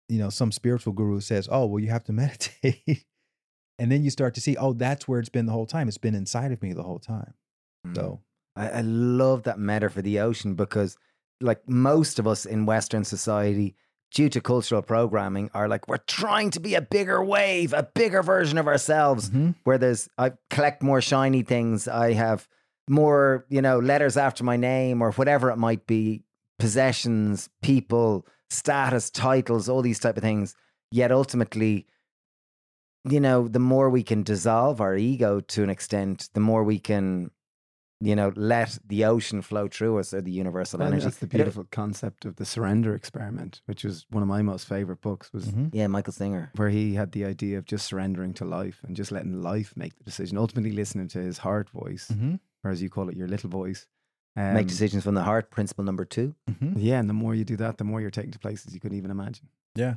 you 0.09 0.19
know, 0.19 0.31
some 0.31 0.53
spiritual 0.53 0.93
guru 0.93 1.21
says, 1.21 1.49
oh, 1.51 1.67
well, 1.67 1.83
you 1.83 1.91
have 1.91 2.05
to 2.05 2.13
meditate. 2.23 3.05
and 3.79 3.91
then 3.91 4.03
you 4.05 4.11
start 4.11 4.35
to 4.35 4.41
see, 4.41 4.57
oh, 4.57 4.73
that's 4.73 5.09
where 5.09 5.21
it's 5.21 5.29
been 5.29 5.47
the 5.47 5.53
whole 5.53 5.67
time. 5.67 5.89
It's 5.89 5.99
been 5.99 6.15
inside 6.15 6.53
of 6.53 6.63
me 6.63 6.73
the 6.73 6.83
whole 6.83 6.99
time. 6.99 7.35
So, 7.95 8.21
I, 8.55 8.69
I 8.69 8.81
love 8.83 9.43
that 9.45 9.59
meta 9.59 9.89
for 9.91 10.03
the 10.03 10.21
ocean 10.21 10.55
because, 10.55 10.97
like 11.41 11.69
most 11.69 12.19
of 12.19 12.27
us 12.29 12.47
in 12.47 12.67
Western 12.67 13.03
society, 13.05 13.75
due 14.15 14.29
to 14.29 14.41
cultural 14.41 14.83
programming, 14.83 15.51
are 15.55 15.69
like 15.69 15.89
we're 15.89 15.97
trying 15.97 16.51
to 16.51 16.61
be 16.61 16.75
a 16.75 16.83
bigger 16.83 17.25
wave, 17.25 17.73
a 17.73 17.83
bigger 17.83 18.23
version 18.23 18.59
of 18.59 18.69
ourselves. 18.69 19.31
mhm. 19.31 19.55
Where 19.65 19.79
there's, 19.79 20.09
I 20.19 20.33
collect 20.51 20.83
more 20.83 21.01
shiny 21.01 21.43
things. 21.43 21.89
I 21.89 22.13
have 22.13 22.47
more, 22.89 23.47
you 23.49 23.63
know, 23.63 23.79
letters 23.79 24.17
after 24.17 24.45
my 24.45 24.57
name 24.57 25.03
or 25.03 25.13
whatever 25.13 25.51
it 25.51 25.57
might 25.57 25.87
be, 25.87 26.23
possessions, 26.59 27.49
people, 27.63 28.27
status, 28.53 29.11
titles, 29.11 29.69
all 29.69 29.83
these 29.83 29.99
type 29.99 30.17
of 30.17 30.23
things. 30.23 30.55
Yet 30.91 31.11
ultimately, 31.11 31.87
you 33.09 33.21
know, 33.21 33.49
the 33.49 33.59
more 33.59 33.91
we 33.91 34.03
can 34.03 34.23
dissolve 34.23 34.81
our 34.81 34.97
ego 34.97 35.41
to 35.41 35.63
an 35.63 35.71
extent, 35.71 36.29
the 36.35 36.41
more 36.41 36.63
we 36.63 36.79
can, 36.79 37.31
you 38.01 38.15
know, 38.15 38.33
let 38.37 38.79
the 38.87 39.05
ocean 39.05 39.43
flow 39.43 39.67
through 39.69 39.99
us 39.99 40.13
or 40.15 40.21
the 40.21 40.31
universal 40.31 40.79
Well, 40.79 40.89
energy. 40.89 41.05
that's 41.05 41.19
the 41.19 41.27
It- 41.27 41.31
beautiful 41.31 41.65
concept 41.71 42.25
of 42.25 42.37
the 42.37 42.45
surrender 42.45 42.95
experiment, 42.95 43.63
which 43.67 43.83
was 43.85 44.07
one 44.11 44.23
of 44.23 44.29
my 44.29 44.43
most 44.43 44.69
favorite 44.69 45.01
books. 45.01 45.33
Was 45.33 45.47
Mhm. 45.51 45.71
Yeah, 45.73 45.87
Michael 45.89 46.13
Singer. 46.13 46.51
where 46.57 46.69
he 46.69 46.95
had 46.95 47.13
the 47.13 47.25
idea 47.25 47.59
of 47.59 47.65
just 47.65 47.87
surrendering 47.87 48.35
to 48.35 48.45
life 48.45 48.81
and 48.85 48.95
just 48.95 49.11
letting 49.11 49.41
life 49.43 49.73
make 49.77 49.97
the 49.97 50.05
decision. 50.05 50.37
Ultimately, 50.39 50.73
listening 50.73 51.09
to 51.09 51.21
his 51.21 51.39
heart 51.39 51.71
voice, 51.71 52.09
Mhm. 52.13 52.39
or 52.63 52.71
as 52.71 52.83
you 52.83 52.91
call 52.91 53.09
it, 53.09 53.17
your 53.17 53.29
little 53.29 53.51
voice. 53.51 53.87
Um, 54.35 54.55
Make 54.55 54.67
decisions 54.69 55.05
from 55.05 55.15
the 55.15 55.23
heart, 55.25 55.51
principle 55.51 55.85
number 55.85 56.05
two. 56.07 56.35
Mhm. 56.49 56.75
Yeah, 56.77 56.99
and 56.99 57.09
the 57.09 57.15
more 57.15 57.35
you 57.35 57.45
do 57.45 57.57
that, 57.59 57.77
the 57.79 57.85
more 57.85 58.01
you're 58.01 58.11
taken 58.11 58.31
to 58.33 58.39
places 58.39 58.73
you 58.73 58.81
couldn't 58.81 58.97
even 58.97 59.11
imagine. 59.11 59.49
Yeah. 59.75 59.97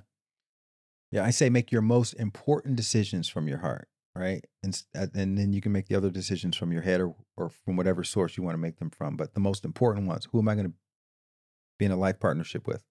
Yeah, 1.12 1.24
I 1.24 1.30
say 1.32 1.50
make 1.50 1.72
your 1.72 1.82
most 1.82 2.14
important 2.16 2.76
decisions 2.76 3.30
from 3.30 3.48
your 3.48 3.60
heart, 3.60 3.88
right? 4.16 4.44
And 4.64 4.84
uh, 4.94 5.08
and 5.14 5.38
then 5.38 5.54
you 5.54 5.62
can 5.62 5.72
make 5.72 5.88
the 5.88 5.96
other 5.96 6.10
decisions 6.10 6.58
from 6.58 6.74
your 6.74 6.82
head 6.82 7.00
or 7.00 7.16
or 7.38 7.50
from 7.50 7.78
whatever 7.78 8.04
source 8.04 8.36
you 8.36 8.44
want 8.44 8.56
to 8.56 8.60
make 8.62 8.78
them 8.80 8.90
from. 8.90 9.16
But 9.16 9.34
the 9.36 9.40
most 9.40 9.64
important 9.64 10.08
ones, 10.08 10.28
who 10.32 10.40
am 10.40 10.50
I 10.50 10.56
going 10.56 10.68
to 10.68 10.74
be 11.80 11.86
in 11.86 11.92
a 11.92 11.98
life 11.98 12.20
partnership 12.20 12.68
with? 12.68 12.84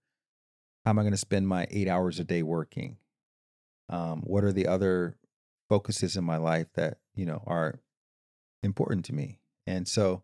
How 0.85 0.91
am 0.91 0.99
I 0.99 1.03
going 1.03 1.13
to 1.13 1.19
spend 1.19 1.49
my 1.49 1.67
8 1.71 1.89
hours 1.89 2.19
a 2.19 2.25
day 2.25 2.43
working? 2.43 2.99
Um, 3.91 4.23
what 4.23 4.45
are 4.45 4.53
the 4.53 4.67
other 4.67 5.17
focuses 5.69 6.17
in 6.17 6.25
my 6.25 6.37
life 6.37 6.69
that, 6.75 6.99
you 7.15 7.27
know, 7.27 7.43
are 7.47 7.81
important 8.63 9.05
to 9.07 9.15
me? 9.15 9.41
And 9.67 9.89
so 9.89 10.23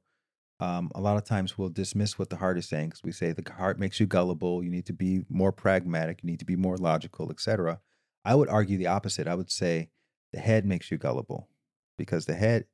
um, 0.61 0.91
a 0.95 1.01
lot 1.01 1.17
of 1.17 1.25
times 1.25 1.57
we'll 1.57 1.71
dismiss 1.71 2.19
what 2.19 2.29
the 2.29 2.37
heart 2.37 2.59
is 2.59 2.69
saying 2.69 2.91
because 2.91 3.03
we 3.03 3.13
say 3.13 3.33
the 3.33 3.51
heart 3.53 3.79
makes 3.79 3.99
you 3.99 4.07
gullible. 4.07 4.63
You 4.63 4.71
need 4.71 4.87
to 4.87 4.93
be 4.93 5.23
more 5.29 5.53
pragmatic. 5.53 6.23
You 6.23 6.31
need 6.31 6.39
to 6.41 6.45
be 6.45 6.57
more 6.57 6.77
logical, 6.77 7.31
etc. 7.31 7.81
I 8.25 8.35
would 8.35 8.49
argue 8.49 8.77
the 8.77 8.87
opposite. 8.87 9.27
I 9.27 9.35
would 9.35 9.51
say 9.51 9.89
the 10.33 10.41
head 10.41 10.67
makes 10.67 10.91
you 10.91 10.99
gullible 10.99 11.49
because 11.97 12.27
the 12.27 12.35
head 12.35 12.67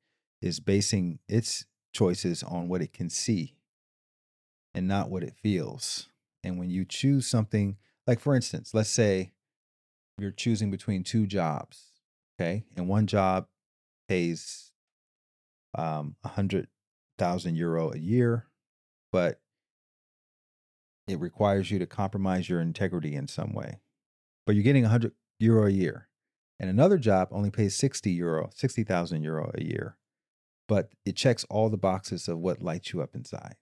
is 0.42 0.59
basing 0.59 1.20
its 1.29 1.64
choices 1.94 2.42
on 2.42 2.68
what 2.68 2.83
it 2.83 2.92
can 2.92 3.09
see 3.09 3.57
and 4.75 4.88
not 4.88 5.09
what 5.09 5.22
it 5.22 5.35
feels. 5.40 6.09
And 6.42 6.59
when 6.59 6.70
you 6.70 6.85
choose 6.85 7.27
something, 7.27 7.77
like 8.07 8.20
for 8.20 8.35
instance, 8.35 8.75
let's 8.75 8.90
say 8.90 9.33
you're 10.19 10.31
choosing 10.33 10.71
between 10.71 11.04
two 11.04 11.27
jobs, 11.27 11.92
okay, 12.38 12.65
and 12.77 12.88
one 12.88 13.06
job 13.06 13.46
pays 14.08 14.73
um, 15.77 16.17
a 16.25 16.29
hundred 16.29 16.69
thousand 17.19 17.56
euro 17.56 17.92
a 17.92 17.98
year, 17.98 18.46
but 19.12 19.40
it 21.08 21.21
requires 21.21 21.71
you 21.71 21.79
to 21.79 21.87
compromise 21.87 22.48
your 22.48 22.60
integrity 22.60 23.14
in 23.14 23.29
some 23.29 23.52
way. 23.52 23.81
But 24.44 24.54
you're 24.54 24.64
getting 24.64 24.85
a 24.85 24.88
hundred 24.88 25.12
euro 25.38 25.67
a 25.67 25.71
year, 25.71 26.08
and 26.58 26.71
another 26.71 26.98
job 26.98 27.29
only 27.31 27.50
pays 27.50 27.77
sixty 27.77 28.12
euro, 28.12 28.50
sixty 28.54 28.85
thousand 28.85 29.23
euro 29.23 29.50
a 29.54 29.62
year, 29.62 29.96
but 30.69 30.90
it 31.04 31.17
checks 31.17 31.44
all 31.50 31.69
the 31.69 31.77
boxes 31.77 32.29
of 32.29 32.38
what 32.38 32.62
lights 32.62 32.92
you 32.92 33.02
up 33.02 33.14
inside. 33.14 33.56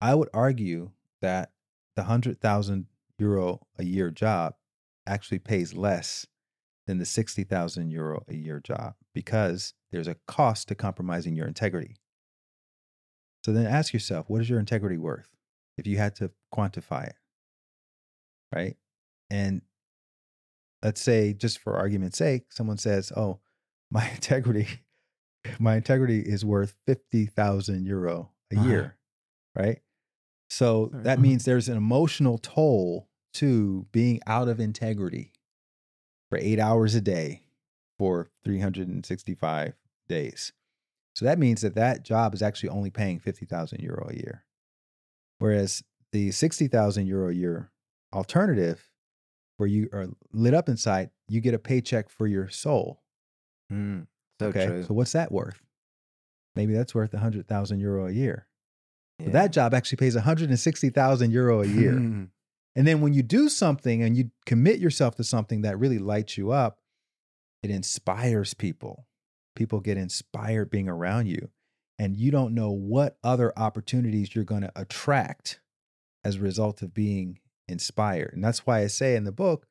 I 0.00 0.14
would 0.14 0.30
argue 0.32 0.92
that 1.20 1.52
the 1.96 2.04
hundred 2.04 2.40
thousand 2.40 2.86
euro 3.18 3.66
a 3.78 3.84
year 3.84 4.10
job 4.10 4.54
actually 5.06 5.38
pays 5.38 5.74
less 5.74 6.26
than 6.86 6.98
the 6.98 7.06
60,000 7.06 7.90
euro 7.90 8.24
a 8.28 8.34
year 8.34 8.60
job 8.60 8.94
because 9.14 9.74
there's 9.92 10.08
a 10.08 10.16
cost 10.26 10.68
to 10.68 10.74
compromising 10.74 11.36
your 11.36 11.46
integrity. 11.46 11.96
So 13.44 13.52
then 13.52 13.66
ask 13.66 13.92
yourself, 13.92 14.28
what 14.30 14.40
is 14.40 14.50
your 14.50 14.60
integrity 14.60 14.98
worth 14.98 15.36
if 15.78 15.86
you 15.86 15.98
had 15.98 16.14
to 16.16 16.32
quantify 16.54 17.08
it? 17.08 17.16
Right? 18.52 18.76
And 19.30 19.62
let's 20.82 21.00
say, 21.00 21.32
just 21.32 21.58
for 21.58 21.76
argument's 21.76 22.18
sake, 22.18 22.52
someone 22.52 22.78
says, 22.78 23.12
"Oh, 23.16 23.40
my 23.90 24.08
integrity, 24.10 24.68
my 25.60 25.76
integrity 25.76 26.20
is 26.20 26.44
worth 26.44 26.76
fifty 26.86 27.26
thousand 27.26 27.86
euro 27.86 28.32
a 28.52 28.56
Uh-huh. 28.56 28.56
year," 28.56 28.98
right? 29.56 29.82
So 30.50 30.96
that 31.02 31.20
Mhm. 31.20 31.20
means 31.20 31.44
there's 31.44 31.68
an 31.68 31.76
emotional 31.78 32.38
toll 32.38 33.10
to 33.34 33.86
being 33.92 34.20
out 34.26 34.48
of 34.48 34.60
integrity 34.60 35.32
for 36.30 36.38
eight 36.38 36.58
hours 36.60 36.94
a 36.94 37.00
day 37.00 37.44
for 37.98 38.30
365 38.44 39.74
days. 40.08 40.52
So 41.14 41.24
that 41.24 41.38
means 41.38 41.60
that 41.62 41.74
that 41.74 42.04
job 42.04 42.34
is 42.34 42.42
actually 42.42 42.70
only 42.70 42.90
paying 42.90 43.18
50,000 43.18 43.80
euro 43.80 44.08
a 44.10 44.14
year. 44.14 44.44
Whereas 45.38 45.82
the 46.12 46.30
60,000 46.30 47.06
euro 47.06 47.30
a 47.30 47.34
year 47.34 47.70
alternative, 48.12 48.90
where 49.56 49.68
you 49.68 49.88
are 49.92 50.06
lit 50.32 50.54
up 50.54 50.68
inside, 50.68 51.10
you 51.28 51.40
get 51.40 51.54
a 51.54 51.58
paycheck 51.58 52.08
for 52.08 52.26
your 52.26 52.48
soul. 52.48 53.02
Mm, 53.70 54.06
so 54.40 54.46
okay. 54.48 54.66
true. 54.66 54.84
So 54.84 54.94
what's 54.94 55.12
that 55.12 55.30
worth? 55.30 55.60
Maybe 56.56 56.72
that's 56.72 56.94
worth 56.94 57.12
100,000 57.12 57.80
euro 57.80 58.06
a 58.06 58.10
year. 58.10 58.46
But 59.18 59.32
that 59.32 59.52
job 59.52 59.74
actually 59.74 59.96
pays 59.96 60.14
160,000 60.14 61.30
euro 61.30 61.62
a 61.62 61.66
year. 61.66 62.28
And 62.76 62.86
then 62.86 63.00
when 63.00 63.12
you 63.12 63.22
do 63.24 63.48
something 63.48 64.02
and 64.02 64.16
you 64.16 64.30
commit 64.46 64.78
yourself 64.78 65.16
to 65.16 65.24
something 65.24 65.62
that 65.62 65.78
really 65.78 65.98
lights 65.98 66.38
you 66.38 66.52
up, 66.52 66.78
it 67.64 67.70
inspires 67.70 68.54
people. 68.54 69.06
People 69.60 69.80
get 69.80 69.98
inspired 69.98 70.70
being 70.70 70.88
around 70.88 71.26
you. 71.26 71.50
And 71.98 72.16
you 72.16 72.30
don't 72.30 72.54
know 72.54 72.70
what 72.70 73.18
other 73.22 73.52
opportunities 73.58 74.34
you're 74.34 74.42
going 74.42 74.62
to 74.62 74.72
attract 74.74 75.60
as 76.24 76.36
a 76.36 76.40
result 76.40 76.80
of 76.80 76.94
being 76.94 77.40
inspired. 77.68 78.32
And 78.32 78.42
that's 78.42 78.66
why 78.66 78.78
I 78.78 78.86
say 78.86 79.16
in 79.16 79.24
the 79.24 79.32
book, 79.32 79.66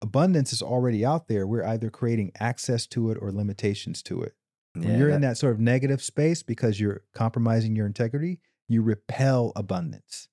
abundance 0.00 0.50
is 0.50 0.62
already 0.62 1.04
out 1.04 1.28
there. 1.28 1.46
We're 1.46 1.66
either 1.66 1.90
creating 1.90 2.32
access 2.40 2.86
to 2.86 3.10
it 3.10 3.18
or 3.20 3.30
limitations 3.30 4.02
to 4.04 4.22
it. 4.22 4.32
When 4.72 4.88
Yeah, 4.88 4.96
you're 4.96 5.10
in 5.10 5.20
that 5.20 5.36
sort 5.36 5.52
of 5.52 5.60
negative 5.60 6.00
space 6.00 6.42
because 6.42 6.80
you're 6.80 7.02
compromising 7.14 7.76
your 7.76 7.84
integrity, 7.84 8.40
you 8.66 8.80
repel 8.80 9.52
abundance. 9.54 10.28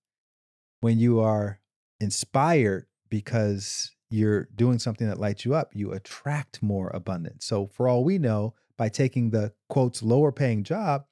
When 0.79 0.99
you 0.99 1.19
are 1.19 1.59
inspired 1.99 2.85
because 3.09 3.91
you're 4.09 4.47
doing 4.55 4.79
something 4.79 5.07
that 5.07 5.19
lights 5.19 5.45
you 5.45 5.53
up, 5.53 5.71
you 5.73 5.91
attract 5.91 6.63
more 6.63 6.89
abundance. 6.93 7.45
So, 7.45 7.67
for 7.67 7.87
all 7.87 8.03
we 8.03 8.17
know, 8.17 8.53
by 8.77 8.89
taking 8.89 9.31
the 9.31 9.53
quotes 9.69 10.01
lower 10.01 10.31
paying 10.31 10.63
job, 10.63 11.05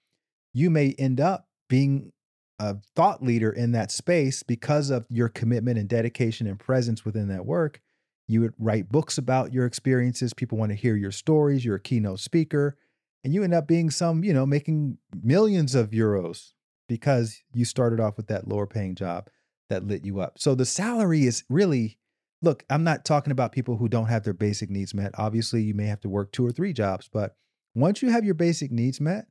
you 0.53 0.69
may 0.69 0.95
end 0.97 1.19
up 1.19 1.47
being 1.67 2.11
a 2.59 2.77
thought 2.95 3.21
leader 3.21 3.51
in 3.51 3.73
that 3.73 3.91
space 3.91 4.43
because 4.43 4.89
of 4.89 5.05
your 5.09 5.27
commitment 5.27 5.77
and 5.77 5.89
dedication 5.89 6.47
and 6.47 6.59
presence 6.59 7.03
within 7.03 7.27
that 7.27 7.45
work. 7.45 7.81
You 8.27 8.41
would 8.41 8.53
write 8.57 8.89
books 8.89 9.17
about 9.17 9.53
your 9.53 9.65
experiences. 9.65 10.33
People 10.33 10.57
want 10.57 10.71
to 10.71 10.75
hear 10.75 10.95
your 10.95 11.11
stories. 11.11 11.65
You're 11.65 11.75
a 11.75 11.81
keynote 11.81 12.19
speaker 12.19 12.77
and 13.25 13.33
you 13.33 13.43
end 13.43 13.55
up 13.55 13.67
being 13.67 13.89
some, 13.89 14.23
you 14.23 14.33
know, 14.33 14.45
making 14.45 14.99
millions 15.23 15.73
of 15.73 15.89
euros 15.89 16.53
because 16.87 17.41
you 17.53 17.65
started 17.65 17.99
off 17.99 18.17
with 18.17 18.27
that 18.27 18.47
lower 18.47 18.67
paying 18.67 18.93
job 18.95 19.29
that 19.69 19.85
lit 19.85 20.05
you 20.05 20.19
up. 20.19 20.37
So 20.37 20.53
the 20.53 20.65
salary 20.65 21.25
is 21.25 21.43
really 21.49 21.97
look, 22.45 22.63
I'm 22.69 22.83
not 22.83 23.03
talking 23.03 23.31
about 23.31 23.51
people 23.51 23.77
who 23.77 23.89
don't 23.89 24.05
have 24.05 24.23
their 24.23 24.33
basic 24.33 24.69
needs 24.69 24.93
met. 24.93 25.11
Obviously, 25.17 25.63
you 25.63 25.73
may 25.73 25.87
have 25.87 25.99
to 26.01 26.09
work 26.09 26.31
two 26.31 26.45
or 26.45 26.51
three 26.51 26.71
jobs, 26.71 27.09
but 27.11 27.35
once 27.73 28.01
you 28.01 28.09
have 28.09 28.23
your 28.23 28.35
basic 28.35 28.71
needs 28.71 29.01
met, 29.01 29.25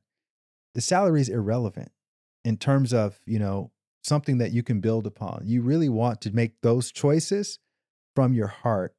the 0.75 0.81
salary 0.81 1.21
is 1.21 1.29
irrelevant 1.29 1.91
in 2.43 2.57
terms 2.57 2.93
of, 2.93 3.19
you 3.25 3.39
know, 3.39 3.71
something 4.03 4.37
that 4.37 4.51
you 4.51 4.61
can 4.61 4.81
build 4.81 5.07
upon. 5.07 5.43
You 5.45 5.61
really 5.61 5.89
want 5.89 6.21
to 6.21 6.31
make 6.31 6.61
those 6.61 6.91
choices 6.91 7.57
from 8.15 8.33
your 8.33 8.47
heart, 8.47 8.93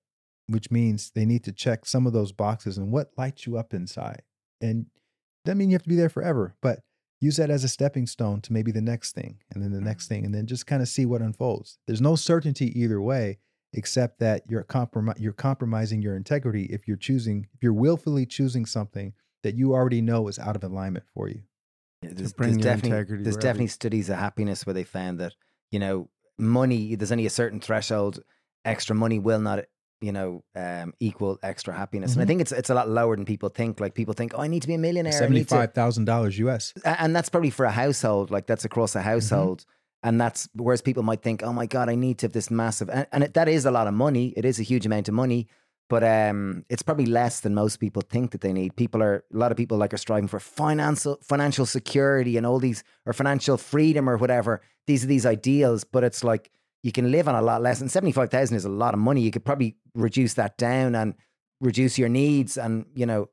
which 0.48 0.70
means 0.70 1.10
they 1.10 1.24
need 1.24 1.44
to 1.44 1.52
check 1.52 1.86
some 1.86 2.06
of 2.06 2.12
those 2.12 2.32
boxes 2.32 2.76
and 2.76 2.90
what 2.90 3.12
lights 3.16 3.46
you 3.46 3.56
up 3.56 3.72
inside. 3.72 4.22
And 4.60 4.86
doesn't 5.44 5.58
mean 5.58 5.70
you 5.70 5.74
have 5.74 5.84
to 5.84 5.88
be 5.88 5.96
there 5.96 6.08
forever, 6.08 6.56
but 6.60 6.80
use 7.20 7.36
that 7.36 7.50
as 7.50 7.62
a 7.62 7.68
stepping 7.68 8.06
stone 8.06 8.40
to 8.40 8.52
maybe 8.52 8.72
the 8.72 8.80
next 8.80 9.12
thing 9.12 9.38
and 9.52 9.62
then 9.62 9.70
the 9.70 9.80
next 9.80 10.06
mm-hmm. 10.06 10.14
thing 10.14 10.24
and 10.26 10.34
then 10.34 10.46
just 10.46 10.66
kind 10.66 10.82
of 10.82 10.88
see 10.88 11.06
what 11.06 11.20
unfolds. 11.20 11.78
There's 11.86 12.00
no 12.00 12.16
certainty 12.16 12.78
either 12.78 13.00
way 13.00 13.38
except 13.76 14.18
that 14.20 14.42
you're 14.48 14.64
compromi- 14.64 15.18
you're 15.18 15.32
compromising 15.32 16.02
your 16.02 16.16
integrity 16.16 16.64
if 16.64 16.88
you're 16.88 16.96
choosing 16.96 17.46
if 17.54 17.62
you're 17.62 17.72
willfully 17.72 18.26
choosing 18.26 18.66
something 18.66 19.12
that 19.42 19.54
you 19.54 19.72
already 19.74 20.00
know 20.00 20.26
is 20.28 20.38
out 20.38 20.56
of 20.56 20.64
alignment 20.64 21.04
for 21.14 21.28
you. 21.28 21.42
Yeah, 22.02 22.10
there's, 22.14 22.32
bring 22.32 22.50
there's 22.50 22.58
your 22.58 22.64
definitely, 22.74 22.90
integrity 22.90 23.24
there's 23.24 23.36
definitely 23.36 23.68
studies 23.68 24.08
of 24.10 24.18
happiness 24.18 24.66
where 24.66 24.74
they 24.74 24.84
found 24.84 25.20
that 25.20 25.34
you 25.70 25.78
know 25.78 26.08
money 26.38 26.94
there's 26.96 27.12
only 27.12 27.26
a 27.26 27.30
certain 27.30 27.60
threshold 27.60 28.20
extra 28.64 28.94
money 28.94 29.18
will 29.18 29.40
not 29.40 29.64
you 30.02 30.12
know 30.12 30.44
um, 30.54 30.92
equal 31.00 31.38
extra 31.42 31.72
happiness 31.74 32.12
and 32.12 32.20
i 32.20 32.24
Mhm. 32.24 32.28
think 32.28 32.40
it's 32.42 32.52
it's 32.52 32.68
a 32.68 32.74
lot 32.74 32.88
lower 32.90 33.16
than 33.16 33.24
people 33.24 33.48
think 33.48 33.80
like 33.80 33.94
people 33.94 34.12
think 34.12 34.32
oh 34.34 34.42
i 34.42 34.46
need 34.46 34.60
to 34.60 34.68
be 34.68 34.74
a 34.74 34.78
millionaire 34.78 35.14
I 35.14 35.18
Seventy 35.18 35.38
need 35.40 35.48
to, 35.48 35.54
five 35.54 35.72
thousand 35.72 36.04
dollars 36.04 36.38
US. 36.38 36.74
And 36.84 37.16
that's 37.16 37.30
probably 37.30 37.48
for 37.50 37.64
a 37.64 37.70
household 37.70 38.30
like 38.30 38.46
that's 38.46 38.64
across 38.66 38.94
a 38.94 39.00
household 39.02 39.64
and 40.06 40.20
that's 40.20 40.48
whereas 40.54 40.80
people 40.88 41.02
might 41.10 41.22
think 41.26 41.42
oh 41.42 41.52
my 41.60 41.66
god 41.66 41.86
i 41.88 41.94
need 41.94 42.16
to 42.18 42.24
have 42.26 42.32
this 42.32 42.50
massive 42.50 42.88
and, 42.96 43.06
and 43.12 43.24
it, 43.24 43.34
that 43.34 43.48
is 43.56 43.66
a 43.66 43.70
lot 43.78 43.86
of 43.86 43.94
money 43.94 44.26
it 44.36 44.44
is 44.50 44.58
a 44.58 44.62
huge 44.62 44.86
amount 44.86 45.08
of 45.08 45.14
money 45.14 45.46
but 45.88 46.02
um, 46.02 46.64
it's 46.68 46.82
probably 46.82 47.06
less 47.06 47.40
than 47.40 47.54
most 47.54 47.76
people 47.76 48.02
think 48.02 48.32
that 48.32 48.40
they 48.40 48.52
need. 48.52 48.74
People 48.74 49.00
are 49.02 49.22
a 49.32 49.36
lot 49.36 49.52
of 49.52 49.56
people 49.56 49.78
like 49.78 49.94
are 49.94 49.98
striving 49.98 50.26
for 50.26 50.40
financial 50.40 51.16
financial 51.22 51.64
security 51.64 52.36
and 52.36 52.44
all 52.44 52.58
these 52.58 52.82
or 53.06 53.12
financial 53.12 53.56
freedom 53.56 54.10
or 54.10 54.16
whatever. 54.16 54.62
These 54.88 55.04
are 55.04 55.06
these 55.06 55.24
ideals, 55.24 55.84
but 55.84 56.02
it's 56.02 56.24
like 56.24 56.50
you 56.82 56.90
can 56.90 57.12
live 57.12 57.28
on 57.28 57.36
a 57.36 57.42
lot 57.42 57.62
less. 57.62 57.80
And 57.80 57.90
seventy 57.90 58.10
five 58.12 58.30
thousand 58.30 58.56
is 58.56 58.64
a 58.64 58.68
lot 58.68 58.94
of 58.94 59.00
money. 59.00 59.20
You 59.20 59.30
could 59.30 59.44
probably 59.44 59.76
reduce 59.94 60.34
that 60.34 60.58
down 60.58 60.96
and 60.96 61.14
reduce 61.60 61.98
your 61.98 62.08
needs 62.08 62.58
and 62.58 62.86
you 62.96 63.06
know 63.06 63.28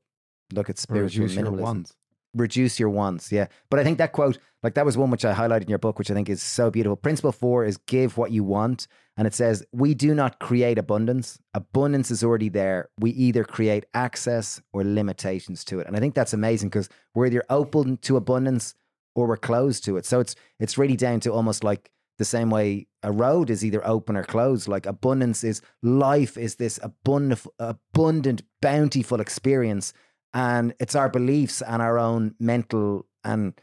look 0.53 0.69
at 0.69 0.78
spiritual 0.78 1.24
Reduce 1.24 1.36
your 1.36 1.45
minimalism 1.45 1.59
wants. 1.59 1.95
reduce 2.36 2.80
your 2.80 2.89
wants. 2.89 3.32
Yeah. 3.32 3.47
But 3.71 3.80
I 3.80 3.84
think 3.84 3.97
that 3.97 4.11
quote, 4.11 4.38
like 4.64 4.76
that 4.76 4.86
was 4.86 4.97
one 4.97 5.11
which 5.11 5.26
I 5.26 5.34
highlighted 5.34 5.64
in 5.64 5.70
your 5.70 5.78
book, 5.78 5.99
which 5.99 6.09
I 6.09 6.14
think 6.14 6.30
is 6.30 6.41
so 6.41 6.72
beautiful. 6.72 6.95
Principle 6.95 7.32
four 7.32 7.66
is 7.66 7.78
give 7.78 8.18
what 8.18 8.32
you 8.32 8.43
want. 8.43 8.88
And 9.18 9.28
it 9.28 9.34
says, 9.34 9.64
we 9.72 9.93
do 9.93 10.16
not 10.16 10.39
create 10.39 10.80
abundance. 10.80 11.38
Abundance 11.53 12.09
is 12.09 12.24
already 12.24 12.49
there. 12.49 12.89
We 12.97 13.11
either 13.11 13.43
create 13.43 13.86
access 13.93 14.61
or 14.72 14.84
limitations 14.84 15.64
to 15.66 15.80
it. 15.80 15.88
And 15.88 15.95
I 15.95 15.99
think 15.99 16.16
that's 16.16 16.34
amazing 16.34 16.70
because 16.70 16.89
we're 17.14 17.28
either 17.28 17.43
open 17.49 17.97
to 17.97 18.18
abundance 18.18 18.74
or 19.16 19.28
we're 19.28 19.38
closed 19.38 19.84
to 19.86 19.97
it. 19.97 20.05
So 20.05 20.20
it's 20.20 20.36
it's 20.59 20.78
really 20.78 20.95
down 20.95 21.20
to 21.22 21.32
almost 21.32 21.64
like 21.64 21.91
the 22.18 22.26
same 22.26 22.49
way 22.49 22.88
a 23.03 23.11
road 23.11 23.49
is 23.49 23.64
either 23.64 23.86
open 23.86 24.16
or 24.16 24.24
closed. 24.24 24.68
Like 24.68 24.88
abundance 24.88 25.43
is 25.43 25.61
life 25.84 26.38
is 26.38 26.55
this 26.55 26.80
abundant, 26.82 27.45
abundant, 27.59 28.41
bountiful 28.61 29.20
experience 29.20 29.93
and 30.34 30.74
it's 30.80 30.95
our 30.95 31.09
beliefs 31.09 31.61
and 31.61 31.82
our 31.82 31.99
own 31.99 32.36
mental 32.39 33.05
and 33.24 33.53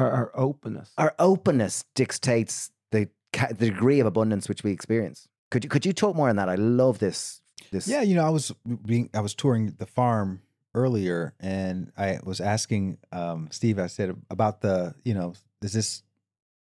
Our, 0.00 0.10
our 0.10 0.30
openness. 0.34 0.90
our 0.98 1.14
openness 1.18 1.84
dictates 1.94 2.70
the 2.90 3.08
the 3.32 3.66
degree 3.66 4.00
of 4.00 4.06
abundance 4.06 4.48
which 4.48 4.64
we 4.64 4.72
experience. 4.72 5.28
Could 5.50 5.64
you 5.64 5.70
could 5.70 5.84
you 5.86 5.92
talk 5.92 6.16
more 6.16 6.28
on 6.28 6.36
that? 6.36 6.48
I 6.48 6.54
love 6.56 6.98
this. 6.98 7.40
This 7.70 7.86
Yeah, 7.86 8.02
you 8.02 8.14
know, 8.14 8.24
I 8.24 8.30
was 8.30 8.52
being 8.84 9.10
I 9.14 9.20
was 9.20 9.34
touring 9.34 9.74
the 9.78 9.86
farm 9.86 10.42
earlier 10.74 11.34
and 11.40 11.92
I 11.98 12.18
was 12.24 12.40
asking 12.40 12.98
um 13.12 13.48
Steve, 13.50 13.78
I 13.78 13.86
said 13.88 14.16
about 14.30 14.60
the, 14.62 14.94
you 15.04 15.14
know, 15.14 15.34
is 15.62 15.72
this 15.72 16.02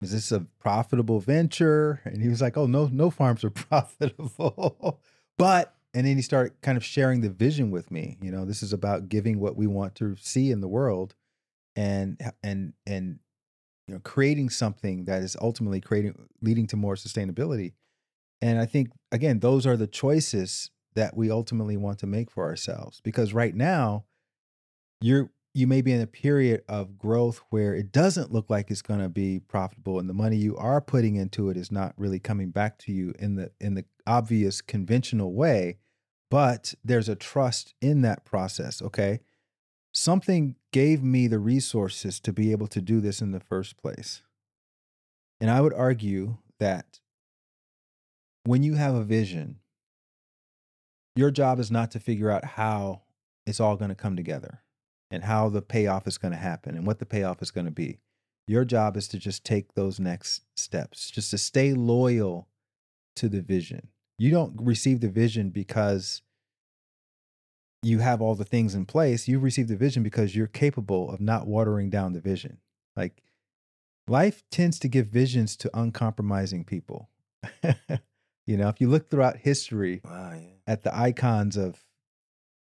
is 0.01 0.11
this 0.11 0.31
a 0.31 0.41
profitable 0.59 1.19
venture? 1.19 2.01
And 2.05 2.21
he 2.21 2.27
was 2.27 2.41
like, 2.41 2.57
Oh 2.57 2.65
no, 2.67 2.87
no 2.91 3.09
farms 3.09 3.43
are 3.43 3.49
profitable. 3.69 4.99
but 5.37 5.75
and 5.93 6.05
then 6.07 6.15
he 6.15 6.21
started 6.21 6.59
kind 6.61 6.77
of 6.77 6.83
sharing 6.83 7.21
the 7.21 7.29
vision 7.29 7.71
with 7.71 7.91
me. 7.91 8.17
You 8.21 8.31
know, 8.31 8.45
this 8.45 8.63
is 8.63 8.73
about 8.73 9.09
giving 9.09 9.39
what 9.39 9.55
we 9.55 9.67
want 9.67 9.95
to 9.95 10.15
see 10.17 10.51
in 10.51 10.61
the 10.61 10.67
world 10.67 11.15
and 11.75 12.19
and 12.43 12.73
and 12.85 13.19
you 13.87 13.93
know 13.93 13.99
creating 14.03 14.49
something 14.49 15.05
that 15.05 15.21
is 15.21 15.35
ultimately 15.41 15.81
creating 15.81 16.15
leading 16.41 16.67
to 16.67 16.77
more 16.77 16.95
sustainability. 16.95 17.73
And 18.41 18.59
I 18.59 18.65
think 18.65 18.89
again, 19.11 19.39
those 19.39 19.65
are 19.65 19.77
the 19.77 19.87
choices 19.87 20.71
that 20.95 21.15
we 21.15 21.31
ultimately 21.31 21.77
want 21.77 21.99
to 21.99 22.07
make 22.07 22.29
for 22.29 22.43
ourselves 22.43 23.01
because 23.03 23.33
right 23.33 23.55
now 23.55 24.05
you're 25.01 25.31
you 25.55 25.67
may 25.67 25.81
be 25.81 25.91
in 25.91 26.01
a 26.01 26.07
period 26.07 26.63
of 26.67 26.97
growth 26.97 27.41
where 27.51 27.75
it 27.75 27.91
doesn't 27.91 28.31
look 28.31 28.49
like 28.49 28.71
it's 28.71 28.81
going 28.81 28.99
to 28.99 29.09
be 29.09 29.39
profitable 29.39 29.99
and 29.99 30.09
the 30.09 30.13
money 30.13 30.35
you 30.35 30.57
are 30.57 30.81
putting 30.81 31.15
into 31.15 31.49
it 31.49 31.57
is 31.57 31.71
not 31.71 31.93
really 31.95 32.19
coming 32.19 32.49
back 32.49 32.77
to 32.79 32.91
you 32.91 33.13
in 33.19 33.35
the 33.35 33.51
in 33.59 33.75
the 33.75 33.85
obvious 34.07 34.61
conventional 34.61 35.33
way 35.33 35.77
but 36.31 36.73
there's 36.83 37.09
a 37.09 37.15
trust 37.15 37.73
in 37.81 38.01
that 38.01 38.25
process 38.25 38.81
okay 38.81 39.19
something 39.93 40.55
gave 40.71 41.03
me 41.03 41.27
the 41.27 41.39
resources 41.39 42.19
to 42.19 42.33
be 42.33 42.51
able 42.51 42.67
to 42.67 42.81
do 42.81 42.99
this 42.99 43.21
in 43.21 43.31
the 43.31 43.39
first 43.39 43.77
place 43.77 44.21
and 45.39 45.49
i 45.49 45.61
would 45.61 45.73
argue 45.73 46.37
that 46.59 46.99
when 48.45 48.63
you 48.63 48.73
have 48.73 48.95
a 48.95 49.03
vision 49.03 49.59
your 51.15 51.31
job 51.31 51.59
is 51.59 51.69
not 51.69 51.91
to 51.91 51.99
figure 51.99 52.31
out 52.31 52.43
how 52.43 53.01
it's 53.45 53.59
all 53.59 53.75
going 53.75 53.89
to 53.89 53.95
come 53.95 54.15
together 54.15 54.63
and 55.11 55.23
how 55.23 55.49
the 55.49 55.61
payoff 55.61 56.07
is 56.07 56.17
going 56.17 56.31
to 56.31 56.37
happen 56.37 56.75
and 56.75 56.87
what 56.87 56.99
the 56.99 57.05
payoff 57.05 57.41
is 57.41 57.51
going 57.51 57.65
to 57.65 57.71
be. 57.71 57.99
Your 58.47 58.65
job 58.65 58.97
is 58.97 59.07
to 59.09 59.19
just 59.19 59.45
take 59.45 59.73
those 59.73 59.99
next 59.99 60.41
steps, 60.55 61.09
just 61.11 61.31
to 61.31 61.37
stay 61.37 61.73
loyal 61.73 62.47
to 63.15 63.29
the 63.29 63.41
vision. 63.41 63.89
You 64.17 64.31
don't 64.31 64.59
receive 64.59 65.01
the 65.01 65.09
vision 65.09 65.49
because 65.49 66.23
you 67.83 67.99
have 67.99 68.21
all 68.21 68.33
the 68.35 68.45
things 68.45 68.73
in 68.73 68.85
place. 68.85 69.27
You 69.27 69.39
receive 69.39 69.67
the 69.67 69.75
vision 69.75 70.03
because 70.03 70.35
you're 70.35 70.47
capable 70.47 71.11
of 71.11 71.19
not 71.19 71.47
watering 71.47 71.89
down 71.89 72.13
the 72.13 72.21
vision. 72.21 72.57
Like 72.95 73.21
life 74.07 74.43
tends 74.49 74.79
to 74.79 74.87
give 74.87 75.07
visions 75.07 75.55
to 75.57 75.69
uncompromising 75.77 76.63
people. 76.65 77.09
you 78.45 78.57
know, 78.57 78.69
if 78.69 78.79
you 78.79 78.87
look 78.89 79.09
throughout 79.09 79.37
history 79.37 80.01
Wow, 80.03 80.31
yeah. 80.33 80.47
at 80.65 80.83
the 80.83 80.95
icons 80.97 81.57
of 81.57 81.83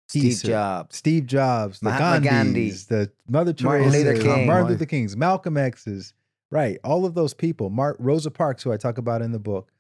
Steve 0.09 0.23
Caesar, 0.23 0.49
Jobs. 0.49 0.97
Steve 0.97 1.27
Jobs, 1.27 1.81
the 1.81 1.91
Mahatma 1.91 2.25
Gandhi, 2.25 2.71
the 2.71 3.11
Mother 3.29 3.55
Martin 3.63 3.91
Teresa, 3.91 4.11
Luther 4.13 4.23
King. 4.23 4.47
Martin 4.47 4.69
Luther 4.69 4.87
Kings, 4.87 5.17
Malcolm 5.17 5.57
X's, 5.57 6.15
right? 6.51 6.79
All 6.83 7.05
of 7.05 7.15
those 7.15 7.35
people, 7.35 7.69
Mar- 7.69 7.97
Rosa 7.99 8.31
Parks, 8.31 8.63
who 8.63 8.73
I 8.73 8.79
talk 8.79 8.97
about 8.97 9.21
in 9.21 9.33
the 9.33 9.39
book, 9.39 9.71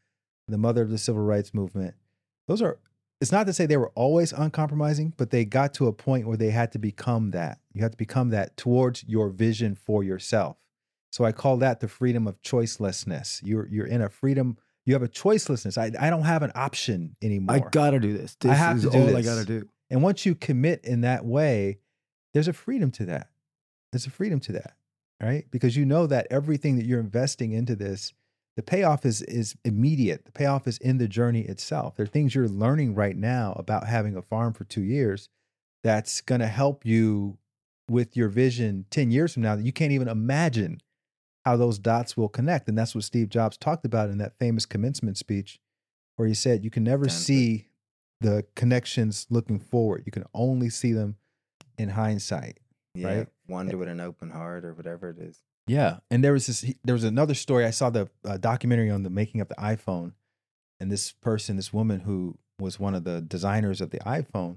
the 0.47 0.59
mother 0.59 0.82
of 0.82 0.91
the 0.91 0.99
civil 0.99 1.22
rights 1.22 1.55
movement. 1.55 1.95
Those 2.47 2.61
are. 2.61 2.78
It's 3.20 3.32
not 3.32 3.46
to 3.48 3.52
say 3.52 3.66
they 3.66 3.76
were 3.76 3.92
always 3.94 4.32
uncompromising, 4.32 5.14
but 5.16 5.30
they 5.30 5.44
got 5.44 5.74
to 5.74 5.88
a 5.88 5.92
point 5.92 6.26
where 6.28 6.36
they 6.36 6.50
had 6.50 6.70
to 6.72 6.78
become 6.78 7.32
that. 7.32 7.58
You 7.72 7.82
have 7.82 7.90
to 7.90 7.96
become 7.96 8.30
that 8.30 8.56
towards 8.56 9.04
your 9.04 9.28
vision 9.28 9.74
for 9.74 10.04
yourself. 10.04 10.56
So 11.10 11.24
I 11.24 11.32
call 11.32 11.56
that 11.58 11.80
the 11.80 11.88
freedom 11.88 12.26
of 12.26 12.40
choicelessness. 12.42 13.40
You're 13.42 13.66
you're 13.68 13.86
in 13.86 14.02
a 14.02 14.08
freedom. 14.08 14.58
You 14.84 14.94
have 14.94 15.02
a 15.02 15.08
choicelessness. 15.08 15.76
I 15.78 15.90
I 16.06 16.10
don't 16.10 16.22
have 16.22 16.42
an 16.42 16.52
option 16.54 17.16
anymore. 17.22 17.56
I 17.56 17.70
gotta 17.70 17.98
do 17.98 18.16
this. 18.16 18.36
This 18.36 18.52
I 18.52 18.54
have 18.54 18.80
to 18.82 18.90
do 18.90 18.98
all 18.98 19.16
I 19.16 19.22
gotta 19.22 19.44
do. 19.44 19.68
And 19.90 20.02
once 20.02 20.26
you 20.26 20.34
commit 20.34 20.84
in 20.84 21.00
that 21.00 21.24
way, 21.24 21.78
there's 22.34 22.48
a 22.48 22.52
freedom 22.52 22.90
to 22.92 23.06
that. 23.06 23.30
There's 23.90 24.06
a 24.06 24.10
freedom 24.10 24.38
to 24.40 24.52
that, 24.52 24.74
right? 25.20 25.46
Because 25.50 25.76
you 25.76 25.86
know 25.86 26.06
that 26.06 26.26
everything 26.30 26.76
that 26.76 26.84
you're 26.84 27.00
investing 27.00 27.52
into 27.52 27.74
this, 27.74 28.12
the 28.59 28.62
payoff 28.64 29.06
is 29.06 29.22
is 29.22 29.54
immediate. 29.64 30.24
The 30.24 30.32
payoff 30.32 30.66
is 30.66 30.78
in 30.78 30.98
the 30.98 31.06
journey 31.06 31.42
itself. 31.42 31.94
There 31.94 32.02
are 32.02 32.09
things 32.09 32.34
you're 32.34 32.48
learning 32.48 32.96
right 32.96 33.16
now 33.16 33.52
about 33.56 33.86
having 33.86 34.16
a 34.16 34.20
farm 34.20 34.52
for 34.52 34.64
two 34.64 34.82
years 34.82 35.28
that's 35.84 36.20
going 36.20 36.40
to 36.40 36.48
help 36.48 36.84
you 36.84 37.38
with 37.88 38.16
your 38.16 38.28
vision 38.28 38.84
10 38.90 39.12
years 39.12 39.32
from 39.32 39.44
now 39.44 39.54
that 39.54 39.64
you 39.64 39.72
can't 39.72 39.92
even 39.92 40.09
imagine 40.09 40.80
how 41.44 41.56
those 41.56 41.78
dots 41.78 42.16
will 42.16 42.28
connect. 42.28 42.68
And 42.68 42.76
that's 42.76 42.96
what 42.96 43.04
Steve 43.04 43.28
Jobs 43.28 43.56
talked 43.56 43.84
about 43.84 44.11
in 44.11 44.18
that 44.18 44.36
famous 44.40 44.66
commencement 44.66 45.18
speech, 45.18 45.61
where 46.16 46.26
he 46.26 46.34
said, 46.34 46.64
You 46.64 46.70
can 46.70 46.82
never 46.82 47.04
Stanford. 47.04 47.26
see 47.26 47.68
the 48.20 48.44
connections 48.56 49.28
looking 49.30 49.61
forward. 49.61 50.02
You 50.04 50.11
can 50.11 50.24
only 50.34 50.68
see 50.68 50.92
them 50.92 51.14
in 51.78 51.90
hindsight. 51.90 52.59
Yeah. 52.96 53.06
right? 53.18 53.28
Wander 53.46 53.76
with 53.78 53.88
an 53.88 54.00
open 54.00 54.30
heart 54.30 54.64
or 54.64 54.74
whatever 54.74 55.11
it 55.11 55.18
is. 55.20 55.44
Yeah, 55.68 55.98
and 56.10 56.24
there 56.24 56.32
was 56.32 56.46
this. 56.46 56.64
There 56.82 56.94
was 56.94 57.04
another 57.04 57.34
story. 57.34 57.64
I 57.64 57.70
saw 57.70 57.90
the 57.90 58.08
uh, 58.24 58.38
documentary 58.38 58.90
on 58.90 59.02
the 59.02 59.10
making 59.10 59.40
of 59.40 59.48
the 59.48 59.54
iPhone, 59.56 60.12
and 60.80 60.90
this 60.90 61.12
person, 61.12 61.56
this 61.56 61.72
woman 61.72 62.00
who 62.00 62.38
was 62.58 62.80
one 62.80 62.94
of 62.94 63.04
the 63.04 63.20
designers 63.20 63.80
of 63.80 63.90
the 63.90 63.98
iPhone, 63.98 64.56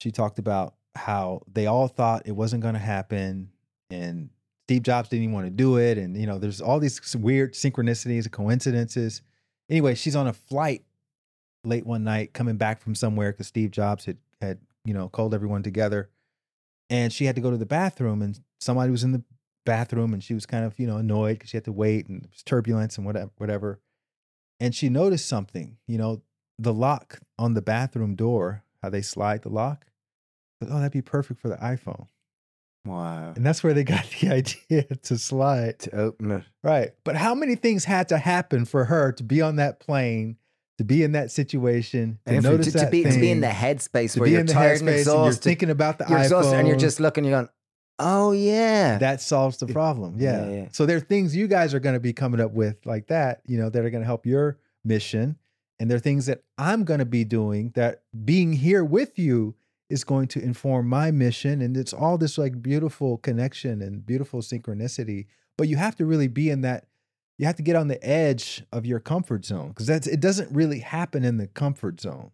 she 0.00 0.10
talked 0.10 0.38
about 0.38 0.74
how 0.96 1.42
they 1.50 1.66
all 1.66 1.88
thought 1.88 2.22
it 2.26 2.32
wasn't 2.32 2.62
going 2.62 2.74
to 2.74 2.80
happen, 2.80 3.50
and 3.90 4.30
Steve 4.66 4.82
Jobs 4.82 5.08
didn't 5.08 5.24
even 5.24 5.34
want 5.34 5.46
to 5.46 5.50
do 5.50 5.76
it, 5.76 5.98
and 5.98 6.16
you 6.16 6.26
know, 6.26 6.38
there's 6.38 6.60
all 6.60 6.80
these 6.80 7.14
weird 7.14 7.54
synchronicities 7.54 8.24
and 8.24 8.32
coincidences. 8.32 9.22
Anyway, 9.70 9.94
she's 9.94 10.16
on 10.16 10.26
a 10.26 10.32
flight 10.32 10.84
late 11.64 11.86
one 11.86 12.04
night, 12.04 12.32
coming 12.32 12.56
back 12.56 12.80
from 12.80 12.94
somewhere 12.94 13.32
because 13.32 13.46
Steve 13.46 13.70
Jobs 13.70 14.04
had 14.04 14.18
had 14.40 14.58
you 14.84 14.94
know 14.94 15.08
called 15.08 15.32
everyone 15.32 15.62
together, 15.62 16.10
and 16.90 17.12
she 17.12 17.24
had 17.26 17.36
to 17.36 17.40
go 17.40 17.50
to 17.50 17.56
the 17.56 17.66
bathroom, 17.66 18.20
and 18.20 18.40
somebody 18.60 18.90
was 18.90 19.04
in 19.04 19.12
the 19.12 19.22
bathroom 19.64 20.12
and 20.12 20.22
she 20.22 20.34
was 20.34 20.46
kind 20.46 20.64
of 20.64 20.78
you 20.78 20.86
know 20.86 20.96
annoyed 20.98 21.34
because 21.34 21.50
she 21.50 21.56
had 21.56 21.64
to 21.64 21.72
wait 21.72 22.06
and 22.08 22.22
there 22.22 22.28
was 22.32 22.42
turbulence 22.42 22.96
and 22.96 23.06
whatever 23.06 23.30
whatever 23.38 23.80
and 24.60 24.74
she 24.74 24.88
noticed 24.88 25.26
something 25.26 25.76
you 25.86 25.98
know 25.98 26.22
the 26.58 26.72
lock 26.72 27.20
on 27.38 27.54
the 27.54 27.62
bathroom 27.62 28.14
door 28.14 28.62
how 28.82 28.88
they 28.90 29.02
slide 29.02 29.42
the 29.42 29.48
lock 29.48 29.86
oh 30.62 30.76
that'd 30.78 30.92
be 30.92 31.02
perfect 31.02 31.40
for 31.40 31.48
the 31.48 31.56
iphone 31.56 32.06
Wow. 32.86 33.32
and 33.34 33.46
that's 33.46 33.64
where 33.64 33.72
they 33.72 33.82
got 33.84 34.04
the 34.20 34.28
idea 34.30 34.82
to 34.84 35.16
slide 35.18 35.78
To 35.80 35.96
open 35.96 36.30
it. 36.30 36.42
right 36.62 36.90
but 37.04 37.16
how 37.16 37.34
many 37.34 37.54
things 37.56 37.84
had 37.86 38.08
to 38.10 38.18
happen 38.18 38.66
for 38.66 38.84
her 38.84 39.10
to 39.12 39.22
be 39.24 39.40
on 39.40 39.56
that 39.56 39.80
plane 39.80 40.36
to 40.76 40.84
be 40.84 41.02
in 41.02 41.12
that 41.12 41.30
situation 41.30 42.18
to 42.26 42.40
notice 42.42 42.66
to, 42.66 42.72
to 42.72 42.78
that 42.78 42.90
be, 42.90 43.04
to 43.04 43.18
be 43.18 43.30
in 43.30 43.40
the 43.40 43.46
headspace 43.46 44.14
to 44.14 44.20
where 44.20 44.28
you're 44.28 44.44
tired 44.44 44.80
and 44.80 44.80
headspace 44.80 44.80
and 44.80 44.88
you're 44.88 44.98
exhausted. 44.98 45.42
thinking 45.44 45.70
about 45.70 45.96
the 45.98 46.04
iphone 46.04 46.22
exhausted 46.24 46.56
and 46.56 46.68
you're 46.68 46.76
just 46.76 46.98
looking, 47.00 47.24
you're 47.24 47.38
going, 47.38 47.48
oh, 47.98 48.32
yeah. 48.32 48.98
that 48.98 49.20
solves 49.20 49.58
the 49.58 49.66
problem. 49.66 50.16
Yeah. 50.18 50.46
Yeah, 50.46 50.54
yeah. 50.54 50.68
So 50.72 50.86
there 50.86 50.96
are 50.96 51.00
things 51.00 51.34
you 51.36 51.46
guys 51.46 51.74
are 51.74 51.80
going 51.80 51.94
to 51.94 52.00
be 52.00 52.12
coming 52.12 52.40
up 52.40 52.52
with 52.52 52.84
like 52.84 53.08
that, 53.08 53.42
you 53.46 53.58
know, 53.58 53.70
that 53.70 53.84
are 53.84 53.90
going 53.90 54.02
to 54.02 54.06
help 54.06 54.26
your 54.26 54.58
mission. 54.84 55.36
And 55.78 55.90
there 55.90 55.96
are 55.96 56.00
things 56.00 56.26
that 56.26 56.42
I'm 56.56 56.84
going 56.84 57.00
to 57.00 57.06
be 57.06 57.24
doing 57.24 57.72
that 57.74 58.02
being 58.24 58.52
here 58.52 58.84
with 58.84 59.18
you 59.18 59.54
is 59.90 60.04
going 60.04 60.28
to 60.28 60.40
inform 60.40 60.88
my 60.88 61.10
mission. 61.10 61.60
And 61.60 61.76
it's 61.76 61.92
all 61.92 62.16
this 62.16 62.38
like 62.38 62.62
beautiful 62.62 63.18
connection 63.18 63.82
and 63.82 64.04
beautiful 64.04 64.40
synchronicity. 64.40 65.26
But 65.56 65.68
you 65.68 65.76
have 65.76 65.96
to 65.96 66.06
really 66.06 66.28
be 66.28 66.50
in 66.50 66.62
that, 66.62 66.86
you 67.38 67.46
have 67.46 67.56
to 67.56 67.62
get 67.62 67.76
on 67.76 67.88
the 67.88 68.04
edge 68.04 68.64
of 68.72 68.86
your 68.86 69.00
comfort 69.00 69.44
zone 69.44 69.68
because 69.68 69.86
that's, 69.86 70.06
it 70.06 70.20
doesn't 70.20 70.54
really 70.54 70.80
happen 70.80 71.24
in 71.24 71.36
the 71.36 71.48
comfort 71.48 72.00
zone. 72.00 72.30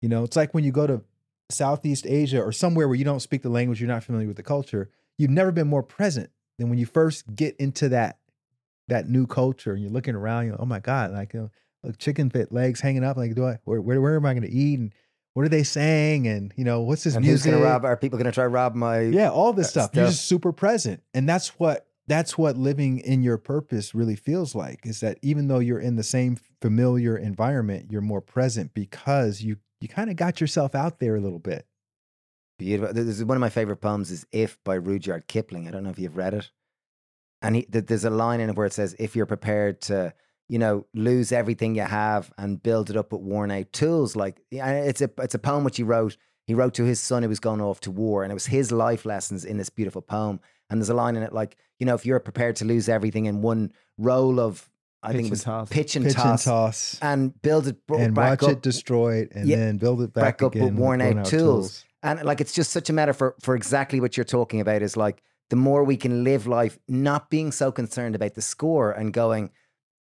You 0.00 0.08
know, 0.08 0.24
it's 0.24 0.36
like 0.36 0.54
when 0.54 0.64
you 0.64 0.72
go 0.72 0.86
to 0.86 1.02
Southeast 1.50 2.06
Asia 2.06 2.42
or 2.42 2.52
somewhere 2.52 2.88
where 2.88 2.96
you 2.96 3.04
don't 3.04 3.20
speak 3.20 3.42
the 3.42 3.48
language, 3.48 3.80
you're 3.80 3.88
not 3.88 4.04
familiar 4.04 4.28
with 4.28 4.36
the 4.36 4.42
culture, 4.42 4.90
you've 5.16 5.30
never 5.30 5.52
been 5.52 5.68
more 5.68 5.82
present 5.82 6.30
than 6.58 6.68
when 6.68 6.78
you 6.78 6.86
first 6.86 7.34
get 7.34 7.56
into 7.56 7.88
that 7.90 8.18
that 8.88 9.08
new 9.08 9.26
culture 9.26 9.72
and 9.72 9.82
you're 9.82 9.92
looking 9.92 10.14
around, 10.14 10.46
you're 10.46 10.52
like, 10.52 10.62
oh 10.62 10.66
my 10.66 10.80
God, 10.80 11.12
like 11.12 11.34
you 11.34 11.40
know, 11.40 11.50
look, 11.82 11.98
chicken 11.98 12.30
fit 12.30 12.52
legs 12.52 12.80
hanging 12.80 13.04
up, 13.04 13.16
like 13.16 13.34
do 13.34 13.46
I 13.46 13.58
where 13.64 13.80
where, 13.80 14.00
where 14.00 14.16
am 14.16 14.26
I 14.26 14.34
gonna 14.34 14.48
eat 14.50 14.78
and 14.78 14.92
what 15.38 15.44
are 15.44 15.50
they 15.50 15.62
saying? 15.62 16.26
And 16.26 16.52
you 16.56 16.64
know, 16.64 16.80
what's 16.80 17.04
this 17.04 17.14
and 17.14 17.24
who's 17.24 17.44
music? 17.44 17.52
going 17.52 17.62
to 17.62 17.68
rob? 17.68 17.84
Are 17.84 17.96
people 17.96 18.18
going 18.18 18.26
to 18.26 18.32
try 18.32 18.42
to 18.42 18.48
rob 18.48 18.74
my. 18.74 19.02
Yeah, 19.02 19.30
all 19.30 19.52
this 19.52 19.68
uh, 19.68 19.70
stuff. 19.70 19.90
You're 19.94 20.06
just 20.06 20.24
super 20.24 20.50
present. 20.50 21.00
And 21.14 21.28
that's 21.28 21.60
what 21.60 21.86
that's 22.08 22.36
what 22.36 22.56
living 22.56 22.98
in 22.98 23.22
your 23.22 23.38
purpose 23.38 23.94
really 23.94 24.16
feels 24.16 24.56
like 24.56 24.80
is 24.84 24.98
that 24.98 25.18
even 25.22 25.46
though 25.46 25.60
you're 25.60 25.78
in 25.78 25.94
the 25.94 26.02
same 26.02 26.38
familiar 26.60 27.16
environment, 27.16 27.86
you're 27.90 28.00
more 28.00 28.20
present 28.20 28.74
because 28.74 29.40
you 29.40 29.58
you 29.80 29.88
kind 29.88 30.10
of 30.10 30.16
got 30.16 30.40
yourself 30.40 30.74
out 30.74 30.98
there 30.98 31.16
a 31.16 31.20
little 31.20 31.38
bit. 31.38 31.66
Beautiful. 32.58 32.92
This 32.92 33.06
is 33.06 33.24
one 33.24 33.36
of 33.36 33.40
my 33.40 33.50
favorite 33.50 33.76
poems 33.76 34.10
is 34.10 34.26
"If" 34.32 34.58
by 34.64 34.74
Rudyard 34.74 35.28
Kipling. 35.28 35.68
I 35.68 35.70
don't 35.70 35.84
know 35.84 35.90
if 35.90 35.98
you've 35.98 36.16
read 36.16 36.34
it. 36.34 36.50
And 37.40 37.56
he, 37.56 37.66
there's 37.68 38.04
a 38.04 38.10
line 38.10 38.40
in 38.40 38.50
it 38.50 38.56
where 38.56 38.66
it 38.66 38.72
says, 38.72 38.96
"If 38.98 39.14
you're 39.14 39.26
prepared 39.26 39.80
to, 39.82 40.12
you 40.48 40.58
know, 40.58 40.86
lose 40.92 41.30
everything 41.30 41.76
you 41.76 41.82
have 41.82 42.32
and 42.36 42.60
build 42.60 42.90
it 42.90 42.96
up 42.96 43.12
with 43.12 43.20
worn 43.20 43.52
out 43.52 43.72
tools, 43.72 44.16
like 44.16 44.40
it's 44.50 45.00
a 45.00 45.10
it's 45.18 45.36
a 45.36 45.38
poem 45.38 45.62
which 45.62 45.76
he 45.76 45.84
wrote. 45.84 46.16
He 46.48 46.54
wrote 46.54 46.74
to 46.74 46.84
his 46.84 46.98
son 46.98 47.22
who 47.22 47.28
was 47.28 47.40
going 47.40 47.60
off 47.60 47.78
to 47.80 47.90
war, 47.90 48.24
and 48.24 48.32
it 48.32 48.34
was 48.34 48.46
his 48.46 48.72
life 48.72 49.04
lessons 49.04 49.44
in 49.44 49.58
this 49.58 49.70
beautiful 49.70 50.02
poem. 50.02 50.40
And 50.70 50.80
there's 50.80 50.88
a 50.90 50.94
line 50.94 51.14
in 51.16 51.22
it 51.22 51.32
like, 51.32 51.56
you 51.78 51.86
know, 51.86 51.94
if 51.94 52.04
you're 52.04 52.20
prepared 52.20 52.56
to 52.56 52.64
lose 52.64 52.88
everything 52.88 53.26
in 53.26 53.42
one 53.42 53.72
roll 53.96 54.40
of, 54.40 54.68
I 55.02 55.08
Pitch 55.12 55.16
think 55.16 55.26
it 55.28 55.30
was 55.30 55.44
toss. 55.44 55.68
pitch 55.68 55.96
and 55.96 56.04
Pitch 56.06 56.14
toss, 56.14 56.46
and 56.46 56.52
toss. 56.52 56.98
and 57.02 57.42
build 57.42 57.68
it 57.68 57.76
and 57.96 58.14
back 58.14 58.42
watch 58.42 58.50
up 58.50 58.56
it 58.58 58.62
destroyed 58.62 59.28
and 59.32 59.48
Yeah, 59.48 59.56
then 59.56 59.76
build 59.78 60.02
it 60.02 60.12
back, 60.12 60.38
back 60.38 60.42
up 60.42 60.54
with 60.54 60.62
again 60.64 60.76
worn 60.76 61.00
out 61.00 61.18
out 61.18 61.26
tools. 61.26 61.84
And 62.02 62.22
like 62.24 62.40
it's 62.40 62.52
just 62.52 62.70
such 62.72 62.90
a 62.90 62.92
matter 62.92 63.12
for 63.12 63.34
for 63.40 63.54
exactly 63.54 64.00
what 64.00 64.16
you're 64.16 64.24
talking 64.24 64.60
about 64.60 64.82
is 64.82 64.96
like 64.96 65.22
the 65.50 65.56
more 65.56 65.84
we 65.84 65.96
can 65.96 66.24
live 66.24 66.46
life 66.46 66.78
not 66.88 67.30
being 67.30 67.52
so 67.52 67.70
concerned 67.72 68.14
about 68.14 68.34
the 68.34 68.42
score 68.42 68.90
and 68.92 69.12
going 69.12 69.50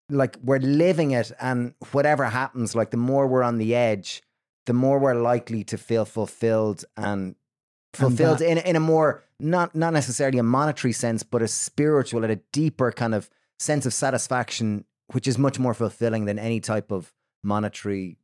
like 0.10 0.38
we're 0.44 0.60
living 0.60 1.12
it 1.12 1.32
and 1.40 1.74
whatever 1.92 2.26
happens, 2.26 2.76
like 2.76 2.92
the 2.92 2.98
more 2.98 3.26
we're 3.28 3.44
on 3.44 3.58
the 3.58 3.74
edge, 3.74 4.22
the 4.66 4.74
more 4.74 5.00
we're 5.00 5.16
likely 5.16 5.64
to 5.64 5.78
feel 5.78 6.06
fulfilled 6.06 6.86
and 6.98 7.36
fulfilled 7.94 8.42
in 8.42 8.58
in 8.60 8.76
a 8.76 8.80
more 8.80 9.24
not 9.40 9.76
not 9.76 9.94
necessarily 9.94 10.38
a 10.40 10.44
monetary 10.44 10.94
sense, 10.94 11.24
but 11.24 11.42
a 11.42 11.48
spiritual 11.48 12.24
and 12.24 12.32
a 12.32 12.38
deeper 12.52 12.92
kind 12.92 13.16
of 13.16 13.30
sense 13.64 13.86
of 13.86 13.94
satisfaction, 13.94 14.86
which 15.12 15.28
is 15.28 15.38
much 15.38 15.60
more 15.60 15.74
fulfilling 15.74 16.26
than 16.26 16.38
any 16.38 16.60
type 16.60 16.92
of 16.92 17.14
monetary 17.44 18.18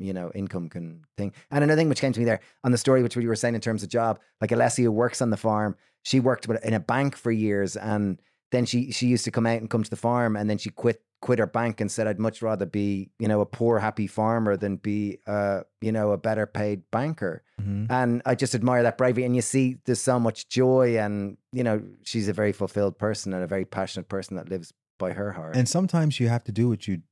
you 0.00 0.14
know, 0.14 0.32
income 0.34 0.68
can 0.68 1.04
thing. 1.16 1.32
And 1.50 1.62
another 1.62 1.78
thing 1.78 1.88
which 1.88 2.00
came 2.00 2.12
to 2.12 2.18
me 2.18 2.24
there 2.24 2.40
on 2.64 2.72
the 2.72 2.78
story, 2.78 3.02
which 3.02 3.16
you 3.16 3.28
were 3.28 3.36
saying 3.36 3.54
in 3.54 3.60
terms 3.60 3.82
of 3.82 3.90
job, 3.90 4.18
like 4.40 4.50
Alessia 4.50 4.88
works 4.88 5.20
on 5.20 5.30
the 5.30 5.36
farm, 5.36 5.76
she 6.02 6.18
worked 6.20 6.46
in 6.48 6.72
a 6.72 6.80
bank 6.80 7.16
for 7.16 7.30
years, 7.30 7.76
and 7.76 8.20
then 8.50 8.66
she 8.66 8.90
she 8.92 9.06
used 9.06 9.24
to 9.24 9.30
come 9.30 9.46
out 9.46 9.60
and 9.60 9.70
come 9.70 9.82
to 9.82 9.90
the 9.90 9.96
farm, 9.96 10.36
and 10.36 10.48
then 10.48 10.58
she 10.58 10.70
quit 10.70 11.02
quit 11.20 11.38
her 11.38 11.46
bank 11.46 11.80
and 11.80 11.90
said, 11.90 12.06
"I'd 12.06 12.18
much 12.18 12.40
rather 12.42 12.64
be, 12.66 13.10
you 13.18 13.28
know, 13.28 13.40
a 13.40 13.46
poor 13.46 13.78
happy 13.78 14.06
farmer 14.06 14.56
than 14.56 14.76
be, 14.76 15.18
uh, 15.26 15.60
you 15.80 15.92
know, 15.92 16.12
a 16.12 16.18
better 16.18 16.46
paid 16.46 16.82
banker." 16.90 17.42
Mhm. 17.60 17.86
And 17.90 18.22
I 18.24 18.34
just 18.34 18.54
admire 18.54 18.82
that 18.82 18.96
bravery. 18.96 19.24
And 19.24 19.36
you 19.36 19.42
see, 19.42 19.78
there's 19.84 20.00
so 20.00 20.18
much 20.18 20.48
joy, 20.48 20.98
and 20.98 21.36
you 21.52 21.62
know, 21.62 21.82
she's 22.02 22.28
a 22.28 22.32
very 22.32 22.52
fulfilled 22.52 22.98
person 22.98 23.34
and 23.34 23.42
a 23.42 23.46
very 23.46 23.64
passionate 23.64 24.08
person 24.08 24.36
that 24.36 24.48
lives 24.48 24.72
by 24.98 25.12
her 25.12 25.32
heart. 25.32 25.56
And 25.56 25.68
sometimes 25.68 26.20
you 26.20 26.28
have 26.28 26.44
to 26.44 26.52
do 26.52 26.68
what 26.68 26.88
you 26.88 27.02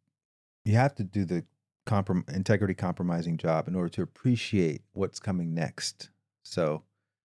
you 0.65 0.75
have 0.75 0.95
to 0.97 1.05
do 1.05 1.25
the 1.25 1.45
comprom- 1.87 2.29
integrity 2.29 2.75
compromising 2.75 3.37
job 3.39 3.69
in 3.69 3.75
order 3.75 3.89
to 3.89 4.03
appreciate 4.03 4.83
what's 4.93 5.19
coming 5.19 5.55
next. 5.55 6.11
So 6.43 6.83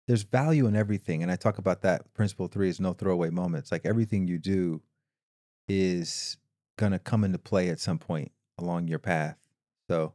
there's 0.07 0.23
value 0.23 0.67
in 0.67 0.75
everything, 0.75 1.23
and 1.23 1.31
I 1.31 1.37
talk 1.37 1.59
about 1.59 1.83
that. 1.83 2.13
Principle 2.15 2.49
three 2.49 2.69
is 2.69 2.81
no 2.81 2.93
throwaway 2.93 3.31
moments. 3.31 3.71
Like 3.71 3.85
everything 3.85 4.27
you 4.27 4.39
do 4.39 4.83
is 5.69 6.37
gonna 6.79 6.99
come 6.99 7.25
into 7.25 7.39
play 7.39 7.69
at 7.69 7.81
some 7.81 7.99
point 7.99 8.33
along 8.59 8.89
your 8.89 8.99
path. 8.99 9.37
So 9.89 10.15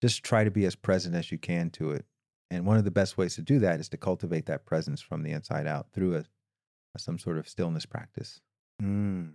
just 0.00 0.22
try 0.22 0.44
to 0.44 0.50
be 0.50 0.66
as 0.66 0.76
present 0.76 1.14
as 1.14 1.32
you 1.32 1.38
can 1.38 1.70
to 1.70 1.92
it. 1.92 2.04
And 2.50 2.66
one 2.66 2.76
of 2.76 2.84
the 2.84 2.90
best 2.90 3.16
ways 3.16 3.34
to 3.36 3.42
do 3.42 3.58
that 3.60 3.80
is 3.80 3.88
to 3.88 3.96
cultivate 3.96 4.46
that 4.46 4.66
presence 4.66 5.00
from 5.00 5.22
the 5.22 5.32
inside 5.32 5.66
out 5.66 5.88
through 5.92 6.16
a, 6.16 6.24
a 6.94 6.98
some 6.98 7.18
sort 7.18 7.38
of 7.38 7.48
stillness 7.48 7.86
practice. 7.86 8.40
Mm. 8.82 9.32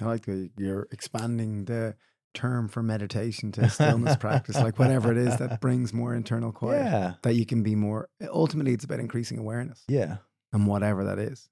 I 0.00 0.04
like 0.04 0.26
the 0.26 0.50
you're 0.56 0.88
expanding 0.90 1.64
the 1.64 1.94
term 2.34 2.68
for 2.68 2.82
meditation 2.82 3.50
to 3.52 3.68
stillness 3.70 4.16
practice, 4.16 4.56
like 4.56 4.78
whatever 4.78 5.10
it 5.10 5.18
is 5.18 5.36
that 5.38 5.60
brings 5.60 5.92
more 5.92 6.14
internal 6.14 6.52
quiet. 6.52 6.84
Yeah. 6.84 7.14
That 7.22 7.34
you 7.34 7.46
can 7.46 7.62
be 7.62 7.74
more. 7.74 8.08
Ultimately, 8.28 8.72
it's 8.72 8.84
about 8.84 9.00
increasing 9.00 9.38
awareness 9.38 9.82
Yeah. 9.88 10.18
and 10.52 10.66
whatever 10.66 11.04
that 11.04 11.18
is. 11.18 11.48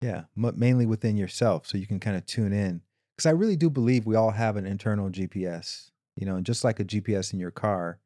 Yeah. 0.00 0.24
M- 0.36 0.54
mainly 0.58 0.86
within 0.86 1.16
yourself. 1.16 1.66
So 1.66 1.78
you 1.78 1.86
can 1.86 2.00
kind 2.00 2.16
of 2.16 2.26
tune 2.26 2.52
in. 2.52 2.82
Because 3.16 3.26
I 3.26 3.30
really 3.32 3.56
do 3.56 3.68
believe 3.68 4.06
we 4.06 4.14
all 4.14 4.30
have 4.30 4.56
an 4.56 4.64
internal 4.66 5.10
GPS, 5.10 5.90
you 6.16 6.24
know, 6.24 6.36
and 6.36 6.46
just 6.46 6.62
like 6.62 6.78
a 6.78 6.84
GPS 6.84 7.32
in 7.32 7.40
your 7.40 7.50
car, 7.50 7.98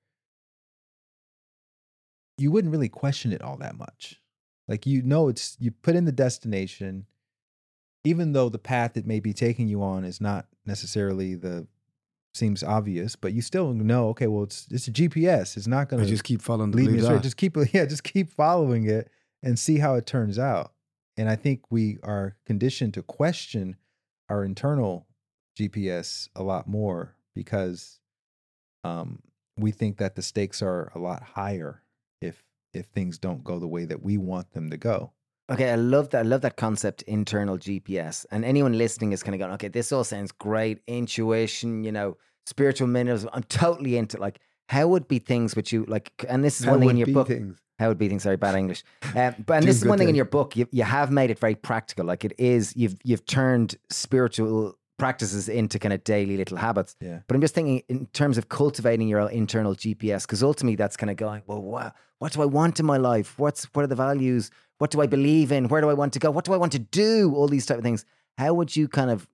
you 2.39 2.51
wouldn't 2.51 2.73
really 2.73 2.89
question 2.89 3.33
it 3.33 3.43
all 3.43 3.57
that 3.59 3.77
much. 3.77 4.21
Like, 4.69 4.87
you 4.87 5.03
know, 5.03 5.29
it's, 5.29 5.57
you 5.61 5.71
put 5.71 5.97
in 5.97 6.07
the 6.07 6.13
destination, 6.13 7.07
even 8.05 8.33
though 8.33 8.49
the 8.49 8.59
path 8.59 8.97
it 8.97 9.07
may 9.07 9.21
be 9.21 9.33
taking 9.35 9.69
you 9.69 9.83
on 9.83 10.05
is 10.05 10.21
not 10.21 10.47
necessarily 10.65 11.35
the, 11.35 11.67
seems 12.35 12.63
obvious, 12.63 13.17
but 13.17 13.33
you 13.33 13.43
still 13.43 13.73
know, 13.75 14.09
okay, 14.09 14.27
well, 14.27 14.45
it's, 14.45 14.67
it's 14.71 14.89
a 14.89 14.93
GPS. 14.93 15.57
It's 15.57 15.67
not 15.67 15.89
going 15.89 16.03
to 16.03 16.09
just 16.09 16.25
keep 16.25 16.41
following 16.41 16.71
the 16.71 16.79
lead 16.79 16.91
me 16.91 16.99
astray. 16.99 17.15
dot. 17.15 17.23
Just 17.23 17.37
keep 17.37 17.57
yeah, 17.73 17.85
just 17.85 18.05
keep 18.05 18.31
following 18.33 18.89
it 18.89 19.11
and 19.43 19.59
see 19.59 19.79
how 19.79 19.95
it 19.95 20.07
turns 20.07 20.39
out. 20.39 20.73
And 21.17 21.29
I 21.29 21.37
think 21.37 21.71
we 21.71 21.99
are 22.03 22.37
conditioned 22.47 22.95
to 22.95 23.03
question 23.03 23.77
our 24.29 24.45
internal 24.45 25.07
GPS 25.59 26.29
a 26.35 26.43
lot 26.43 26.67
more 26.67 27.15
because 27.35 28.01
um, 28.85 29.21
we 29.57 29.71
think 29.71 29.99
that 29.99 30.15
the 30.15 30.23
stakes 30.23 30.63
are 30.63 30.91
a 30.95 30.99
lot 30.99 31.23
higher 31.23 31.83
if 32.21 32.43
if 32.73 32.87
things 32.87 33.19
don't 33.19 33.45
go 33.45 33.59
the 33.59 33.69
way 33.69 33.85
that 33.85 34.03
we 34.03 34.17
want 34.17 34.53
them 34.53 34.71
to 34.71 34.79
go. 34.79 35.13
Okay, 35.51 35.71
I 35.71 35.75
love 35.75 36.11
that. 36.11 36.21
I 36.21 36.23
love 36.23 36.41
that 36.43 36.57
concept, 36.57 37.03
internal 37.03 37.59
GPS. 37.59 38.25
And 38.31 38.45
anyone 38.45 38.79
listening 38.79 39.13
is 39.13 39.23
kind 39.23 39.35
of 39.35 39.39
going, 39.41 39.53
okay, 39.55 39.69
this 39.69 39.93
all 39.93 40.05
sounds 40.05 40.33
great. 40.33 40.79
Intuition, 40.87 41.85
you 41.85 41.93
know, 41.93 42.17
spiritual 42.47 42.89
minerals. 42.89 43.27
I'm 43.33 43.43
totally 43.45 43.97
into 43.97 44.19
like 44.19 44.41
how 44.69 44.89
would 44.89 45.09
be 45.09 45.19
things 45.19 45.55
with 45.55 45.73
you 45.73 45.85
like, 45.87 46.13
and 46.29 46.43
this 46.43 46.61
is 46.61 46.67
How 46.67 46.73
one 46.73 46.81
thing 46.81 46.91
in 46.91 46.97
your 46.97 47.09
book. 47.09 47.29
things. 47.29 47.59
How 47.79 47.89
would 47.89 47.99
be 47.99 48.09
things? 48.09 48.23
Sorry, 48.23 48.37
bad 48.37 48.55
English. 48.55 48.85
Um, 49.15 49.35
but 49.45 49.55
and 49.59 49.67
this 49.67 49.83
is 49.83 49.87
one 49.87 49.99
thing 49.99 50.09
in 50.09 50.15
your 50.15 50.25
book. 50.25 50.57
You 50.57 50.67
you 50.71 50.85
have 50.85 51.11
made 51.11 51.31
it 51.31 51.39
very 51.39 51.55
practical. 51.55 52.07
Like 52.07 52.25
it 52.25 52.33
is. 52.39 52.75
You've 52.77 52.97
you've 53.05 53.27
turned 53.27 53.77
spiritual 53.91 54.79
practices 54.99 55.49
into 55.49 55.79
kind 55.79 55.93
of 55.93 56.05
daily 56.05 56.37
little 56.37 56.57
habits. 56.57 56.95
Yeah. 57.01 57.19
But 57.27 57.35
I'm 57.35 57.41
just 57.41 57.55
thinking 57.55 57.83
in 57.89 58.07
terms 58.13 58.39
of 58.39 58.49
cultivating 58.49 59.09
your 59.09 59.29
internal 59.29 59.75
GPS, 59.75 60.23
because 60.23 60.43
ultimately 60.43 60.77
that's 60.77 60.97
kind 60.97 61.11
of 61.11 61.17
going, 61.17 61.43
well, 61.47 61.61
what, 61.61 61.95
what 62.21 62.33
do 62.33 62.41
I 62.41 62.45
want 62.45 62.79
in 62.79 62.87
my 62.87 62.99
life? 62.99 63.39
What's 63.39 63.65
what 63.75 63.83
are 63.83 63.89
the 63.89 63.97
values? 63.97 64.51
What 64.83 64.91
do 64.91 65.01
I 65.01 65.07
believe 65.07 65.53
in? 65.53 65.69
Where 65.69 65.81
do 65.81 65.89
I 65.89 65.95
want 65.95 66.13
to 66.15 66.19
go? 66.19 66.33
What 66.33 66.45
do 66.45 66.53
I 66.53 66.57
want 66.57 66.73
to 66.73 66.81
do? 66.81 67.33
All 67.37 67.47
these 67.47 67.67
type 67.67 67.79
of 67.79 67.85
things. 67.85 68.05
How 68.37 68.53
would 68.53 68.75
you 68.75 68.89
kind 68.89 69.13
of 69.13 69.29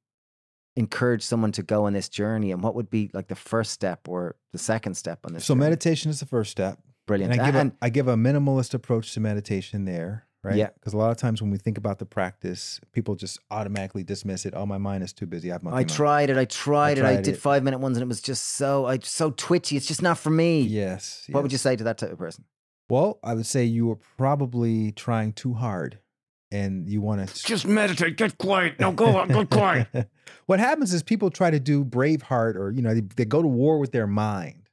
encourage 0.76 1.22
someone 1.22 1.53
to 1.53 1.62
go 1.62 1.86
on 1.86 1.94
this 1.94 2.11
journey? 2.11 2.53
And 2.53 2.62
what 2.62 2.74
would 2.74 2.90
be 2.90 3.11
like 3.14 3.28
the 3.28 3.34
first 3.34 3.70
step 3.70 4.09
or 4.09 4.36
the 4.53 4.59
second 4.59 4.99
step 4.99 5.20
on 5.24 5.32
this? 5.32 5.46
So 5.46 5.55
journey? 5.55 5.61
meditation 5.61 6.11
is 6.11 6.20
the 6.20 6.26
first 6.26 6.51
step. 6.51 6.80
brilliant. 7.07 7.32
And 7.32 7.40
I 7.40 7.46
give, 7.46 7.55
and 7.55 7.72
a, 7.72 7.74
I 7.80 7.88
give 7.88 8.09
a 8.09 8.14
minimalist 8.14 8.74
approach 8.74 9.14
to 9.14 9.20
meditation 9.20 9.86
there, 9.86 10.26
right? 10.42 10.57
Yeah. 10.57 10.68
Because 10.74 10.92
a 10.92 10.99
lot 10.99 11.12
of 11.12 11.16
times 11.16 11.40
when 11.40 11.51
we 11.51 11.57
think 11.57 11.78
about 11.78 11.99
the 11.99 12.05
practice, 12.05 12.78
people 12.92 13.14
just 13.14 13.40
automatically 13.51 14.05
dismiss 14.05 14.44
it. 14.44 14.53
Oh, 14.55 14.66
my 14.66 14.76
mind 14.76 15.03
is 15.03 15.14
too 15.14 15.24
busy. 15.24 15.51
I 15.51 15.55
have 15.55 15.62
monkey 15.62 15.76
I 15.76 15.78
mind." 15.78 15.90
tried 15.90 16.28
it. 16.28 16.36
I 16.36 16.44
tried, 16.44 16.99
it. 16.99 17.07
I 17.07 17.16
did 17.16 17.36
it. 17.36 17.38
five 17.38 17.62
minute 17.62 17.78
ones, 17.78 17.96
and 17.96 18.03
it 18.03 18.09
was 18.09 18.20
just 18.20 18.44
so 18.59 18.84
I 18.84 18.99
so 18.99 19.30
twitchy. 19.30 19.78
It's 19.78 19.86
just 19.86 20.03
not 20.03 20.18
for 20.18 20.28
me. 20.28 20.61
Yes. 20.61 21.24
What 21.30 21.42
would 21.42 21.53
you 21.53 21.59
say 21.59 21.74
to 21.74 21.84
that 21.84 21.96
type 21.96 22.12
of 22.12 22.18
person? 22.18 22.44
Well, 22.91 23.18
I 23.22 23.34
would 23.34 23.47
say 23.47 23.64
you 23.64 23.86
were 23.86 23.99
probably 24.16 24.93
trying 24.93 25.32
too 25.32 25.55
hard 25.55 25.99
and 26.51 26.89
you 26.89 27.01
want 27.01 27.28
to 27.28 27.45
Just 27.45 27.66
meditate. 27.66 28.16
Get 28.16 28.39
quiet. 28.39 28.80
Now 28.80 28.93
go 28.93 29.16
on. 29.16 29.28
Get 29.28 29.51
quiet. 29.51 29.89
what 30.47 30.59
happens 30.61 30.95
is 30.95 31.03
people 31.03 31.30
try 31.30 31.51
to 31.51 31.61
do 31.61 31.84
Braveheart 31.84 32.57
or, 32.57 32.70
you 32.70 32.82
know, 32.82 32.95
they, 32.95 33.03
they 33.16 33.24
go 33.24 33.43
to 33.43 33.49
war 33.49 33.78
with 33.78 33.93
their 33.93 34.07
mind 34.07 34.68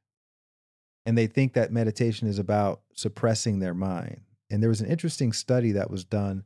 and 1.06 1.18
they 1.18 1.28
think 1.28 1.54
that 1.54 1.72
meditation 1.72 2.28
is 2.28 2.40
about 2.40 2.82
suppressing 2.94 3.60
their 3.60 3.74
mind. 3.74 4.22
And 4.50 4.62
there 4.62 4.70
was 4.70 4.82
an 4.82 4.88
interesting 4.88 5.34
study 5.34 5.74
that 5.74 5.90
was 5.90 6.06
done 6.06 6.46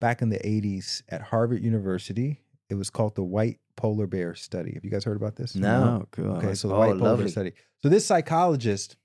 back 0.00 0.22
in 0.22 0.28
the 0.28 0.38
80s 0.38 1.02
at 1.08 1.20
Harvard 1.22 1.62
University. 1.62 2.40
It 2.70 2.74
was 2.74 2.90
called 2.90 3.16
the 3.16 3.24
White 3.24 3.58
Polar 3.76 4.06
Bear 4.06 4.34
Study. 4.34 4.74
Have 4.74 4.84
you 4.84 4.90
guys 4.90 5.04
heard 5.04 5.16
about 5.16 5.36
this? 5.36 5.54
No. 5.54 6.06
Cool. 6.10 6.36
Okay, 6.36 6.54
so 6.54 6.68
the 6.68 6.74
oh, 6.74 6.78
white 6.78 6.86
polar 6.88 6.98
bear 6.98 7.08
lovely. 7.08 7.30
study. 7.30 7.52
So 7.82 7.88
this 7.88 8.04
psychologist 8.06 8.96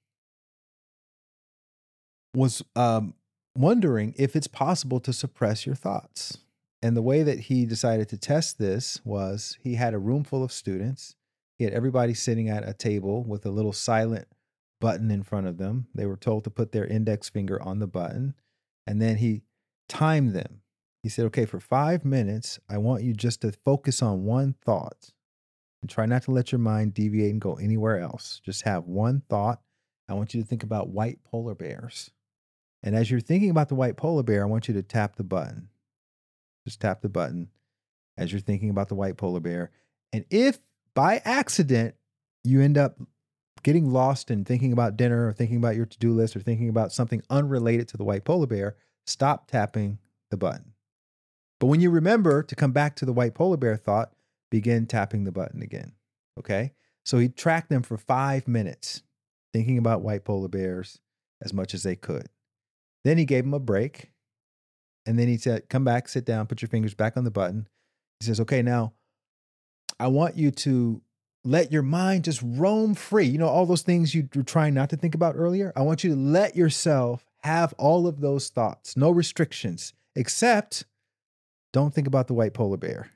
was 2.36 2.64
um, 2.76 3.14
wondering 3.56 4.14
if 4.18 4.36
it's 4.36 4.48
possible 4.48 5.00
to 5.02 5.14
suppress 5.14 5.66
your 5.66 5.76
thoughts. 5.76 6.40
And 6.82 6.98
the 6.98 7.02
way 7.02 7.24
that 7.24 7.40
he 7.40 7.66
decided 7.66 8.10
to 8.10 8.18
test 8.18 8.60
this 8.60 9.00
was 9.06 9.58
he 9.62 9.76
had 9.76 9.94
a 9.94 10.00
room 10.00 10.24
full 10.24 10.44
of 10.44 10.52
students. 10.52 11.16
He 11.58 11.64
had 11.64 11.74
everybody 11.74 12.14
sitting 12.14 12.50
at 12.50 12.68
a 12.68 12.74
table 12.74 13.24
with 13.24 13.46
a 13.46 13.52
little 13.52 13.72
silent 13.72 14.28
button 14.82 15.10
in 15.10 15.24
front 15.24 15.48
of 15.48 15.58
them. 15.58 15.88
They 15.96 16.06
were 16.06 16.18
told 16.18 16.44
to 16.44 16.50
put 16.50 16.74
their 16.74 16.86
index 16.86 17.30
finger 17.30 17.62
on 17.62 17.80
the 17.80 17.88
button. 17.88 18.36
And 18.86 19.02
then 19.02 19.18
he 19.18 19.44
timed 19.88 20.34
them. 20.34 20.62
He 21.04 21.10
said, 21.10 21.26
okay, 21.28 21.46
for 21.46 21.60
five 21.60 22.04
minutes, 22.04 22.60
I 22.70 22.78
want 22.80 23.04
you 23.04 23.14
just 23.14 23.42
to 23.42 23.52
focus 23.52 24.02
on 24.02 24.24
one 24.24 24.56
thought 24.66 25.12
and 25.82 25.90
try 25.90 26.06
not 26.06 26.24
to 26.24 26.32
let 26.32 26.52
your 26.52 26.60
mind 26.60 26.94
deviate 26.94 27.32
and 27.32 27.42
go 27.42 27.56
anywhere 27.56 28.00
else. 28.00 28.42
Just 28.44 28.64
have 28.64 28.86
one 28.86 29.22
thought. 29.30 29.62
I 30.10 30.14
want 30.14 30.34
you 30.34 30.42
to 30.42 30.48
think 30.48 30.64
about 30.64 30.90
white 30.90 31.20
polar 31.24 31.56
bears. 31.56 32.12
And 32.84 32.96
as 32.96 33.10
you're 33.10 33.22
thinking 33.22 33.50
about 33.50 33.70
the 33.70 33.76
white 33.76 33.98
polar 33.98 34.24
bear, 34.24 34.44
I 34.44 34.48
want 34.48 34.68
you 34.68 34.74
to 34.74 34.84
tap 34.84 35.16
the 35.16 35.24
button. 35.24 35.70
Just 36.66 36.82
tap 36.82 37.02
the 37.02 37.10
button 37.10 37.50
as 38.18 38.32
you're 38.32 38.42
thinking 38.42 38.70
about 38.70 38.90
the 38.90 38.96
white 38.96 39.18
polar 39.18 39.40
bear. 39.40 39.72
And 40.12 40.26
if 40.30 40.60
by 40.94 41.22
accident 41.26 41.96
you 42.44 42.62
end 42.62 42.78
up 42.78 42.98
getting 43.64 43.90
lost 43.92 44.30
in 44.30 44.44
thinking 44.44 44.74
about 44.74 44.98
dinner 44.98 45.28
or 45.28 45.34
thinking 45.34 45.58
about 45.58 45.76
your 45.76 45.86
to 45.86 45.98
do 45.98 46.14
list 46.14 46.36
or 46.36 46.42
thinking 46.42 46.70
about 46.70 46.92
something 46.92 47.24
unrelated 47.30 47.88
to 47.88 47.98
the 47.98 48.04
white 48.04 48.26
polar 48.26 48.46
bear, 48.46 48.76
stop 49.08 49.50
tapping 49.50 50.00
the 50.30 50.38
button. 50.38 50.74
But 51.60 51.68
when 51.68 51.80
you 51.80 51.90
remember 51.90 52.44
to 52.44 52.56
come 52.56 52.74
back 52.74 52.96
to 52.98 53.06
the 53.06 53.14
white 53.14 53.34
polar 53.34 53.58
bear 53.58 53.78
thought, 53.78 54.12
begin 54.52 54.86
tapping 54.86 55.24
the 55.24 55.32
button 55.32 55.62
again. 55.62 55.94
Okay. 56.38 56.74
So 57.06 57.18
he 57.18 57.30
tracked 57.30 57.70
them 57.70 57.84
for 57.84 57.98
five 57.98 58.48
minutes, 58.48 59.04
thinking 59.54 59.78
about 59.78 60.02
white 60.02 60.26
polar 60.26 60.50
bears 60.50 61.00
as 61.42 61.54
much 61.54 61.74
as 61.74 61.84
they 61.84 61.96
could. 61.96 62.28
Then 63.04 63.18
he 63.18 63.26
gave 63.26 63.44
him 63.44 63.54
a 63.54 63.60
break. 63.60 64.12
And 65.06 65.20
then 65.20 65.28
he 65.28 65.38
said, 65.38 65.70
Come 65.70 65.84
back, 65.84 66.08
sit 66.08 66.26
down, 66.26 66.48
put 66.48 66.62
your 66.62 66.70
fingers 66.70 66.94
back 66.94 67.18
on 67.18 67.24
the 67.24 67.32
button. 67.32 67.68
He 68.20 68.26
says, 68.26 68.40
Okay, 68.40 68.62
now 68.62 68.94
I 70.00 70.08
want 70.08 70.38
you 70.38 70.52
to 70.52 71.02
let 71.44 71.72
your 71.72 71.82
mind 71.82 72.24
just 72.24 72.42
roam 72.44 72.96
free. 72.96 73.26
You 73.26 73.38
know, 73.38 73.48
all 73.48 73.66
those 73.66 73.82
things 73.82 74.16
you 74.16 74.30
were 74.34 74.44
trying 74.44 74.74
not 74.74 74.90
to 74.92 74.98
think 74.98 75.16
about 75.16 75.36
earlier. 75.38 75.74
I 75.76 75.82
want 75.82 76.04
you 76.04 76.12
to 76.12 76.16
let 76.16 76.56
yourself 76.56 77.26
have 77.44 77.74
all 77.78 78.08
of 78.08 78.22
those 78.22 78.50
thoughts, 78.50 78.96
no 78.96 79.12
restrictions, 79.12 79.94
except 80.16 80.86
don't 81.74 81.94
think 81.94 82.08
about 82.08 82.28
the 82.28 82.34
white 82.34 82.54
polar 82.54 82.78
bear. 82.78 83.12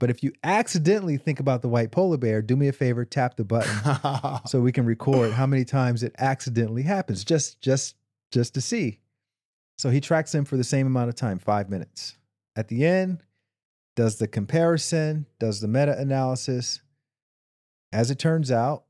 But 0.00 0.10
if 0.10 0.22
you 0.22 0.32
accidentally 0.44 1.16
think 1.16 1.40
about 1.40 1.60
the 1.60 1.68
white 1.68 1.90
polar 1.90 2.16
bear, 2.16 2.40
do 2.40 2.56
me 2.56 2.68
a 2.68 2.72
favor, 2.72 3.04
tap 3.04 3.36
the 3.36 3.44
button 3.44 4.40
so 4.46 4.60
we 4.60 4.72
can 4.72 4.86
record 4.86 5.32
how 5.32 5.46
many 5.46 5.64
times 5.64 6.02
it 6.02 6.14
accidentally 6.18 6.82
happens 6.82 7.24
just 7.24 7.60
just 7.60 7.96
just 8.32 8.54
to 8.54 8.60
see. 8.60 9.00
So 9.78 9.90
he 9.90 10.00
tracks 10.00 10.32
them 10.32 10.44
for 10.44 10.56
the 10.56 10.64
same 10.64 10.86
amount 10.86 11.08
of 11.08 11.14
time, 11.14 11.38
5 11.38 11.70
minutes. 11.70 12.16
At 12.56 12.68
the 12.68 12.84
end, 12.84 13.22
does 13.94 14.16
the 14.18 14.28
comparison, 14.28 15.26
does 15.38 15.60
the 15.60 15.68
meta-analysis. 15.68 16.80
As 17.92 18.10
it 18.10 18.18
turns 18.18 18.50
out, 18.50 18.84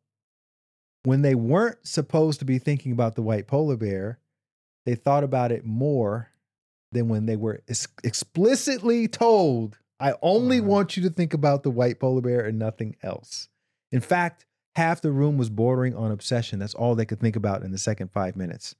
when 1.05 1.23
they 1.23 1.35
weren't 1.35 1.87
supposed 1.87 2.39
to 2.41 2.45
be 2.45 2.59
thinking 2.59 2.93
about 2.93 3.15
the 3.15 3.23
white 3.23 3.47
polar 3.47 3.77
bear, 3.77 4.19
they 4.87 4.95
thought 4.95 5.25
about 5.25 5.53
it 5.53 5.65
more 5.65 6.31
than 6.93 7.09
when 7.09 7.27
they 7.27 7.37
were 7.37 7.61
ex- 7.69 7.89
explicitly 8.03 9.07
told, 9.09 9.79
I 10.01 10.15
only 10.23 10.61
Wow. 10.61 10.69
want 10.69 10.97
you 10.97 11.03
to 11.05 11.11
think 11.11 11.35
about 11.35 11.63
the 11.63 11.71
white 11.71 12.01
polar 12.01 12.23
bear 12.23 12.45
and 12.45 12.59
nothing 12.59 12.97
else. 13.03 13.49
In 13.93 14.01
fact, 14.01 14.47
half 14.75 15.01
the 15.01 15.13
room 15.13 15.37
was 15.37 15.51
bordering 15.51 15.95
on 15.95 16.11
obsession. 16.11 16.59
That's 16.59 16.75
all 16.75 16.95
they 16.95 17.05
could 17.07 17.21
think 17.21 17.37
about 17.37 17.63
in 17.63 17.73
the 17.73 17.79
second 17.79 18.11
five 18.11 18.37
minutes 18.37 18.75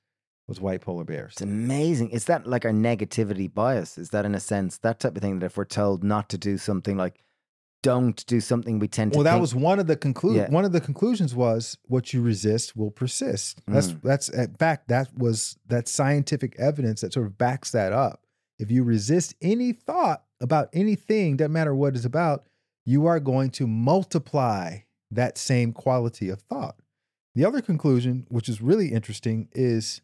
was 0.49 0.61
white 0.61 0.81
polar 0.81 1.05
bears. 1.05 1.33
It's 1.35 1.43
amazing. 1.43 2.11
Is 2.11 2.25
that 2.25 2.47
like 2.47 2.65
our 2.65 2.73
negativity 2.73 3.53
bias? 3.53 3.99
Is 3.99 4.11
that 4.11 4.25
in 4.25 4.35
a 4.35 4.41
sense 4.41 4.79
that 4.79 5.01
type 5.01 5.15
of 5.17 5.23
thing 5.23 5.39
that 5.41 5.47
if 5.47 5.57
we're 5.57 5.65
told 5.65 6.03
not 6.03 6.29
to 6.31 6.39
do 6.39 6.57
something 6.59 6.97
like 6.97 7.23
don't 7.85 8.27
do 8.27 8.41
something, 8.41 8.81
we 8.81 8.89
tend 8.89 9.13
to 9.13 9.19
Well, 9.19 9.25
that 9.25 9.33
think- 9.35 9.41
was 9.41 9.55
one 9.55 9.79
of 9.79 9.87
the 9.87 9.97
conclu- 9.97 10.35
Yeah. 10.35 10.51
one 10.51 10.65
of 10.65 10.73
the 10.73 10.81
conclusions 10.81 11.33
was 11.33 11.79
what 11.87 12.13
you 12.13 12.21
resist 12.21 12.77
will 12.77 12.91
persist. 12.91 13.61
That's 13.69 13.93
Mm. 13.93 14.03
that's 14.03 14.29
in 14.31 14.55
fact 14.55 14.89
that 14.89 15.17
was 15.17 15.57
that 15.69 15.87
scientific 15.87 16.57
evidence 16.59 17.03
that 17.03 17.13
sort 17.13 17.27
of 17.27 17.39
backs 17.39 17.71
that 17.71 17.93
up. 17.93 18.25
If 18.59 18.71
you 18.73 18.83
resist 18.83 19.35
any 19.41 19.73
thought 19.73 20.25
about 20.41 20.71
anything, 20.73 21.37
doesn't 21.37 21.53
matter 21.53 21.73
what 21.75 21.95
it's 21.95 22.05
about, 22.05 22.47
you 22.85 23.07
are 23.07 23.21
going 23.21 23.51
to 23.51 23.67
multiply 23.69 24.79
that 25.11 25.39
same 25.39 25.73
quality 25.73 26.29
of 26.31 26.41
thought. 26.41 26.77
The 27.35 27.45
other 27.45 27.61
conclusion, 27.61 28.27
which 28.29 28.49
is 28.49 28.61
really 28.61 28.89
interesting, 28.93 29.49
is 29.53 30.01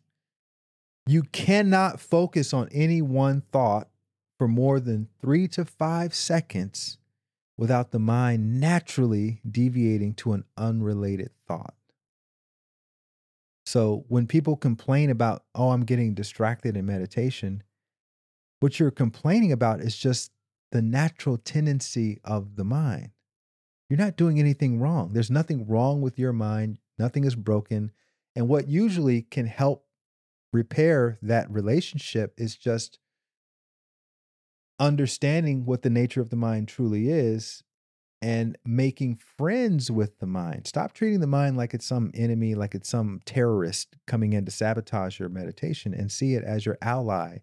you 1.07 1.23
cannot 1.23 2.01
focus 2.01 2.55
on 2.55 2.69
any 2.73 3.03
one 3.03 3.43
thought 3.53 3.89
for 4.39 4.49
more 4.49 4.81
than 4.81 5.09
three 5.21 5.47
to 5.49 5.65
five 5.65 6.15
seconds 6.15 6.99
without 7.57 7.91
the 7.91 7.99
mind 7.99 8.61
naturally 8.61 9.41
deviating 9.49 10.15
to 10.15 10.33
an 10.33 10.45
unrelated 10.57 11.31
thought. 11.47 11.75
So 13.67 14.05
when 14.09 14.27
people 14.27 14.57
complain 14.57 15.11
about, 15.11 15.45
oh, 15.55 15.71
I'm 15.71 15.85
getting 15.85 16.15
distracted 16.15 16.77
in 16.77 16.85
meditation, 16.87 17.63
what 18.61 18.79
you're 18.79 18.91
complaining 18.91 19.53
about 19.53 19.81
is 19.81 19.97
just 19.97 20.33
the 20.73 20.83
natural 20.83 21.39
tendency 21.39 22.19
of 22.25 22.57
the 22.57 22.65
mind. 22.65 23.11
You're 23.89 23.99
not 23.99 24.17
doing 24.17 24.39
anything 24.39 24.81
wrong. 24.81 25.13
There's 25.13 25.31
nothing 25.31 25.67
wrong 25.67 26.01
with 26.01 26.19
your 26.19 26.33
mind, 26.33 26.79
nothing 26.99 27.25
is 27.25 27.37
broken. 27.37 27.93
And 28.35 28.49
what 28.49 28.69
usually 28.69 29.23
can 29.23 29.47
help 29.47 29.84
repair 30.55 31.19
that 31.21 31.51
relationship 31.51 32.33
is 32.39 32.57
just 32.57 32.99
understanding 34.79 35.67
what 35.67 35.83
the 35.83 35.91
nature 35.91 36.21
of 36.21 36.31
the 36.31 36.37
mind 36.37 36.69
truly 36.69 37.09
is 37.11 37.63
and 38.23 38.57
making 38.65 39.17
friends 39.17 39.91
with 39.91 40.19
the 40.21 40.27
mind. 40.27 40.67
Stop 40.67 40.95
treating 40.95 41.21
the 41.21 41.27
mind 41.27 41.57
like 41.57 41.75
it's 41.75 41.85
some 41.85 42.11
enemy, 42.15 42.55
like 42.55 42.75
it's 42.75 42.89
some 42.89 43.21
terrorist 43.27 43.97
coming 44.07 44.33
in 44.33 44.45
to 44.47 44.51
sabotage 44.51 45.19
your 45.19 45.29
meditation 45.29 45.93
and 45.93 46.11
see 46.11 46.35
it 46.35 46.43
as 46.43 46.65
your 46.65 46.79
ally 46.81 47.39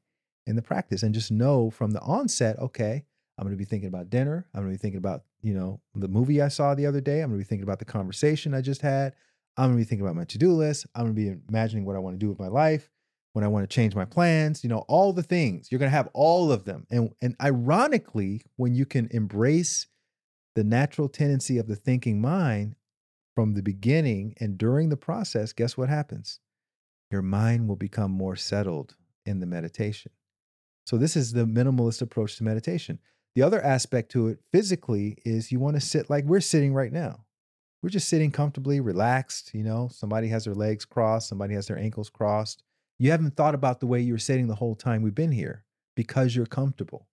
in 0.48 0.56
the 0.56 0.62
practice. 0.62 1.04
And 1.04 1.14
just 1.14 1.32
know 1.32 1.70
from 1.70 1.92
the 1.92 2.02
onset, 2.02 2.58
okay, 2.58 3.04
I'm 3.38 3.46
going 3.46 3.56
to 3.56 3.58
be 3.58 3.66
thinking 3.66 3.90
about 3.90 4.10
dinner. 4.10 4.48
I'm 4.54 4.62
going 4.62 4.74
to 4.74 4.78
be 4.78 4.82
thinking 4.82 4.98
about, 4.98 5.24
you 5.42 5.54
know, 5.54 5.82
the 5.94 6.08
movie 6.08 6.42
I 6.42 6.48
saw 6.48 6.74
the 6.74 6.88
other 6.88 7.02
day. 7.02 7.22
I'm 7.22 7.30
going 7.30 7.40
to 7.40 7.46
be 7.46 7.48
thinking 7.48 7.64
about 7.64 7.80
the 7.80 7.86
conversation 7.86 8.54
I 8.54 8.62
just 8.62 8.82
had. 8.82 9.14
I'm 9.58 9.68
going 9.68 9.78
to 9.78 9.86
be 9.86 9.88
thinking 9.88 10.06
about 10.06 10.16
my 10.16 10.26
to 10.26 10.38
do 10.38 10.54
list. 10.54 10.88
I'm 10.96 11.04
going 11.04 11.16
to 11.16 11.22
be 11.22 11.42
imagining 11.50 11.86
what 11.86 11.96
I 11.96 12.00
want 12.00 12.16
to 12.16 12.20
do 12.20 12.30
with 12.30 12.40
my 12.40 12.48
life, 12.48 12.90
when 13.34 13.46
I 13.46 13.48
want 13.48 13.70
to 13.70 13.74
change 13.74 13.96
my 13.96 14.06
plans, 14.06 14.64
you 14.64 14.70
know, 14.70 14.84
all 14.88 15.14
the 15.14 15.24
things. 15.24 15.72
You're 15.72 15.80
going 15.80 15.92
to 15.92 15.96
have 15.96 16.10
all 16.14 16.52
of 16.52 16.66
them. 16.66 16.86
And, 16.90 17.14
and 17.22 17.36
ironically, 17.42 18.44
when 18.58 18.76
you 18.76 18.86
can 18.86 19.08
embrace 19.12 19.88
the 20.56 20.64
natural 20.64 21.08
tendency 21.08 21.58
of 21.58 21.68
the 21.68 21.76
thinking 21.76 22.20
mind 22.20 22.76
from 23.36 23.54
the 23.54 23.62
beginning 23.62 24.36
and 24.40 24.58
during 24.58 24.90
the 24.90 24.98
process, 24.98 25.54
guess 25.54 25.78
what 25.78 25.90
happens? 25.90 26.40
Your 27.10 27.22
mind 27.22 27.68
will 27.68 27.78
become 27.78 28.12
more 28.12 28.36
settled 28.36 28.96
in 29.26 29.40
the 29.40 29.46
meditation. 29.46 30.12
So, 30.86 30.98
this 30.98 31.16
is 31.16 31.32
the 31.32 31.46
minimalist 31.46 32.02
approach 32.02 32.38
to 32.38 32.44
meditation. 32.44 33.00
The 33.36 33.44
other 33.44 33.62
aspect 33.62 34.12
to 34.12 34.28
it 34.28 34.40
physically 34.52 35.18
is 35.24 35.52
you 35.52 35.60
want 35.60 35.76
to 35.78 35.82
sit 35.82 36.10
like 36.10 36.26
we're 36.26 36.42
sitting 36.42 36.74
right 36.74 36.92
now. 36.92 37.26
We're 37.82 37.90
just 37.90 38.10
sitting 38.10 38.32
comfortably, 38.32 38.80
relaxed. 38.80 39.54
You 39.54 39.64
know, 39.64 39.90
somebody 39.92 40.28
has 40.30 40.46
their 40.46 40.54
legs 40.54 40.86
crossed, 40.86 41.30
somebody 41.30 41.54
has 41.54 41.68
their 41.68 41.78
ankles 41.78 42.10
crossed. 42.10 42.64
You 43.02 43.10
haven't 43.10 43.36
thought 43.36 43.56
about 43.56 43.80
the 43.80 43.88
way 43.88 44.00
you 44.00 44.14
were 44.14 44.20
sitting 44.20 44.46
the 44.46 44.54
whole 44.54 44.76
time 44.76 45.02
we've 45.02 45.16
been 45.16 45.32
here 45.32 45.66
because 45.96 46.36
you're 46.36 46.46
comfortable. 46.46 47.08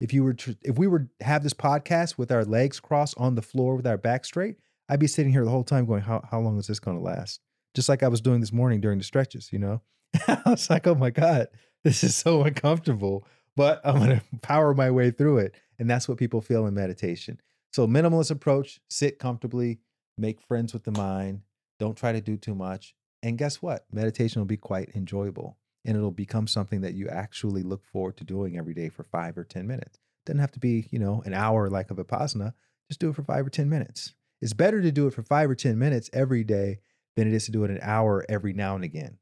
If 0.00 0.14
you 0.14 0.22
were 0.22 0.36
if 0.62 0.78
we 0.78 0.86
were 0.86 1.08
have 1.20 1.42
this 1.42 1.52
podcast 1.52 2.16
with 2.16 2.30
our 2.30 2.44
legs 2.44 2.78
crossed 2.78 3.16
on 3.18 3.34
the 3.34 3.42
floor 3.42 3.74
with 3.74 3.88
our 3.88 3.96
back 3.96 4.24
straight, 4.24 4.54
I'd 4.88 5.00
be 5.00 5.08
sitting 5.08 5.32
here 5.32 5.44
the 5.44 5.50
whole 5.50 5.64
time 5.64 5.84
going, 5.84 6.02
how 6.02 6.22
how 6.30 6.38
long 6.38 6.60
is 6.60 6.68
this 6.68 6.78
going 6.78 6.96
to 6.96 7.02
last? 7.02 7.40
Just 7.74 7.88
like 7.88 8.04
I 8.04 8.08
was 8.08 8.20
doing 8.20 8.38
this 8.38 8.52
morning 8.52 8.80
during 8.80 8.98
the 8.98 9.04
stretches, 9.04 9.52
you 9.52 9.58
know. 9.58 9.82
I 10.28 10.42
was 10.46 10.70
like, 10.70 10.86
oh 10.86 10.94
my 10.94 11.10
god, 11.10 11.48
this 11.82 12.04
is 12.04 12.14
so 12.14 12.44
uncomfortable, 12.44 13.26
but 13.56 13.80
I'm 13.82 13.98
going 13.98 14.10
to 14.20 14.22
power 14.42 14.74
my 14.74 14.92
way 14.92 15.10
through 15.10 15.38
it, 15.38 15.56
and 15.80 15.90
that's 15.90 16.08
what 16.08 16.18
people 16.18 16.40
feel 16.40 16.68
in 16.68 16.74
meditation. 16.74 17.40
So 17.72 17.88
minimalist 17.88 18.30
approach: 18.30 18.78
sit 18.88 19.18
comfortably, 19.18 19.80
make 20.16 20.40
friends 20.40 20.72
with 20.72 20.84
the 20.84 20.92
mind, 20.92 21.40
don't 21.80 21.96
try 21.96 22.12
to 22.12 22.20
do 22.20 22.36
too 22.36 22.54
much, 22.54 22.94
and 23.26 23.36
guess 23.36 23.60
what? 23.60 23.86
Meditation 23.92 24.40
will 24.40 24.46
be 24.46 24.56
quite 24.56 24.90
enjoyable 24.94 25.58
and 25.84 25.96
it'll 25.96 26.12
become 26.12 26.46
something 26.46 26.80
that 26.82 26.94
you 26.94 27.08
actually 27.08 27.64
look 27.64 27.84
forward 27.84 28.16
to 28.18 28.24
doing 28.24 28.56
every 28.56 28.72
day 28.72 28.88
for 28.88 29.02
five 29.02 29.36
or 29.36 29.42
10 29.42 29.66
minutes. 29.66 29.98
Doesn't 30.24 30.38
have 30.38 30.52
to 30.52 30.60
be, 30.60 30.86
you 30.92 31.00
know, 31.00 31.22
an 31.26 31.34
hour 31.34 31.68
like 31.68 31.90
a 31.90 31.94
Vipassana. 31.94 32.54
Just 32.88 33.00
do 33.00 33.10
it 33.10 33.16
for 33.16 33.24
five 33.24 33.44
or 33.44 33.50
10 33.50 33.68
minutes. 33.68 34.14
It's 34.40 34.52
better 34.52 34.80
to 34.80 34.92
do 34.92 35.08
it 35.08 35.14
for 35.14 35.24
five 35.24 35.50
or 35.50 35.56
10 35.56 35.76
minutes 35.76 36.08
every 36.12 36.44
day 36.44 36.78
than 37.16 37.26
it 37.26 37.34
is 37.34 37.46
to 37.46 37.50
do 37.50 37.64
it 37.64 37.70
an 37.70 37.80
hour 37.82 38.24
every 38.28 38.52
now 38.52 38.76
and 38.76 38.84
again. 38.84 39.18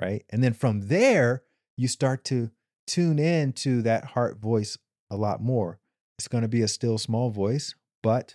Right. 0.00 0.24
And 0.30 0.42
then 0.42 0.52
from 0.52 0.88
there, 0.88 1.44
you 1.76 1.86
start 1.86 2.24
to 2.26 2.50
tune 2.88 3.20
in 3.20 3.52
to 3.52 3.80
that 3.82 4.06
heart 4.06 4.40
voice 4.40 4.76
a 5.08 5.16
lot 5.16 5.40
more. 5.40 5.78
It's 6.18 6.26
going 6.26 6.42
to 6.42 6.48
be 6.48 6.62
a 6.62 6.68
still 6.68 6.98
small 6.98 7.30
voice, 7.30 7.76
but 8.02 8.34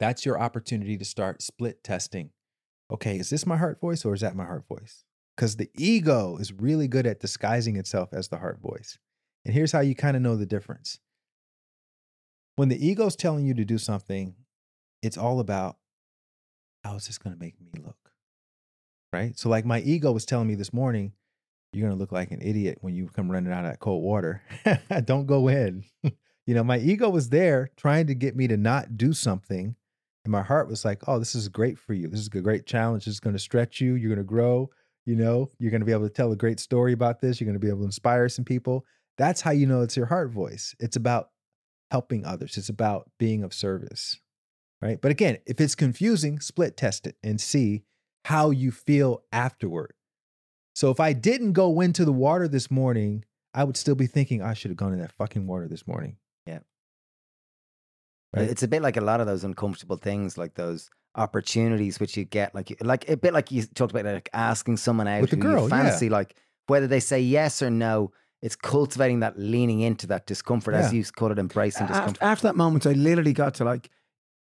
that's 0.00 0.24
your 0.24 0.40
opportunity 0.40 0.96
to 0.96 1.04
start 1.04 1.42
split 1.42 1.84
testing. 1.84 2.30
Okay, 2.94 3.18
is 3.18 3.30
this 3.30 3.44
my 3.44 3.56
heart 3.56 3.80
voice 3.80 4.04
or 4.04 4.14
is 4.14 4.22
that 4.22 4.34
my 4.34 4.44
heart 4.44 4.64
voice? 4.68 5.04
because 5.36 5.56
the 5.56 5.70
ego 5.74 6.36
is 6.36 6.52
really 6.52 6.88
good 6.88 7.06
at 7.06 7.20
disguising 7.20 7.76
itself 7.76 8.10
as 8.12 8.28
the 8.28 8.38
heart 8.38 8.60
voice. 8.60 8.98
And 9.44 9.54
here's 9.54 9.72
how 9.72 9.80
you 9.80 9.94
kind 9.94 10.16
of 10.16 10.22
know 10.22 10.36
the 10.36 10.46
difference. 10.46 11.00
When 12.56 12.68
the 12.68 12.86
ego 12.86 13.06
is 13.06 13.16
telling 13.16 13.46
you 13.46 13.54
to 13.54 13.64
do 13.64 13.78
something, 13.78 14.34
it's 15.02 15.18
all 15.18 15.40
about 15.40 15.76
how 16.84 16.94
is 16.94 17.06
this 17.06 17.18
going 17.18 17.34
to 17.34 17.40
make 17.40 17.60
me 17.60 17.72
look? 17.84 17.96
Right? 19.12 19.36
So, 19.38 19.48
like 19.48 19.64
my 19.64 19.80
ego 19.80 20.12
was 20.12 20.24
telling 20.24 20.48
me 20.48 20.54
this 20.54 20.72
morning, 20.72 21.12
you're 21.72 21.86
going 21.86 21.96
to 21.96 22.00
look 22.00 22.12
like 22.12 22.30
an 22.30 22.42
idiot 22.42 22.78
when 22.80 22.94
you 22.94 23.08
come 23.08 23.30
running 23.30 23.52
out 23.52 23.64
of 23.64 23.70
that 23.70 23.80
cold 23.80 24.02
water. 24.02 24.42
Don't 25.04 25.26
go 25.26 25.48
in. 25.48 25.84
you 26.02 26.54
know, 26.54 26.64
my 26.64 26.78
ego 26.78 27.10
was 27.10 27.28
there 27.30 27.70
trying 27.76 28.06
to 28.06 28.14
get 28.14 28.36
me 28.36 28.46
to 28.48 28.56
not 28.56 28.96
do 28.96 29.12
something. 29.12 29.74
And 30.24 30.32
my 30.32 30.42
heart 30.42 30.68
was 30.68 30.84
like, 30.84 31.02
oh, 31.06 31.18
this 31.18 31.34
is 31.34 31.48
great 31.48 31.78
for 31.78 31.92
you. 31.92 32.08
This 32.08 32.20
is 32.20 32.28
a 32.28 32.40
great 32.40 32.66
challenge. 32.66 33.04
This 33.04 33.14
is 33.14 33.20
going 33.20 33.34
to 33.34 33.40
stretch 33.40 33.80
you. 33.80 33.94
You're 33.94 34.08
going 34.08 34.18
to 34.18 34.24
grow. 34.24 34.70
You 35.04 35.16
know, 35.16 35.50
you're 35.58 35.70
going 35.70 35.82
to 35.82 35.86
be 35.86 35.92
able 35.92 36.08
to 36.08 36.14
tell 36.14 36.32
a 36.32 36.36
great 36.36 36.58
story 36.58 36.92
about 36.92 37.20
this. 37.20 37.40
You're 37.40 37.46
going 37.46 37.60
to 37.60 37.64
be 37.64 37.68
able 37.68 37.80
to 37.80 37.84
inspire 37.84 38.28
some 38.28 38.44
people. 38.44 38.86
That's 39.18 39.42
how 39.42 39.50
you 39.50 39.66
know 39.66 39.82
it's 39.82 39.96
your 39.96 40.06
heart 40.06 40.30
voice. 40.30 40.74
It's 40.80 40.96
about 40.96 41.28
helping 41.90 42.24
others, 42.24 42.56
it's 42.56 42.70
about 42.70 43.10
being 43.18 43.44
of 43.44 43.52
service. 43.54 44.18
Right. 44.82 45.00
But 45.00 45.12
again, 45.12 45.38
if 45.46 45.60
it's 45.60 45.74
confusing, 45.74 46.40
split 46.40 46.76
test 46.76 47.06
it 47.06 47.16
and 47.22 47.40
see 47.40 47.84
how 48.24 48.50
you 48.50 48.70
feel 48.70 49.22
afterward. 49.32 49.94
So 50.74 50.90
if 50.90 50.98
I 50.98 51.12
didn't 51.12 51.52
go 51.52 51.80
into 51.80 52.04
the 52.04 52.12
water 52.12 52.48
this 52.48 52.70
morning, 52.70 53.24
I 53.54 53.64
would 53.64 53.76
still 53.76 53.94
be 53.94 54.06
thinking 54.06 54.42
I 54.42 54.54
should 54.54 54.70
have 54.70 54.76
gone 54.76 54.92
in 54.92 54.98
that 54.98 55.12
fucking 55.12 55.46
water 55.46 55.68
this 55.68 55.86
morning. 55.86 56.16
Right? 58.34 58.48
It's 58.48 58.62
a 58.62 58.68
bit 58.68 58.82
like 58.82 58.96
a 58.96 59.00
lot 59.00 59.20
of 59.20 59.26
those 59.26 59.44
uncomfortable 59.44 59.96
things, 59.96 60.36
like 60.36 60.54
those 60.54 60.90
opportunities 61.16 62.00
which 62.00 62.16
you 62.16 62.24
get 62.24 62.54
like 62.54 62.76
like 62.80 63.08
a 63.08 63.16
bit 63.16 63.32
like 63.32 63.52
you 63.52 63.62
talked 63.62 63.92
about 63.92 64.04
like 64.04 64.28
asking 64.32 64.76
someone 64.76 65.06
out 65.06 65.20
with 65.20 65.30
the 65.30 65.36
girl 65.36 65.68
fancy 65.68 66.06
yeah. 66.06 66.12
like 66.12 66.34
whether 66.66 66.86
they 66.86 66.98
say 66.98 67.20
yes 67.20 67.62
or 67.62 67.70
no 67.70 68.10
it's 68.42 68.56
cultivating 68.56 69.20
that 69.20 69.38
leaning 69.38 69.80
into 69.80 70.08
that 70.08 70.26
discomfort 70.26 70.74
yeah. 70.74 70.80
as 70.80 70.92
you 70.92 71.04
call 71.04 71.30
it 71.30 71.38
embracing 71.38 71.86
discomfort 71.86 72.18
after 72.20 72.48
that 72.48 72.56
moment 72.56 72.84
i 72.84 72.92
literally 72.92 73.32
got 73.32 73.54
to 73.54 73.64
like 73.64 73.90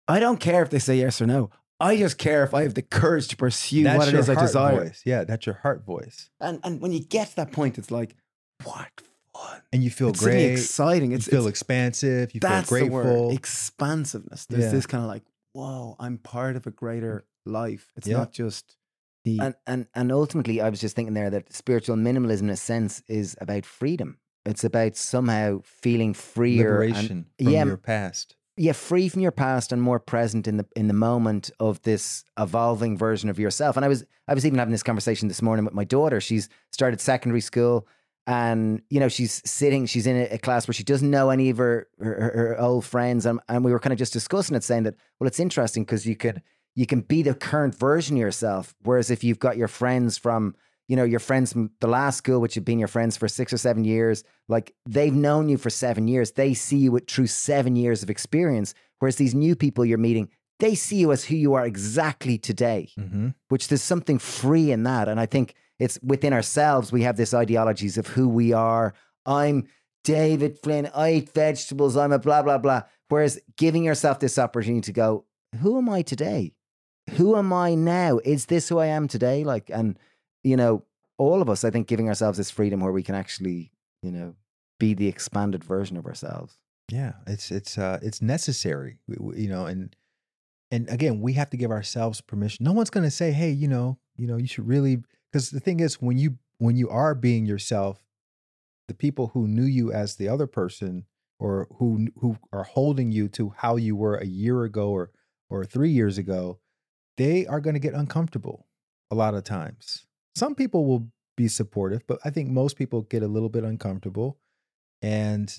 i 0.07 0.21
don't 0.21 0.39
care 0.39 0.63
if 0.63 0.69
they 0.71 0.79
say 0.79 0.97
yes 0.97 1.21
or 1.21 1.27
no 1.27 1.51
I 1.83 1.97
just 1.97 2.19
care 2.19 2.45
if 2.45 2.53
I 2.53 2.65
have 2.65 2.75
the 2.75 2.83
courage 2.83 3.29
to 3.29 3.39
pursue 3.39 3.85
that's 3.85 3.97
what 3.97 4.09
it 4.09 4.15
is 4.15 4.29
I 4.29 4.35
desire. 4.39 4.85
Voice. 4.85 5.01
Yeah, 5.07 5.25
that's 5.25 5.47
your 5.47 5.55
heart 5.55 5.83
voice. 5.87 6.29
And 6.39 6.61
and 6.63 6.79
when 6.83 6.93
you 6.93 7.01
get 7.01 7.31
to 7.31 7.37
that 7.37 7.53
point, 7.53 7.79
it's 7.79 7.91
like, 7.91 8.15
what 8.65 8.91
fun? 9.35 9.63
And 9.73 9.83
you 9.83 9.91
feel 9.91 10.09
it's 10.09 10.21
great. 10.21 10.53
exciting. 10.53 11.13
It's, 11.13 11.27
you 11.27 11.31
feel 11.31 11.47
it's, 11.47 11.51
expansive. 11.51 12.35
You 12.35 12.41
feel 12.41 12.63
grateful. 12.63 13.31
Expansiveness. 13.31 14.47
There's 14.47 14.65
yeah. 14.65 14.71
this 14.71 14.87
kind 14.87 15.03
of 15.03 15.09
like 15.09 15.23
whoa, 15.53 15.97
I'm 15.99 16.19
part 16.19 16.57
of 16.57 16.67
a 16.67 16.71
greater 16.71 17.25
life. 17.45 17.93
It's 17.97 18.07
yeah. 18.07 18.19
not 18.19 18.33
just 18.33 18.77
the 19.25 19.39
and, 19.41 19.55
and 19.67 19.87
and 19.95 20.13
ultimately 20.13 20.61
I 20.61 20.71
was 20.71 20.81
just 20.81 20.97
thinking 20.97 21.15
there 21.15 21.31
that 21.31 21.53
spiritual 21.53 21.97
minimalism 21.97 22.43
in 22.43 22.51
a 22.51 22.57
sense 22.57 23.03
is 23.09 23.37
about 23.41 23.67
freedom. 23.67 24.19
It's 24.47 24.65
about 24.65 24.97
somehow 24.97 25.61
feeling 25.65 26.15
freer 26.15 26.73
Liberation 26.73 27.11
and, 27.39 27.47
from 27.47 27.53
yeah, 27.53 27.65
your 27.65 27.77
past. 27.77 28.37
Yeah, 28.57 28.73
free 28.73 29.09
from 29.09 29.21
your 29.23 29.33
past 29.33 29.73
and 29.73 29.81
more 29.81 30.01
present 30.01 30.49
in 30.49 30.57
the 30.57 30.67
in 30.77 30.89
the 30.89 30.95
moment 30.95 31.51
of 31.61 31.83
this 31.83 32.25
evolving 32.39 32.97
version 32.97 33.29
of 33.29 33.39
yourself. 33.39 33.77
And 33.77 33.85
I 33.85 33.89
was 33.89 34.05
I 34.27 34.35
was 34.35 34.47
even 34.47 34.59
having 34.59 34.73
this 34.73 34.83
conversation 34.83 35.29
this 35.29 35.43
morning 35.43 35.65
with 35.65 35.75
my 35.75 35.85
daughter. 35.85 36.21
She's 36.21 36.49
started 36.71 37.01
secondary 37.01 37.41
school 37.41 37.87
and 38.27 38.83
you 38.91 39.01
know 39.01 39.09
she's 39.09 39.43
sitting 39.45 39.87
she's 39.87 40.07
in 40.07 40.29
a, 40.31 40.39
class 40.39 40.69
where 40.69 40.75
she 40.75 40.85
doesn't 40.85 41.11
know 41.11 41.31
any 41.31 41.51
of 41.51 41.59
her 41.59 41.89
her, 41.99 42.15
her 42.15 42.61
old 42.61 42.85
friends. 42.85 43.27
And, 43.27 43.41
and 43.49 43.65
we 43.65 43.73
were 43.73 43.81
kind 43.81 43.93
of 43.93 43.99
just 43.99 44.13
discussing 44.13 44.57
it 44.57 44.65
saying 44.65 44.85
that 44.85 44.95
well 45.19 45.29
it's 45.29 45.41
interesting 45.41 45.85
because 45.85 46.07
you 46.07 46.17
could 46.17 46.43
you 46.75 46.87
can 46.87 47.01
be 47.01 47.23
the 47.23 47.35
current 47.35 47.75
version 47.75 48.17
of 48.17 48.21
yourself. 48.21 48.75
Whereas 48.83 49.11
if 49.11 49.25
you've 49.25 49.39
got 49.39 49.57
your 49.57 49.69
friends 49.69 50.19
from 50.19 50.55
you 50.89 50.97
know 50.97 51.05
your 51.05 51.21
friends 51.21 51.53
from 51.53 51.71
the 51.81 51.87
last 51.87 52.19
school 52.19 52.41
which 52.41 52.55
have 52.55 52.65
been 52.65 52.79
your 52.79 52.89
friends 52.89 53.17
for 53.17 53.29
six 53.29 53.53
or 53.53 53.59
seven 53.59 53.85
years 53.85 54.25
like 54.49 54.75
they've 54.89 55.15
known 55.15 55.49
you 55.49 55.57
for 55.57 55.71
seven 55.71 56.07
years. 56.07 56.33
They 56.33 56.55
see 56.55 56.79
you 56.79 56.93
with 56.93 57.09
through 57.09 57.29
seven 57.29 57.77
years 57.77 58.03
of 58.03 58.11
experience. 58.11 58.75
Whereas 58.99 59.17
these 59.17 59.35
new 59.35 59.57
people 59.57 59.85
you're 59.85 59.99
meeting 59.99 60.29
they 60.59 60.75
see 60.75 60.97
you 60.97 61.11
as 61.11 61.25
who 61.25 61.37
you 61.37 61.55
are 61.55 61.65
exactly 61.65 62.37
today 62.37 62.91
mm-hmm. 62.99 63.29
which 63.49 63.69
there's 63.69 63.83
something 63.83 64.19
free 64.19 64.71
in 64.71 64.83
that. 64.85 65.09
And 65.09 65.19
i 65.19 65.27
think 65.27 65.55
it's 65.81 65.99
within 66.03 66.33
ourselves, 66.33 66.93
we 66.93 67.03
have 67.03 67.17
this 67.17 67.35
ideologies 67.35 67.99
of 67.99 68.07
who 68.07 68.29
we 68.29 68.53
are. 68.53 68.95
I'm 69.27 69.67
David 70.05 70.59
Flynn, 70.59 70.91
I 70.95 71.15
eat 71.15 71.31
vegetables, 71.31 71.97
I'm 71.97 72.13
a 72.13 72.19
blah, 72.19 72.43
blah, 72.43 72.59
blah. 72.59 72.83
Whereas 73.09 73.41
giving 73.57 73.83
yourself 73.83 74.21
this 74.21 74.39
opportunity 74.39 74.83
to 74.83 74.93
go, 74.93 75.25
who 75.61 75.77
am 75.79 75.89
I 75.89 76.03
today? 76.03 76.55
Who 77.17 77.37
am 77.37 77.53
I 77.53 77.75
now? 77.75 78.21
Is 78.25 78.47
this 78.47 78.69
who 78.69 78.79
I 78.79 78.87
am 78.87 79.09
today? 79.09 79.43
Like, 79.43 79.69
and 79.73 79.99
you 80.45 80.57
know, 80.57 80.85
all 81.19 81.43
of 81.43 81.51
us, 81.51 81.65
I 81.65 81.71
think, 81.71 81.89
giving 81.89 82.09
ourselves 82.09 82.39
this 82.39 82.51
freedom 82.51 82.81
where 82.81 82.93
we 82.93 83.03
can 83.03 83.15
actually, 83.15 83.73
you 84.03 84.13
know, 84.13 84.35
be 84.79 84.95
the 84.95 85.09
expanded 85.09 85.65
version 85.65 85.97
of 85.97 86.07
ourselves. 86.07 86.57
Yeah, 86.91 87.13
it's 87.27 87.51
it's 87.51 87.79
uh 87.79 87.99
it's 88.03 88.23
necessary, 88.23 88.99
you 89.09 89.49
know, 89.49 89.67
and 89.67 89.95
and 90.71 90.89
again, 90.89 91.21
we 91.21 91.33
have 91.35 91.51
to 91.51 91.57
give 91.57 91.71
ourselves 91.71 92.21
permission. 92.21 92.65
No 92.65 92.73
one's 92.73 92.91
going 92.91 93.05
to 93.05 93.11
say, 93.11 93.33
"Hey, 93.33 93.51
you 93.51 93.69
know, 93.69 93.99
you 94.17 94.27
know, 94.27 94.37
you 94.37 94.47
should 94.47 94.67
really," 94.67 95.03
because 95.31 95.51
the 95.51 95.61
thing 95.61 95.81
is, 95.81 96.01
when 96.01 96.19
you 96.19 96.39
when 96.59 96.77
you 96.77 96.89
are 96.89 97.15
being 97.15 97.47
yourself, 97.47 98.05
the 98.89 98.95
people 98.95 99.29
who 99.29 99.47
knew 99.47 99.65
you 99.65 99.93
as 99.93 100.17
the 100.17 100.29
other 100.29 100.47
person, 100.47 101.07
or 101.39 101.69
who 101.79 102.09
who 102.17 102.37
are 102.53 102.65
holding 102.65 103.13
you 103.13 103.29
to 103.29 103.55
how 103.57 103.77
you 103.77 103.97
were 103.97 104.17
a 104.17 104.27
year 104.27 104.65
ago 104.65 104.91
or 104.91 105.11
or 105.49 105.65
three 105.65 105.91
years 105.91 106.19
ago, 106.19 106.59
they 107.17 107.47
are 107.47 107.61
going 107.61 107.75
to 107.75 107.81
get 107.81 107.95
uncomfortable 107.95 108.67
a 109.11 109.15
lot 109.15 109.35
of 109.35 109.45
times. 109.45 110.07
Some 110.37 110.55
people 110.55 110.87
will 110.87 111.11
be 111.37 111.49
supportive, 111.49 112.07
but 112.07 112.19
I 112.25 112.31
think 112.31 112.51
most 112.51 112.77
people 112.77 113.03
get 113.03 113.23
a 113.23 113.29
little 113.29 113.49
bit 113.49 113.65
uncomfortable, 113.65 114.39
and 115.03 115.53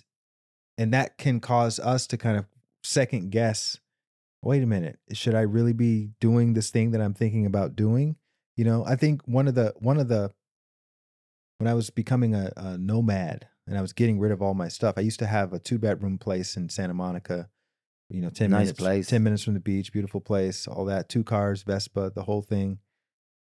and 0.78 0.94
that 0.94 1.18
can 1.18 1.40
cause 1.40 1.80
us 1.80 2.08
to 2.08 2.18
kind 2.18 2.38
of 2.38 2.46
second 2.84 3.32
guess 3.32 3.78
wait 4.42 4.64
a 4.64 4.66
minute 4.66 4.98
should 5.14 5.36
i 5.36 5.42
really 5.42 5.74
be 5.74 6.10
doing 6.20 6.54
this 6.54 6.72
thing 6.72 6.92
that 6.92 7.02
i'm 7.02 7.14
thinking 7.14 7.46
about 7.46 7.76
doing 7.76 8.16
you 8.58 8.64
know 8.64 8.84
i 8.86 8.96
think 8.96 9.22
one 9.26 9.48
of 9.48 9.56
the 9.56 9.74
one 9.80 9.98
of 9.98 10.08
the 10.08 10.32
when 11.58 11.68
i 11.68 11.74
was 11.74 11.90
becoming 11.90 12.34
a, 12.36 12.52
a 12.58 12.78
nomad 12.78 13.48
and 13.68 13.78
i 13.78 13.82
was 13.82 13.94
getting 13.94 14.20
rid 14.20 14.32
of 14.32 14.42
all 14.42 14.54
my 14.54 14.68
stuff 14.68 14.96
i 14.98 15.02
used 15.02 15.20
to 15.20 15.28
have 15.28 15.54
a 15.54 15.60
two 15.60 15.78
bedroom 15.80 16.18
place 16.18 16.56
in 16.58 16.70
santa 16.70 16.94
monica 16.94 17.50
you 18.10 18.22
know 18.22 18.30
10 18.30 18.50
Nice 18.52 18.60
minutes 18.60 18.80
place. 18.80 19.08
10 19.08 19.24
minutes 19.24 19.44
from 19.44 19.54
the 19.54 19.60
beach 19.60 19.92
beautiful 19.92 20.22
place 20.22 20.68
all 20.68 20.86
that 20.86 21.10
two 21.10 21.24
cars 21.24 21.64
vespa 21.64 22.12
the 22.14 22.24
whole 22.24 22.42
thing 22.42 22.80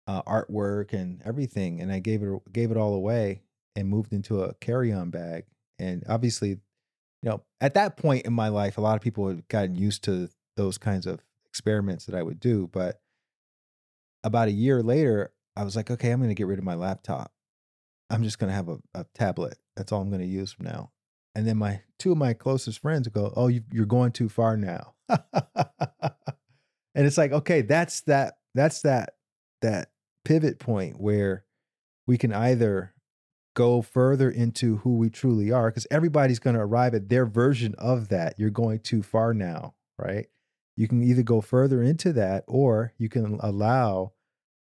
uh, 0.07 0.21
artwork 0.23 0.93
and 0.93 1.21
everything 1.25 1.79
and 1.79 1.91
i 1.91 1.99
gave 1.99 2.23
it 2.23 2.53
gave 2.53 2.71
it 2.71 2.77
all 2.77 2.93
away 2.93 3.41
and 3.75 3.87
moved 3.87 4.13
into 4.13 4.41
a 4.41 4.53
carry-on 4.55 5.09
bag 5.09 5.45
and 5.79 6.03
obviously 6.09 6.49
you 6.49 6.59
know 7.29 7.41
at 7.59 7.75
that 7.75 7.97
point 7.97 8.25
in 8.25 8.33
my 8.33 8.47
life 8.47 8.77
a 8.77 8.81
lot 8.81 8.95
of 8.95 9.01
people 9.01 9.27
had 9.27 9.47
gotten 9.47 9.75
used 9.75 10.03
to 10.03 10.27
those 10.57 10.77
kinds 10.77 11.05
of 11.05 11.23
experiments 11.45 12.05
that 12.05 12.15
i 12.15 12.23
would 12.23 12.39
do 12.39 12.67
but 12.73 12.99
about 14.23 14.47
a 14.47 14.51
year 14.51 14.81
later 14.83 15.31
i 15.55 15.63
was 15.63 15.75
like 15.75 15.91
okay 15.91 16.11
i'm 16.11 16.19
going 16.19 16.29
to 16.29 16.35
get 16.35 16.47
rid 16.47 16.59
of 16.59 16.65
my 16.65 16.75
laptop. 16.75 17.31
I'm 18.09 18.23
just 18.23 18.39
going 18.39 18.49
to 18.49 18.55
have 18.55 18.67
a, 18.67 18.77
a 18.93 19.05
tablet. 19.15 19.57
That's 19.75 19.91
all 19.91 20.01
i'm 20.01 20.09
going 20.09 20.21
to 20.21 20.27
use 20.27 20.51
from 20.51 20.65
now. 20.65 20.91
And 21.33 21.47
then 21.47 21.57
my 21.57 21.81
two 21.97 22.11
of 22.11 22.17
my 22.17 22.33
closest 22.33 22.79
friends 22.79 23.07
go 23.07 23.31
oh 23.35 23.47
you, 23.47 23.63
you're 23.71 23.85
going 23.85 24.11
too 24.11 24.29
far 24.29 24.57
now. 24.57 24.95
And 26.95 27.07
it's 27.07 27.17
like 27.17 27.31
okay 27.31 27.61
that's 27.61 28.01
that 28.01 28.35
that's 28.53 28.81
that 28.81 29.11
that 29.61 29.91
pivot 30.25 30.59
point 30.59 30.99
where 30.99 31.45
we 32.07 32.17
can 32.17 32.33
either 32.33 32.93
go 33.55 33.81
further 33.81 34.29
into 34.29 34.77
who 34.77 34.97
we 34.97 35.09
truly 35.09 35.51
are 35.51 35.69
because 35.69 35.87
everybody's 35.91 36.39
going 36.39 36.55
to 36.55 36.61
arrive 36.61 36.93
at 36.93 37.09
their 37.09 37.25
version 37.25 37.75
of 37.77 38.09
that 38.09 38.35
you're 38.37 38.49
going 38.49 38.79
too 38.79 39.03
far 39.03 39.33
now 39.33 39.73
right 39.97 40.27
you 40.77 40.87
can 40.87 41.03
either 41.03 41.23
go 41.23 41.41
further 41.41 41.81
into 41.81 42.13
that 42.13 42.43
or 42.47 42.93
you 42.97 43.09
can 43.09 43.39
allow 43.41 44.13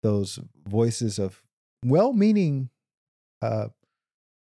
those 0.02 0.38
voices 0.66 1.18
of 1.18 1.42
well-meaning 1.84 2.70
uh 3.42 3.68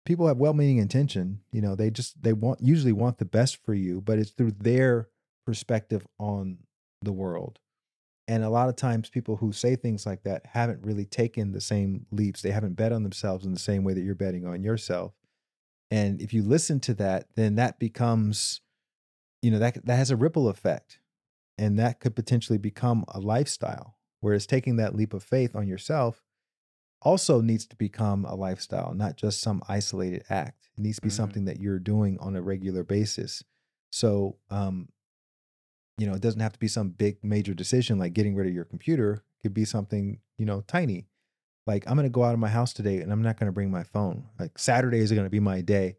people 0.06 0.26
have 0.26 0.38
well-meaning 0.38 0.78
intention 0.78 1.40
you 1.52 1.60
know 1.60 1.74
they 1.74 1.90
just 1.90 2.20
they 2.22 2.32
want 2.32 2.60
usually 2.60 2.92
want 2.92 3.18
the 3.18 3.24
best 3.24 3.58
for 3.64 3.74
you 3.74 4.00
but 4.00 4.18
it's 4.18 4.30
through 4.30 4.52
their 4.52 5.08
perspective 5.48 6.06
on 6.18 6.58
the 7.00 7.10
world. 7.10 7.58
And 8.26 8.44
a 8.44 8.50
lot 8.50 8.68
of 8.68 8.76
times 8.76 9.08
people 9.08 9.36
who 9.36 9.50
say 9.50 9.76
things 9.76 10.04
like 10.04 10.24
that 10.24 10.44
haven't 10.44 10.84
really 10.84 11.06
taken 11.06 11.52
the 11.52 11.60
same 11.62 12.04
leaps 12.10 12.42
they 12.42 12.50
haven't 12.50 12.76
bet 12.76 12.92
on 12.92 13.02
themselves 13.02 13.46
in 13.46 13.54
the 13.54 13.58
same 13.58 13.82
way 13.82 13.94
that 13.94 14.02
you're 14.02 14.14
betting 14.14 14.46
on 14.46 14.62
yourself. 14.62 15.14
And 15.90 16.20
if 16.20 16.34
you 16.34 16.42
listen 16.42 16.80
to 16.80 16.94
that 16.94 17.28
then 17.34 17.54
that 17.54 17.78
becomes 17.78 18.60
you 19.40 19.50
know 19.50 19.58
that 19.58 19.86
that 19.86 19.96
has 19.96 20.10
a 20.10 20.16
ripple 20.16 20.48
effect 20.48 20.98
and 21.58 21.78
that 21.78 22.00
could 22.00 22.14
potentially 22.16 22.58
become 22.58 23.04
a 23.08 23.20
lifestyle 23.20 23.96
whereas 24.20 24.46
taking 24.46 24.76
that 24.76 24.94
leap 24.94 25.12
of 25.14 25.22
faith 25.22 25.54
on 25.56 25.66
yourself 25.68 26.22
also 27.02 27.40
needs 27.40 27.66
to 27.66 27.76
become 27.76 28.24
a 28.24 28.34
lifestyle 28.34 28.92
not 28.94 29.16
just 29.16 29.40
some 29.40 29.62
isolated 29.68 30.24
act. 30.28 30.68
It 30.76 30.80
needs 30.82 30.96
to 30.96 31.02
be 31.02 31.08
Mhm. 31.08 31.12
something 31.12 31.44
that 31.44 31.60
you're 31.60 31.78
doing 31.78 32.18
on 32.18 32.34
a 32.34 32.42
regular 32.42 32.82
basis. 32.84 33.44
So 33.90 34.38
um 34.50 34.88
you 35.96 36.06
know 36.06 36.14
it 36.14 36.22
doesn't 36.22 36.40
have 36.40 36.52
to 36.52 36.58
be 36.58 36.68
some 36.68 36.90
big 36.90 37.22
major 37.22 37.54
decision 37.54 37.98
like 37.98 38.14
getting 38.14 38.34
rid 38.34 38.46
of 38.46 38.54
your 38.54 38.64
computer. 38.64 39.12
It 39.38 39.42
could 39.42 39.54
be 39.54 39.64
something 39.64 40.20
you 40.36 40.44
know 40.46 40.60
tiny. 40.62 41.06
Like 41.66 41.88
i'm 41.88 41.96
going 41.96 42.04
to 42.04 42.10
go 42.10 42.24
out 42.24 42.34
of 42.34 42.40
my 42.40 42.48
house 42.48 42.72
today 42.72 42.98
and 43.00 43.12
i'm 43.12 43.22
not 43.22 43.38
going 43.38 43.46
to 43.48 43.52
bring 43.52 43.70
my 43.70 43.82
phone. 43.84 44.28
Like 44.38 44.58
saturdays 44.58 45.12
are 45.12 45.14
going 45.16 45.26
to 45.26 45.30
be 45.30 45.40
my 45.40 45.60
day 45.60 45.96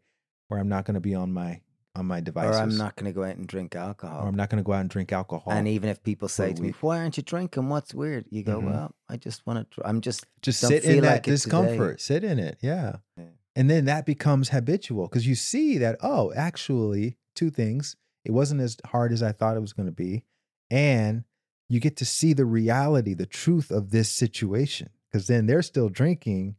where 0.48 0.58
i'm 0.60 0.68
not 0.68 0.84
going 0.84 0.94
to 0.94 1.00
be 1.00 1.14
on 1.14 1.32
my 1.32 1.60
on 1.96 2.06
my 2.06 2.20
devices 2.20 2.56
Or 2.56 2.62
I'm 2.62 2.76
not 2.76 2.96
going 2.96 3.06
to 3.06 3.12
go 3.12 3.24
out 3.24 3.36
and 3.36 3.46
drink 3.46 3.74
alcohol. 3.74 4.24
or 4.24 4.28
i'm 4.28 4.36
not 4.36 4.48
going 4.48 4.62
to 4.62 4.66
go 4.66 4.72
out 4.72 4.80
and 4.80 4.90
drink 4.90 5.12
alcohol 5.12 5.52
and 5.52 5.66
even 5.66 5.88
if 5.90 6.02
people 6.02 6.28
say 6.28 6.52
to 6.52 6.62
me, 6.62 6.72
"Why 6.80 6.98
aren't 6.98 7.16
you 7.16 7.22
drinking? 7.22 7.68
What's 7.68 7.92
weird?" 7.92 8.26
You 8.30 8.42
go, 8.44 8.60
Mhm. 8.60 8.64
"Well, 8.66 8.94
I 9.08 9.16
just 9.16 9.44
want 9.46 9.68
to. 9.72 9.86
I'm 9.86 10.00
just 10.00 10.24
just 10.42 10.60
sit 10.60 10.84
in 10.84 11.00
that 11.02 11.12
like 11.14 11.22
discomfort 11.24 12.00
sit 12.00 12.22
in 12.24 12.38
it 12.38 12.58
yeah 12.62 12.96
Yeah. 13.16 13.24
and 13.56 13.68
then 13.68 13.84
that 13.86 14.06
becomes 14.06 14.50
habitual 14.50 15.08
because 15.08 15.26
you 15.26 15.34
see 15.34 15.78
that 15.78 15.96
oh 16.00 16.32
actually 16.34 17.16
two 17.34 17.50
things 17.50 17.96
it 18.24 18.30
wasn't 18.30 18.60
as 18.60 18.76
hard 18.86 19.12
as 19.12 19.22
i 19.22 19.32
thought 19.32 19.56
it 19.56 19.60
was 19.60 19.72
going 19.72 19.86
to 19.88 19.92
be 19.92 20.24
and 20.70 21.24
you 21.68 21.80
get 21.80 21.96
to 21.96 22.04
see 22.04 22.32
the 22.32 22.44
reality 22.44 23.14
the 23.14 23.26
truth 23.26 23.70
of 23.70 23.90
this 23.90 24.08
situation 24.10 24.90
because 25.10 25.26
then 25.26 25.46
they're 25.46 25.62
still 25.62 25.88
drinking 25.88 26.56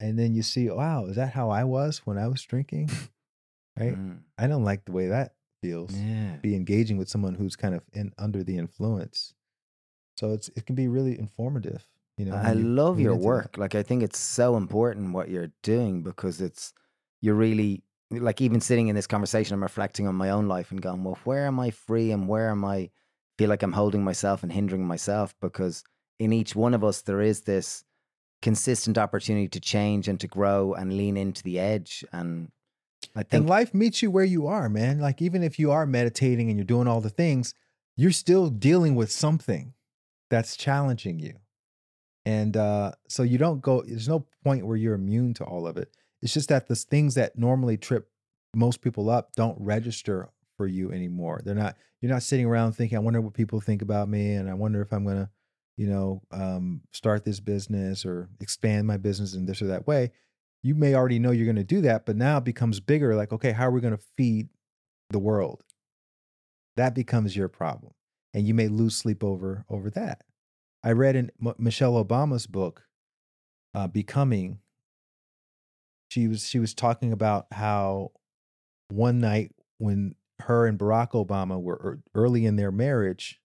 and 0.00 0.18
then 0.18 0.34
you 0.34 0.42
see 0.42 0.68
wow 0.70 1.04
is 1.06 1.16
that 1.16 1.32
how 1.34 1.50
i 1.50 1.62
was 1.64 1.98
when 2.06 2.16
i 2.18 2.26
was 2.28 2.42
drinking 2.42 2.88
right 3.78 3.94
Mm, 3.96 4.18
i 4.38 4.46
don't 4.46 4.64
like 4.64 4.84
the 4.84 4.92
way 4.92 5.08
that 5.08 5.34
feels 5.62 5.94
yeah. 5.94 6.36
be 6.42 6.54
engaging 6.56 6.96
with 6.98 7.08
someone 7.08 7.34
who's 7.34 7.56
kind 7.56 7.74
of 7.74 7.84
in 7.92 8.12
under 8.18 8.42
the 8.42 8.56
influence 8.58 9.34
so 10.16 10.32
it's 10.32 10.48
it 10.56 10.66
can 10.66 10.74
be 10.74 10.88
really 10.88 11.18
informative 11.18 11.84
you 12.18 12.26
know 12.26 12.34
I 12.34 12.52
you 12.52 12.62
love 12.64 13.00
your 13.00 13.12
into 13.12 13.22
that. 13.22 13.26
work. 13.28 13.56
Like 13.56 13.74
I 13.74 13.82
think 13.82 14.02
it's 14.02 14.18
so 14.18 14.56
important 14.58 15.14
what 15.14 15.30
you're 15.30 15.50
doing 15.62 16.02
because 16.02 16.40
it's 16.42 16.74
you're 17.22 17.34
really 17.34 17.82
like 18.10 18.42
even 18.42 18.60
sitting 18.60 18.88
in 18.88 18.94
this 18.94 19.06
conversation, 19.06 19.54
I'm 19.54 19.62
reflecting 19.62 20.06
on 20.06 20.14
my 20.14 20.28
own 20.28 20.46
life 20.46 20.70
and 20.70 20.82
going, 20.82 21.02
well, 21.04 21.18
where 21.24 21.46
am 21.46 21.58
I 21.58 21.70
free 21.70 22.10
and 22.12 22.28
where 22.28 22.50
am 22.50 22.64
I 22.66 22.90
feel 23.38 23.48
like 23.48 23.62
I'm 23.62 23.72
holding 23.72 24.04
myself 24.04 24.42
and 24.42 24.52
hindering 24.52 24.86
myself? 24.86 25.34
Because 25.40 25.82
in 26.18 26.34
each 26.34 26.54
one 26.54 26.74
of 26.74 26.84
us 26.84 27.00
there 27.00 27.22
is 27.22 27.40
this 27.42 27.82
consistent 28.42 28.98
opportunity 28.98 29.48
to 29.48 29.60
change 29.60 30.06
and 30.06 30.20
to 30.20 30.28
grow 30.28 30.74
and 30.74 30.96
lean 30.96 31.16
into 31.16 31.42
the 31.42 31.58
edge. 31.58 32.04
And 32.12 32.50
I 33.14 33.22
think 33.22 33.32
and 33.32 33.48
life 33.48 33.74
meets 33.74 34.02
you 34.02 34.10
where 34.10 34.24
you 34.24 34.46
are, 34.46 34.68
man. 34.68 35.00
Like 35.00 35.20
even 35.20 35.42
if 35.42 35.58
you 35.58 35.70
are 35.70 35.86
meditating 35.86 36.48
and 36.48 36.58
you're 36.58 36.64
doing 36.64 36.88
all 36.88 37.00
the 37.00 37.10
things, 37.10 37.54
you're 37.96 38.12
still 38.12 38.48
dealing 38.48 38.94
with 38.94 39.10
something 39.10 39.74
that's 40.30 40.56
challenging 40.56 41.18
you. 41.18 41.34
And 42.24 42.56
uh, 42.56 42.92
so 43.08 43.22
you 43.22 43.38
don't 43.38 43.60
go. 43.60 43.82
There's 43.82 44.08
no 44.08 44.26
point 44.44 44.66
where 44.66 44.76
you're 44.76 44.94
immune 44.94 45.34
to 45.34 45.44
all 45.44 45.66
of 45.66 45.76
it. 45.76 45.94
It's 46.22 46.32
just 46.32 46.48
that 46.50 46.68
the 46.68 46.76
things 46.76 47.14
that 47.16 47.36
normally 47.36 47.76
trip 47.76 48.08
most 48.54 48.80
people 48.80 49.10
up 49.10 49.32
don't 49.34 49.60
register 49.60 50.30
for 50.56 50.66
you 50.66 50.92
anymore. 50.92 51.40
They're 51.44 51.54
not. 51.54 51.76
You're 52.00 52.12
not 52.12 52.22
sitting 52.22 52.46
around 52.46 52.72
thinking, 52.72 52.96
"I 52.96 53.00
wonder 53.00 53.20
what 53.20 53.34
people 53.34 53.60
think 53.60 53.82
about 53.82 54.08
me," 54.08 54.34
and 54.34 54.48
I 54.48 54.54
wonder 54.54 54.80
if 54.80 54.92
I'm 54.92 55.04
gonna, 55.04 55.30
you 55.76 55.88
know, 55.88 56.22
um, 56.30 56.82
start 56.92 57.24
this 57.24 57.40
business 57.40 58.06
or 58.06 58.28
expand 58.40 58.86
my 58.86 58.96
business 58.96 59.34
in 59.34 59.46
this 59.46 59.60
or 59.60 59.66
that 59.66 59.86
way 59.86 60.12
you 60.62 60.74
may 60.74 60.94
already 60.94 61.18
know 61.18 61.32
you're 61.32 61.46
going 61.46 61.56
to 61.56 61.64
do 61.64 61.80
that, 61.82 62.06
but 62.06 62.16
now 62.16 62.38
it 62.38 62.44
becomes 62.44 62.80
bigger. 62.80 63.14
Like, 63.14 63.32
okay, 63.32 63.52
how 63.52 63.66
are 63.66 63.70
we 63.70 63.80
going 63.80 63.96
to 63.96 64.04
feed 64.16 64.48
the 65.10 65.18
world? 65.18 65.64
That 66.76 66.94
becomes 66.94 67.36
your 67.36 67.48
problem, 67.48 67.92
and 68.32 68.46
you 68.46 68.54
may 68.54 68.68
lose 68.68 68.96
sleep 68.96 69.22
over 69.22 69.64
over 69.68 69.90
that. 69.90 70.22
I 70.82 70.92
read 70.92 71.16
in 71.16 71.30
M- 71.44 71.54
Michelle 71.58 72.02
Obama's 72.02 72.46
book, 72.46 72.86
uh, 73.74 73.88
"Becoming." 73.88 74.58
She 76.10 76.28
was 76.28 76.46
she 76.46 76.58
was 76.58 76.74
talking 76.74 77.12
about 77.12 77.46
how 77.52 78.12
one 78.88 79.18
night 79.20 79.52
when 79.78 80.14
her 80.40 80.66
and 80.66 80.78
Barack 80.78 81.12
Obama 81.12 81.60
were 81.60 81.80
ear- 81.84 82.02
early 82.14 82.46
in 82.46 82.56
their 82.56 82.72
marriage, 82.72 83.40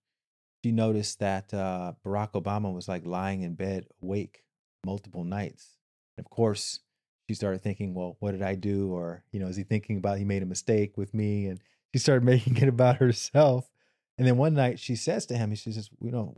she 0.63 0.71
noticed 0.71 1.19
that 1.19 1.53
uh, 1.53 1.93
Barack 2.05 2.33
Obama 2.33 2.73
was 2.73 2.87
like 2.87 3.05
lying 3.05 3.41
in 3.41 3.55
bed 3.55 3.87
awake 4.01 4.43
multiple 4.85 5.23
nights. 5.23 5.77
And 6.17 6.25
of 6.25 6.29
course, 6.29 6.79
she 7.27 7.33
started 7.33 7.61
thinking, 7.61 7.93
well, 7.93 8.15
what 8.19 8.31
did 8.31 8.41
I 8.41 8.55
do? 8.55 8.91
Or, 8.91 9.23
you 9.31 9.39
know, 9.39 9.47
is 9.47 9.55
he 9.57 9.63
thinking 9.63 9.97
about 9.97 10.17
he 10.17 10.23
made 10.23 10.43
a 10.43 10.47
mistake 10.47 10.97
with 10.97 11.13
me? 11.13 11.47
And 11.47 11.59
she 11.93 11.99
started 11.99 12.23
making 12.25 12.57
it 12.57 12.67
about 12.69 12.97
herself. 12.97 13.69
And 14.17 14.25
then 14.25 14.37
one 14.37 14.53
night 14.53 14.79
she 14.79 14.95
says 14.95 15.25
to 15.27 15.37
him, 15.37 15.53
she 15.55 15.71
says, 15.71 15.89
you 16.01 16.11
know, 16.11 16.33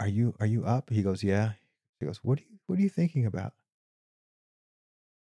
are 0.00 0.08
you 0.08 0.34
are 0.40 0.46
you 0.46 0.64
up? 0.64 0.90
He 0.90 1.02
goes, 1.02 1.22
Yeah. 1.22 1.52
She 1.98 2.06
goes, 2.06 2.18
What 2.22 2.40
are 2.40 2.42
you 2.42 2.58
what 2.66 2.78
are 2.78 2.82
you 2.82 2.88
thinking 2.88 3.24
about? 3.26 3.52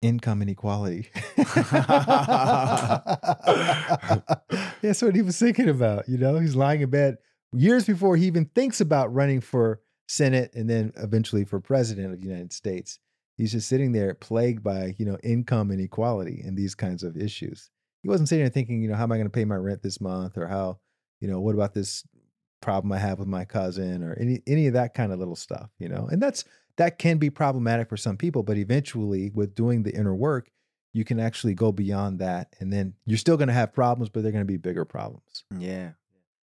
Income 0.02 0.42
inequality. 0.42 1.10
That's 4.82 5.00
what 5.00 5.14
he 5.14 5.22
was 5.22 5.38
thinking 5.38 5.68
about. 5.68 6.08
You 6.08 6.18
know, 6.18 6.38
he's 6.38 6.56
lying 6.56 6.80
in 6.80 6.90
bed 6.90 7.18
years 7.52 7.86
before 7.86 8.16
he 8.16 8.26
even 8.26 8.46
thinks 8.46 8.80
about 8.80 9.14
running 9.14 9.40
for 9.40 9.80
Senate 10.08 10.50
and 10.54 10.68
then 10.68 10.92
eventually 10.96 11.44
for 11.44 11.60
president 11.60 12.12
of 12.12 12.20
the 12.20 12.26
United 12.26 12.52
States. 12.52 12.98
He's 13.36 13.52
just 13.52 13.68
sitting 13.68 13.92
there 13.92 14.14
plagued 14.14 14.62
by, 14.62 14.94
you 14.98 15.04
know, 15.04 15.18
income 15.22 15.70
inequality 15.70 16.42
and 16.44 16.56
these 16.56 16.74
kinds 16.74 17.02
of 17.02 17.16
issues. 17.16 17.70
He 18.02 18.08
wasn't 18.08 18.28
sitting 18.28 18.44
there 18.44 18.50
thinking, 18.50 18.82
you 18.82 18.88
know, 18.88 18.94
how 18.94 19.04
am 19.04 19.12
I 19.12 19.16
going 19.16 19.26
to 19.26 19.30
pay 19.30 19.44
my 19.44 19.56
rent 19.56 19.82
this 19.82 20.00
month 20.00 20.36
or 20.36 20.46
how, 20.46 20.78
you 21.20 21.28
know, 21.28 21.40
what 21.40 21.54
about 21.54 21.74
this 21.74 22.04
problem 22.60 22.92
I 22.92 22.98
have 22.98 23.18
with 23.18 23.28
my 23.28 23.44
cousin 23.44 24.02
or 24.02 24.14
any 24.18 24.40
any 24.46 24.66
of 24.66 24.74
that 24.74 24.94
kind 24.94 25.12
of 25.12 25.18
little 25.18 25.36
stuff, 25.36 25.70
you 25.78 25.88
know. 25.88 26.08
And 26.10 26.22
that's 26.22 26.44
that 26.76 26.98
can 26.98 27.18
be 27.18 27.30
problematic 27.30 27.88
for 27.88 27.96
some 27.96 28.16
people, 28.16 28.42
but 28.42 28.56
eventually 28.56 29.30
with 29.34 29.54
doing 29.54 29.82
the 29.82 29.94
inner 29.94 30.14
work, 30.14 30.50
you 30.92 31.04
can 31.04 31.20
actually 31.20 31.54
go 31.54 31.72
beyond 31.72 32.20
that 32.20 32.54
and 32.60 32.72
then 32.72 32.94
you're 33.04 33.18
still 33.18 33.36
going 33.36 33.48
to 33.48 33.54
have 33.54 33.72
problems, 33.72 34.08
but 34.08 34.22
they're 34.22 34.32
going 34.32 34.42
to 34.42 34.52
be 34.52 34.56
bigger 34.56 34.84
problems. 34.84 35.44
Yeah. 35.56 35.90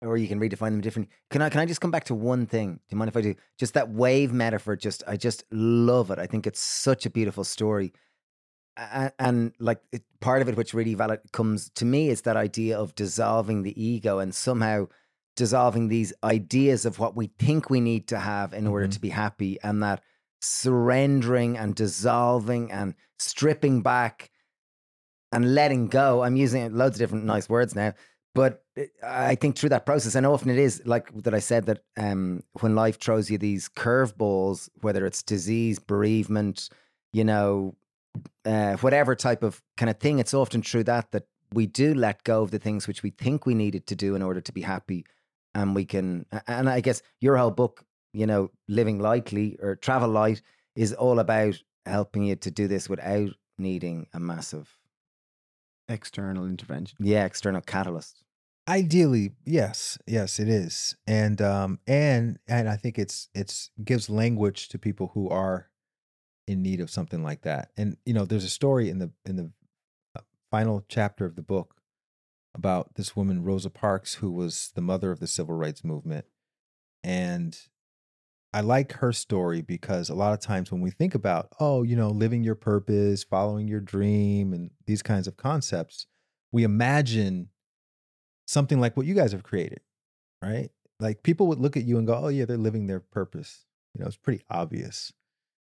Or 0.01 0.15
you 0.17 0.29
can 0.29 0.39
redefine 0.39 0.71
them 0.71 0.81
differently. 0.81 1.13
Can 1.29 1.41
I 1.41 1.49
can 1.49 1.59
I 1.59 1.65
just 1.65 1.81
come 1.81 1.91
back 1.91 2.05
to 2.05 2.15
one 2.15 2.45
thing? 2.45 2.75
Do 2.75 2.81
you 2.89 2.97
mind 2.97 3.09
if 3.09 3.17
I 3.17 3.21
do? 3.21 3.35
Just 3.57 3.73
that 3.73 3.89
wave 3.89 4.31
metaphor, 4.31 4.75
just 4.77 5.03
I 5.07 5.17
just 5.17 5.43
love 5.51 6.09
it. 6.09 6.19
I 6.19 6.25
think 6.25 6.47
it's 6.47 6.61
such 6.61 7.05
a 7.05 7.09
beautiful 7.09 7.43
story. 7.43 7.91
And, 8.77 9.11
and 9.19 9.53
like 9.59 9.81
it, 9.91 10.03
part 10.21 10.41
of 10.41 10.47
it, 10.47 10.55
which 10.55 10.73
really 10.73 10.93
valid 10.93 11.19
comes 11.33 11.69
to 11.71 11.85
me, 11.85 12.09
is 12.09 12.21
that 12.21 12.37
idea 12.37 12.79
of 12.79 12.95
dissolving 12.95 13.63
the 13.63 13.81
ego 13.81 14.19
and 14.19 14.33
somehow 14.33 14.87
dissolving 15.35 15.89
these 15.89 16.13
ideas 16.23 16.85
of 16.85 16.99
what 16.99 17.15
we 17.15 17.27
think 17.39 17.69
we 17.69 17.81
need 17.81 18.07
to 18.07 18.19
have 18.19 18.53
in 18.53 18.67
order 18.67 18.87
Mhm. 18.87 18.93
to 18.93 19.01
be 19.01 19.09
happy, 19.09 19.59
and 19.63 19.83
that 19.83 20.01
surrendering 20.41 21.57
and 21.57 21.75
dissolving 21.75 22.71
and 22.71 22.95
stripping 23.17 23.81
back 23.81 24.31
and 25.31 25.53
letting 25.53 25.87
go. 25.87 26.23
I'm 26.23 26.35
using 26.37 26.73
loads 26.73 26.95
of 26.95 26.99
different 26.99 27.25
nice 27.25 27.49
words 27.49 27.75
now, 27.75 27.93
but 28.35 28.63
I 29.03 29.35
think 29.35 29.57
through 29.57 29.69
that 29.69 29.85
process, 29.85 30.15
and 30.15 30.25
often 30.25 30.49
it 30.49 30.59
is 30.59 30.81
like 30.85 31.11
that 31.23 31.33
I 31.33 31.39
said 31.39 31.65
that 31.65 31.79
um, 31.97 32.43
when 32.61 32.75
life 32.75 32.99
throws 32.99 33.29
you 33.29 33.37
these 33.37 33.69
curveballs, 33.69 34.69
whether 34.81 35.05
it's 35.05 35.23
disease, 35.23 35.79
bereavement, 35.79 36.69
you 37.11 37.23
know, 37.23 37.75
uh, 38.45 38.75
whatever 38.77 39.15
type 39.15 39.43
of 39.43 39.61
kind 39.77 39.89
of 39.89 39.97
thing, 39.97 40.19
it's 40.19 40.33
often 40.33 40.61
true 40.61 40.83
that 40.83 41.11
that 41.11 41.27
we 41.53 41.65
do 41.65 41.93
let 41.93 42.23
go 42.23 42.43
of 42.43 42.51
the 42.51 42.59
things 42.59 42.87
which 42.87 43.03
we 43.03 43.09
think 43.09 43.45
we 43.45 43.55
needed 43.55 43.87
to 43.87 43.95
do 43.95 44.15
in 44.15 44.21
order 44.21 44.41
to 44.41 44.51
be 44.53 44.61
happy, 44.61 45.05
and 45.55 45.75
we 45.75 45.85
can. 45.85 46.25
And 46.47 46.69
I 46.69 46.81
guess 46.81 47.01
your 47.19 47.37
whole 47.37 47.51
book, 47.51 47.83
you 48.13 48.27
know, 48.27 48.51
living 48.67 48.99
lightly 48.99 49.57
or 49.61 49.75
travel 49.75 50.09
light, 50.09 50.41
is 50.75 50.93
all 50.93 51.19
about 51.19 51.61
helping 51.85 52.23
you 52.23 52.35
to 52.35 52.51
do 52.51 52.67
this 52.67 52.87
without 52.87 53.31
needing 53.57 54.07
a 54.13 54.19
massive, 54.19 54.78
External 55.89 56.45
intervention. 56.45 56.97
yeah, 57.01 57.25
external 57.25 57.61
catalyst. 57.61 58.23
Ideally, 58.67 59.31
yes, 59.45 59.97
yes, 60.05 60.39
it 60.39 60.47
is, 60.47 60.95
and 61.07 61.41
um, 61.41 61.79
and 61.87 62.37
and 62.47 62.69
I 62.69 62.75
think 62.75 62.99
it's 62.99 63.29
it's 63.33 63.71
gives 63.83 64.09
language 64.09 64.69
to 64.69 64.77
people 64.77 65.11
who 65.15 65.27
are 65.27 65.69
in 66.47 66.61
need 66.61 66.79
of 66.79 66.91
something 66.91 67.23
like 67.23 67.41
that. 67.41 67.71
And 67.77 67.97
you 68.05 68.13
know, 68.13 68.25
there's 68.25 68.43
a 68.43 68.49
story 68.49 68.89
in 68.89 68.99
the 68.99 69.11
in 69.25 69.37
the 69.37 69.51
uh, 70.15 70.21
final 70.51 70.85
chapter 70.87 71.25
of 71.25 71.35
the 71.35 71.41
book 71.41 71.81
about 72.53 72.95
this 72.95 73.15
woman 73.15 73.43
Rosa 73.43 73.71
Parks, 73.71 74.15
who 74.15 74.31
was 74.31 74.71
the 74.75 74.81
mother 74.81 75.11
of 75.11 75.19
the 75.19 75.27
civil 75.27 75.55
rights 75.55 75.83
movement, 75.83 76.25
and 77.03 77.57
I 78.53 78.61
like 78.61 78.93
her 78.93 79.13
story 79.13 79.61
because 79.61 80.09
a 80.09 80.15
lot 80.15 80.33
of 80.33 80.39
times 80.39 80.71
when 80.71 80.81
we 80.81 80.89
think 80.89 81.13
about, 81.13 81.49
oh, 81.59 81.83
you 81.83 81.95
know, 81.95 82.09
living 82.09 82.43
your 82.43 82.55
purpose, 82.55 83.23
following 83.23 83.67
your 83.67 83.79
dream, 83.79 84.53
and 84.53 84.71
these 84.87 85.03
kinds 85.03 85.27
of 85.27 85.37
concepts, 85.37 86.07
we 86.51 86.63
imagine 86.63 87.49
something 88.47 88.79
like 88.79 88.97
what 88.97 89.05
you 89.05 89.13
guys 89.13 89.31
have 89.31 89.43
created, 89.43 89.81
right? 90.41 90.71
Like 90.99 91.21
people 91.21 91.47
would 91.47 91.59
look 91.59 91.77
at 91.77 91.85
you 91.85 91.97
and 91.97 92.07
go, 92.07 92.15
"Oh 92.15 92.27
yeah, 92.29 92.45
they're 92.45 92.57
living 92.57 92.87
their 92.87 92.99
purpose." 92.99 93.65
You 93.93 94.01
know, 94.01 94.07
it's 94.07 94.17
pretty 94.17 94.43
obvious. 94.49 95.13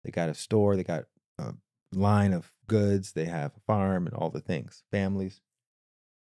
They 0.04 0.12
got 0.12 0.30
a 0.30 0.34
store, 0.34 0.76
they 0.76 0.84
got 0.84 1.06
a 1.38 1.54
line 1.94 2.34
of 2.34 2.52
goods, 2.68 3.14
they 3.14 3.26
have 3.26 3.56
a 3.56 3.60
farm 3.62 4.08
and 4.08 4.16
all 4.16 4.30
the 4.30 4.42
things, 4.42 4.84
families. 4.92 5.42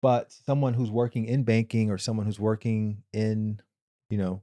But 0.01 0.31
someone 0.31 0.73
who's 0.73 0.91
working 0.91 1.25
in 1.25 1.43
banking 1.43 1.91
or 1.91 1.97
someone 1.97 2.25
who's 2.25 2.39
working 2.39 3.03
in, 3.13 3.61
you 4.09 4.17
know, 4.17 4.41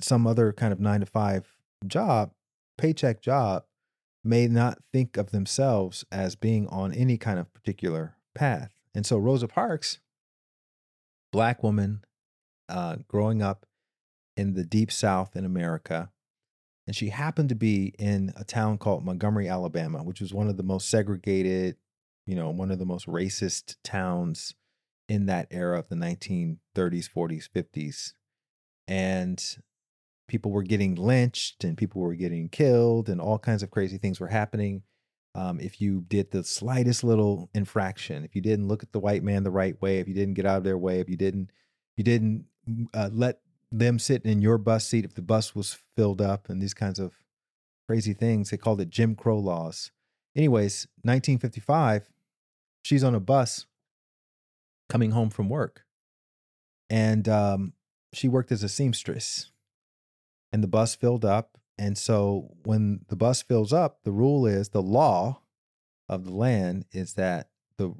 some 0.00 0.26
other 0.26 0.52
kind 0.52 0.72
of 0.72 0.80
9 0.80 1.00
to 1.00 1.06
5 1.06 1.58
job, 1.86 2.32
paycheck 2.76 3.20
job, 3.20 3.64
may 4.24 4.46
not 4.46 4.78
think 4.92 5.16
of 5.16 5.30
themselves 5.30 6.04
as 6.12 6.34
being 6.36 6.66
on 6.68 6.92
any 6.92 7.16
kind 7.16 7.38
of 7.38 7.52
particular 7.54 8.16
path. 8.34 8.72
And 8.94 9.06
so 9.06 9.16
Rosa 9.16 9.48
Parks 9.48 9.98
black 11.32 11.62
woman 11.62 12.04
uh, 12.68 12.96
growing 13.06 13.42
up 13.42 13.66
in 14.36 14.54
the 14.54 14.64
deep 14.64 14.90
south 14.90 15.36
in 15.36 15.44
America. 15.44 16.10
And 16.86 16.96
she 16.96 17.10
happened 17.10 17.50
to 17.50 17.54
be 17.54 17.94
in 17.98 18.32
a 18.36 18.44
town 18.44 18.78
called 18.78 19.04
Montgomery, 19.04 19.48
Alabama, 19.48 20.02
which 20.02 20.20
was 20.20 20.32
one 20.32 20.48
of 20.48 20.56
the 20.56 20.62
most 20.62 20.88
segregated, 20.88 21.76
you 22.26 22.34
know, 22.34 22.50
one 22.50 22.70
of 22.70 22.78
the 22.78 22.86
most 22.86 23.06
racist 23.06 23.76
towns 23.84 24.54
in 25.08 25.26
that 25.26 25.48
era 25.50 25.78
of 25.78 25.88
the 25.88 25.96
1930s, 25.96 26.58
40s, 26.74 27.48
50s. 27.54 28.12
And 28.86 29.58
people 30.28 30.52
were 30.52 30.62
getting 30.62 30.94
lynched 30.94 31.64
and 31.64 31.76
people 31.76 32.00
were 32.00 32.14
getting 32.14 32.48
killed 32.48 33.08
and 33.08 33.20
all 33.20 33.38
kinds 33.38 33.62
of 33.62 33.70
crazy 33.70 33.98
things 33.98 34.20
were 34.20 34.28
happening. 34.28 34.82
Um, 35.34 35.58
if 35.60 35.80
you 35.80 36.04
did 36.08 36.30
the 36.30 36.44
slightest 36.44 37.02
little 37.02 37.50
infraction, 37.54 38.24
if 38.24 38.34
you 38.36 38.42
didn't 38.42 38.68
look 38.68 38.82
at 38.82 38.92
the 38.92 39.00
white 39.00 39.22
man 39.22 39.42
the 39.42 39.50
right 39.50 39.80
way, 39.80 39.98
if 39.98 40.08
you 40.08 40.14
didn't 40.14 40.34
get 40.34 40.46
out 40.46 40.58
of 40.58 40.64
their 40.64 40.78
way, 40.78 41.00
if 41.00 41.08
you 41.08 41.16
didn't, 41.16 41.50
you 41.96 42.04
didn't 42.04 42.44
uh, 42.94 43.10
let 43.12 43.40
them 43.70 43.98
sit 43.98 44.24
in 44.24 44.40
your 44.40 44.58
bus 44.58 44.86
seat 44.86 45.04
if 45.04 45.14
the 45.14 45.22
bus 45.22 45.54
was 45.54 45.78
filled 45.96 46.20
up, 46.20 46.48
and 46.48 46.60
these 46.60 46.74
kinds 46.74 46.98
of 46.98 47.18
crazy 47.86 48.12
things, 48.12 48.50
they 48.50 48.56
called 48.56 48.80
it 48.80 48.90
Jim 48.90 49.14
Crow 49.14 49.38
laws. 49.38 49.90
Anyways, 50.36 50.86
1955, 51.02 52.10
she's 52.82 53.04
on 53.04 53.14
a 53.14 53.20
bus 53.20 53.66
coming 54.88 55.10
home 55.10 55.30
from 55.30 55.48
work, 55.48 55.84
and 56.88 57.28
um, 57.28 57.72
she 58.12 58.28
worked 58.28 58.52
as 58.52 58.62
a 58.62 58.68
seamstress, 58.68 59.50
and 60.52 60.62
the 60.62 60.68
bus 60.68 60.94
filled 60.94 61.24
up, 61.24 61.58
and 61.78 61.96
so 61.96 62.54
when 62.64 63.00
the 63.08 63.16
bus 63.16 63.42
fills 63.42 63.72
up, 63.72 64.00
the 64.04 64.10
rule 64.10 64.46
is 64.46 64.70
the 64.70 64.82
law 64.82 65.40
of 66.08 66.24
the 66.24 66.32
land 66.32 66.86
is 66.92 67.14
that 67.14 67.50
the 67.76 67.94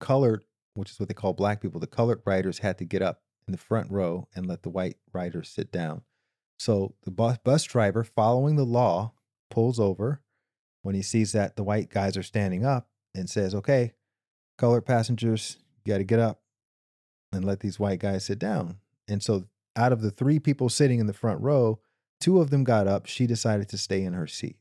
colored, 0.00 0.44
which 0.74 0.90
is 0.90 1.00
what 1.00 1.08
they 1.08 1.14
call 1.14 1.32
black 1.32 1.62
people, 1.62 1.80
the 1.80 1.86
colored 1.86 2.20
riders 2.26 2.58
had 2.58 2.76
to 2.78 2.84
get 2.84 3.00
up 3.00 3.22
in 3.46 3.52
the 3.52 3.58
front 3.58 3.90
row 3.90 4.28
and 4.34 4.46
let 4.46 4.62
the 4.62 4.70
white 4.70 4.96
riders 5.12 5.48
sit 5.48 5.72
down. 5.72 6.02
So 6.58 6.94
the 7.04 7.10
bus, 7.10 7.38
bus 7.42 7.64
driver, 7.64 8.04
following 8.04 8.56
the 8.56 8.64
law, 8.64 9.12
pulls 9.50 9.80
over 9.80 10.20
when 10.82 10.94
he 10.94 11.02
sees 11.02 11.32
that 11.32 11.56
the 11.56 11.64
white 11.64 11.88
guys 11.88 12.16
are 12.16 12.22
standing 12.22 12.64
up 12.64 12.88
and 13.14 13.28
says, 13.28 13.54
Okay, 13.54 13.92
colored 14.58 14.82
passengers, 14.82 15.58
you 15.84 15.92
got 15.92 15.98
to 15.98 16.04
get 16.04 16.18
up 16.18 16.40
and 17.32 17.44
let 17.44 17.60
these 17.60 17.78
white 17.78 18.00
guys 18.00 18.24
sit 18.24 18.38
down. 18.38 18.78
And 19.08 19.22
so 19.22 19.44
out 19.76 19.92
of 19.92 20.02
the 20.02 20.10
three 20.10 20.38
people 20.38 20.68
sitting 20.68 21.00
in 21.00 21.06
the 21.06 21.12
front 21.12 21.40
row, 21.40 21.80
Two 22.24 22.40
of 22.40 22.48
them 22.48 22.64
got 22.64 22.88
up. 22.88 23.04
She 23.04 23.26
decided 23.26 23.68
to 23.68 23.76
stay 23.76 24.02
in 24.02 24.14
her 24.14 24.26
seat. 24.26 24.56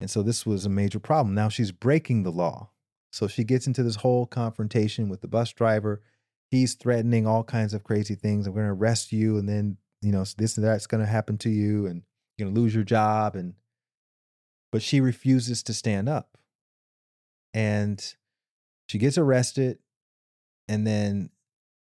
And 0.00 0.10
so 0.10 0.22
this 0.22 0.46
was 0.46 0.64
a 0.64 0.70
major 0.70 0.98
problem. 0.98 1.34
Now 1.34 1.50
she's 1.50 1.72
breaking 1.72 2.22
the 2.22 2.32
law. 2.32 2.70
So 3.12 3.28
she 3.28 3.44
gets 3.44 3.66
into 3.66 3.82
this 3.82 3.96
whole 3.96 4.24
confrontation 4.24 5.10
with 5.10 5.20
the 5.20 5.28
bus 5.28 5.52
driver. 5.52 6.00
He's 6.50 6.72
threatening 6.72 7.26
all 7.26 7.44
kinds 7.44 7.74
of 7.74 7.84
crazy 7.84 8.14
things. 8.14 8.46
I'm 8.46 8.54
going 8.54 8.64
to 8.64 8.72
arrest 8.72 9.12
you. 9.12 9.36
And 9.36 9.46
then, 9.46 9.76
you 10.00 10.10
know, 10.10 10.24
this 10.38 10.56
and 10.56 10.64
that's 10.64 10.86
going 10.86 11.04
to 11.04 11.10
happen 11.10 11.36
to 11.36 11.50
you. 11.50 11.84
And 11.84 12.02
you're 12.38 12.46
going 12.46 12.54
to 12.54 12.58
lose 12.58 12.74
your 12.74 12.82
job. 12.82 13.36
And, 13.36 13.52
but 14.72 14.80
she 14.80 15.02
refuses 15.02 15.62
to 15.64 15.74
stand 15.74 16.08
up. 16.08 16.38
And 17.52 18.02
she 18.86 18.96
gets 18.96 19.18
arrested. 19.18 19.80
And 20.66 20.86
then 20.86 21.28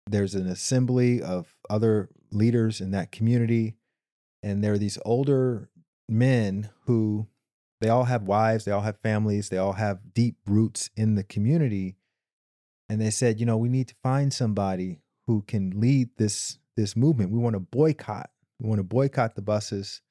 there's 0.07 0.35
an 0.35 0.47
assembly 0.47 1.21
of 1.21 1.55
other 1.69 2.09
leaders 2.33 2.81
in 2.81 2.91
that 2.91 3.13
community 3.13 3.76
and 4.47 4.63
there 4.63 4.73
are 4.73 4.77
these 4.77 4.97
older 5.03 5.69
men 6.07 6.69
who 6.85 7.27
they 7.81 7.89
all 7.89 8.05
have 8.05 8.23
wives, 8.23 8.63
they 8.63 8.71
all 8.71 8.81
have 8.81 8.97
families, 9.01 9.49
they 9.49 9.57
all 9.57 9.73
have 9.73 10.13
deep 10.13 10.37
roots 10.45 10.89
in 10.95 11.15
the 11.15 11.23
community. 11.23 11.97
And 12.89 13.01
they 13.01 13.09
said, 13.09 13.41
you 13.41 13.45
know, 13.45 13.57
we 13.57 13.67
need 13.67 13.89
to 13.89 13.95
find 14.01 14.33
somebody 14.33 15.01
who 15.27 15.41
can 15.41 15.79
lead 15.79 16.09
this 16.17 16.59
this 16.77 16.95
movement. 16.95 17.31
We 17.31 17.39
want 17.39 17.55
to 17.55 17.59
boycott. 17.59 18.29
We 18.59 18.69
want 18.69 18.79
to 18.79 18.83
boycott 18.83 19.35
the 19.35 19.41
buses, 19.41 20.01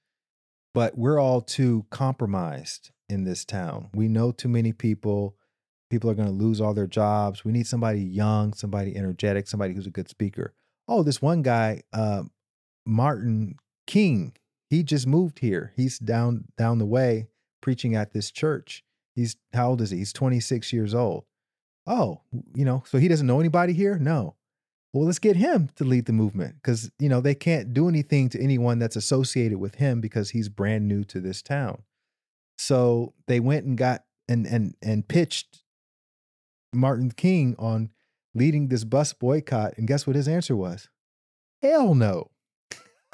but 0.74 0.98
we're 0.98 1.18
all 1.18 1.40
too 1.40 1.86
compromised 1.90 2.90
in 3.08 3.24
this 3.24 3.44
town. 3.44 3.88
We 3.94 4.08
know 4.08 4.32
too 4.32 4.48
many 4.48 4.72
people. 4.72 5.36
People 5.88 6.10
are 6.10 6.14
going 6.14 6.28
to 6.28 6.34
lose 6.34 6.60
all 6.60 6.74
their 6.74 6.88
jobs. 6.88 7.44
We 7.44 7.52
need 7.52 7.66
somebody 7.66 8.00
young, 8.00 8.52
somebody 8.52 8.96
energetic, 8.96 9.48
somebody 9.48 9.72
who's 9.72 9.86
a 9.86 9.90
good 9.90 10.08
speaker. 10.08 10.52
Oh, 10.88 11.02
this 11.02 11.22
one 11.22 11.42
guy, 11.42 11.82
uh, 11.92 12.24
Martin 12.84 13.56
King. 13.86 14.34
He 14.68 14.82
just 14.82 15.06
moved 15.06 15.38
here. 15.40 15.72
He's 15.76 15.98
down 15.98 16.44
down 16.56 16.78
the 16.78 16.86
way 16.86 17.28
preaching 17.60 17.94
at 17.94 18.12
this 18.12 18.30
church. 18.30 18.84
He's 19.14 19.36
how 19.52 19.70
old 19.70 19.80
is 19.80 19.90
he? 19.90 19.98
He's 19.98 20.12
26 20.12 20.72
years 20.72 20.94
old. 20.94 21.24
Oh, 21.86 22.20
you 22.54 22.64
know, 22.64 22.82
so 22.86 22.98
he 22.98 23.08
doesn't 23.08 23.26
know 23.26 23.40
anybody 23.40 23.72
here? 23.72 23.98
No. 23.98 24.34
well, 24.92 25.04
let's 25.06 25.18
get 25.20 25.36
him 25.36 25.70
to 25.76 25.84
lead 25.84 26.06
the 26.06 26.12
movement 26.12 26.56
because 26.56 26.90
you 26.98 27.08
know 27.08 27.20
they 27.20 27.34
can't 27.34 27.72
do 27.72 27.88
anything 27.88 28.28
to 28.30 28.40
anyone 28.40 28.78
that's 28.78 28.96
associated 28.96 29.58
with 29.58 29.76
him 29.76 30.00
because 30.00 30.30
he's 30.30 30.48
brand 30.48 30.88
new 30.88 31.04
to 31.04 31.20
this 31.20 31.42
town. 31.42 31.82
So 32.58 33.14
they 33.26 33.40
went 33.40 33.66
and 33.66 33.76
got 33.78 34.04
and 34.28 34.46
and 34.46 34.74
and 34.82 35.06
pitched 35.06 35.62
Martin 36.74 37.10
King 37.12 37.54
on 37.58 37.90
leading 38.34 38.68
this 38.68 38.84
bus 38.84 39.12
boycott, 39.12 39.74
and 39.78 39.86
guess 39.88 40.06
what 40.06 40.16
his 40.16 40.28
answer 40.28 40.56
was? 40.56 40.88
Hell 41.62 41.94
no. 41.94 42.30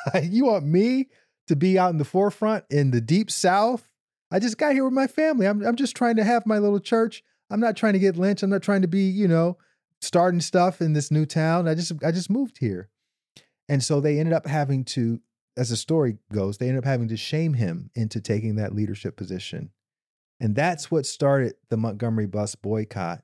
you 0.23 0.47
want 0.47 0.65
me 0.65 1.09
to 1.49 1.57
be 1.57 1.79
out 1.79 1.91
in 1.91 1.99
the 1.99 2.05
forefront 2.05 2.65
in 2.71 2.91
the 2.91 3.01
deep 3.01 3.31
south? 3.31 3.93
I 4.31 4.39
just 4.39 4.59
got 4.59 4.73
here 4.73 4.85
with 4.85 4.95
my 4.95 5.07
family. 5.07 5.47
I'm 5.47 5.63
I'm 5.65 5.77
just 5.77 5.95
trying 5.95 6.17
to 6.17 6.25
have 6.25 6.47
my 6.47 6.59
little 6.59 6.81
church. 6.81 7.23
I'm 7.51 7.61
not 7.61 7.77
trying 7.77 7.93
to 7.93 7.99
get 7.99 8.17
lynched. 8.17 8.43
I'm 8.43 8.51
not 8.51 8.63
trying 8.63 8.83
to 8.83 8.89
be, 8.89 9.03
you 9.03 9.29
know, 9.29 9.59
starting 10.01 10.41
stuff 10.41 10.81
in 10.81 10.95
this 10.95 11.11
new 11.11 11.27
town. 11.27 11.69
I 11.69 11.75
just 11.75 11.93
I 12.03 12.13
just 12.13 12.31
moved 12.31 12.59
here. 12.59 12.89
And 13.69 13.83
so 13.83 14.01
they 14.01 14.19
ended 14.19 14.33
up 14.33 14.47
having 14.47 14.85
to 14.87 15.21
as 15.57 15.69
the 15.69 15.77
story 15.77 16.17
goes, 16.33 16.57
they 16.57 16.69
ended 16.69 16.83
up 16.83 16.89
having 16.89 17.09
to 17.09 17.17
shame 17.17 17.55
him 17.55 17.91
into 17.95 18.21
taking 18.21 18.57
that 18.57 18.75
leadership 18.75 19.17
position. 19.17 19.71
And 20.41 20.57
that's 20.57 20.91
what 20.91 21.07
started 21.07 21.55
the 21.69 21.77
Montgomery 21.77 22.27
bus 22.27 22.55
boycott, 22.55 23.23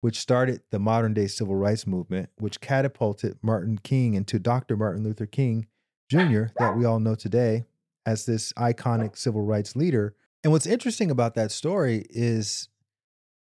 which 0.00 0.18
started 0.18 0.62
the 0.70 0.80
modern 0.80 1.14
day 1.14 1.28
civil 1.28 1.54
rights 1.54 1.86
movement, 1.86 2.30
which 2.36 2.60
catapulted 2.60 3.38
Martin 3.40 3.78
King 3.78 4.14
into 4.14 4.38
Dr. 4.38 4.76
Martin 4.76 5.04
Luther 5.04 5.26
King 5.26 5.68
Jr., 6.10 6.44
that 6.58 6.76
we 6.76 6.84
all 6.84 7.00
know 7.00 7.14
today 7.14 7.64
as 8.04 8.26
this 8.26 8.52
iconic 8.54 9.16
civil 9.16 9.42
rights 9.42 9.76
leader. 9.76 10.14
And 10.42 10.52
what's 10.52 10.66
interesting 10.66 11.10
about 11.10 11.34
that 11.34 11.52
story 11.52 12.06
is 12.10 12.68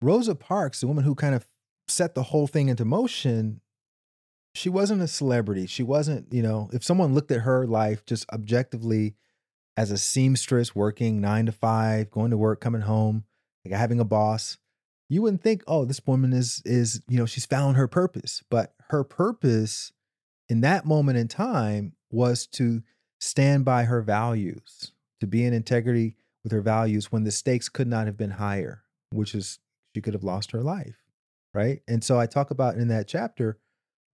Rosa 0.02 0.34
Parks, 0.34 0.80
the 0.80 0.86
woman 0.86 1.04
who 1.04 1.14
kind 1.14 1.34
of 1.34 1.46
set 1.86 2.14
the 2.14 2.24
whole 2.24 2.46
thing 2.46 2.68
into 2.68 2.84
motion, 2.84 3.60
she 4.54 4.68
wasn't 4.68 5.02
a 5.02 5.08
celebrity. 5.08 5.66
She 5.66 5.82
wasn't, 5.82 6.32
you 6.32 6.42
know, 6.42 6.70
if 6.72 6.82
someone 6.82 7.14
looked 7.14 7.30
at 7.30 7.42
her 7.42 7.66
life 7.66 8.04
just 8.04 8.30
objectively 8.32 9.14
as 9.76 9.90
a 9.90 9.98
seamstress 9.98 10.74
working 10.74 11.20
nine 11.20 11.46
to 11.46 11.52
five, 11.52 12.10
going 12.10 12.30
to 12.30 12.36
work, 12.36 12.60
coming 12.60 12.80
home, 12.80 13.24
like 13.64 13.74
having 13.74 14.00
a 14.00 14.04
boss, 14.04 14.58
you 15.08 15.22
wouldn't 15.22 15.42
think, 15.42 15.62
oh, 15.66 15.84
this 15.84 16.00
woman 16.06 16.32
is 16.32 16.62
is, 16.64 17.02
you 17.08 17.18
know, 17.18 17.26
she's 17.26 17.46
found 17.46 17.76
her 17.76 17.86
purpose. 17.86 18.42
But 18.50 18.74
her 18.90 19.04
purpose 19.04 19.92
in 20.48 20.62
that 20.62 20.84
moment 20.84 21.18
in 21.18 21.28
time 21.28 21.92
was 22.10 22.46
to 22.46 22.82
stand 23.20 23.64
by 23.64 23.84
her 23.84 24.02
values, 24.02 24.92
to 25.20 25.26
be 25.26 25.44
in 25.44 25.52
integrity 25.52 26.16
with 26.42 26.52
her 26.52 26.60
values 26.60 27.10
when 27.12 27.24
the 27.24 27.30
stakes 27.30 27.68
could 27.68 27.88
not 27.88 28.06
have 28.06 28.16
been 28.16 28.32
higher, 28.32 28.82
which 29.10 29.34
is 29.34 29.58
she 29.94 30.00
could 30.00 30.14
have 30.14 30.24
lost 30.24 30.52
her 30.52 30.62
life. 30.62 30.96
Right. 31.54 31.80
And 31.88 32.04
so 32.04 32.20
I 32.20 32.26
talk 32.26 32.50
about 32.50 32.76
in 32.76 32.88
that 32.88 33.08
chapter, 33.08 33.58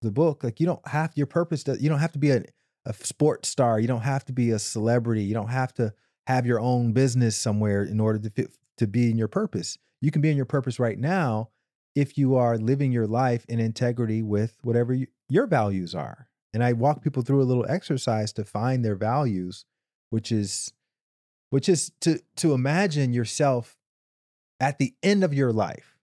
the 0.01 0.11
book, 0.11 0.45
like 0.45 0.61
you 0.61 0.67
don't 0.67 0.87
have 0.89 1.13
your 1.15 1.27
purpose, 1.27 1.65
you 1.81 1.89
don't 1.89 1.99
have 1.99 2.13
to 2.13 2.19
be 2.19 2.31
a, 2.31 2.45
a 2.87 2.95
sports 2.95 3.49
star. 3.49 3.81
You 3.81 3.89
don't 3.89 4.03
have 4.03 4.25
to 4.27 4.33
be 4.33 4.51
a 4.51 4.59
celebrity. 4.59 5.25
You 5.25 5.35
don't 5.35 5.49
have 5.49 5.73
to 5.75 5.93
have 6.27 6.47
your 6.47 6.61
own 6.61 6.93
business 6.93 7.37
somewhere 7.37 7.83
in 7.83 8.01
order 8.01 8.19
to 8.19 8.31
fit, 8.31 8.53
to 8.79 8.87
be 8.87 9.11
in 9.11 9.19
your 9.19 9.29
purpose. 9.29 9.79
You 10.01 10.11
can 10.11 10.23
be 10.23 10.31
in 10.31 10.37
your 10.37 10.47
purpose 10.47 10.79
right 10.79 10.99
now 10.99 11.51
if 11.95 12.19
you 12.19 12.35
are 12.37 12.59
living 12.59 12.93
your 12.93 13.07
life 13.07 13.45
in 13.49 13.61
integrity 13.61 14.23
with 14.23 14.59
whatever 14.63 14.93
you, 14.95 15.07
your 15.29 15.47
values 15.47 15.95
are. 15.95 16.29
And 16.55 16.63
I 16.65 16.73
walk 16.73 17.03
people 17.03 17.23
through 17.23 17.43
a 17.43 17.45
little 17.45 17.67
exercise 17.69 18.33
to 18.35 18.45
find 18.45 18.85
their 18.85 18.95
values, 18.95 19.65
which 20.11 20.31
is 20.33 20.73
which 21.51 21.69
is 21.69 21.93
to 22.01 22.21
to 22.37 22.55
imagine 22.55 23.13
yourself 23.13 23.77
at 24.61 24.79
the 24.79 24.95
end 25.03 25.23
of 25.25 25.35
your 25.35 25.53
life, 25.53 25.97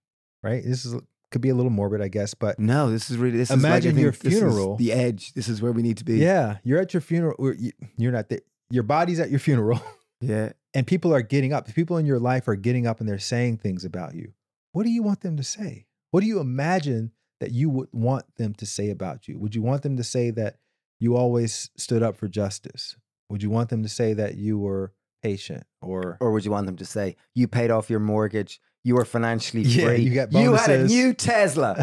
right? 0.44 0.62
This 0.64 0.86
is 0.86 0.96
could 1.32 1.42
be 1.42 1.50
a 1.50 1.56
little 1.56 1.72
morbid, 1.72 2.02
I 2.02 2.10
guess, 2.10 2.34
but 2.34 2.60
No, 2.60 2.92
this 2.92 3.10
is 3.10 3.16
really 3.18 3.38
this 3.38 3.50
Imagine 3.52 3.92
is 3.92 3.96
like, 3.96 4.02
your 4.04 4.12
think 4.12 4.24
this 4.24 4.34
is 4.34 4.40
funeral. 4.40 4.76
the 4.76 4.92
edge. 4.92 5.34
This 5.34 5.48
is 5.48 5.62
where 5.62 5.72
we 5.72 5.82
need 5.82 5.98
to 5.98 6.04
be. 6.06 6.18
yeah, 6.18 6.58
you're 6.66 6.80
at 6.82 6.94
your 6.94 7.00
funeral. 7.02 7.54
You're 7.98 8.12
not 8.12 8.28
there. 8.28 8.42
Your 8.70 8.84
body's 8.84 9.20
at 9.22 9.30
your 9.30 9.40
funeral, 9.40 9.82
Yeah. 10.22 10.52
and 10.74 10.86
people 10.86 11.14
are 11.14 11.22
getting 11.22 11.54
up. 11.54 11.74
People 11.74 11.98
in 11.98 12.06
your 12.06 12.20
life 12.20 12.48
are 12.50 12.56
getting 12.58 12.86
up 12.86 13.00
and 13.00 13.08
they're 13.08 13.18
saying 13.20 13.58
things 13.60 13.86
about 13.86 14.14
you. 14.16 14.34
What 14.74 14.84
do 14.84 14.90
you 14.90 15.02
want 15.04 15.22
them 15.22 15.38
to 15.38 15.44
say? 15.44 15.86
What 16.12 16.20
do 16.22 16.28
you 16.28 16.40
imagine 16.42 17.12
that 17.42 17.52
you 17.52 17.70
would 17.70 17.90
want 17.92 18.24
them 18.38 18.54
to 18.56 18.66
say 18.66 18.90
about 18.90 19.28
you? 19.28 19.38
Would 19.38 19.54
you 19.54 19.62
want 19.62 19.82
them 19.84 19.98
to 19.98 20.04
say 20.04 20.32
that 20.32 20.56
you 21.00 21.18
always 21.18 21.70
stood 21.76 22.02
up 22.02 22.16
for 22.16 22.30
justice? 22.30 22.96
Would 23.30 23.44
you 23.44 23.50
want 23.50 23.70
them 23.70 23.84
to 23.84 23.90
say 23.90 24.14
that 24.14 24.36
you 24.36 24.58
were 24.58 24.94
patient 25.22 25.64
or 25.82 26.18
Or 26.22 26.32
would 26.32 26.46
you 26.46 26.52
want 26.52 26.66
them 26.68 26.78
to 26.78 26.86
say, 26.86 27.16
you 27.36 27.48
paid 27.48 27.70
off 27.72 27.90
your 27.90 28.00
mortgage, 28.00 28.60
you 28.84 28.96
were 28.96 29.06
financially 29.06 29.62
Yeah, 29.64 29.86
free, 29.86 29.98
you 30.02 30.14
got 30.16 30.32
you 30.34 30.54
had 30.54 30.70
a 30.72 30.86
new 30.88 31.14
Tesla, 31.14 31.76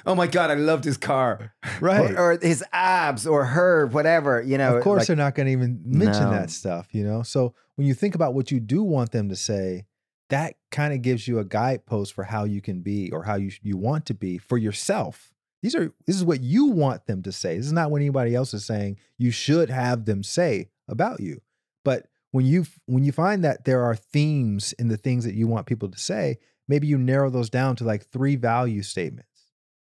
Oh 0.06 0.14
my 0.14 0.26
God, 0.26 0.50
I 0.50 0.54
loved 0.54 0.84
his 0.84 0.96
car. 0.98 1.54
right? 1.80 2.10
or, 2.12 2.32
or 2.34 2.38
his 2.40 2.62
abs, 2.72 3.26
or 3.26 3.44
her, 3.46 3.86
whatever, 3.86 4.42
you 4.42 4.58
know. 4.58 4.76
of 4.76 4.82
course, 4.82 5.00
like- 5.00 5.06
they're 5.08 5.16
not 5.16 5.34
going 5.34 5.46
to 5.46 5.52
even 5.52 5.80
mention 5.86 6.24
No. 6.24 6.30
that 6.32 6.50
stuff, 6.50 6.88
you 6.94 7.04
know. 7.04 7.22
So 7.22 7.54
when 7.76 7.86
you 7.86 7.94
think 7.94 8.14
about 8.14 8.34
what 8.34 8.50
you 8.50 8.60
do 8.60 8.82
want 8.82 9.12
them 9.12 9.28
to 9.30 9.36
say, 9.36 9.86
that 10.30 10.54
kind 10.70 10.92
of 10.92 11.02
gives 11.02 11.28
you 11.28 11.38
a 11.38 11.44
guidepost 11.44 12.12
for 12.12 12.24
how 12.24 12.44
you 12.44 12.60
can 12.60 12.80
be 12.80 13.10
or 13.12 13.24
how 13.24 13.36
you 13.36 13.50
you 13.62 13.76
want 13.76 14.06
to 14.06 14.14
be 14.14 14.38
for 14.38 14.58
yourself. 14.58 15.32
These 15.62 15.74
are 15.74 15.92
this 16.06 16.16
is 16.16 16.24
what 16.24 16.42
you 16.42 16.66
want 16.66 17.06
them 17.06 17.22
to 17.22 17.32
say. 17.32 17.56
This 17.56 17.66
is 17.66 17.72
not 17.72 17.90
what 17.90 18.00
anybody 18.00 18.34
else 18.34 18.54
is 18.54 18.64
saying. 18.64 18.98
You 19.18 19.30
should 19.30 19.70
have 19.70 20.04
them 20.04 20.22
say 20.22 20.68
about 20.88 21.20
you. 21.20 21.40
But 21.84 22.06
when 22.32 22.46
you 22.46 22.66
when 22.86 23.04
you 23.04 23.12
find 23.12 23.44
that 23.44 23.64
there 23.64 23.82
are 23.82 23.96
themes 23.96 24.72
in 24.74 24.88
the 24.88 24.96
things 24.96 25.24
that 25.24 25.34
you 25.34 25.46
want 25.46 25.66
people 25.66 25.88
to 25.90 25.98
say, 25.98 26.38
maybe 26.68 26.86
you 26.86 26.98
narrow 26.98 27.30
those 27.30 27.50
down 27.50 27.76
to 27.76 27.84
like 27.84 28.06
three 28.06 28.36
value 28.36 28.82
statements, 28.82 29.52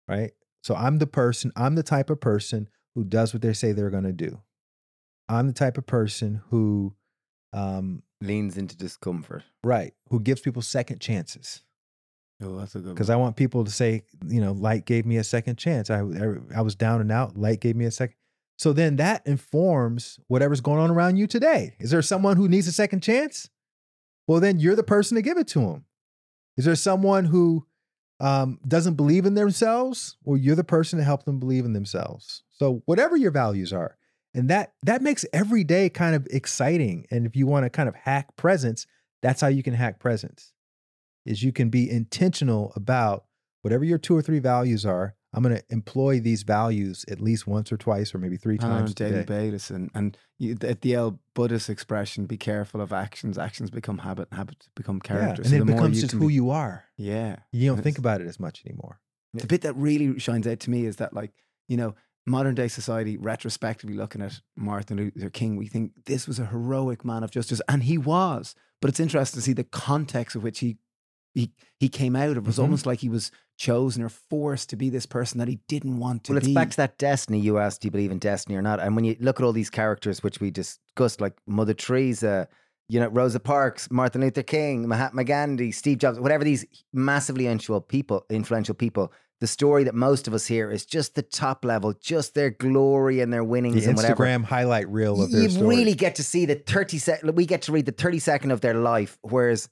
right? 0.09 0.33
So 0.63 0.75
I'm 0.75 0.99
the 0.99 1.07
person, 1.07 1.53
I'm 1.55 1.77
the 1.77 1.83
type 1.83 2.11
of 2.11 2.21
person 2.21 2.69
who 2.95 3.05
does 3.05 3.33
what 3.33 3.43
they 3.43 3.53
say 3.53 3.73
they're 3.73 3.91
going 3.91 4.05
to 4.05 4.13
do. 4.13 4.41
I'm 5.29 5.47
the 5.47 5.53
type 5.53 5.79
of 5.79 5.87
person 5.87 6.43
who, 6.51 6.95
um, 7.53 8.03
leans 8.21 8.57
into 8.57 8.77
discomfort. 8.77 9.43
right, 9.63 9.93
who 10.09 10.21
gives 10.21 10.41
people 10.41 10.63
second 10.63 11.01
chances. 11.01 11.63
Oh, 12.43 12.57
that's 12.59 12.75
a 12.75 12.81
good 12.81 12.95
Because 12.95 13.09
I 13.11 13.17
want 13.17 13.37
people 13.37 13.65
to 13.65 13.71
say, 13.71 14.03
you 14.27 14.41
know, 14.41 14.53
Light 14.53 14.85
gave 14.85 15.07
me 15.07 15.17
a 15.17 15.25
second 15.25 15.57
chance. 15.57 15.89
I, 15.91 16.01
I 16.01 16.35
I 16.57 16.61
was 16.61 16.75
down 16.75 17.01
and 17.01 17.11
out. 17.11 17.37
Light 17.37 17.61
gave 17.61 17.77
me 17.77 17.87
a 17.87 17.91
second. 17.91 18.17
So 18.59 18.73
then 18.73 18.97
that 18.97 19.27
informs 19.27 20.19
whatever's 20.29 20.61
going 20.61 20.81
on 20.81 20.91
around 20.91 21.17
you 21.17 21.27
today. 21.27 21.77
Is 21.79 21.91
there 21.91 22.03
someone 22.03 22.37
who 22.37 22.49
needs 22.49 22.67
a 22.67 22.73
second 22.73 23.03
chance? 23.03 23.51
Well, 24.27 24.41
then 24.41 24.59
you're 24.59 24.77
the 24.77 24.83
person 24.83 25.15
to 25.17 25.23
give 25.23 25.39
it 25.39 25.47
to 25.49 25.61
them. 25.61 25.85
Is 26.57 26.65
there 26.65 26.75
someone 26.75 27.27
who 27.27 27.67
um, 28.19 28.59
doesn't 28.67 28.95
believe 28.95 29.27
in 29.27 29.35
themselves? 29.35 30.17
Well, 30.25 30.39
you're 30.39 30.57
the 30.57 30.65
person 30.65 30.99
to 30.99 31.05
help 31.05 31.25
them 31.25 31.39
believe 31.39 31.65
in 31.65 31.75
themselves. 31.75 32.43
So 32.51 32.83
whatever 32.87 33.17
your 33.17 33.31
values 33.31 33.73
are, 33.73 33.97
and 34.37 34.49
that 34.51 34.75
that 34.85 35.03
makes 35.03 35.25
every 35.33 35.65
day 35.65 35.89
kind 35.89 36.15
of 36.15 36.27
exciting. 36.31 37.07
And 37.11 37.27
if 37.27 37.35
you 37.35 37.47
want 37.47 37.65
to 37.65 37.71
kind 37.71 37.89
of 37.89 37.95
hack 37.97 38.37
presence, 38.37 38.87
that's 39.23 39.41
how 39.41 39.49
you 39.49 39.63
can 39.63 39.75
hack 39.75 39.99
presence. 39.99 40.53
Is 41.25 41.43
you 41.43 41.53
can 41.53 41.71
be 41.71 41.91
intentional 41.91 42.73
about 42.77 43.25
whatever 43.63 43.83
your 43.85 43.99
two 43.99 44.17
or 44.17 44.23
three 44.23 44.39
values 44.39 44.87
are. 44.87 45.17
I'm 45.35 45.43
going 45.43 45.57
to 45.57 45.65
employ 45.69 46.21
these 46.21 46.45
values 46.45 47.05
at 47.11 47.21
least 47.21 47.47
once 47.47 47.71
or 47.71 47.77
twice 47.77 48.15
or 48.15 48.19
maybe 48.19 48.37
three 48.39 48.59
on 48.59 48.71
a 48.71 48.75
times 48.79 48.93
a 48.93 48.95
daily 48.95 49.25
basis. 49.25 49.69
And, 49.69 49.91
and 49.95 50.17
you, 50.39 50.55
the, 50.55 50.79
the 50.81 50.97
old 50.97 51.19
Buddhist 51.35 51.69
expression, 51.69 52.25
be 52.25 52.39
careful 52.39 52.81
of 52.81 52.91
actions. 52.93 53.37
Actions 53.37 53.69
become 53.69 53.99
habit, 53.99 54.29
and 54.31 54.39
habits 54.39 54.69
become 54.75 55.01
Yeah, 55.05 55.09
character. 55.09 55.43
and 55.43 55.51
So 55.51 55.57
it 55.57 55.67
becomes 55.67 56.01
just 56.01 56.13
who 56.15 56.29
be- 56.29 56.35
you 56.35 56.51
are. 56.51 56.85
Yeah. 56.97 57.37
You 57.53 57.69
don't 57.69 57.83
think 57.83 57.99
about 57.99 58.23
it 58.23 58.29
as 58.29 58.41
much 58.41 58.63
anymore. 58.65 59.01
The 59.35 59.47
bit 59.47 59.61
that 59.63 59.75
really 59.77 60.19
shines 60.19 60.47
out 60.47 60.61
to 60.61 60.71
me 60.71 60.87
is 60.87 60.97
that, 60.97 61.13
like, 61.13 61.33
you 61.69 61.77
know, 61.77 61.97
modern 62.27 62.55
day 62.55 62.69
society, 62.69 63.17
retrospectively 63.17 63.97
looking 63.97 64.21
at 64.23 64.41
Martin 64.57 64.97
Luther 64.97 65.31
King, 65.31 65.57
we 65.57 65.67
think 65.67 65.93
this 66.07 66.27
was 66.27 66.39
a 66.39 66.47
heroic 66.47 67.05
man 67.05 67.23
of 67.23 67.31
justice, 67.31 67.61
and 67.69 67.85
he 67.85 67.97
was. 67.99 68.55
But 68.83 68.89
it's 68.91 69.01
interesting 69.01 69.39
to 69.39 69.45
see 69.45 69.53
the 69.53 69.65
context 69.65 70.37
of 70.37 70.43
which 70.43 70.59
he 70.61 70.79
he 71.35 71.53
he 71.79 71.89
came 71.89 72.17
out 72.17 72.31
of. 72.31 72.39
It 72.39 72.45
was 72.47 72.57
Mhm. 72.57 72.63
almost 72.63 72.87
like 72.87 73.01
he 73.01 73.09
was 73.11 73.31
chosen 73.59 74.03
or 74.03 74.09
forced 74.09 74.71
to 74.71 74.77
be 74.77 74.89
this 74.91 75.05
person 75.07 75.39
that 75.39 75.49
he 75.49 75.61
didn't 75.69 75.99
want 75.99 76.25
to 76.25 76.31
be. 76.31 76.35
Well, 76.35 76.39
it's 76.39 76.47
be. 76.49 76.55
back 76.55 76.71
to 76.71 76.77
that 76.79 76.99
destiny 76.99 77.39
you 77.41 77.59
asked. 77.59 77.83
Do 77.83 77.87
you 77.89 77.91
believe 77.93 78.11
in 78.11 78.19
destiny 78.19 78.57
or 78.57 78.63
not? 78.63 78.81
And 78.81 78.97
when 78.97 79.05
you 79.05 79.17
look 79.21 79.39
at 79.41 79.45
all 79.45 79.53
these 79.53 79.71
characters, 79.71 80.23
which 80.23 80.41
we 80.41 80.51
discussed, 80.51 81.21
like 81.21 81.35
Mother 81.47 81.75
Teresa, 81.75 82.49
you 82.89 83.01
know, 83.01 83.09
Rosa 83.09 83.41
Parks, 83.41 83.91
Martin 83.91 84.21
Luther 84.23 84.43
King, 84.43 84.89
Mahatma 84.89 85.25
Gandhi, 85.25 85.73
Steve 85.73 85.99
Jobs, 85.99 86.19
whatever 86.21 86.45
these 86.45 86.65
massively 86.93 87.45
influential 87.47 87.81
people, 87.83 88.25
influential 88.31 88.75
people, 88.75 89.13
the 89.41 89.47
story 89.47 89.85
that 89.85 89.95
most 89.95 90.27
of 90.27 90.33
us 90.35 90.47
hear 90.47 90.71
is 90.71 90.87
just 90.87 91.15
the 91.15 91.23
top 91.23 91.65
level, 91.65 91.93
just 92.01 92.35
their 92.35 92.51
glory 92.51 93.21
and 93.21 93.33
their 93.33 93.45
winnings 93.45 93.85
The 93.85 93.91
and 93.91 93.97
whatever. 93.97 94.25
Instagram 94.25 94.45
highlight 94.45 94.89
reel 94.89 95.21
of 95.23 95.31
their 95.31 95.43
you 95.43 95.51
story. 95.51 95.67
really 95.77 95.95
get 95.95 96.15
to 96.15 96.23
see 96.25 96.47
the 96.47 96.55
30 96.55 96.99
second 96.99 97.37
we 97.37 97.45
get 97.47 97.63
to 97.63 97.73
read 97.73 97.87
the 97.87 97.93
30 97.93 98.19
second 98.19 98.51
of 98.51 98.61
their 98.63 98.75
life 98.75 99.19
whereas 99.23 99.69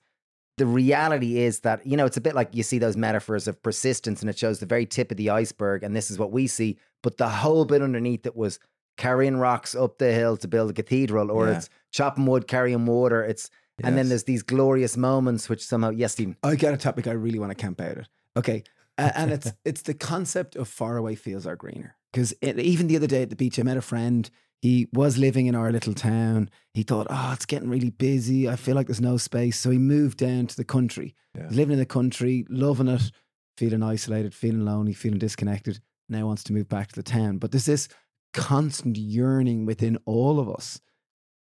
the 0.59 0.67
reality 0.67 1.39
is 1.39 1.61
that 1.61 1.85
you 1.87 1.97
know 1.97 2.05
it's 2.07 2.17
a 2.19 2.21
bit 2.21 2.35
like 2.35 2.51
you 2.55 2.63
see 2.63 2.79
those 2.79 2.97
metaphors 2.97 3.49
of 3.49 3.61
persistence 3.63 4.21
and 4.21 4.29
it 4.31 4.39
shows 4.39 4.59
the 4.61 4.67
very 4.67 4.85
tip 4.87 5.11
of 5.11 5.17
the 5.17 5.31
iceberg 5.31 5.83
and 5.83 5.97
this 5.97 6.11
is 6.11 6.19
what 6.19 6.31
we 6.31 6.47
see 6.47 6.77
but 7.03 7.17
the 7.17 7.29
whole 7.29 7.65
bit 7.65 7.81
underneath 7.83 8.27
it 8.27 8.37
was 8.37 8.59
carrying 8.99 9.37
rocks 9.39 9.75
up 9.75 9.99
the 9.99 10.13
hill 10.13 10.37
to 10.37 10.47
build 10.47 10.71
a 10.71 10.73
cathedral 10.75 11.31
or 11.31 11.49
Yeah. 11.49 11.57
it's 11.57 11.71
chopping 11.91 12.27
wood 12.27 12.47
carrying 12.47 12.85
water 12.87 13.25
it's 13.25 13.49
and 13.83 13.99
then 13.99 14.09
there's 14.09 14.23
these 14.25 14.43
glorious 14.45 14.97
moments 14.97 15.49
which 15.49 15.65
somehow 15.65 15.89
yes 15.91 16.13
Stephen 16.13 16.37
I 16.45 16.55
got 16.55 16.75
a 16.75 16.77
topic 16.77 17.07
I 17.09 17.13
really 17.13 17.39
want 17.41 17.51
to 17.51 17.57
camp 17.57 17.81
out 17.81 17.99
at. 17.99 18.09
Okay. 18.37 18.63
And 18.97 19.33
it's 19.33 19.53
it's 19.65 19.83
the 19.83 19.95
concept 19.95 20.57
of 20.57 20.69
far 20.69 20.97
away 20.97 21.15
fields 21.15 21.47
are 21.47 21.57
greener. 21.57 21.97
Because 22.13 22.35
even 22.43 22.87
the 22.87 22.97
other 22.97 23.09
day 23.09 23.23
at 23.23 23.31
the 23.31 23.37
beach, 23.37 23.59
I 23.59 23.63
met 23.65 23.77
a 23.77 23.83
friend. 23.83 24.31
He 24.63 24.87
was 24.93 25.19
living 25.19 25.47
in 25.47 25.55
our 25.55 25.71
little 25.73 25.95
town. 25.95 26.49
He 26.73 26.85
thought, 26.85 27.09
oh, 27.11 27.33
it's 27.35 27.45
getting 27.45 27.69
really 27.69 27.91
busy. 27.91 28.49
I 28.49 28.57
feel 28.57 28.75
like 28.75 28.87
there's 28.87 29.01
no 29.01 29.17
space. 29.17 29.59
So 29.59 29.71
he 29.71 29.79
moved 29.79 30.19
down 30.19 30.47
to 30.47 30.57
the 30.57 30.65
country. 30.65 31.15
Yeah. 31.37 31.49
Living 31.51 31.75
in 31.75 31.79
the 31.81 31.87
country, 31.87 32.47
loving 32.49 32.89
it, 32.89 33.11
feeling 33.59 33.83
isolated, 33.83 34.33
feeling 34.33 34.65
lonely, 34.65 34.95
feeling 34.95 35.19
disconnected. 35.19 35.81
Now 36.09 36.27
wants 36.27 36.45
to 36.45 36.53
move 36.53 36.69
back 36.69 36.89
to 36.89 36.95
the 36.95 37.03
town. 37.03 37.39
But 37.39 37.51
there's 37.51 37.67
this 37.67 37.89
constant 38.33 38.97
yearning 38.97 39.67
within 39.67 39.99
all 40.07 40.39
of 40.39 40.49
us 40.49 40.81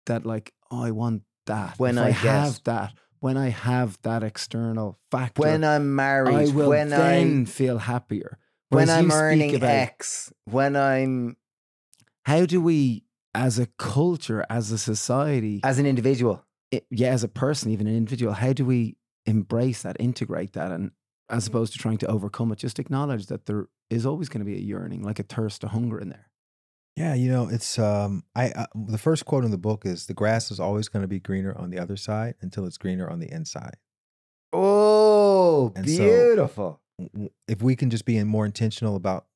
that, 0.05 0.25
like, 0.25 0.53
oh, 0.71 0.83
I 0.83 0.91
want 0.91 1.23
that. 1.47 1.77
When 1.77 1.97
I 1.97 2.07
I 2.07 2.11
have 2.11 2.63
that, 2.63 2.93
when 3.25 3.37
I 3.37 3.49
have 3.49 3.97
that 4.03 4.21
external 4.21 4.99
factor, 5.09 5.41
when 5.41 5.63
I'm 5.63 5.95
married, 5.95 6.35
I 6.35 6.53
will 6.53 6.69
when 6.69 6.89
then 6.89 7.01
I'm 7.01 7.45
feel 7.47 7.79
happier. 7.79 8.37
when 8.69 8.87
I'm 8.87 9.11
earning 9.11 9.55
about 9.55 9.71
X, 9.71 10.31
when 10.43 10.75
I'm 10.75 11.35
how 12.27 12.45
do 12.45 12.61
we, 12.61 13.03
as 13.33 13.57
a 13.57 13.65
culture, 13.79 14.45
as 14.47 14.71
a 14.71 14.77
society, 14.77 15.59
as 15.63 15.79
an 15.79 15.87
individual. 15.87 16.45
it, 16.69 16.85
yeah, 16.91 17.07
as 17.07 17.23
a 17.23 17.27
person, 17.27 17.71
even 17.71 17.87
an 17.87 17.97
individual, 17.97 18.31
how 18.31 18.53
do 18.53 18.63
we 18.63 18.95
embrace 19.25 19.81
that, 19.81 19.97
integrate 19.99 20.53
that, 20.53 20.71
and 20.71 20.91
as 21.27 21.47
opposed 21.47 21.73
to 21.73 21.79
trying 21.79 21.97
to 21.97 22.05
overcome 22.05 22.51
it, 22.51 22.59
just 22.59 22.77
acknowledge 22.77 23.25
that 23.25 23.47
there 23.47 23.69
is 23.89 24.05
always 24.05 24.29
going 24.29 24.45
to 24.45 24.51
be 24.51 24.55
a 24.55 24.61
yearning, 24.61 25.01
like 25.01 25.17
a 25.17 25.23
thirst, 25.23 25.63
a 25.63 25.69
hunger 25.69 25.97
in 25.97 26.09
there. 26.09 26.29
Yeah, 26.95 27.13
you 27.13 27.29
know, 27.29 27.49
it's 27.49 27.77
um 27.77 28.23
I, 28.35 28.45
I 28.55 28.67
the 28.73 28.97
first 28.97 29.25
quote 29.25 29.43
in 29.43 29.51
the 29.51 29.57
book 29.57 29.85
is 29.85 30.05
the 30.07 30.13
grass 30.13 30.49
is 30.49 30.59
always 30.59 30.87
going 30.87 31.01
to 31.01 31.07
be 31.07 31.19
greener 31.19 31.53
on 31.57 31.69
the 31.69 31.79
other 31.79 31.97
side 31.97 32.35
until 32.41 32.65
it's 32.65 32.77
greener 32.77 33.09
on 33.09 33.19
the 33.19 33.31
inside. 33.31 33.75
Oh, 34.53 35.69
And 35.75 35.85
beautiful. 35.85 36.81
W- 36.99 37.29
If 37.47 37.61
we 37.61 37.75
can 37.75 37.89
just 37.89 38.05
be 38.05 38.21
more 38.23 38.45
intentional 38.45 38.95
about 38.95 39.27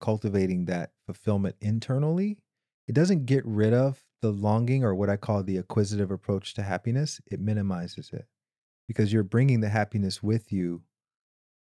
cultivating 0.00 0.66
that 0.66 0.92
fulfillment 1.06 1.56
internally, 1.60 2.38
it 2.86 2.94
doesn't 2.94 3.26
get 3.26 3.44
rid 3.44 3.72
of 3.74 4.04
the 4.22 4.32
longing 4.32 4.84
or 4.84 4.94
what 4.94 5.10
I 5.10 5.16
call 5.16 5.42
the 5.42 5.56
acquisitive 5.56 6.10
approach 6.10 6.54
to 6.54 6.62
happiness. 6.62 7.20
It 7.26 7.40
minimizes 7.40 8.10
it 8.12 8.26
because 8.88 9.12
you're 9.12 9.22
bringing 9.24 9.60
the 9.60 9.68
happiness 9.70 10.22
with 10.22 10.52
you 10.52 10.84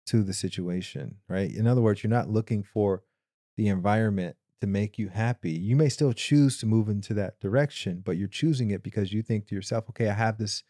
to 0.08 0.24
the 0.24 0.34
situation, 0.34 1.20
right? 1.28 1.52
In 1.52 1.68
other 1.68 1.82
words, 1.82 2.04
you're 2.04 2.10
not 2.10 2.30
looking 2.30 2.64
for 2.64 3.04
the 3.58 3.68
environment 3.68 4.38
to 4.62 4.68
make 4.68 4.98
you 4.98 5.10
happy. 5.10 5.52
You 5.52 5.76
may 5.76 5.90
still 5.90 6.14
choose 6.14 6.58
to 6.60 6.66
move 6.66 6.90
into 6.90 7.14
that 7.16 7.40
direction, 7.40 8.02
but 8.06 8.18
you're 8.18 8.28
choosing 8.28 8.72
it 8.72 8.84
because 8.84 9.14
you 9.14 9.22
think 9.22 9.48
to 9.48 9.56
yourself, 9.56 9.86
okay, 9.90 10.10
I 10.10 10.14
have 10.14 10.38
this 10.38 10.64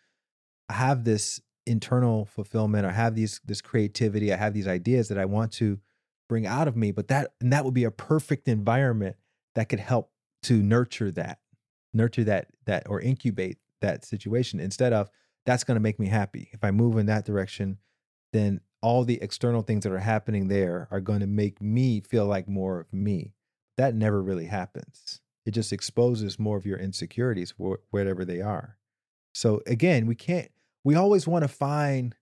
I 0.69 0.73
have 0.73 1.03
this 1.03 1.41
internal 1.65 2.25
fulfillment, 2.25 2.85
I 2.85 2.91
have 2.91 3.15
these 3.15 3.41
this 3.43 3.61
creativity, 3.61 4.31
I 4.31 4.37
have 4.37 4.53
these 4.53 4.67
ideas 4.67 5.07
that 5.09 5.17
I 5.17 5.25
want 5.25 5.51
to 5.53 5.79
bring 6.27 6.45
out 6.45 6.67
of 6.67 6.75
me, 6.75 6.91
but 6.91 7.07
that 7.07 7.31
and 7.41 7.51
that 7.51 7.65
would 7.65 7.73
be 7.73 7.83
a 7.83 7.91
perfect 7.91 8.47
environment 8.47 9.15
that 9.55 9.69
could 9.69 9.79
help 9.79 10.11
to 10.43 10.61
nurture 10.61 11.11
that, 11.11 11.39
nurture 11.93 12.23
that 12.23 12.47
that 12.65 12.87
or 12.87 13.01
incubate 13.01 13.57
that 13.81 14.05
situation 14.05 14.59
instead 14.59 14.93
of 14.93 15.09
that's 15.45 15.63
going 15.63 15.75
to 15.75 15.81
make 15.81 15.99
me 15.99 16.07
happy. 16.07 16.49
If 16.51 16.63
I 16.63 16.71
move 16.71 16.97
in 16.97 17.07
that 17.07 17.25
direction, 17.25 17.77
then 18.33 18.61
all 18.81 19.03
the 19.03 19.21
external 19.21 19.61
things 19.61 19.83
that 19.83 19.91
are 19.91 19.99
happening 19.99 20.47
there 20.47 20.87
are 20.91 21.01
going 21.01 21.19
to 21.21 21.27
make 21.27 21.61
me 21.61 22.01
feel 22.01 22.25
like 22.25 22.47
more 22.47 22.79
of 22.79 22.93
me. 22.93 23.33
That 23.79 23.95
never 23.95 24.21
really 24.21 24.45
happens. 24.45 25.21
It 25.45 25.51
just 25.51 25.73
exposes 25.73 26.37
more 26.37 26.57
of 26.57 26.65
your 26.65 26.77
insecurities, 26.77 27.53
wh- 27.59 27.81
whatever 27.91 28.23
they 28.25 28.41
are. 28.41 28.77
So 29.33 29.61
again, 29.65 30.05
we 30.05 30.15
can't. 30.15 30.51
We 30.83 30.95
always 30.95 31.27
want 31.27 31.43
to 31.43 31.47
find 31.47 32.13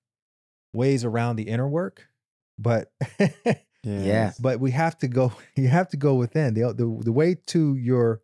ways 0.73 1.03
around 1.03 1.35
the 1.37 1.47
inner 1.49 1.67
work, 1.67 2.07
but 2.57 2.91
Yeah. 3.83 4.33
but 4.39 4.59
we 4.59 4.71
have 4.71 4.97
to 4.99 5.07
go. 5.07 5.33
You 5.55 5.67
have 5.69 5.89
to 5.89 5.97
go 5.97 6.15
within. 6.15 6.53
the 6.53 6.73
the 6.73 6.99
The 7.03 7.11
way 7.11 7.35
to 7.47 7.75
your 7.75 8.21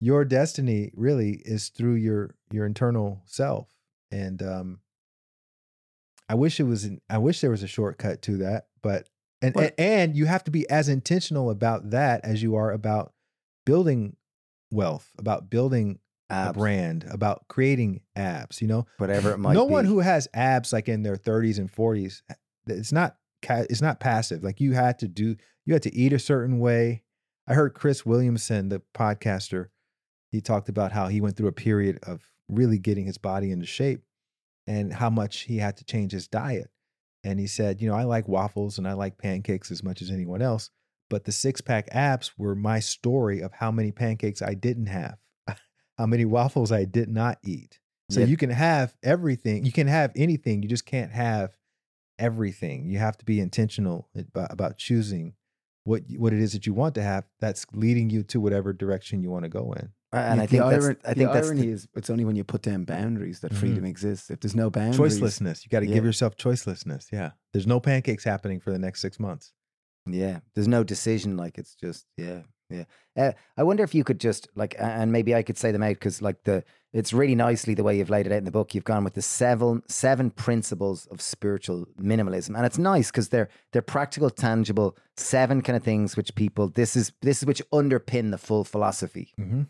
your 0.00 0.24
destiny 0.24 0.92
really 0.94 1.42
is 1.44 1.68
through 1.70 1.94
your 1.96 2.34
your 2.50 2.64
internal 2.66 3.22
self, 3.26 3.68
and 4.10 4.42
um, 4.42 4.80
I 6.28 6.34
wish 6.34 6.60
it 6.60 6.64
was. 6.64 6.84
an- 6.84 7.00
I 7.10 7.18
wish 7.18 7.40
there 7.40 7.50
was 7.50 7.62
a 7.62 7.66
shortcut 7.68 8.22
to 8.22 8.36
that, 8.38 8.68
but 8.82 9.08
and 9.42 9.56
and, 9.56 9.72
and 9.78 10.16
you 10.16 10.26
have 10.26 10.44
to 10.44 10.50
be 10.50 10.68
as 10.68 10.88
intentional 10.88 11.50
about 11.50 11.90
that 11.90 12.24
as 12.24 12.42
you 12.42 12.56
are 12.56 12.72
about 12.72 13.12
building 13.64 14.16
wealth, 14.70 15.10
about 15.18 15.50
building 15.50 15.98
a 16.28 16.52
brand, 16.52 17.04
about 17.10 17.48
creating 17.48 18.00
apps. 18.16 18.60
You 18.60 18.68
know, 18.68 18.86
whatever 18.98 19.32
it 19.32 19.38
might 19.38 19.54
no 19.54 19.66
be. 19.66 19.72
one 19.72 19.84
who 19.84 20.00
has 20.00 20.28
abs 20.34 20.72
like 20.72 20.88
in 20.88 21.02
their 21.02 21.16
30s 21.16 21.58
and 21.58 21.72
40s 21.72 22.22
eh, 22.30 22.34
it's 22.66 22.92
not 22.92 23.16
it's 23.42 23.80
not 23.80 24.00
passive 24.00 24.44
like 24.44 24.60
you 24.60 24.72
had 24.72 24.98
to 24.98 25.08
do 25.08 25.34
you 25.64 25.72
had 25.72 25.82
to 25.82 25.94
eat 25.94 26.12
a 26.12 26.18
certain 26.18 26.58
way 26.58 27.02
i 27.48 27.54
heard 27.54 27.72
chris 27.72 28.04
williamson 28.04 28.68
the 28.68 28.82
podcaster 28.94 29.68
he 30.30 30.42
talked 30.42 30.68
about 30.68 30.92
how 30.92 31.08
he 31.08 31.22
went 31.22 31.38
through 31.38 31.48
a 31.48 31.52
period 31.52 31.98
of 32.02 32.22
really 32.50 32.78
getting 32.78 33.06
his 33.06 33.16
body 33.16 33.50
into 33.50 33.64
shape 33.64 34.02
and 34.66 34.92
how 34.92 35.08
much 35.08 35.40
he 35.40 35.56
had 35.56 35.76
to 35.78 35.84
change 35.84 36.12
his 36.12 36.28
diet 36.28 36.70
and 37.24 37.38
he 37.40 37.46
said 37.46 37.80
you 37.80 37.88
know 37.88 37.94
i 37.96 38.04
like 38.04 38.26
waffles 38.28 38.78
and 38.78 38.86
i 38.88 38.92
like 38.92 39.18
pancakes 39.18 39.70
as 39.70 39.82
much 39.82 40.00
as 40.02 40.10
anyone 40.10 40.42
else 40.42 40.70
but 41.08 41.24
the 41.24 41.32
six 41.32 41.60
pack 41.60 41.88
abs 41.92 42.32
were 42.38 42.54
my 42.54 42.78
story 42.80 43.40
of 43.40 43.52
how 43.54 43.70
many 43.70 43.90
pancakes 43.92 44.40
i 44.42 44.54
didn't 44.54 44.86
have 44.86 45.18
how 45.98 46.06
many 46.06 46.24
waffles 46.24 46.70
i 46.72 46.84
did 46.84 47.08
not 47.08 47.38
eat 47.42 47.78
so 48.10 48.18
Yeah. 48.20 48.26
you 48.26 48.36
can 48.36 48.50
have 48.50 48.96
everything. 49.04 49.64
You 49.64 49.70
can 49.70 49.86
have 49.86 50.10
anything. 50.16 50.64
You 50.64 50.68
just 50.68 50.84
can't 50.84 51.12
have 51.12 51.56
everything. 52.18 52.88
You 52.90 52.98
have 52.98 53.16
to 53.18 53.24
be 53.24 53.38
intentional 53.38 54.08
about, 54.16 54.52
about 54.52 54.78
choosing 54.78 55.34
what 55.84 56.02
what 56.16 56.32
it 56.32 56.40
is 56.40 56.52
that 56.52 56.66
you 56.66 56.74
want 56.74 56.96
to 56.96 57.02
have. 57.02 57.24
That's 57.40 57.66
leading 57.72 58.10
you 58.10 58.24
to 58.24 58.40
whatever 58.40 58.72
direction 58.72 59.22
you 59.22 59.30
want 59.30 59.44
to 59.44 59.48
go 59.48 59.72
in. 59.74 59.90
And 60.12 60.38
Yeah, 60.38 60.42
I 60.42 60.46
think 60.46 60.62
the, 60.64 60.70
that's, 60.70 60.84
iron- 60.84 60.96
I 61.04 61.08
the 61.10 61.14
think 61.14 61.32
that's 61.32 61.46
irony 61.48 61.60
the, 61.62 61.68
is 61.72 61.88
it's 61.94 62.10
only 62.10 62.24
when 62.24 62.36
you 62.36 62.44
put 62.44 62.62
down 62.62 62.84
boundaries 62.84 63.40
that 63.40 63.52
Mhm. 63.52 63.56
freedom 63.56 63.84
exists. 63.84 64.30
If 64.30 64.40
there's 64.40 64.56
no 64.56 64.70
boundaries, 64.70 65.20
Choicelessness. 65.20 65.64
You 65.64 65.68
got 65.70 65.80
to 65.80 65.86
Yeah. 65.86 65.94
give 65.94 66.04
yourself 66.04 66.36
choicelessness. 66.36 67.12
Yeah. 67.12 67.30
There's 67.52 67.66
no 67.66 67.80
pancakes 67.80 68.24
happening 68.24 68.60
for 68.60 68.72
the 68.72 68.78
next 68.78 69.00
six 69.00 69.18
months. 69.20 69.52
Yeah, 70.06 70.40
there's 70.54 70.68
no 70.68 70.82
decision. 70.82 71.36
Like 71.36 71.58
it's 71.58 71.74
just 71.74 72.06
yeah, 72.16 72.40
yeah. 72.70 72.84
Uh, 73.16 73.32
I 73.56 73.62
wonder 73.62 73.84
if 73.84 73.94
you 73.94 74.02
could 74.02 74.18
just 74.18 74.48
like, 74.56 74.74
and 74.78 75.12
maybe 75.12 75.34
I 75.34 75.42
could 75.42 75.58
say 75.58 75.72
them 75.72 75.82
out 75.82 75.90
because 75.94 76.22
like 76.22 76.42
the 76.44 76.64
it's 76.92 77.12
really 77.12 77.34
nicely 77.36 77.74
the 77.74 77.84
way 77.84 77.98
you've 77.98 78.10
laid 78.10 78.26
it 78.26 78.32
out 78.32 78.38
in 78.38 78.44
the 78.44 78.50
book. 78.50 78.74
You've 78.74 78.82
gone 78.84 79.04
with 79.04 79.12
the 79.14 79.22
seven 79.22 79.82
seven 79.88 80.30
principles 80.30 81.06
of 81.06 81.20
spiritual 81.20 81.86
minimalism, 82.00 82.56
and 82.56 82.64
it's 82.66 82.78
nice 82.78 83.10
because 83.10 83.28
they're 83.28 83.50
they're 83.72 83.82
practical, 83.82 84.30
tangible 84.30 84.96
seven 85.16 85.60
kind 85.60 85.76
of 85.76 85.82
things 85.84 86.16
which 86.16 86.34
people 86.34 86.68
this 86.68 86.96
is 86.96 87.12
this 87.20 87.42
is 87.42 87.46
which 87.46 87.62
underpin 87.70 88.30
the 88.30 88.38
full 88.38 88.64
philosophy. 88.64 89.32
Mm-hmm. 89.38 89.62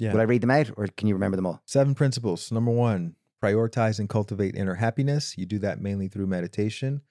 Yeah. 0.00 0.12
Will 0.12 0.20
I 0.20 0.24
read 0.24 0.40
them 0.40 0.50
out, 0.50 0.70
or 0.76 0.86
can 0.88 1.08
you 1.08 1.14
remember 1.14 1.36
them 1.36 1.46
all? 1.46 1.62
Seven 1.66 1.94
principles. 1.94 2.50
Number 2.50 2.70
one, 2.70 3.16
prioritize 3.44 3.98
and 3.98 4.08
cultivate 4.08 4.56
inner 4.56 4.74
happiness. 4.74 5.36
You 5.36 5.46
do 5.46 5.58
that 5.60 5.80
mainly 5.80 6.08
through 6.08 6.26
meditation. 6.26 7.02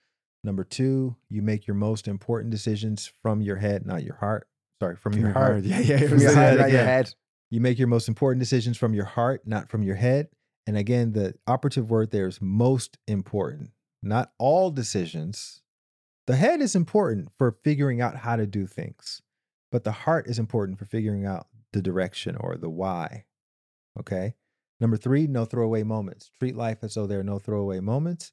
Number 0.43 0.63
two, 0.63 1.15
you 1.29 1.41
make 1.41 1.67
your 1.67 1.75
most 1.75 2.07
important 2.07 2.51
decisions 2.51 3.11
from 3.21 3.41
your 3.41 3.57
head, 3.57 3.85
not 3.85 4.03
your 4.03 4.15
heart. 4.15 4.47
Sorry, 4.81 4.95
from, 4.95 5.13
your, 5.13 5.31
heart. 5.31 5.63
Yeah, 5.65 5.79
yeah. 5.79 6.07
From 6.07 6.19
your 6.21 6.33
heart, 6.33 6.57
not 6.57 6.71
your 6.71 6.83
head. 6.83 7.13
You 7.51 7.61
make 7.61 7.77
your 7.77 7.87
most 7.87 8.07
important 8.07 8.39
decisions 8.39 8.77
from 8.77 8.93
your 8.93 9.05
heart, 9.05 9.41
not 9.45 9.69
from 9.69 9.83
your 9.83 9.95
head. 9.95 10.29
And 10.65 10.77
again, 10.77 11.13
the 11.13 11.35
operative 11.47 11.89
word 11.89 12.11
there 12.11 12.27
is 12.27 12.41
most 12.41 12.97
important, 13.07 13.71
not 14.01 14.31
all 14.37 14.71
decisions. 14.71 15.61
The 16.27 16.35
head 16.35 16.61
is 16.61 16.75
important 16.75 17.29
for 17.37 17.57
figuring 17.63 18.01
out 18.01 18.17
how 18.17 18.35
to 18.35 18.45
do 18.45 18.67
things, 18.67 19.21
but 19.71 19.83
the 19.83 19.91
heart 19.91 20.27
is 20.27 20.39
important 20.39 20.77
for 20.77 20.85
figuring 20.85 21.25
out 21.25 21.47
the 21.73 21.81
direction 21.81 22.35
or 22.35 22.57
the 22.57 22.69
why. 22.69 23.25
Okay. 23.99 24.35
Number 24.79 24.97
three, 24.97 25.27
no 25.27 25.45
throwaway 25.45 25.83
moments. 25.83 26.31
Treat 26.39 26.55
life 26.55 26.79
as 26.83 26.95
though 26.95 27.07
there 27.07 27.19
are 27.19 27.23
no 27.23 27.39
throwaway 27.39 27.79
moments. 27.79 28.31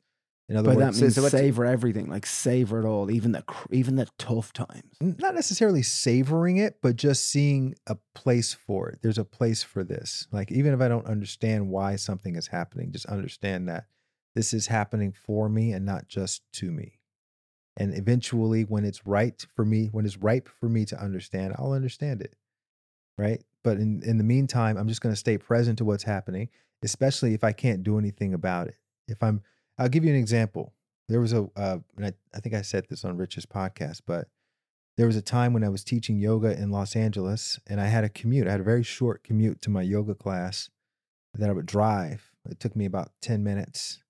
In 0.49 0.57
other 0.57 0.71
that 0.71 0.77
words, 0.77 1.03
means 1.03 1.17
so 1.17 1.29
savor 1.29 1.65
everything, 1.65 2.09
like 2.09 2.25
savor 2.25 2.79
it 2.79 2.87
all, 2.87 3.11
even 3.11 3.33
the 3.33 3.43
even 3.73 3.97
the 3.97 4.07
tough 4.17 4.53
times. 4.53 4.97
not 5.01 5.35
necessarily 5.35 5.83
savoring 5.83 6.59
it, 6.59 6.79
but 6.81 6.95
just 6.95 7.29
seeing 7.29 7.75
a 7.89 7.97
place 8.15 8.55
for 8.55 8.89
it. 8.89 9.01
There's 9.03 9.19
a 9.19 9.25
place 9.25 9.65
for 9.65 9.83
this. 9.83 10.29
Like, 10.31 10.53
even 10.53 10.73
if 10.73 10.81
I 10.81 10.87
don't 10.87 11.07
understand 11.07 11.69
why 11.69 11.97
something 11.97 12.37
is 12.37 12.47
happening, 12.47 12.93
just 12.93 13.07
understand 13.07 13.69
that 13.69 13.87
this 14.37 14.55
is 14.55 14.69
happening 14.69 15.13
for 15.13 15.49
me 15.49 15.73
and 15.73 15.85
not 15.85 16.07
just 16.07 16.43
to 16.55 16.71
me. 16.71 17.01
And 17.77 17.93
eventually, 17.97 18.63
when 18.63 18.85
it's 18.85 19.05
right 19.05 19.45
for 19.57 19.65
me, 19.65 19.89
when 19.91 20.07
it's 20.07 20.17
ripe 20.17 20.49
for 20.49 20.69
me 20.69 20.85
to 20.87 21.03
understand, 21.03 21.55
I'll 21.59 21.73
understand 21.73 22.23
it. 22.23 22.37
Right. 23.19 23.43
But 23.63 23.79
in, 23.79 24.03
in 24.05 24.19
the 24.19 24.25
meantime, 24.25 24.77
I'm 24.77 24.89
just 24.89 25.01
going 25.01 25.13
to 25.13 25.19
stay 25.19 25.39
present 25.39 25.79
to 25.79 25.85
what's 25.85 26.05
happening, 26.05 26.49
especially 26.83 27.35
if 27.35 27.43
I 27.43 27.53
can't 27.53 27.83
do 27.83 27.99
anything 27.99 28.35
about 28.35 28.69
it. 28.69 28.77
If 29.09 29.23
I'm, 29.23 29.43
I'll 29.79 29.89
give 29.89 30.05
you 30.05 30.11
an 30.11 30.19
example. 30.19 30.73
There 31.09 31.21
was 31.21 31.33
a, 31.33 31.49
uh, 31.57 31.79
and 31.97 32.07
I, 32.07 32.13
I 32.35 32.41
think 32.41 32.55
I 32.55 32.63
said 32.63 32.87
this 32.89 33.05
on 33.05 33.17
Rich's 33.17 33.47
podcast, 33.47 34.03
but 34.07 34.29
there 34.97 35.07
was 35.07 35.17
a 35.17 35.23
time 35.23 35.53
when 35.53 35.65
I 35.65 35.69
was 35.69 35.85
teaching 35.85 36.19
yoga 36.19 36.59
in 36.59 36.71
Los 36.71 36.97
Angeles 36.97 37.61
and 37.67 37.81
I 37.81 37.87
had 37.87 38.05
a 38.05 38.09
commute. 38.09 38.47
I 38.47 38.53
had 38.53 38.61
a 38.61 38.65
very 38.65 38.83
short 38.83 39.25
commute 39.25 39.61
to 39.63 39.71
my 39.71 39.83
yoga 39.83 40.15
class 40.15 40.71
that 41.35 41.51
I 41.51 41.53
would 41.53 41.67
drive. 41.67 42.31
It 42.49 42.61
took 42.61 42.75
me 42.75 42.87
about 42.87 43.13
10 43.21 43.43
minutes. 43.43 44.03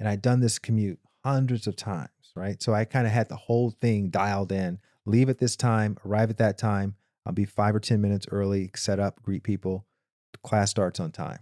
And 0.00 0.08
I'd 0.08 0.22
done 0.22 0.40
this 0.40 0.58
commute 0.58 0.98
hundreds 1.24 1.66
of 1.66 1.76
times. 1.76 2.08
right? 2.34 2.60
So 2.62 2.74
I 2.74 2.84
kind 2.84 3.06
of 3.06 3.12
had 3.12 3.28
the 3.28 3.36
whole 3.36 3.70
thing 3.70 4.08
dialed 4.08 4.50
in. 4.50 4.78
Leave 5.04 5.28
at 5.28 5.38
this 5.38 5.56
time, 5.56 5.96
arrive 6.04 6.30
at 6.30 6.38
that 6.38 6.58
time. 6.58 6.96
I'll 7.24 7.32
be 7.32 7.44
five 7.44 7.74
or 7.74 7.80
10 7.80 8.00
minutes 8.00 8.26
early, 8.30 8.70
set 8.74 8.98
up, 8.98 9.22
greet 9.22 9.42
people. 9.42 9.86
Class 10.42 10.70
starts 10.70 10.98
on 10.98 11.12
time. 11.12 11.38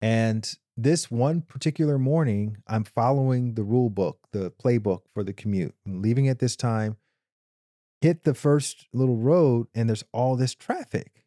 And 0.00 0.56
this 0.76 1.10
one 1.10 1.42
particular 1.42 1.98
morning, 1.98 2.58
I'm 2.66 2.84
following 2.84 3.54
the 3.54 3.62
rule 3.62 3.90
book, 3.90 4.18
the 4.32 4.50
playbook 4.50 5.02
for 5.12 5.22
the 5.22 5.32
commute. 5.32 5.74
I'm 5.86 6.02
leaving 6.02 6.28
at 6.28 6.38
this 6.38 6.56
time, 6.56 6.96
hit 8.00 8.24
the 8.24 8.34
first 8.34 8.86
little 8.92 9.16
road, 9.16 9.68
and 9.74 9.88
there's 9.88 10.04
all 10.12 10.36
this 10.36 10.54
traffic. 10.54 11.24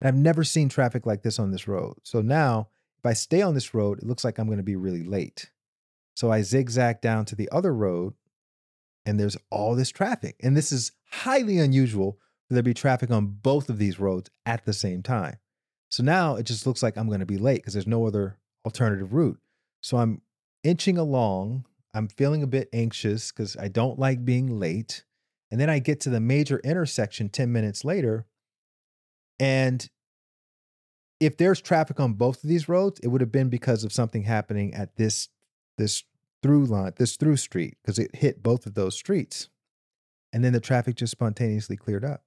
And 0.00 0.08
I've 0.08 0.14
never 0.14 0.44
seen 0.44 0.68
traffic 0.68 1.06
like 1.06 1.22
this 1.22 1.38
on 1.38 1.50
this 1.50 1.68
road. 1.68 1.96
So 2.02 2.22
now, 2.22 2.68
if 2.98 3.06
I 3.06 3.12
stay 3.14 3.42
on 3.42 3.54
this 3.54 3.74
road, 3.74 3.98
it 3.98 4.06
looks 4.06 4.24
like 4.24 4.38
I'm 4.38 4.46
going 4.46 4.58
to 4.58 4.62
be 4.62 4.76
really 4.76 5.04
late. 5.04 5.50
So 6.14 6.30
I 6.30 6.42
zigzag 6.42 7.00
down 7.00 7.24
to 7.26 7.34
the 7.34 7.48
other 7.50 7.74
road, 7.74 8.14
and 9.10 9.18
there's 9.18 9.36
all 9.50 9.74
this 9.74 9.90
traffic. 9.90 10.36
And 10.40 10.56
this 10.56 10.70
is 10.70 10.92
highly 11.10 11.58
unusual 11.58 12.20
for 12.46 12.54
there 12.54 12.62
to 12.62 12.70
be 12.70 12.74
traffic 12.74 13.10
on 13.10 13.26
both 13.26 13.68
of 13.68 13.76
these 13.76 13.98
roads 13.98 14.30
at 14.46 14.64
the 14.64 14.72
same 14.72 15.02
time. 15.02 15.38
So 15.88 16.04
now 16.04 16.36
it 16.36 16.44
just 16.44 16.64
looks 16.64 16.80
like 16.80 16.96
I'm 16.96 17.08
going 17.08 17.18
to 17.18 17.26
be 17.26 17.36
late 17.36 17.56
because 17.56 17.72
there's 17.74 17.88
no 17.88 18.06
other 18.06 18.38
alternative 18.64 19.12
route. 19.12 19.40
So 19.80 19.96
I'm 19.96 20.22
inching 20.62 20.96
along. 20.96 21.64
I'm 21.92 22.06
feeling 22.06 22.44
a 22.44 22.46
bit 22.46 22.68
anxious 22.72 23.32
because 23.32 23.56
I 23.56 23.66
don't 23.66 23.98
like 23.98 24.24
being 24.24 24.60
late. 24.60 25.04
And 25.50 25.60
then 25.60 25.68
I 25.68 25.80
get 25.80 25.98
to 26.02 26.10
the 26.10 26.20
major 26.20 26.60
intersection 26.62 27.30
10 27.30 27.50
minutes 27.50 27.84
later. 27.84 28.26
And 29.40 29.90
if 31.18 31.36
there's 31.36 31.60
traffic 31.60 31.98
on 31.98 32.12
both 32.12 32.44
of 32.44 32.48
these 32.48 32.68
roads, 32.68 33.00
it 33.00 33.08
would 33.08 33.22
have 33.22 33.32
been 33.32 33.48
because 33.48 33.82
of 33.82 33.92
something 33.92 34.22
happening 34.22 34.72
at 34.72 34.94
this 34.94 35.28
this 35.78 36.04
through 36.42 36.66
line, 36.66 36.92
this 36.96 37.16
through 37.16 37.36
street, 37.36 37.76
because 37.82 37.98
it 37.98 38.14
hit 38.14 38.42
both 38.42 38.66
of 38.66 38.74
those 38.74 38.96
streets. 38.96 39.48
And 40.32 40.44
then 40.44 40.52
the 40.52 40.60
traffic 40.60 40.96
just 40.96 41.10
spontaneously 41.12 41.76
cleared 41.76 42.04
up. 42.04 42.22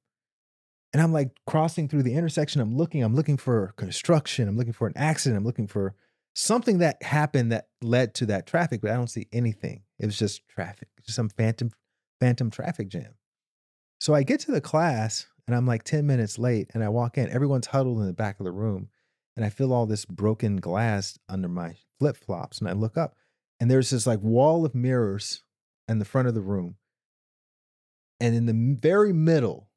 And 0.92 1.02
I'm 1.02 1.12
like 1.12 1.32
crossing 1.48 1.88
through 1.88 2.04
the 2.04 2.14
intersection. 2.14 2.62
I'm 2.62 2.76
looking, 2.76 3.04
I'm 3.04 3.16
looking 3.16 3.38
for 3.38 3.74
construction. 3.78 4.48
I'm 4.48 4.58
looking 4.58 4.74
for 4.74 4.88
an 4.88 4.94
accident. 4.96 5.38
I'm 5.38 5.46
looking 5.46 5.68
for 5.68 5.96
something 6.36 6.80
that 6.80 7.02
happened 7.02 7.52
that 7.52 7.68
led 7.82 8.14
to 8.16 8.26
that 8.28 8.46
traffic, 8.46 8.82
but 8.82 8.92
I 8.92 8.96
don't 8.96 9.10
see 9.10 9.28
anything. 9.32 9.84
It 10.00 10.06
was 10.06 10.18
just 10.18 10.48
traffic, 10.48 10.90
just 11.04 11.16
some 11.16 11.30
phantom, 11.30 11.72
phantom 12.20 12.52
traffic 12.52 12.90
jam. 12.90 13.16
So 14.00 14.14
I 14.14 14.24
get 14.24 14.42
to 14.42 14.52
the 14.52 14.62
class 14.62 15.28
and 15.48 15.56
I'm 15.56 15.66
like 15.66 15.84
10 15.84 16.06
minutes 16.06 16.38
late 16.38 16.70
and 16.74 16.84
I 16.84 16.90
walk 16.90 17.18
in. 17.18 17.30
Everyone's 17.30 17.68
huddled 17.68 18.00
in 18.00 18.08
the 18.08 18.14
back 18.14 18.40
of 18.40 18.44
the 18.44 18.52
room 18.52 18.90
and 19.36 19.46
I 19.46 19.50
feel 19.50 19.74
all 19.74 19.86
this 19.86 20.06
broken 20.06 20.58
glass 20.58 21.18
under 21.28 21.48
my 21.48 21.76
flip 22.00 22.18
flops. 22.18 22.60
And 22.60 22.68
I 22.68 22.74
look 22.74 22.98
up 22.98 23.16
and 23.64 23.72
there's 23.72 23.92
this 23.92 24.06
like 24.06 24.20
wall 24.20 24.66
of 24.66 24.76
mirrors 24.76 25.42
in 25.88 25.98
the 25.98 26.04
front 26.04 26.28
of 26.28 26.34
the 26.34 26.42
room. 26.42 26.76
And 28.20 28.36
in 28.36 28.46
the 28.46 28.78
very 28.82 29.14
middle, 29.14 29.70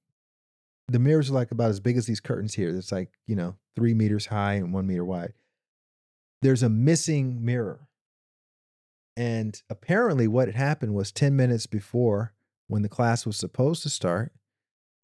the 0.88 0.98
mirrors 0.98 1.30
are 1.30 1.34
like 1.34 1.52
about 1.52 1.70
as 1.70 1.78
big 1.78 1.96
as 1.96 2.04
these 2.04 2.18
curtains 2.18 2.54
here. 2.54 2.70
It's 2.70 2.90
like, 2.90 3.12
you 3.28 3.36
know, 3.36 3.54
three 3.76 3.94
meters 3.94 4.26
high 4.26 4.54
and 4.54 4.72
one 4.72 4.88
meter 4.88 5.04
wide. 5.04 5.34
There's 6.42 6.64
a 6.64 6.68
missing 6.68 7.44
mirror. 7.44 7.86
And 9.16 9.62
apparently, 9.70 10.26
what 10.26 10.48
had 10.48 10.56
happened 10.56 10.92
was 10.92 11.12
10 11.12 11.36
minutes 11.36 11.66
before 11.66 12.34
when 12.66 12.82
the 12.82 12.88
class 12.88 13.24
was 13.24 13.36
supposed 13.36 13.84
to 13.84 13.88
start, 13.88 14.32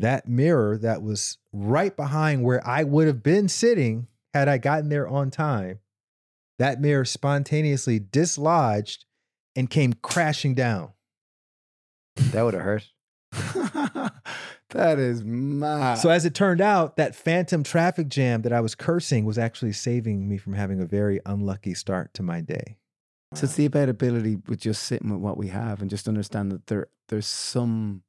that 0.00 0.26
mirror 0.26 0.76
that 0.76 1.02
was 1.04 1.38
right 1.52 1.94
behind 1.94 2.42
where 2.42 2.66
I 2.66 2.82
would 2.82 3.06
have 3.06 3.22
been 3.22 3.48
sitting 3.48 4.08
had 4.34 4.48
I 4.48 4.58
gotten 4.58 4.88
there 4.88 5.06
on 5.06 5.30
time, 5.30 5.78
that 6.62 6.80
mirror 6.80 7.04
spontaneously 7.04 7.98
dislodged 7.98 9.04
and 9.56 9.68
came 9.68 9.94
crashing 9.94 10.54
down. 10.54 10.92
That 12.30 12.44
would 12.44 12.54
have 12.54 12.62
hurt. 12.62 12.88
that 14.70 15.00
is 15.00 15.24
mad. 15.24 15.96
So 15.96 16.08
as 16.10 16.24
it 16.24 16.36
turned 16.36 16.60
out, 16.60 16.96
that 16.98 17.16
phantom 17.16 17.64
traffic 17.64 18.08
jam 18.08 18.42
that 18.42 18.52
I 18.52 18.60
was 18.60 18.76
cursing 18.76 19.24
was 19.24 19.38
actually 19.38 19.72
saving 19.72 20.28
me 20.28 20.38
from 20.38 20.52
having 20.52 20.80
a 20.80 20.86
very 20.86 21.18
unlucky 21.26 21.74
start 21.74 22.14
to 22.14 22.22
my 22.22 22.40
day. 22.40 22.76
So 23.34 23.46
it's 23.46 23.56
the 23.56 23.64
about 23.64 23.88
ability 23.88 24.36
with 24.46 24.60
just 24.60 24.84
sitting 24.84 25.10
with 25.10 25.20
what 25.20 25.36
we 25.36 25.48
have 25.48 25.80
and 25.80 25.90
just 25.90 26.06
understand 26.06 26.52
that 26.52 26.68
there 26.68 26.86
there's 27.08 27.26
some 27.26 28.04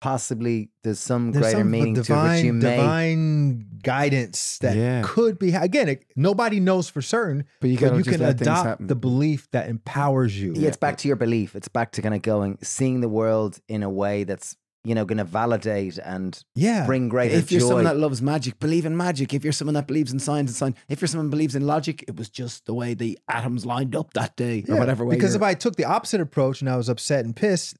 Possibly 0.00 0.70
there's 0.82 0.98
some 0.98 1.30
There's 1.32 1.42
greater 1.44 1.58
some 1.58 1.70
meaning 1.70 1.94
to 1.94 2.00
it 2.00 2.22
which 2.34 2.42
you 2.44 2.52
may. 2.54 2.76
divine 2.76 3.66
guidance 3.82 4.58
that 4.58 4.76
Yeah. 4.76 5.02
could 5.04 5.38
be. 5.38 5.52
Again, 5.52 5.88
it, 5.90 6.04
nobody 6.16 6.58
knows 6.60 6.88
for 6.88 7.02
certain, 7.02 7.44
but 7.60 7.68
you 7.70 7.78
but 7.78 7.88
can 7.90 7.98
you 7.98 8.04
can 8.04 8.22
adopt 8.22 8.86
the 8.86 8.94
belief 8.94 9.48
that 9.50 9.68
empowers 9.68 10.40
you. 10.40 10.54
Yeah, 10.56 10.68
it's 10.68 10.76
back 10.78 10.96
to 10.98 11.08
your 11.08 11.16
belief. 11.16 11.54
It's 11.54 11.68
back 11.68 11.92
to 11.92 12.02
kind 12.02 12.14
of 12.14 12.22
going, 12.22 12.58
seeing 12.62 13.00
the 13.00 13.08
world 13.08 13.60
in 13.68 13.82
a 13.82 13.90
way 13.90 14.24
that's 14.24 14.56
you 14.84 14.94
know 14.94 15.04
going 15.04 15.18
to 15.18 15.24
validate 15.24 15.98
and 15.98 16.42
Yeah. 16.54 16.86
bring 16.86 17.10
greater 17.10 17.34
if 17.36 17.52
you're 17.52 17.60
joy. 17.60 17.66
someone 17.68 17.84
that 17.84 17.98
loves 17.98 18.22
magic, 18.22 18.58
believe 18.58 18.86
in 18.86 18.96
magic. 18.96 19.34
If 19.34 19.44
you're 19.44 19.52
someone 19.52 19.74
that 19.74 19.86
believes 19.86 20.10
in 20.12 20.18
science 20.18 20.50
and 20.52 20.56
science, 20.56 20.76
if 20.88 21.02
you're 21.02 21.08
someone 21.08 21.26
who 21.26 21.30
believes 21.32 21.54
in 21.54 21.66
logic, 21.66 22.04
it 22.08 22.16
was 22.16 22.30
just 22.30 22.64
the 22.64 22.72
way 22.72 22.94
the 22.94 23.18
atoms 23.28 23.66
lined 23.66 23.94
up 23.94 24.14
that 24.14 24.36
day 24.36 24.64
or 24.66 24.74
Yeah, 24.74 24.78
whatever 24.80 25.04
way. 25.04 25.14
Because 25.16 25.34
if 25.34 25.42
I 25.42 25.52
took 25.52 25.76
the 25.76 25.84
opposite 25.84 26.22
approach 26.22 26.62
and 26.62 26.70
I 26.70 26.76
was 26.78 26.88
upset 26.88 27.26
and 27.26 27.36
pissed, 27.36 27.76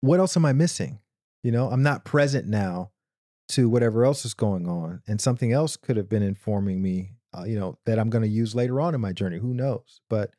what 0.00 0.18
else 0.20 0.36
am 0.38 0.46
I 0.46 0.54
missing? 0.54 1.00
You 1.42 1.52
know, 1.52 1.70
I'm 1.70 1.82
not 1.82 2.04
present 2.04 2.46
now 2.46 2.90
to 3.50 3.68
whatever 3.68 4.04
else 4.04 4.24
is 4.24 4.34
going 4.34 4.68
on, 4.68 5.02
and 5.06 5.20
something 5.20 5.52
else 5.52 5.76
could 5.76 5.96
have 5.96 6.08
been 6.08 6.22
informing 6.22 6.82
me. 6.82 7.12
Uh, 7.36 7.44
you 7.44 7.58
know, 7.58 7.78
that 7.84 7.98
I'm 7.98 8.08
going 8.08 8.22
to 8.22 8.28
use 8.28 8.54
later 8.54 8.80
on 8.80 8.94
in 8.94 9.00
my 9.02 9.12
journey. 9.12 9.36
Who 9.38 9.52
knows? 9.52 10.00
But, 10.08 10.30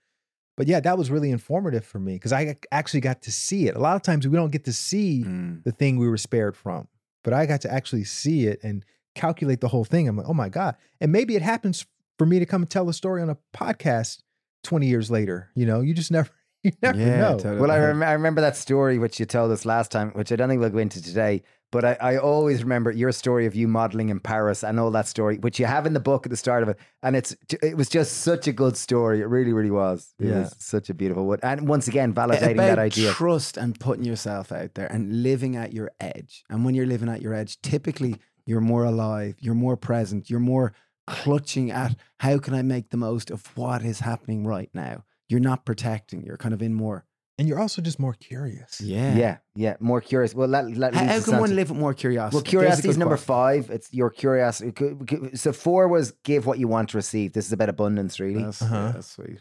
but 0.57 0.67
yeah, 0.67 0.79
that 0.79 0.97
was 0.97 1.11
really 1.11 1.29
informative 1.29 1.85
for 1.85 1.99
me 1.99 2.13
because 2.15 2.33
I 2.33 2.55
actually 2.71 3.01
got 3.01 3.21
to 3.23 3.31
see 3.31 3.67
it. 3.67 3.75
A 3.75 3.79
lot 3.79 3.95
of 3.95 4.01
times 4.01 4.27
we 4.27 4.35
don't 4.35 4.51
get 4.51 4.65
to 4.65 4.73
see 4.73 5.23
Mm. 5.23 5.63
the 5.63 5.71
thing 5.71 5.97
we 5.99 6.07
were 6.09 6.17
spared 6.17 6.57
from, 6.57 6.87
but 7.23 7.31
I 7.31 7.45
got 7.45 7.61
to 7.61 7.71
actually 7.71 8.05
see 8.05 8.47
it 8.47 8.59
and 8.63 8.83
calculate 9.13 9.61
the 9.61 9.67
whole 9.67 9.85
thing. 9.85 10.07
I'm 10.07 10.17
like, 10.17 10.27
oh 10.27 10.33
my 10.33 10.49
god! 10.49 10.75
And 10.99 11.11
maybe 11.11 11.35
it 11.35 11.43
happens 11.43 11.85
for 12.17 12.25
me 12.25 12.39
to 12.39 12.45
come 12.47 12.63
and 12.63 12.69
tell 12.71 12.89
a 12.89 12.93
story 12.93 13.21
on 13.21 13.29
a 13.29 13.37
podcast 13.55 14.21
20 14.63 14.87
years 14.87 15.11
later. 15.11 15.49
You 15.55 15.67
know, 15.67 15.81
you 15.81 15.93
just 15.93 16.11
never, 16.17 16.29
you 16.63 16.71
never 16.81 16.97
Yeah, 16.97 17.17
know. 17.19 17.37
totally. 17.37 17.61
Well, 17.61 17.71
I, 17.71 17.77
rem- 17.79 18.03
I 18.03 18.11
remember 18.13 18.41
that 18.41 18.57
story 18.57 18.97
which 18.99 19.19
you 19.19 19.25
told 19.25 19.51
us 19.51 19.65
last 19.65 19.91
time, 19.91 20.11
which 20.11 20.31
I 20.31 20.35
don't 20.35 20.49
think 20.49 20.59
we'll 20.59 20.69
go 20.69 20.77
into 20.79 21.01
today. 21.01 21.41
But 21.71 21.85
I, 21.85 21.97
I 22.01 22.17
always 22.17 22.63
remember 22.63 22.91
your 22.91 23.11
story 23.11 23.45
of 23.45 23.53
you 23.55 23.67
modeling 23.67 24.09
in 24.09 24.19
Paris 24.19 24.63
and 24.63 24.79
all 24.79 24.89
that 24.89 25.07
story, 25.07 25.37
which 25.37 25.59
you 25.59 25.67
have 25.67 25.85
in 25.85 25.93
the 25.93 25.99
book 25.99 26.25
at 26.25 26.31
the 26.31 26.35
start 26.37 26.63
of 26.63 26.69
it, 26.69 26.79
and 27.03 27.15
it's 27.15 27.35
it 27.61 27.77
was 27.77 27.89
just 27.89 28.21
such 28.21 28.47
a 28.47 28.51
good 28.51 28.75
story. 28.75 29.21
It 29.21 29.25
really, 29.25 29.53
really 29.53 29.69
was. 29.69 30.15
It 30.19 30.29
Yeah. 30.29 30.39
was 30.39 30.55
such 30.57 30.89
a 30.89 30.95
beautiful 30.95 31.27
one, 31.27 31.37
and 31.43 31.67
once 31.67 31.87
again 31.87 32.11
validating 32.11 32.53
about 32.53 32.65
that 32.65 32.79
idea. 32.79 33.11
trust 33.11 33.55
and 33.55 33.79
putting 33.79 34.03
yourself 34.03 34.51
out 34.51 34.73
there 34.73 34.87
and 34.91 35.21
living 35.21 35.55
at 35.55 35.71
your 35.71 35.91
edge. 35.99 36.43
And 36.49 36.65
when 36.65 36.73
you're 36.73 36.87
living 36.87 37.07
at 37.07 37.21
your 37.21 37.35
edge, 37.35 37.61
typically 37.61 38.15
you're 38.47 38.61
more 38.61 38.83
alive, 38.85 39.35
you're 39.39 39.53
more 39.53 39.77
present, 39.77 40.27
you're 40.27 40.39
more 40.39 40.73
clutching 41.05 41.69
at 41.69 41.95
how 42.19 42.39
can 42.39 42.55
I 42.55 42.63
make 42.63 42.89
the 42.89 42.97
most 42.97 43.29
of 43.29 43.45
what 43.55 43.83
is 43.83 43.99
happening 43.99 44.45
right 44.47 44.69
now. 44.73 45.03
You're 45.29 45.39
not 45.39 45.63
protecting. 45.65 46.23
You're 46.23 46.37
kind 46.37 46.53
of 46.53 46.61
in 46.61 46.73
more. 46.73 47.05
And 47.37 47.47
you're 47.47 47.59
also 47.59 47.81
just 47.81 47.99
more 47.99 48.13
curious. 48.15 48.81
Yeah. 48.81 49.15
yeah, 49.15 49.37
yeah, 49.55 49.77
more 49.79 50.01
curious. 50.01 50.35
Well, 50.35 50.49
that, 50.49 50.75
that 50.75 50.93
How, 50.93 51.05
how 51.05 51.21
can 51.21 51.39
one 51.39 51.49
to- 51.49 51.55
live 51.55 51.69
with 51.69 51.79
more 51.79 51.93
curiosity? 51.93 52.35
Well, 52.35 52.43
curiosity 52.43 52.89
is 52.89 52.97
number 52.97 53.15
quote. 53.15 53.25
five. 53.25 53.69
It's 53.69 53.93
your 53.93 54.09
curiosity. 54.09 54.73
C- 54.77 54.95
c- 55.09 55.35
So 55.37 55.53
four 55.53 55.87
was 55.87 56.11
give 56.25 56.45
what 56.45 56.59
you 56.59 56.67
want 56.67 56.89
to 56.89 56.97
receive. 56.97 57.31
This 57.31 57.45
is 57.45 57.53
about 57.53 57.69
abundance, 57.69 58.19
really. 58.19 58.43
That's, 58.43 58.61
Uh-huh. 58.61 58.75
yeah, 58.75 58.91
that's 58.91 59.07
sweet. 59.11 59.39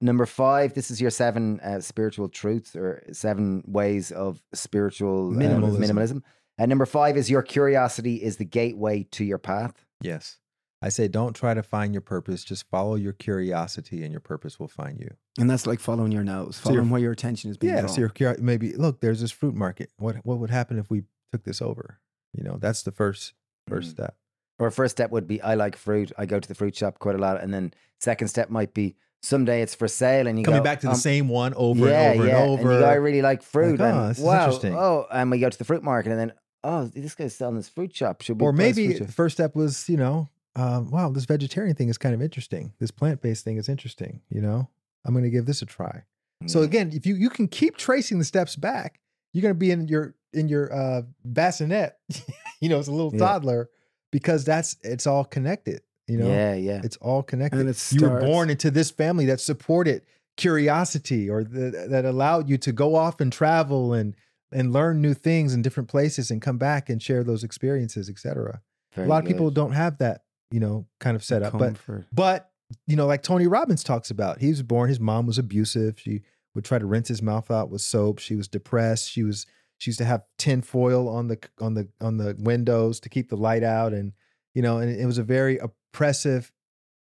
Number 0.00 0.24
five, 0.26 0.72
this 0.74 0.90
is 0.90 1.00
your 1.02 1.10
seven 1.10 1.60
uh, 1.60 1.80
spiritual 1.80 2.28
truths 2.30 2.74
or 2.76 3.02
seven 3.12 3.62
ways 3.66 4.10
of 4.10 4.42
spiritual 4.54 5.30
uh, 5.30 5.38
Minimalism. 5.38 5.78
minimalism. 5.78 6.22
And 6.56 6.68
number 6.68 6.86
five 6.86 7.16
is 7.18 7.28
your 7.30 7.42
curiosity 7.42 8.22
is 8.22 8.36
the 8.38 8.44
gateway 8.44 9.02
to 9.12 9.24
your 9.24 9.38
path. 9.38 9.74
Yes. 10.00 10.38
I 10.84 10.90
say, 10.90 11.08
don't 11.08 11.32
try 11.34 11.54
to 11.54 11.62
find 11.62 11.94
your 11.94 12.02
purpose. 12.02 12.44
Just 12.44 12.68
follow 12.68 12.94
your 12.94 13.14
curiosity, 13.14 14.02
and 14.02 14.12
your 14.12 14.20
purpose 14.20 14.60
will 14.60 14.68
find 14.68 15.00
you. 15.00 15.10
And 15.38 15.48
that's 15.48 15.66
like 15.66 15.80
following 15.80 16.12
your 16.12 16.24
nose, 16.24 16.56
So 16.56 16.68
following 16.68 16.90
where 16.90 17.00
your 17.00 17.12
attention 17.12 17.50
is 17.50 17.56
being 17.56 17.72
Yeah. 17.72 17.80
drawn. 17.80 17.92
So 17.94 18.00
you're 18.00 18.10
curious. 18.10 18.40
Maybe 18.40 18.74
look, 18.74 19.00
there's 19.00 19.22
this 19.22 19.30
fruit 19.30 19.54
market. 19.54 19.90
What 19.96 20.16
what 20.26 20.38
would 20.40 20.50
happen 20.50 20.78
if 20.78 20.90
we 20.90 21.04
took 21.32 21.44
this 21.44 21.62
over? 21.62 22.00
You 22.34 22.44
know, 22.44 22.58
that's 22.60 22.82
the 22.82 22.92
first 22.92 23.32
first 23.66 23.88
Mm. 23.88 23.92
step. 23.92 24.16
Or 24.58 24.70
first 24.70 24.92
step 24.96 25.10
would 25.10 25.26
be 25.26 25.40
I 25.40 25.54
like 25.54 25.74
fruit. 25.76 26.12
I 26.18 26.26
go 26.26 26.38
to 26.38 26.46
the 26.46 26.54
fruit 26.54 26.76
shop 26.76 26.98
quite 26.98 27.14
a 27.14 27.18
lot. 27.18 27.40
And 27.42 27.52
then 27.54 27.72
second 27.98 28.28
step 28.28 28.50
might 28.50 28.74
be 28.74 28.96
someday 29.22 29.62
it's 29.62 29.74
for 29.74 29.88
sale 29.88 30.26
and 30.26 30.38
you 30.38 30.44
Coming 30.44 30.60
go, 30.60 30.64
back 30.64 30.80
to 30.80 30.86
the 30.86 30.92
um, 30.92 30.98
same 30.98 31.28
one 31.30 31.54
over 31.54 31.88
yeah, 31.88 32.10
and 32.10 32.20
over 32.20 32.28
yeah. 32.28 32.42
and 32.42 32.50
over. 32.50 32.72
you 32.74 32.78
go, 32.80 32.84
I 32.86 32.94
really 32.94 33.22
like 33.22 33.42
fruit. 33.42 33.80
oh, 33.80 33.84
and 33.84 34.18
wow, 34.18 34.50
oh, 34.64 35.06
and 35.10 35.30
we 35.30 35.38
go 35.38 35.48
to 35.48 35.56
the 35.58 35.64
fruit 35.64 35.82
market 35.82 36.10
and 36.10 36.20
then 36.20 36.32
oh, 36.62 36.84
this 36.86 37.14
guy's 37.14 37.34
selling 37.34 37.56
this 37.56 37.68
fruit 37.68 37.94
shop. 37.94 38.20
Should 38.22 38.40
we 38.40 38.46
or 38.46 38.52
maybe 38.52 38.92
the 38.98 39.10
first 39.10 39.36
step 39.36 39.54
was, 39.54 39.88
you 39.88 39.96
know, 39.96 40.28
um, 40.56 40.90
wow, 40.90 41.10
this 41.10 41.24
vegetarian 41.24 41.74
thing 41.74 41.88
is 41.88 41.98
kind 41.98 42.14
of 42.14 42.22
interesting. 42.22 42.72
This 42.78 42.90
plant 42.90 43.20
based 43.22 43.44
thing 43.44 43.56
is 43.56 43.68
interesting. 43.68 44.20
You 44.30 44.40
know, 44.40 44.68
I'm 45.04 45.12
going 45.12 45.24
to 45.24 45.30
give 45.30 45.46
this 45.46 45.62
a 45.62 45.66
try. 45.66 46.02
So 46.46 46.62
again, 46.62 46.90
if 46.92 47.06
you 47.06 47.14
you 47.14 47.30
can 47.30 47.48
keep 47.48 47.76
tracing 47.76 48.18
the 48.18 48.24
steps 48.24 48.54
back, 48.56 49.00
you're 49.32 49.42
going 49.42 49.54
to 49.54 49.58
be 49.58 49.70
in 49.70 49.88
your 49.88 50.14
in 50.32 50.48
your 50.48 50.72
uh, 50.74 51.02
bassinet. 51.24 51.96
you 52.60 52.68
know, 52.68 52.78
it's 52.78 52.88
a 52.88 52.92
little 52.92 53.12
Yeah. 53.12 53.20
toddler 53.20 53.70
because 54.12 54.44
that's 54.44 54.76
it's 54.82 55.06
all 55.06 55.24
connected. 55.24 55.80
You 56.06 56.18
know, 56.18 56.28
yeah, 56.28 56.54
yeah. 56.54 56.80
it's 56.84 56.98
all 56.98 57.22
connected. 57.22 57.60
And 57.60 57.68
it 57.70 57.92
you 57.92 58.02
were 58.02 58.20
born 58.20 58.50
into 58.50 58.70
this 58.70 58.90
family 58.90 59.24
that 59.26 59.40
supported 59.40 60.02
curiosity 60.36 61.30
or 61.30 61.44
the, 61.44 61.86
that 61.88 62.04
allowed 62.04 62.48
you 62.48 62.58
to 62.58 62.72
go 62.72 62.94
off 62.94 63.20
and 63.20 63.32
travel 63.32 63.92
and 63.94 64.14
and 64.52 64.72
learn 64.72 65.00
new 65.00 65.14
things 65.14 65.54
in 65.54 65.62
different 65.62 65.88
places 65.88 66.30
and 66.30 66.42
come 66.42 66.58
back 66.58 66.88
and 66.90 67.02
share 67.02 67.24
those 67.24 67.42
experiences, 67.42 68.08
etc. 68.10 68.60
A 68.92 68.96
Very 68.96 69.08
lot 69.08 69.22
of 69.24 69.28
people 69.28 69.50
don't 69.50 69.72
have 69.72 69.98
that, 69.98 70.22
you 70.50 70.60
know, 70.60 70.86
kind 71.00 71.16
of 71.16 71.24
setup. 71.24 71.52
But 71.52 71.58
Comfort. 71.58 72.06
but 72.12 72.50
you 72.86 72.96
know, 72.96 73.06
like 73.06 73.22
Tony 73.22 73.46
Robbins 73.46 73.84
talks 73.84 74.10
about, 74.10 74.40
he 74.40 74.48
was 74.48 74.62
born. 74.62 74.88
His 74.88 75.00
mom 75.00 75.26
was 75.26 75.38
abusive. 75.38 75.98
She 75.98 76.22
would 76.54 76.64
try 76.64 76.78
to 76.78 76.86
rinse 76.86 77.08
his 77.08 77.22
mouth 77.22 77.50
out 77.50 77.70
with 77.70 77.82
soap. 77.82 78.18
She 78.18 78.36
was 78.36 78.48
depressed. 78.48 79.10
She 79.10 79.22
was 79.22 79.46
she 79.78 79.90
used 79.90 79.98
to 79.98 80.04
have 80.04 80.22
tin 80.38 80.62
foil 80.62 81.08
on 81.08 81.28
the 81.28 81.38
on 81.60 81.74
the 81.74 81.88
on 82.00 82.16
the 82.16 82.36
windows 82.38 83.00
to 83.00 83.08
keep 83.08 83.28
the 83.28 83.36
light 83.36 83.62
out, 83.62 83.92
and 83.92 84.12
you 84.54 84.62
know, 84.62 84.78
and 84.78 84.90
it 84.90 85.06
was 85.06 85.18
a 85.18 85.24
very 85.24 85.58
oppressive 85.58 86.52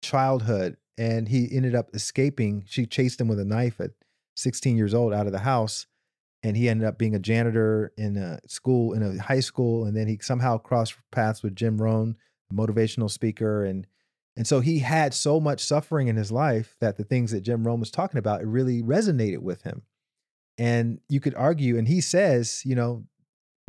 childhood. 0.02 0.76
And 0.96 1.28
he 1.28 1.48
ended 1.50 1.74
up 1.74 1.90
escaping. 1.92 2.64
She 2.68 2.86
chased 2.86 3.20
him 3.20 3.26
with 3.26 3.40
a 3.40 3.44
knife 3.44 3.80
at 3.80 3.90
16 4.36 4.76
years 4.76 4.94
old 4.94 5.12
out 5.12 5.26
of 5.26 5.32
the 5.32 5.40
house, 5.40 5.86
and 6.44 6.56
he 6.56 6.68
ended 6.68 6.86
up 6.86 6.98
being 6.98 7.16
a 7.16 7.18
janitor 7.18 7.92
in 7.98 8.16
a 8.16 8.38
school 8.46 8.92
in 8.92 9.02
a 9.02 9.20
high 9.20 9.40
school. 9.40 9.84
And 9.84 9.96
then 9.96 10.06
he 10.06 10.18
somehow 10.22 10.58
crossed 10.58 10.94
paths 11.10 11.42
with 11.42 11.56
Jim 11.56 11.82
Rohn, 11.82 12.16
motivational 12.54 13.10
speaker, 13.10 13.64
and 13.64 13.86
and 14.36 14.46
so 14.46 14.60
he 14.60 14.80
had 14.80 15.14
so 15.14 15.38
much 15.40 15.60
suffering 15.60 16.08
in 16.08 16.16
his 16.16 16.32
life 16.32 16.76
that 16.80 16.96
the 16.96 17.04
things 17.04 17.30
that 17.30 17.42
Jim 17.42 17.66
Rohn 17.66 17.80
was 17.80 17.90
talking 17.90 18.18
about, 18.18 18.40
it 18.40 18.46
really 18.46 18.82
resonated 18.82 19.38
with 19.38 19.62
him. 19.62 19.82
And 20.58 21.00
you 21.08 21.20
could 21.20 21.34
argue, 21.34 21.78
and 21.78 21.86
he 21.86 22.00
says, 22.00 22.62
you 22.64 22.74
know, 22.74 23.04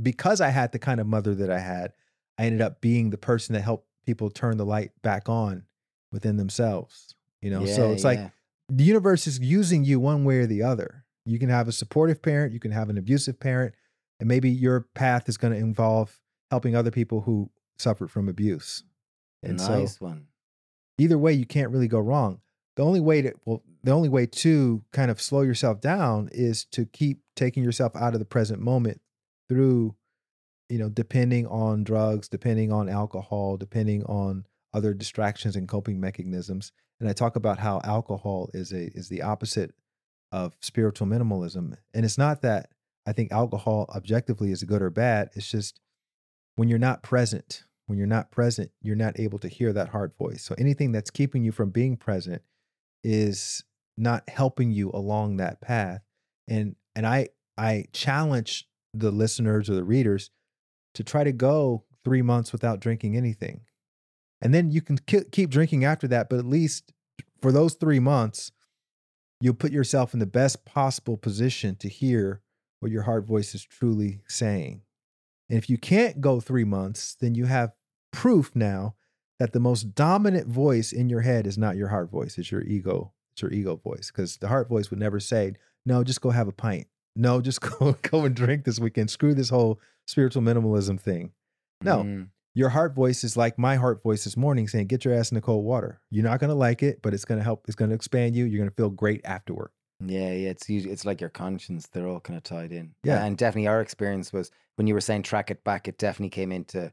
because 0.02 0.42
I 0.42 0.50
had 0.50 0.72
the 0.72 0.80
kind 0.80 1.00
of 1.00 1.08
mother 1.08 1.36
that 1.36 1.52
I 1.52 1.60
had, 1.60 1.94
I 2.38 2.46
ended 2.46 2.62
up 2.62 2.82
being 2.82 3.10
the 3.10 3.18
person 3.18 3.54
that 3.54 3.62
helped 3.62 3.88
people 4.06 4.30
turn 4.30 4.58
the 4.58 4.66
light 4.66 4.92
back 5.02 5.30
on 5.30 5.64
within 6.12 6.38
themselves. 6.38 7.16
You 7.42 7.52
know, 7.52 7.66
so 7.66 7.88
Yeah, 7.88 7.94
it's 7.94 8.04
like 8.04 8.32
the 8.70 8.84
universe 8.84 9.28
is 9.28 9.40
using 9.40 9.84
you 9.84 10.00
one 10.00 10.24
way 10.26 10.40
or 10.40 10.48
the 10.48 10.64
other. 10.64 11.06
You 11.26 11.40
can 11.40 11.50
have 11.50 11.68
a 11.68 11.72
supportive 11.72 12.22
parent, 12.22 12.54
you 12.54 12.60
can 12.60 12.72
have 12.72 12.90
an 12.90 12.98
abusive 12.98 13.40
parent, 13.40 13.74
and 14.20 14.28
maybe 14.28 14.50
your 14.50 14.82
path 14.94 15.30
is 15.30 15.38
going 15.38 15.54
to 15.54 15.60
involve 15.60 16.20
helping 16.52 16.76
other 16.76 16.92
people 16.92 17.22
who 17.22 17.50
suffered 17.78 18.10
from 18.10 18.30
abuse. 18.30 18.84
And 19.44 19.62
so 19.62 19.86
one. 20.00 20.28
either 20.98 21.18
way 21.18 21.34
you 21.34 21.46
can't 21.46 21.72
really 21.72 21.88
go 21.88 22.00
wrong 22.00 22.42
the 22.76 22.84
only 22.84 23.00
way 23.00 23.22
to 23.22 23.34
well 23.46 23.64
the 23.84 23.92
only 23.92 24.10
way 24.10 24.26
to 24.26 24.84
kind 24.92 25.12
of 25.12 25.22
slow 25.22 25.42
yourself 25.42 25.80
down 25.80 26.30
is 26.32 26.66
to 26.66 26.86
keep 26.86 27.22
taking 27.36 27.64
yourself 27.64 27.96
out 27.96 28.14
of 28.14 28.20
the 28.20 28.26
present 28.26 28.60
moment 28.60 29.00
through 29.50 29.96
you 30.70 30.78
know 30.78 30.90
depending 30.90 31.46
on 31.48 31.84
drugs 31.84 32.28
depending 32.28 32.72
on 32.72 32.90
alcohol 32.90 33.58
depending 33.58 34.04
on 34.06 34.46
other 34.74 34.94
distractions 34.94 35.56
and 35.56 35.68
coping 35.68 36.00
mechanisms 36.00 36.72
and 37.00 37.10
i 37.10 37.14
talk 37.14 37.36
about 37.36 37.60
how 37.60 37.80
alcohol 37.84 38.50
is 38.54 38.72
a 38.72 38.88
is 38.98 39.10
the 39.10 39.22
opposite 39.22 39.74
of 40.32 40.56
spiritual 40.62 41.08
minimalism 41.08 41.76
and 41.94 42.06
it's 42.06 42.18
not 42.18 42.42
that 42.42 42.70
i 43.06 43.14
think 43.14 43.32
alcohol 43.32 43.90
objectively 43.96 44.52
is 44.52 44.64
good 44.64 44.82
or 44.82 44.90
bad 44.90 45.30
it's 45.34 45.50
just 45.50 45.80
when 46.56 46.70
you're 46.70 46.80
not 46.80 47.04
present 47.04 47.64
when 47.88 47.98
you're 47.98 48.08
not 48.08 48.32
present, 48.32 48.72
you're 48.82 48.96
not 48.96 49.20
able 49.20 49.40
to 49.40 49.48
hear 49.48 49.72
that 49.74 49.90
heart 49.90 50.18
voice. 50.18 50.44
So 50.44 50.56
anything 50.58 50.92
that's 50.92 51.12
keeping 51.12 51.44
you 51.44 51.52
from 51.52 51.70
being 51.70 51.98
present 51.98 52.42
is 53.04 53.64
not 53.98 54.28
helping 54.28 54.72
you 54.72 54.90
along 54.92 55.38
that 55.38 55.62
path. 55.62 56.02
And 56.48 56.76
and 56.96 57.06
I 57.06 57.30
I 57.58 57.86
challenge 57.94 58.68
the 58.94 59.12
listeners 59.12 59.70
or 59.70 59.76
the 59.76 59.84
readers 59.84 60.32
to 60.96 61.04
try 61.04 61.24
to 61.24 61.32
go 61.32 61.84
3 62.04 62.22
months 62.22 62.52
without 62.52 62.80
drinking 62.80 63.18
anything. 63.18 63.62
And 64.42 64.54
then 64.54 64.72
you 64.72 64.82
can 64.82 64.98
ki- 64.98 65.26
keep 65.32 65.50
drinking 65.50 65.84
after 65.84 66.08
that, 66.08 66.30
but 66.30 66.40
at 66.40 66.46
least 66.46 66.94
for 67.42 67.52
those 67.52 67.76
3 67.76 68.00
months 68.00 68.52
you'll 69.42 69.54
put 69.54 69.72
yourself 69.72 70.14
in 70.14 70.20
the 70.20 70.26
best 70.26 70.66
possible 70.66 71.18
position 71.18 71.76
to 71.76 71.90
hear 71.90 72.42
what 72.80 72.92
your 72.92 73.04
heart 73.04 73.26
voice 73.26 73.54
is 73.54 73.64
truly 73.64 74.22
saying. 74.28 74.82
And 75.50 75.58
if 75.58 75.70
you 75.70 75.78
can't 75.78 76.22
go 76.22 76.40
three 76.40 76.64
months, 76.64 77.16
then 77.20 77.36
you 77.36 77.46
have 77.46 77.72
proof 78.12 78.52
now 78.56 78.96
that 79.40 79.52
the 79.54 79.60
most 79.60 79.94
dominant 79.96 80.48
voice 80.48 80.92
in 80.92 81.10
your 81.10 81.22
head 81.22 81.46
is 81.46 81.58
not 81.58 81.76
your 81.76 81.90
heart 81.90 82.10
voice, 82.10 82.38
it's 82.38 82.52
your 82.52 82.64
ego. 82.64 83.12
It's 83.34 83.42
your 83.42 83.52
ego 83.52 83.76
voice. 83.76 84.10
Because 84.12 84.38
the 84.38 84.48
heart 84.48 84.70
voice 84.70 84.90
would 84.90 85.00
never 85.00 85.20
say, 85.20 85.54
no, 85.86 86.04
just 86.04 86.22
go 86.22 86.30
have 86.30 86.48
a 86.48 86.54
pint. 86.54 86.88
No, 87.16 87.42
just 87.42 87.62
go 87.80 87.98
go 88.02 88.26
and 88.26 88.36
drink 88.36 88.64
this 88.64 88.80
weekend. 88.80 89.10
Screw 89.10 89.34
this 89.34 89.50
whole 89.50 89.80
spiritual 90.08 90.42
minimalism 90.42 91.00
thing. 91.00 91.32
No, 91.84 92.04
Mm. 92.04 92.30
your 92.54 92.70
heart 92.70 92.96
voice 92.96 93.24
is 93.26 93.36
like 93.36 93.60
my 93.60 93.76
heart 93.76 94.02
voice 94.02 94.24
this 94.24 94.38
morning 94.38 94.68
saying, 94.68 94.88
get 94.88 95.04
your 95.04 95.14
ass 95.14 95.30
in 95.32 95.36
the 95.36 95.42
cold 95.42 95.66
water. 95.66 96.00
You're 96.10 96.24
not 96.24 96.40
gonna 96.40 96.56
like 96.56 96.82
it, 96.82 97.02
but 97.02 97.14
it's 97.14 97.26
gonna 97.26 97.44
help, 97.44 97.66
it's 97.68 97.76
gonna 97.76 97.94
expand 97.96 98.36
you. 98.36 98.46
You're 98.46 98.60
gonna 98.60 98.72
feel 98.72 98.90
great 98.90 99.22
afterward. 99.26 99.72
Yeah, 100.00 100.32
yeah. 100.32 100.50
It's 100.50 100.70
usually, 100.70 100.92
it's 100.94 101.06
like 101.06 101.22
your 101.22 101.30
conscience. 101.30 101.88
They're 101.88 102.08
all 102.08 102.20
kind 102.20 102.38
of 102.38 102.44
tied 102.44 102.72
in. 102.72 102.96
Yeah. 103.04 103.24
and 103.24 103.38
definitely 103.38 103.68
our 103.68 103.82
experience 103.82 104.34
was 104.34 104.52
when 104.76 104.88
you 104.88 104.94
were 104.94 105.02
saying 105.02 105.24
track 105.24 105.52
it 105.52 105.64
back. 105.64 105.88
It 105.88 105.98
definitely 105.98 106.30
came 106.32 106.52
into 106.52 106.92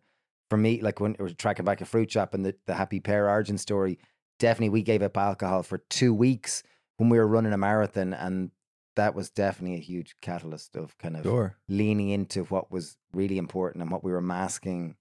for 0.50 0.56
me 0.56 0.80
like 0.80 1.00
when 1.00 1.14
it 1.14 1.20
was 1.22 1.34
tracking 1.34 1.64
back 1.64 1.80
a 1.80 1.84
fruit 1.84 2.10
shop 2.12 2.34
and 2.34 2.44
the 2.44 2.54
the 2.66 2.74
happy 2.74 3.00
pear 3.00 3.28
origin 3.28 3.58
story. 3.58 3.98
Definitely, 4.38 4.70
we 4.70 4.82
gave 4.82 5.02
up 5.02 5.16
alcohol 5.16 5.62
for 5.62 5.78
two 5.90 6.12
weeks 6.14 6.62
when 6.96 7.08
we 7.08 7.18
were 7.18 7.26
running 7.26 7.52
a 7.52 7.58
marathon, 7.58 8.12
and 8.12 8.50
that 8.96 9.14
was 9.14 9.30
definitely 9.30 9.76
a 9.76 9.80
huge 9.80 10.14
catalyst 10.20 10.76
of 10.76 10.96
kind 10.98 11.16
of 11.16 11.22
Sure. 11.22 11.56
leaning 11.68 12.10
into 12.10 12.44
what 12.44 12.70
was 12.70 12.96
really 13.12 13.38
important 13.38 13.82
and 13.82 13.90
what 13.90 14.04
we 14.04 14.12
were 14.12 14.20
masking 14.20 14.96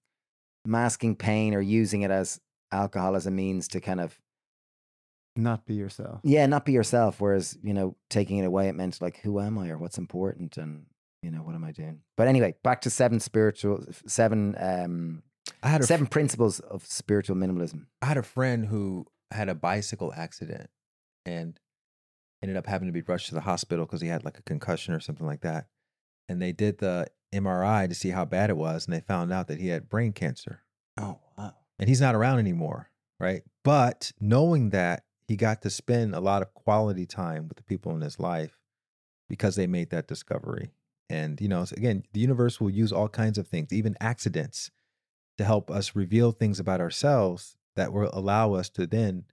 masking 0.66 1.16
pain 1.16 1.54
or 1.54 1.62
using 1.62 2.02
it 2.04 2.12
as 2.12 2.40
alcohol 2.72 3.16
as 3.16 3.26
a 3.28 3.32
means 3.32 3.68
to 3.70 3.82
kind 3.82 4.00
of 4.00 4.20
Not 5.36 5.66
be 5.66 5.76
yourself. 5.76 6.20
yeah 6.24 6.46
not 6.46 6.66
be 6.66 6.74
yourself 6.74 7.22
whereas 7.22 7.58
you 7.64 7.74
know 7.74 7.96
taking 8.10 8.38
it 8.38 8.46
away 8.46 8.68
it 8.68 8.76
meant 8.76 9.02
like 9.02 9.18
who 9.22 9.40
am 9.40 9.58
i 9.58 9.70
or 9.70 9.78
what's 9.78 9.98
important 9.98 10.58
and 10.58 10.86
you 11.24 11.32
know 11.32 11.40
what 11.40 11.56
am 11.56 11.64
i 11.64 11.72
doing 11.72 12.02
but 12.18 12.28
anyway 12.28 12.54
back 12.64 12.82
to 12.82 12.90
seven 12.90 13.20
spiritual 13.20 13.84
seven 14.06 14.56
um 14.60 15.24
I 15.64 15.70
had 15.70 15.82
a 15.82 15.86
seven 15.86 16.08
principles 16.08 16.60
of 16.60 16.86
spiritual 16.86 17.36
minimalism 17.36 17.86
I 18.02 18.08
had 18.08 18.18
a 18.18 18.24
friend 18.24 18.66
who 18.66 19.06
had 19.32 19.48
a 19.50 19.56
bicycle 19.56 20.14
accident 20.16 20.70
and 21.26 21.58
ended 22.44 22.58
up 22.58 22.68
having 22.68 22.88
to 22.88 22.92
be 22.92 23.02
rushed 23.02 23.30
to 23.30 23.36
the 23.36 23.42
hospital 23.42 23.86
because 23.86 24.02
he 24.02 24.08
had 24.08 24.26
like 24.26 24.38
a 24.38 24.42
concussion 24.44 24.94
or 24.94 25.00
something 25.00 25.26
like 25.28 25.42
that. 25.42 25.68
And 26.28 26.42
they 26.42 26.52
did 26.52 26.80
the 26.80 27.08
MRI 27.34 27.88
to 27.88 27.96
see 27.96 28.10
how 28.10 28.26
bad 28.26 28.50
it 28.50 28.58
was, 28.58 28.86
and 28.86 28.94
they 28.96 29.02
found 29.02 29.32
out 29.32 29.48
that 29.48 29.60
he 29.60 29.68
had 29.68 29.88
brain 29.90 30.12
cancer. 30.12 30.64
oh 31.00 31.20
wow 31.38 31.54
And 31.80 31.88
he's 31.88 32.02
not 32.02 32.16
around 32.16 32.40
anymore, 32.40 32.90
right? 33.20 33.44
But 33.64 34.12
knowing 34.20 34.72
that, 34.72 35.04
he 35.32 35.38
got 35.38 35.62
to 35.62 35.70
spend 35.70 36.14
a 36.14 36.20
lot 36.20 36.42
of 36.42 36.54
quality 36.54 37.06
time 37.06 37.48
with 37.48 37.56
the 37.56 37.64
people 37.64 37.96
in 37.96 38.02
his 38.02 38.20
life 38.20 38.60
because 39.30 39.56
they 39.56 39.66
made 39.66 39.90
that 39.90 40.06
discovery. 40.06 40.74
And, 41.10 41.40
you 41.40 41.48
know, 41.48 41.66
again, 41.72 42.04
the 42.12 42.20
universe 42.20 42.60
will 42.60 42.70
use 42.70 42.92
all 42.92 43.08
kinds 43.08 43.38
of 43.38 43.48
things, 43.48 43.72
even 43.72 43.96
accidents, 44.02 44.72
to 45.38 45.46
help 45.46 45.72
us 45.72 45.96
reveal 45.96 46.34
things 46.34 46.60
about 46.60 46.82
ourselves 46.82 47.56
that 47.78 47.94
will 47.94 48.10
allow 48.12 48.56
us 48.56 48.68
to 48.72 48.86
then 48.86 49.24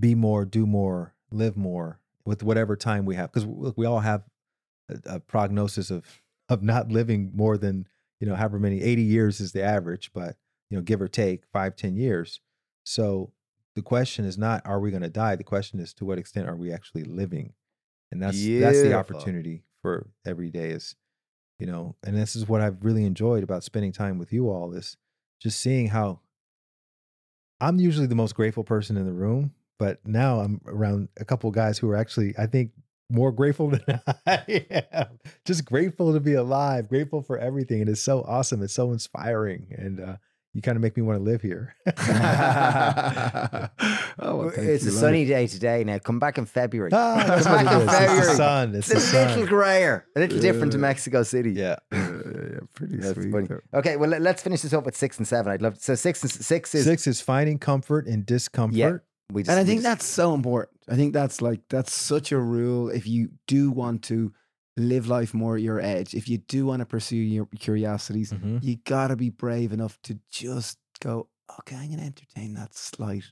be 0.00 0.14
more, 0.14 0.46
do 0.46 0.64
more, 0.64 1.14
live 1.30 1.58
more 1.58 2.00
with 2.24 2.42
whatever 2.42 2.74
time 2.74 3.04
we 3.04 3.16
have. 3.16 3.30
Because 3.30 3.44
we 3.76 3.84
all 3.84 4.00
have 4.00 4.22
a, 4.88 5.16
a 5.16 5.20
prognosis 5.20 5.90
of 5.90 6.22
of 6.48 6.62
not 6.62 6.90
living 6.90 7.32
more 7.34 7.58
than 7.58 7.86
you 8.18 8.26
know 8.26 8.34
however 8.34 8.58
many 8.58 8.80
80 8.80 9.02
years 9.02 9.40
is 9.40 9.52
the 9.52 9.62
average, 9.62 10.10
but 10.14 10.36
you 10.70 10.78
know 10.78 10.82
give 10.82 11.02
or 11.02 11.08
take 11.08 11.44
five 11.52 11.76
ten 11.76 11.98
years. 11.98 12.40
So 12.84 13.34
the 13.78 13.82
question 13.82 14.24
is 14.24 14.36
not 14.36 14.62
are 14.64 14.80
we 14.80 14.90
going 14.90 15.02
to 15.02 15.08
die? 15.08 15.36
The 15.36 15.44
question 15.44 15.80
is 15.80 15.94
to 15.94 16.04
what 16.04 16.18
extent 16.18 16.48
are 16.48 16.56
we 16.56 16.72
actually 16.72 17.04
living? 17.04 17.54
And 18.10 18.22
that's 18.22 18.36
that's 18.60 18.82
the 18.82 18.94
opportunity 18.94 19.64
for 19.82 20.08
every 20.26 20.50
day 20.50 20.70
is 20.70 20.96
you 21.58 21.66
know 21.66 21.96
and 22.04 22.16
this 22.16 22.36
is 22.36 22.48
what 22.48 22.60
i've 22.60 22.84
really 22.84 23.04
enjoyed 23.04 23.42
about 23.42 23.64
spending 23.64 23.92
time 23.92 24.18
with 24.18 24.32
you 24.32 24.48
all 24.48 24.72
is 24.72 24.96
just 25.40 25.60
seeing 25.60 25.88
how 25.88 26.20
i'm 27.60 27.78
usually 27.78 28.06
the 28.06 28.14
most 28.14 28.34
grateful 28.34 28.64
person 28.64 28.96
in 28.96 29.06
the 29.06 29.12
room 29.12 29.52
but 29.78 30.00
now 30.04 30.40
i'm 30.40 30.60
around 30.66 31.08
a 31.18 31.24
couple 31.24 31.48
of 31.48 31.54
guys 31.54 31.78
who 31.78 31.88
are 31.90 31.96
actually 31.96 32.34
i 32.38 32.46
think 32.46 32.72
more 33.10 33.32
grateful 33.32 33.68
than 33.86 34.00
i 34.26 34.64
am 34.92 35.18
just 35.44 35.64
grateful 35.64 36.12
to 36.12 36.20
be 36.20 36.34
alive 36.34 36.88
grateful 36.88 37.22
for 37.22 37.38
everything 37.38 37.80
and 37.80 37.90
it's 37.90 38.00
so 38.00 38.22
awesome 38.22 38.62
it's 38.62 38.74
so 38.74 38.92
inspiring 38.92 39.68
and 39.76 40.00
uh, 40.00 40.16
you 40.54 40.62
kind 40.62 40.76
of 40.76 40.82
make 40.82 40.96
me 40.96 41.02
want 41.02 41.18
to 41.18 41.22
live 41.22 41.42
here 41.42 41.74
oh, 41.86 41.92
well, 44.36 44.52
it's 44.56 44.84
you, 44.84 44.90
a 44.90 44.92
sunny 44.92 45.22
it. 45.22 45.26
day 45.26 45.46
today 45.46 45.84
now 45.84 45.98
come 45.98 46.18
back 46.18 46.38
in 46.38 46.46
february 46.46 46.90
ah, 46.92 47.22
Come 47.42 47.44
back 47.44 47.66
it 47.66 47.72
in 47.72 47.80
is. 47.80 47.84
It's 47.84 47.92
the 47.92 47.98
February. 48.06 48.36
sun 48.36 48.74
it's, 48.74 48.90
it's 48.90 49.12
the 49.12 49.24
a 49.24 49.28
little 49.28 49.46
grayer 49.46 50.06
a 50.16 50.20
little 50.20 50.38
different 50.40 50.72
to 50.72 50.78
mexico 50.78 51.22
city 51.22 51.52
yeah 51.52 51.76
Yeah, 51.92 51.98
yeah, 52.00 52.42
yeah, 52.52 52.58
pretty 52.74 52.96
That's 52.96 53.14
sweet. 53.14 53.32
funny. 53.32 53.48
Okay, 53.74 53.96
well 53.96 54.10
let- 54.10 54.22
let's 54.22 54.42
finish 54.42 54.62
this 54.62 54.72
up 54.72 54.84
with 54.84 54.96
six 54.96 55.18
and 55.18 55.26
seven. 55.26 55.52
I'd 55.52 55.62
love 55.62 55.78
so 55.78 55.94
six 55.94 56.22
and 56.22 56.30
six 56.30 56.74
is 56.74 56.84
six 56.84 57.06
is 57.06 57.20
finding 57.20 57.58
comfort 57.58 58.06
in 58.06 58.24
discomfort 58.24 59.04
we 59.30 59.42
just, 59.42 59.50
And 59.50 59.58
I 59.58 59.62
we 59.62 59.66
think 59.68 59.78
just- 59.82 59.84
that's 59.84 60.06
so 60.06 60.34
important. 60.34 60.78
I 60.88 60.96
think 60.96 61.12
that's 61.12 61.42
like 61.42 61.60
that's 61.68 61.92
such 61.92 62.32
a 62.32 62.38
rule. 62.38 62.88
If 62.88 63.06
you 63.06 63.28
do 63.46 63.70
want 63.70 64.02
to 64.04 64.32
live 64.80 65.08
life 65.08 65.34
more 65.34 65.56
at 65.56 65.62
your 65.62 65.80
edge, 65.80 66.14
if 66.14 66.28
you 66.28 66.38
do 66.38 66.66
want 66.66 66.80
to 66.80 66.86
pursue 66.86 67.16
your 67.16 67.46
curiosities, 67.58 68.32
Mhm. 68.32 68.62
you 68.62 68.76
gotta 68.84 69.16
be 69.16 69.30
brave 69.30 69.72
enough 69.72 69.98
to 70.02 70.18
just 70.30 70.78
go, 71.00 71.28
okay, 71.60 71.76
I'm 71.76 71.90
gonna 71.90 72.02
entertain 72.02 72.54
that 72.54 72.74
slight 72.74 73.24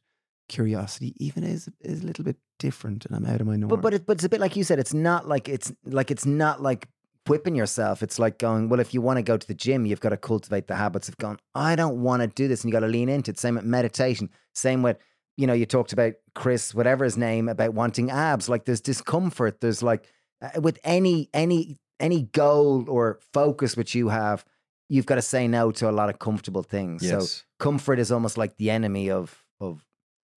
curiosity 0.48 1.12
even 1.18 1.43
is 1.43 1.68
is 1.81 2.02
a 2.02 2.06
little 2.06 2.24
bit 2.24 2.36
different, 2.59 3.05
and 3.06 3.16
I'm 3.16 3.27
out 3.27 3.40
of 3.40 3.47
my 3.47 3.56
norm. 3.56 3.68
But 3.68 3.81
but 3.82 3.94
it, 3.94 4.06
but 4.06 4.16
it's 4.16 4.24
a 4.24 4.28
bit 4.28 4.40
like 4.40 4.56
you 4.56 4.64
said. 4.64 4.78
It's 4.78 4.94
not 4.94 5.27
like 5.28 5.48
it's 5.48 5.73
like 5.85 6.10
it's 6.10 6.27
not 6.27 6.62
like 6.62 6.89
whipping 7.27 7.56
yourself. 7.56 8.02
It's 8.02 8.18
like 8.18 8.39
going. 8.39 8.68
Well, 8.68 8.81
if 8.81 8.94
you 8.94 9.01
want 9.01 9.16
to 9.18 9.23
go 9.23 9.36
to 9.36 9.47
the 9.47 9.55
gym, 9.55 9.85
you've 9.86 10.01
got 10.01 10.10
to 10.10 10.16
cultivate 10.16 10.68
the 10.68 10.77
habits 10.77 11.09
of 11.09 11.16
going. 11.18 11.39
I 11.55 11.74
don't 11.74 12.01
want 12.02 12.23
to 12.23 12.28
do 12.28 12.47
this, 12.48 12.62
and 12.62 12.68
you 12.68 12.73
got 12.73 12.86
to 12.86 12.93
lean 12.93 13.09
into 13.09 13.31
it. 13.32 13.39
Same 13.39 13.56
with 13.56 13.64
meditation. 13.64 14.31
Same 14.55 14.82
with 14.82 14.98
you 15.36 15.47
know 15.47 15.52
you 15.52 15.66
talked 15.66 15.93
about 15.93 16.14
Chris, 16.35 16.74
whatever 16.74 17.05
his 17.05 17.16
name, 17.16 17.48
about 17.48 17.74
wanting 17.74 18.10
abs. 18.10 18.48
Like 18.48 18.64
there's 18.64 18.81
discomfort. 18.81 19.60
There's 19.60 19.82
like 19.82 20.05
uh, 20.42 20.60
with 20.60 20.78
any 20.84 21.28
any 21.34 21.78
any 22.00 22.22
goal 22.22 22.84
or 22.88 23.18
focus 23.32 23.76
which 23.76 23.94
you 23.94 24.08
have, 24.08 24.44
you've 24.88 25.06
got 25.06 25.14
to 25.16 25.22
say 25.22 25.48
no 25.48 25.70
to 25.72 25.88
a 25.88 25.92
lot 25.92 26.10
of 26.10 26.18
comfortable 26.18 26.62
things. 26.62 27.02
So 27.08 27.18
Yes. 27.18 27.44
comfort 27.58 27.98
is 27.98 28.12
almost 28.12 28.36
like 28.38 28.56
the 28.56 28.70
enemy 28.70 29.10
of 29.10 29.42
of 29.60 29.84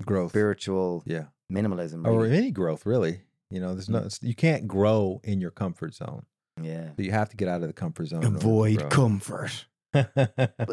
growth. 0.05 0.31
spiritual 0.31 1.03
Yeah. 1.05 1.25
minimalism. 1.51 2.07
Or 2.07 2.25
any 2.25 2.51
growth, 2.51 2.85
really. 2.85 3.21
You 3.51 3.59
know, 3.59 3.73
there's 3.73 3.89
no, 3.89 4.07
you 4.21 4.35
can't 4.35 4.67
grow 4.67 5.19
in 5.23 5.41
your 5.41 5.51
comfort 5.51 5.95
zone. 5.95 6.25
yeah. 6.61 6.89
So 6.95 7.01
you 7.01 7.11
have 7.11 7.29
to 7.29 7.35
get 7.37 7.47
out 7.47 7.61
of 7.61 7.67
the 7.67 7.73
comfort 7.73 8.07
zone. 8.07 8.19
in 8.23 8.27
order 8.27 8.39
to 8.39 8.45
avoid 8.45 8.89
comfort. 8.89 9.65
But, 9.91 10.13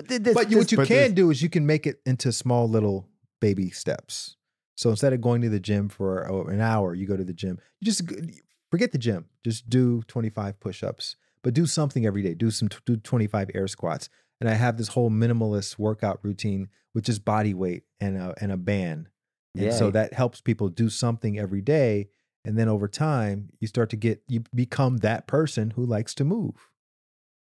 this, 0.09 0.35
but 0.35 0.51
you, 0.51 0.59
what 0.59 0.71
you 0.71 0.77
but 0.79 0.87
can 0.89 0.97
there's- 0.97 1.13
do 1.13 1.31
is 1.31 1.43
you 1.43 1.49
can 1.49 1.67
make 1.67 1.87
it 1.87 2.01
into 2.07 2.31
small 2.33 2.69
little 2.69 3.09
baby 3.41 3.71
steps. 3.71 4.37
So 4.77 4.91
instead 4.91 5.13
of 5.15 5.21
going 5.23 5.41
to 5.43 5.49
the 5.49 5.59
gym 5.61 5.89
for 5.89 6.21
an 6.51 6.61
hour, 6.61 6.95
you 6.95 7.07
go 7.07 7.17
to 7.17 7.25
the 7.25 7.33
gym. 7.33 7.59
You 7.81 7.87
just 7.87 8.07
g- 8.07 8.43
forget 8.71 8.93
the 8.93 8.99
gym. 8.99 9.27
Just 9.45 9.69
do 9.69 10.03
25 10.09 10.61
push-ups, 10.61 11.17
but 11.43 11.55
do 11.55 11.67
something 11.67 12.07
every 12.07 12.23
day. 12.23 12.35
Do 12.35 12.51
some 12.51 12.69
do 12.85 12.97
25 12.97 13.51
air 13.55 13.69
squats. 13.69 14.09
And 14.41 14.51
I 14.51 14.55
have 14.55 14.77
this 14.77 14.89
whole 14.89 15.11
minimalist 15.11 15.79
workout 15.79 16.21
routine, 16.23 16.69
which 16.93 17.09
is 17.09 17.19
body 17.19 17.55
weight 17.55 17.85
and 18.01 18.17
a, 18.17 18.35
and 18.41 18.53
a 18.53 18.57
band. 18.57 19.09
And 19.57 19.73
so 19.73 19.91
that 19.91 20.13
helps 20.13 20.43
people 20.43 20.69
do 20.69 20.91
something 20.91 21.39
every 21.39 21.63
day. 21.63 22.11
And 22.45 22.59
then 22.59 22.69
over 22.69 22.87
time, 22.89 23.49
you 23.59 23.67
start 23.67 23.89
to 23.91 23.97
get 23.97 24.23
you 24.29 24.45
become 24.55 24.99
that 24.99 25.27
person 25.27 25.71
who 25.71 25.85
likes 25.85 26.15
to 26.17 26.25
move. 26.25 26.69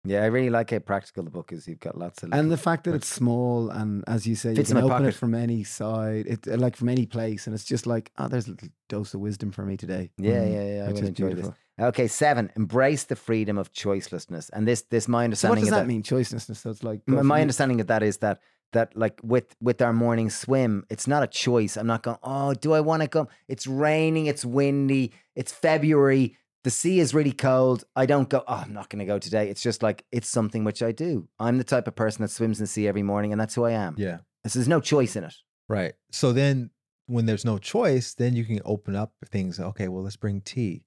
Yeah, 0.04 0.22
I 0.22 0.26
really 0.26 0.48
like 0.48 0.70
how 0.70 0.78
practical 0.78 1.24
the 1.24 1.30
book 1.30 1.52
is. 1.52 1.68
You've 1.68 1.80
got 1.80 1.98
lots 1.98 2.22
of 2.22 2.30
And 2.32 2.50
the 2.50 2.56
fact 2.56 2.84
that 2.84 2.94
it's 2.94 3.06
small 3.08 3.68
and, 3.68 4.02
as 4.06 4.26
you 4.26 4.34
say, 4.34 4.54
you 4.54 4.64
can 4.64 4.74
my 4.76 4.82
open 4.82 5.04
it 5.06 5.14
from 5.14 5.34
any 5.34 5.62
side, 5.62 6.26
it 6.26 6.48
uh, 6.48 6.56
like 6.56 6.74
from 6.76 6.88
any 6.88 7.04
place, 7.04 7.46
and 7.46 7.54
it's 7.54 7.64
just 7.64 7.86
like, 7.86 8.10
oh, 8.16 8.26
there's 8.28 8.46
a 8.46 8.52
little 8.52 8.68
dose 8.88 9.12
of 9.12 9.20
wisdom 9.20 9.52
for 9.52 9.64
me 9.64 9.76
today. 9.76 10.10
yeah, 10.16 10.32
Mhm. 10.32 10.52
yeah, 10.54 10.74
yeah. 10.76 10.84
I 10.84 10.88
which 10.88 11.02
is 11.02 11.08
enjoy 11.08 11.26
beautiful. 11.28 11.50
this. 11.50 11.86
Okay, 11.88 12.08
seven. 12.08 12.50
Embrace 12.56 13.04
the 13.04 13.16
freedom 13.16 13.58
of 13.58 13.72
choicelessness, 13.72 14.48
and 14.52 14.66
this, 14.66 14.82
this 14.90 15.06
my 15.06 15.18
So 15.18 15.48
what 15.48 15.58
understanding 15.58 15.64
does 15.64 15.72
of 15.72 15.78
that 15.80 15.86
mean? 15.86 16.02
Choicelessness. 16.02 16.56
So 16.56 16.70
it's 16.70 16.82
like 16.82 17.00
M- 17.06 17.14
go 17.16 17.22
My 17.22 17.40
understanding 17.42 17.80
of 17.80 17.86
that 17.88 18.02
is 18.02 18.18
that 18.18 18.40
that 18.72 18.96
like 18.96 19.20
with 19.22 19.54
with 19.60 19.82
our 19.82 19.92
morning 19.92 20.30
swim, 20.30 20.84
it's 20.88 21.06
not 21.08 21.22
a 21.22 21.26
choice. 21.26 21.76
I'm 21.76 21.86
not 21.86 22.02
going. 22.04 22.18
Oh, 22.22 22.54
do 22.54 22.72
I 22.72 22.80
want 22.80 23.02
to 23.02 23.08
come? 23.08 23.28
It's 23.48 23.66
raining. 23.66 24.26
It's 24.26 24.44
windy. 24.44 25.12
It's 25.34 25.52
February. 25.52 26.36
The 26.62 26.70
sea 26.70 27.00
is 27.00 27.14
really 27.14 27.32
cold. 27.32 27.84
I 27.96 28.06
don't 28.06 28.28
go. 28.28 28.44
Oh, 28.46 28.54
I'm 28.54 28.74
not 28.74 28.90
going 28.90 28.98
to 28.98 29.06
go 29.06 29.18
today. 29.18 29.48
It's 29.48 29.62
just 29.62 29.82
like 29.82 30.04
it's 30.12 30.28
something 30.28 30.64
which 30.64 30.82
I 30.82 30.92
do. 30.92 31.28
I'm 31.38 31.58
the 31.58 31.64
type 31.64 31.88
of 31.88 31.96
person 31.96 32.22
that 32.22 32.28
swims 32.28 32.58
in 32.58 32.64
the 32.64 32.68
sea 32.68 32.86
every 32.86 33.02
morning, 33.02 33.32
and 33.32 33.40
that's 33.40 33.54
who 33.54 33.64
I 33.64 33.72
am. 33.72 33.94
Yeah. 33.96 34.18
So 34.46 34.58
there's 34.58 34.68
no 34.68 34.80
choice 34.80 35.16
in 35.16 35.24
it. 35.24 35.34
Right. 35.68 35.94
So 36.10 36.32
then 36.32 36.70
when 37.06 37.26
there's 37.26 37.44
no 37.44 37.58
choice, 37.58 38.14
then 38.14 38.34
you 38.34 38.44
can 38.44 38.60
open 38.64 38.94
up 38.94 39.12
things. 39.30 39.58
Okay, 39.58 39.88
well, 39.88 40.02
let's 40.02 40.16
bring 40.16 40.40
tea. 40.40 40.84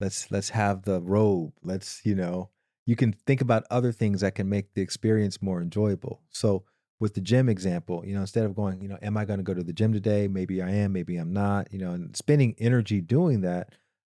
Let's 0.00 0.30
let's 0.30 0.50
have 0.50 0.82
the 0.82 1.00
robe. 1.00 1.52
Let's, 1.62 2.00
you 2.04 2.14
know, 2.14 2.50
you 2.86 2.96
can 2.96 3.12
think 3.12 3.40
about 3.40 3.64
other 3.70 3.92
things 3.92 4.20
that 4.20 4.34
can 4.34 4.48
make 4.48 4.74
the 4.74 4.82
experience 4.82 5.40
more 5.40 5.62
enjoyable. 5.62 6.20
So 6.30 6.64
with 7.00 7.14
the 7.14 7.20
gym 7.20 7.48
example, 7.48 8.04
you 8.06 8.14
know, 8.14 8.20
instead 8.20 8.44
of 8.44 8.54
going, 8.54 8.80
you 8.80 8.88
know, 8.88 8.98
am 9.02 9.16
I 9.16 9.24
going 9.24 9.38
to 9.38 9.44
go 9.44 9.54
to 9.54 9.62
the 9.62 9.72
gym 9.72 9.92
today? 9.92 10.28
Maybe 10.28 10.62
I 10.62 10.70
am, 10.70 10.92
maybe 10.92 11.16
I'm 11.16 11.32
not, 11.32 11.72
you 11.72 11.78
know, 11.78 11.92
and 11.92 12.16
spending 12.16 12.54
energy 12.58 13.00
doing 13.00 13.40
that, 13.42 13.72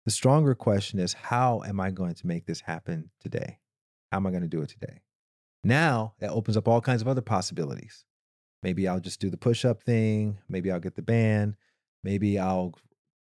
the 0.09 0.13
stronger 0.13 0.55
question 0.55 0.99
is 0.99 1.13
how 1.13 1.63
am 1.67 1.79
I 1.79 1.91
going 1.91 2.15
to 2.15 2.27
make 2.27 2.47
this 2.47 2.63
happen 2.63 3.11
today? 3.21 3.59
How 4.11 4.17
am 4.17 4.27
I 4.27 4.31
going 4.31 4.41
to 4.41 4.49
do 4.49 4.63
it 4.63 4.71
today? 4.71 5.03
Now 5.63 6.15
that 6.21 6.31
opens 6.31 6.57
up 6.57 6.67
all 6.67 6.81
kinds 6.81 7.03
of 7.03 7.09
other 7.09 7.21
possibilities. 7.21 8.07
Maybe 8.63 8.89
I'll 8.89 9.01
just 9.01 9.21
do 9.21 9.29
the 9.29 9.37
push 9.37 9.67
up 9.67 9.83
thing. 9.83 10.39
Maybe 10.49 10.73
I'll 10.73 10.81
get 10.81 10.95
the 10.97 11.03
band. 11.03 11.57
Maybe 12.03 12.39
I'll 12.39 12.73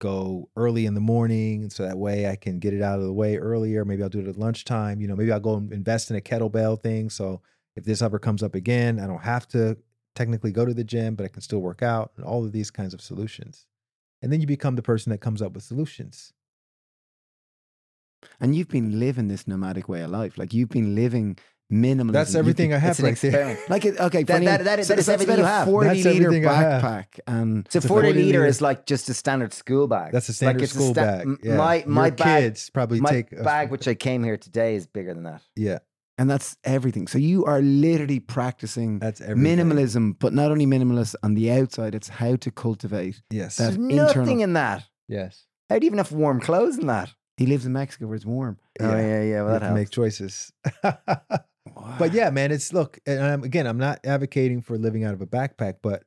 go 0.02 0.50
early 0.58 0.86
in 0.86 0.96
the 0.96 1.00
morning 1.00 1.70
so 1.70 1.84
that 1.84 1.98
way 1.98 2.28
I 2.28 2.36
can 2.36 2.60
get 2.60 2.74
it 2.74 2.82
out 2.82 3.00
of 3.00 3.06
the 3.06 3.14
way 3.14 3.38
earlier. 3.38 3.86
Maybe 3.86 4.04
I'll 4.04 4.10
do 4.10 4.20
it 4.20 4.28
at 4.28 4.36
lunchtime. 4.36 5.00
You 5.00 5.08
know, 5.08 5.16
maybe 5.16 5.32
I'll 5.32 5.40
go 5.40 5.56
and 5.56 5.72
invest 5.72 6.12
in 6.12 6.18
a 6.18 6.22
kettlebell 6.22 6.84
thing. 6.84 7.10
So 7.10 7.42
if 7.78 7.86
this 7.86 8.02
ever 8.02 8.20
comes 8.20 8.44
up 8.44 8.54
again, 8.54 9.00
I 9.00 9.08
don't 9.08 9.24
have 9.24 9.48
to 9.50 9.78
technically 10.14 10.52
go 10.52 10.66
to 10.66 10.74
the 10.74 10.84
gym, 10.84 11.16
but 11.16 11.24
I 11.24 11.30
can 11.30 11.42
still 11.42 11.60
work 11.60 11.82
out 11.82 12.12
and 12.18 12.26
all 12.26 12.44
of 12.44 12.52
these 12.52 12.70
kinds 12.70 12.94
of 12.94 13.00
solutions. 13.00 13.66
And 14.22 14.30
then 14.30 14.42
you 14.42 14.46
become 14.48 14.76
the 14.76 14.82
person 14.82 15.12
that 15.12 15.22
comes 15.22 15.42
up 15.42 15.54
with 15.54 15.64
solutions. 15.64 16.34
And 18.40 18.56
you've 18.56 18.68
been 18.70 19.00
living 19.00 19.28
this 19.28 19.48
nomadic 19.48 19.88
way 19.90 20.02
of 20.02 20.10
life. 20.12 20.38
Like 20.38 20.54
you've 20.54 20.70
been 20.70 20.96
living 20.96 21.38
minimalism. 21.74 22.12
That's 22.12 22.36
everything 22.36 22.70
been- 22.70 22.76
I 22.76 22.80
have 22.80 23.00
right 23.00 23.18
there. 23.20 23.58
Like 23.70 23.86
it, 23.86 24.00
okay, 24.00 24.22
That- 24.24 24.44
that- 24.44 24.64
that 24.66 24.80
is- 24.80 24.88
that 24.88 25.00
is 25.00 25.10
everything 25.10 25.40
you 25.40 25.44
have. 25.46 25.68
Forty 25.68 25.88
That's 25.88 26.06
liter 26.06 26.26
everything 26.28 26.48
I 26.48 26.54
have. 26.54 26.82
backpack, 26.84 27.20
and 27.26 27.68
So 27.72 27.82
40 27.82 27.88
40 27.88 28.14
liter 28.14 28.26
liter. 28.40 28.46
is 28.46 28.62
like 28.62 28.86
just 28.86 29.10
a 29.10 29.14
standard 29.16 29.52
school 29.54 29.88
bag. 29.88 30.12
That's 30.12 30.30
a 30.30 30.32
Like, 30.32 30.36
standard 30.36 30.64
a 30.64 30.68
school 30.68 30.92
sta- 30.94 31.02
bag. 31.02 31.28
Yeah. 31.44 31.58
My 31.58 31.84
my 31.88 32.08
Your 32.08 32.16
bag, 32.16 32.44
kids 32.44 32.70
probably 32.70 33.00
my 33.00 33.10
take 33.10 33.32
a- 33.32 33.44
bag 33.44 33.72
which 33.72 33.88
I 33.88 33.96
came 33.96 34.24
here 34.24 34.38
today 34.38 34.76
is 34.76 34.86
bigger 34.86 35.14
than 35.16 35.24
that. 35.24 35.42
yeah, 35.56 35.80
and 36.20 36.30
that's 36.30 36.56
everything. 36.64 37.08
So 37.08 37.18
you 37.18 37.46
are 37.46 37.62
literally 37.64 38.20
practicing 38.20 39.00
that's 39.00 39.20
everything. 39.20 39.58
minimalism, 39.58 40.20
but 40.20 40.34
not 40.34 40.52
only 40.52 40.68
minimalist 40.68 41.16
on 41.24 41.34
the 41.34 41.50
outside. 41.52 41.96
It's 41.96 42.10
how 42.10 42.36
to 42.36 42.52
cultivate. 42.52 43.24
Yes. 43.32 43.56
That- 43.58 43.64
There's 43.74 43.76
internal- 43.78 44.16
nothing 44.24 44.42
in 44.42 44.54
that. 44.54 44.84
yes. 45.08 45.46
How 45.68 45.80
do 45.80 45.86
you 45.86 45.88
even 45.90 45.98
have 45.98 46.12
warm 46.12 46.40
clothes 46.42 46.78
in 46.78 46.86
that? 46.86 47.10
He 47.38 47.46
lives 47.46 47.66
in 47.66 47.74
Mexico 47.74 48.08
where 48.08 48.16
it's 48.16 48.26
warm. 48.26 48.58
Oh 48.80 48.84
yeah, 48.84 48.98
yeah. 48.98 49.24
You 49.24 49.34
Well, 49.44 49.60
that 49.60 49.68
to 49.68 49.74
make 49.74 49.90
choices. 49.90 50.52
But 51.98 52.14
yeah, 52.14 52.30
man, 52.30 52.52
it's 52.52 52.74
look, 52.74 53.00
and 53.06 53.22
I'm, 53.22 53.44
again, 53.44 53.68
I'm 53.68 53.78
not 53.78 54.00
advocating 54.06 54.62
for 54.62 54.78
living 54.78 55.04
out 55.04 55.14
of 55.14 55.22
a 55.22 55.28
backpack, 55.28 55.76
but 55.82 56.04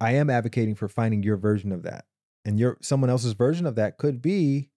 I 0.00 0.12
am 0.12 0.30
advocating 0.30 0.74
for 0.74 0.88
finding 0.88 1.22
your 1.22 1.36
version 1.36 1.72
of 1.72 1.82
that. 1.82 2.04
And 2.44 2.58
your 2.58 2.78
someone 2.80 3.10
else's 3.10 3.32
version 3.34 3.66
of 3.66 3.74
that 3.74 3.98
could 3.98 4.22
be 4.22 4.70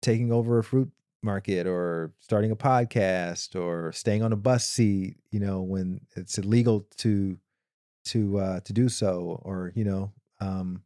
taking 0.00 0.32
over 0.32 0.58
a 0.58 0.64
fruit 0.64 0.90
market 1.22 1.66
or 1.66 2.12
starting 2.20 2.50
a 2.50 2.56
podcast 2.56 3.58
or 3.58 3.92
staying 3.92 4.22
on 4.22 4.32
a 4.32 4.36
bus 4.36 4.66
seat, 4.66 5.18
you 5.30 5.40
know, 5.40 5.60
when 5.60 6.00
it's 6.16 6.38
illegal 6.38 6.86
to 6.98 7.38
to 8.06 8.38
uh 8.38 8.60
to 8.60 8.72
do 8.72 8.88
so 8.88 9.40
or, 9.42 9.72
you 9.74 9.84
know, 9.84 10.12
um 10.40 10.82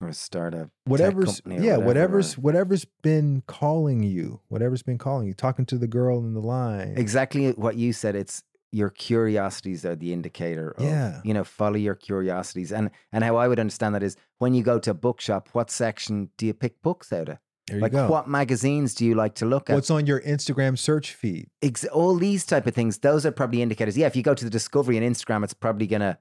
Or 0.00 0.12
start 0.12 0.54
a 0.54 0.70
whatever's 0.84 1.42
yeah 1.46 1.76
whatever, 1.76 1.82
whatever's 1.86 2.38
whatever's 2.38 2.84
been 3.02 3.42
calling 3.48 4.04
you 4.04 4.40
whatever's 4.46 4.82
been 4.82 4.96
calling 4.98 5.26
you 5.26 5.34
talking 5.34 5.66
to 5.66 5.76
the 5.76 5.88
girl 5.88 6.18
in 6.20 6.34
the 6.34 6.40
line 6.40 6.94
exactly 6.96 7.50
what 7.52 7.74
you 7.76 7.92
said. 7.92 8.14
It's 8.14 8.44
your 8.70 8.90
curiosities 8.90 9.84
are 9.84 9.96
the 9.96 10.12
indicator. 10.12 10.70
Of, 10.72 10.84
Yeah. 10.84 11.20
You 11.24 11.32
know, 11.34 11.42
follow 11.42 11.76
your 11.76 11.94
curiosities, 11.96 12.70
and 12.70 12.90
and 13.12 13.24
how 13.24 13.36
I 13.36 13.48
would 13.48 13.58
understand 13.58 13.94
that 13.96 14.02
is 14.04 14.16
when 14.38 14.54
you 14.54 14.62
go 14.62 14.78
to 14.78 14.90
a 14.92 14.94
bookshop, 14.94 15.48
what 15.52 15.70
section 15.70 16.30
do 16.36 16.46
you 16.46 16.54
pick 16.54 16.80
books 16.82 17.12
out 17.12 17.28
of? 17.30 17.38
there 17.66 17.76
you 17.78 17.82
Like, 17.82 17.92
go 17.92 18.08
what 18.08 18.28
magazines 18.28 18.94
do 18.94 19.04
you 19.04 19.14
like 19.14 19.34
to 19.36 19.46
look 19.46 19.68
at? 19.68 19.74
what's 19.74 19.90
on 19.90 20.06
your 20.06 20.20
instagram 20.22 20.78
search 20.78 21.12
feed 21.12 21.50
Ex- 21.60 21.84
all 21.86 22.14
these 22.16 22.46
type 22.46 22.66
of 22.66 22.74
things 22.74 22.96
those 22.98 23.26
are 23.26 23.30
probably 23.30 23.60
indicators 23.60 23.94
yeah 23.98 24.06
if 24.06 24.16
you 24.16 24.22
go 24.22 24.32
to 24.32 24.42
the 24.42 24.48
discovery 24.50 24.96
on 24.96 25.02
instagram 25.02 25.44
it's 25.44 25.52
probably 25.52 25.86
gonna 25.86 26.18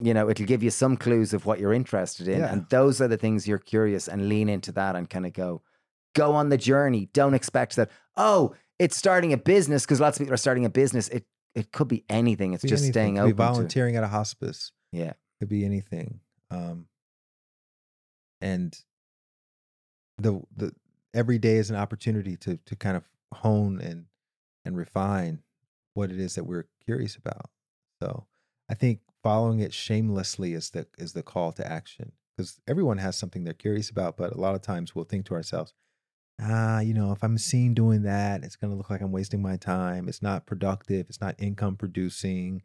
you 0.00 0.12
know 0.14 0.28
it'll 0.28 0.46
give 0.46 0.62
you 0.62 0.70
some 0.70 0.96
clues 0.96 1.32
of 1.32 1.46
what 1.46 1.58
you're 1.58 1.72
interested 1.72 2.28
in 2.28 2.40
Yeah. 2.40 2.52
and 2.52 2.66
those 2.68 3.00
are 3.00 3.08
the 3.08 3.16
things 3.16 3.48
you're 3.48 3.58
curious 3.58 4.08
and 4.08 4.28
lean 4.28 4.48
into 4.48 4.72
that 4.72 4.94
and 4.96 5.08
kind 5.08 5.24
of 5.26 5.32
go 5.32 5.62
go 6.14 6.32
on 6.32 6.48
the 6.48 6.56
journey. 6.58 7.08
Don't 7.12 7.34
expect 7.34 7.76
that 7.76 7.90
oh 8.16 8.54
it's 8.78 8.96
starting 8.96 9.32
a 9.32 9.38
business 9.38 9.84
because 9.84 10.00
lots 10.00 10.16
of 10.18 10.24
people 10.24 10.34
are 10.34 10.38
starting 10.38 10.64
a 10.66 10.70
business. 10.70 11.08
It 11.08 11.24
it 11.54 11.72
could 11.72 11.88
be 11.88 12.04
anything. 12.10 12.52
It's 12.52 12.62
Be 12.62 12.68
just 12.68 12.82
anything. 12.84 12.92
staying 12.92 13.14
Could 13.16 13.24
be 13.36 13.42
open 13.42 13.46
to 13.46 13.52
volunteering 13.52 13.96
at 13.96 14.04
a 14.04 14.08
hospice. 14.08 14.72
Yeah. 14.92 15.14
Could 15.40 15.48
be 15.48 15.64
anything. 15.64 16.20
Um 16.50 16.86
and 18.40 18.76
the 20.18 20.40
the 20.54 20.72
every 21.14 21.38
day 21.38 21.56
is 21.56 21.70
an 21.70 21.76
opportunity 21.76 22.36
to 22.38 22.58
to 22.66 22.76
kind 22.76 22.96
of 22.96 23.04
hone 23.32 23.80
and 23.80 24.06
and 24.64 24.76
refine 24.76 25.42
what 25.94 26.10
it 26.10 26.18
is 26.20 26.34
that 26.34 26.44
we're 26.44 26.66
curious 26.84 27.16
about. 27.16 27.48
So 28.02 28.26
i 28.68 28.74
think 28.74 28.98
following 29.26 29.60
it 29.60 29.74
shamelessly 29.74 30.52
is 30.52 30.70
the 30.70 30.86
is 30.98 31.12
the 31.12 31.22
call 31.22 31.52
to 31.52 31.66
action 31.66 32.12
because 32.36 32.60
everyone 32.68 32.98
has 32.98 33.16
something 33.16 33.42
they're 33.42 33.54
curious 33.54 33.90
about 33.90 34.16
but 34.16 34.32
a 34.32 34.40
lot 34.40 34.54
of 34.54 34.62
times 34.62 34.94
we'll 34.94 35.04
think 35.04 35.26
to 35.26 35.34
ourselves 35.34 35.72
ah 36.40 36.80
you 36.80 36.94
know 36.94 37.12
if 37.12 37.24
i'm 37.24 37.38
seen 37.38 37.74
doing 37.74 38.02
that 38.02 38.44
it's 38.44 38.56
going 38.56 38.70
to 38.70 38.76
look 38.76 38.90
like 38.90 39.00
i'm 39.00 39.12
wasting 39.12 39.42
my 39.42 39.56
time. 39.56 40.08
It's 40.08 40.22
not 40.22 40.46
productive. 40.46 41.06
It's 41.08 41.20
not 41.20 41.34
income 41.38 41.76
producing. 41.76 42.62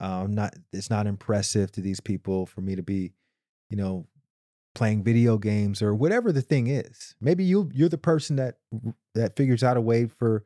Um 0.00 0.32
not 0.32 0.54
it's 0.72 0.90
not 0.90 1.06
impressive 1.06 1.72
to 1.72 1.80
these 1.80 2.00
people 2.00 2.46
for 2.46 2.60
me 2.60 2.76
to 2.76 2.82
be 2.82 3.12
you 3.68 3.76
know 3.76 4.06
playing 4.74 5.02
video 5.02 5.38
games 5.38 5.82
or 5.82 5.94
whatever 5.94 6.30
the 6.30 6.42
thing 6.42 6.68
is. 6.68 7.16
Maybe 7.20 7.44
you 7.44 7.70
you're 7.74 7.88
the 7.88 7.98
person 7.98 8.36
that 8.36 8.58
that 9.14 9.36
figures 9.36 9.64
out 9.64 9.76
a 9.76 9.80
way 9.80 10.06
for 10.06 10.44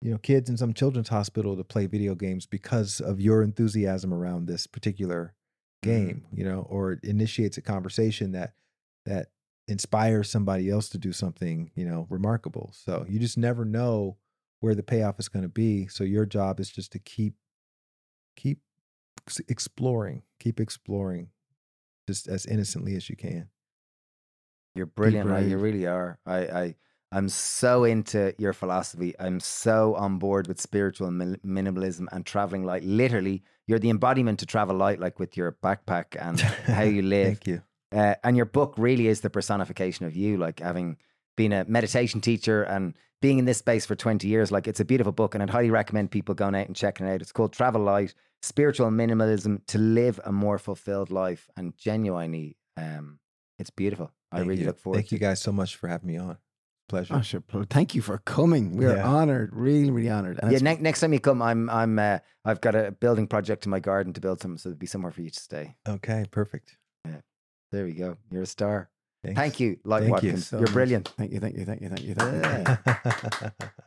you 0.00 0.10
know 0.10 0.18
kids 0.18 0.48
in 0.48 0.56
some 0.56 0.72
children's 0.72 1.08
hospital 1.08 1.56
to 1.56 1.64
play 1.64 1.86
video 1.86 2.14
games 2.14 2.46
because 2.46 3.00
of 3.00 3.20
your 3.20 3.42
enthusiasm 3.42 4.12
around 4.12 4.46
this 4.46 4.66
particular 4.66 5.34
game, 5.82 6.24
mm. 6.26 6.38
you 6.38 6.44
know, 6.44 6.66
or 6.68 6.92
it 6.92 7.04
initiates 7.04 7.56
a 7.56 7.62
conversation 7.62 8.32
that 8.32 8.54
that 9.06 9.28
inspires 9.66 10.30
somebody 10.30 10.70
else 10.70 10.88
to 10.88 10.98
do 10.98 11.12
something, 11.12 11.70
you 11.74 11.84
know, 11.84 12.06
remarkable. 12.10 12.70
So 12.74 13.04
you 13.08 13.18
just 13.18 13.38
never 13.38 13.64
know 13.64 14.16
where 14.60 14.74
the 14.74 14.82
payoff 14.82 15.20
is 15.20 15.28
going 15.28 15.44
to 15.44 15.48
be. 15.48 15.86
So 15.86 16.04
your 16.04 16.26
job 16.26 16.58
is 16.60 16.70
just 16.70 16.92
to 16.92 16.98
keep 16.98 17.34
keep 18.36 18.60
exploring, 19.48 20.22
keep 20.40 20.60
exploring 20.60 21.28
just 22.06 22.28
as 22.28 22.46
innocently 22.46 22.96
as 22.96 23.10
you 23.10 23.16
can. 23.16 23.48
You're 24.74 24.86
brilliant, 24.86 25.28
right? 25.28 25.44
You 25.44 25.58
really 25.58 25.86
are. 25.86 26.18
I, 26.24 26.36
I, 26.38 26.74
I'm 27.10 27.28
so 27.28 27.84
into 27.84 28.34
your 28.38 28.52
philosophy. 28.52 29.14
I'm 29.18 29.40
so 29.40 29.94
on 29.94 30.18
board 30.18 30.46
with 30.46 30.60
spiritual 30.60 31.08
minimalism 31.08 32.06
and 32.12 32.26
traveling 32.26 32.64
light. 32.64 32.84
Literally, 32.84 33.42
you're 33.66 33.78
the 33.78 33.90
embodiment 33.90 34.40
to 34.40 34.46
travel 34.46 34.76
light, 34.76 35.00
like 35.00 35.18
with 35.18 35.36
your 35.36 35.52
backpack 35.62 36.16
and 36.20 36.40
how 36.40 36.82
you 36.82 37.02
live. 37.16 37.26
Thank 37.26 37.46
you. 37.46 37.62
Uh, 37.90 38.14
and 38.22 38.36
your 38.36 38.46
book 38.46 38.74
really 38.76 39.06
is 39.06 39.22
the 39.22 39.30
personification 39.30 40.04
of 40.04 40.14
you, 40.14 40.36
like 40.36 40.60
having 40.60 40.98
been 41.36 41.52
a 41.52 41.64
meditation 41.64 42.20
teacher 42.20 42.62
and 42.64 42.94
being 43.22 43.38
in 43.38 43.46
this 43.46 43.58
space 43.58 43.86
for 43.86 43.94
20 43.94 44.28
years. 44.28 44.52
Like, 44.52 44.68
it's 44.68 44.80
a 44.80 44.84
beautiful 44.84 45.12
book, 45.12 45.34
and 45.34 45.42
I'd 45.42 45.50
highly 45.50 45.70
recommend 45.70 46.10
people 46.10 46.34
going 46.34 46.54
out 46.54 46.66
and 46.66 46.76
checking 46.76 47.06
it 47.06 47.14
out. 47.14 47.22
It's 47.22 47.32
called 47.32 47.54
Travel 47.54 47.82
Light 47.82 48.14
Spiritual 48.42 48.90
Minimalism 48.90 49.64
to 49.68 49.78
Live 49.78 50.20
a 50.24 50.32
More 50.32 50.58
Fulfilled 50.58 51.10
Life. 51.10 51.48
And 51.56 51.76
genuinely, 51.78 52.58
um, 52.76 53.18
it's 53.58 53.70
beautiful. 53.70 54.12
I 54.30 54.40
really 54.40 54.60
you. 54.60 54.66
look 54.66 54.78
forward 54.78 54.98
Thank 54.98 55.08
to 55.08 55.14
you 55.14 55.18
guys 55.20 55.40
so 55.40 55.52
much 55.52 55.76
for 55.76 55.88
having 55.88 56.08
me 56.08 56.18
on. 56.18 56.36
Pleasure. 56.88 57.14
Oh, 57.16 57.20
sure. 57.20 57.42
Thank 57.68 57.94
you 57.94 58.00
for 58.02 58.16
coming. 58.18 58.76
We're 58.76 58.96
Yeah. 58.96 59.06
honored, 59.06 59.50
really, 59.54 59.90
really 59.90 60.08
honored. 60.08 60.40
And 60.42 60.50
yeah, 60.50 60.58
ne- 60.58 60.78
next 60.80 61.00
time 61.00 61.12
you 61.12 61.20
come, 61.20 61.42
I'm 61.42 61.68
I'm 61.68 61.98
uh, 61.98 62.18
I've 62.46 62.60
got 62.62 62.74
a 62.74 62.92
building 62.92 63.26
project 63.28 63.66
in 63.66 63.70
my 63.70 63.78
garden 63.80 64.12
to 64.14 64.20
build 64.20 64.40
some, 64.40 64.56
so 64.56 64.70
there'll 64.70 64.78
be 64.78 64.86
somewhere 64.86 65.12
for 65.12 65.20
you 65.20 65.30
to 65.30 65.38
stay. 65.40 65.76
Okay, 65.86 66.24
perfect. 66.30 66.78
Yeah, 67.04 67.20
there 67.72 67.84
we 67.84 67.92
go. 67.92 68.16
You're 68.30 68.42
a 68.42 68.46
star. 68.46 68.88
Thanks. 69.22 69.38
Thank 69.38 69.60
you, 69.60 69.78
Light 69.84 70.00
Thank 70.04 70.22
you 70.22 70.30
Watkins. 70.32 70.46
so 70.46 70.58
You're 70.58 70.68
much. 70.68 70.72
brilliant. 70.72 71.08
Thank 71.18 71.32
you, 71.32 71.40
thank 71.40 71.56
you, 71.56 71.64
thank 71.66 71.80
you, 71.82 71.88
thank 71.88 72.02
you. 72.04 72.14
Thank 72.14 72.68
you. 73.60 73.66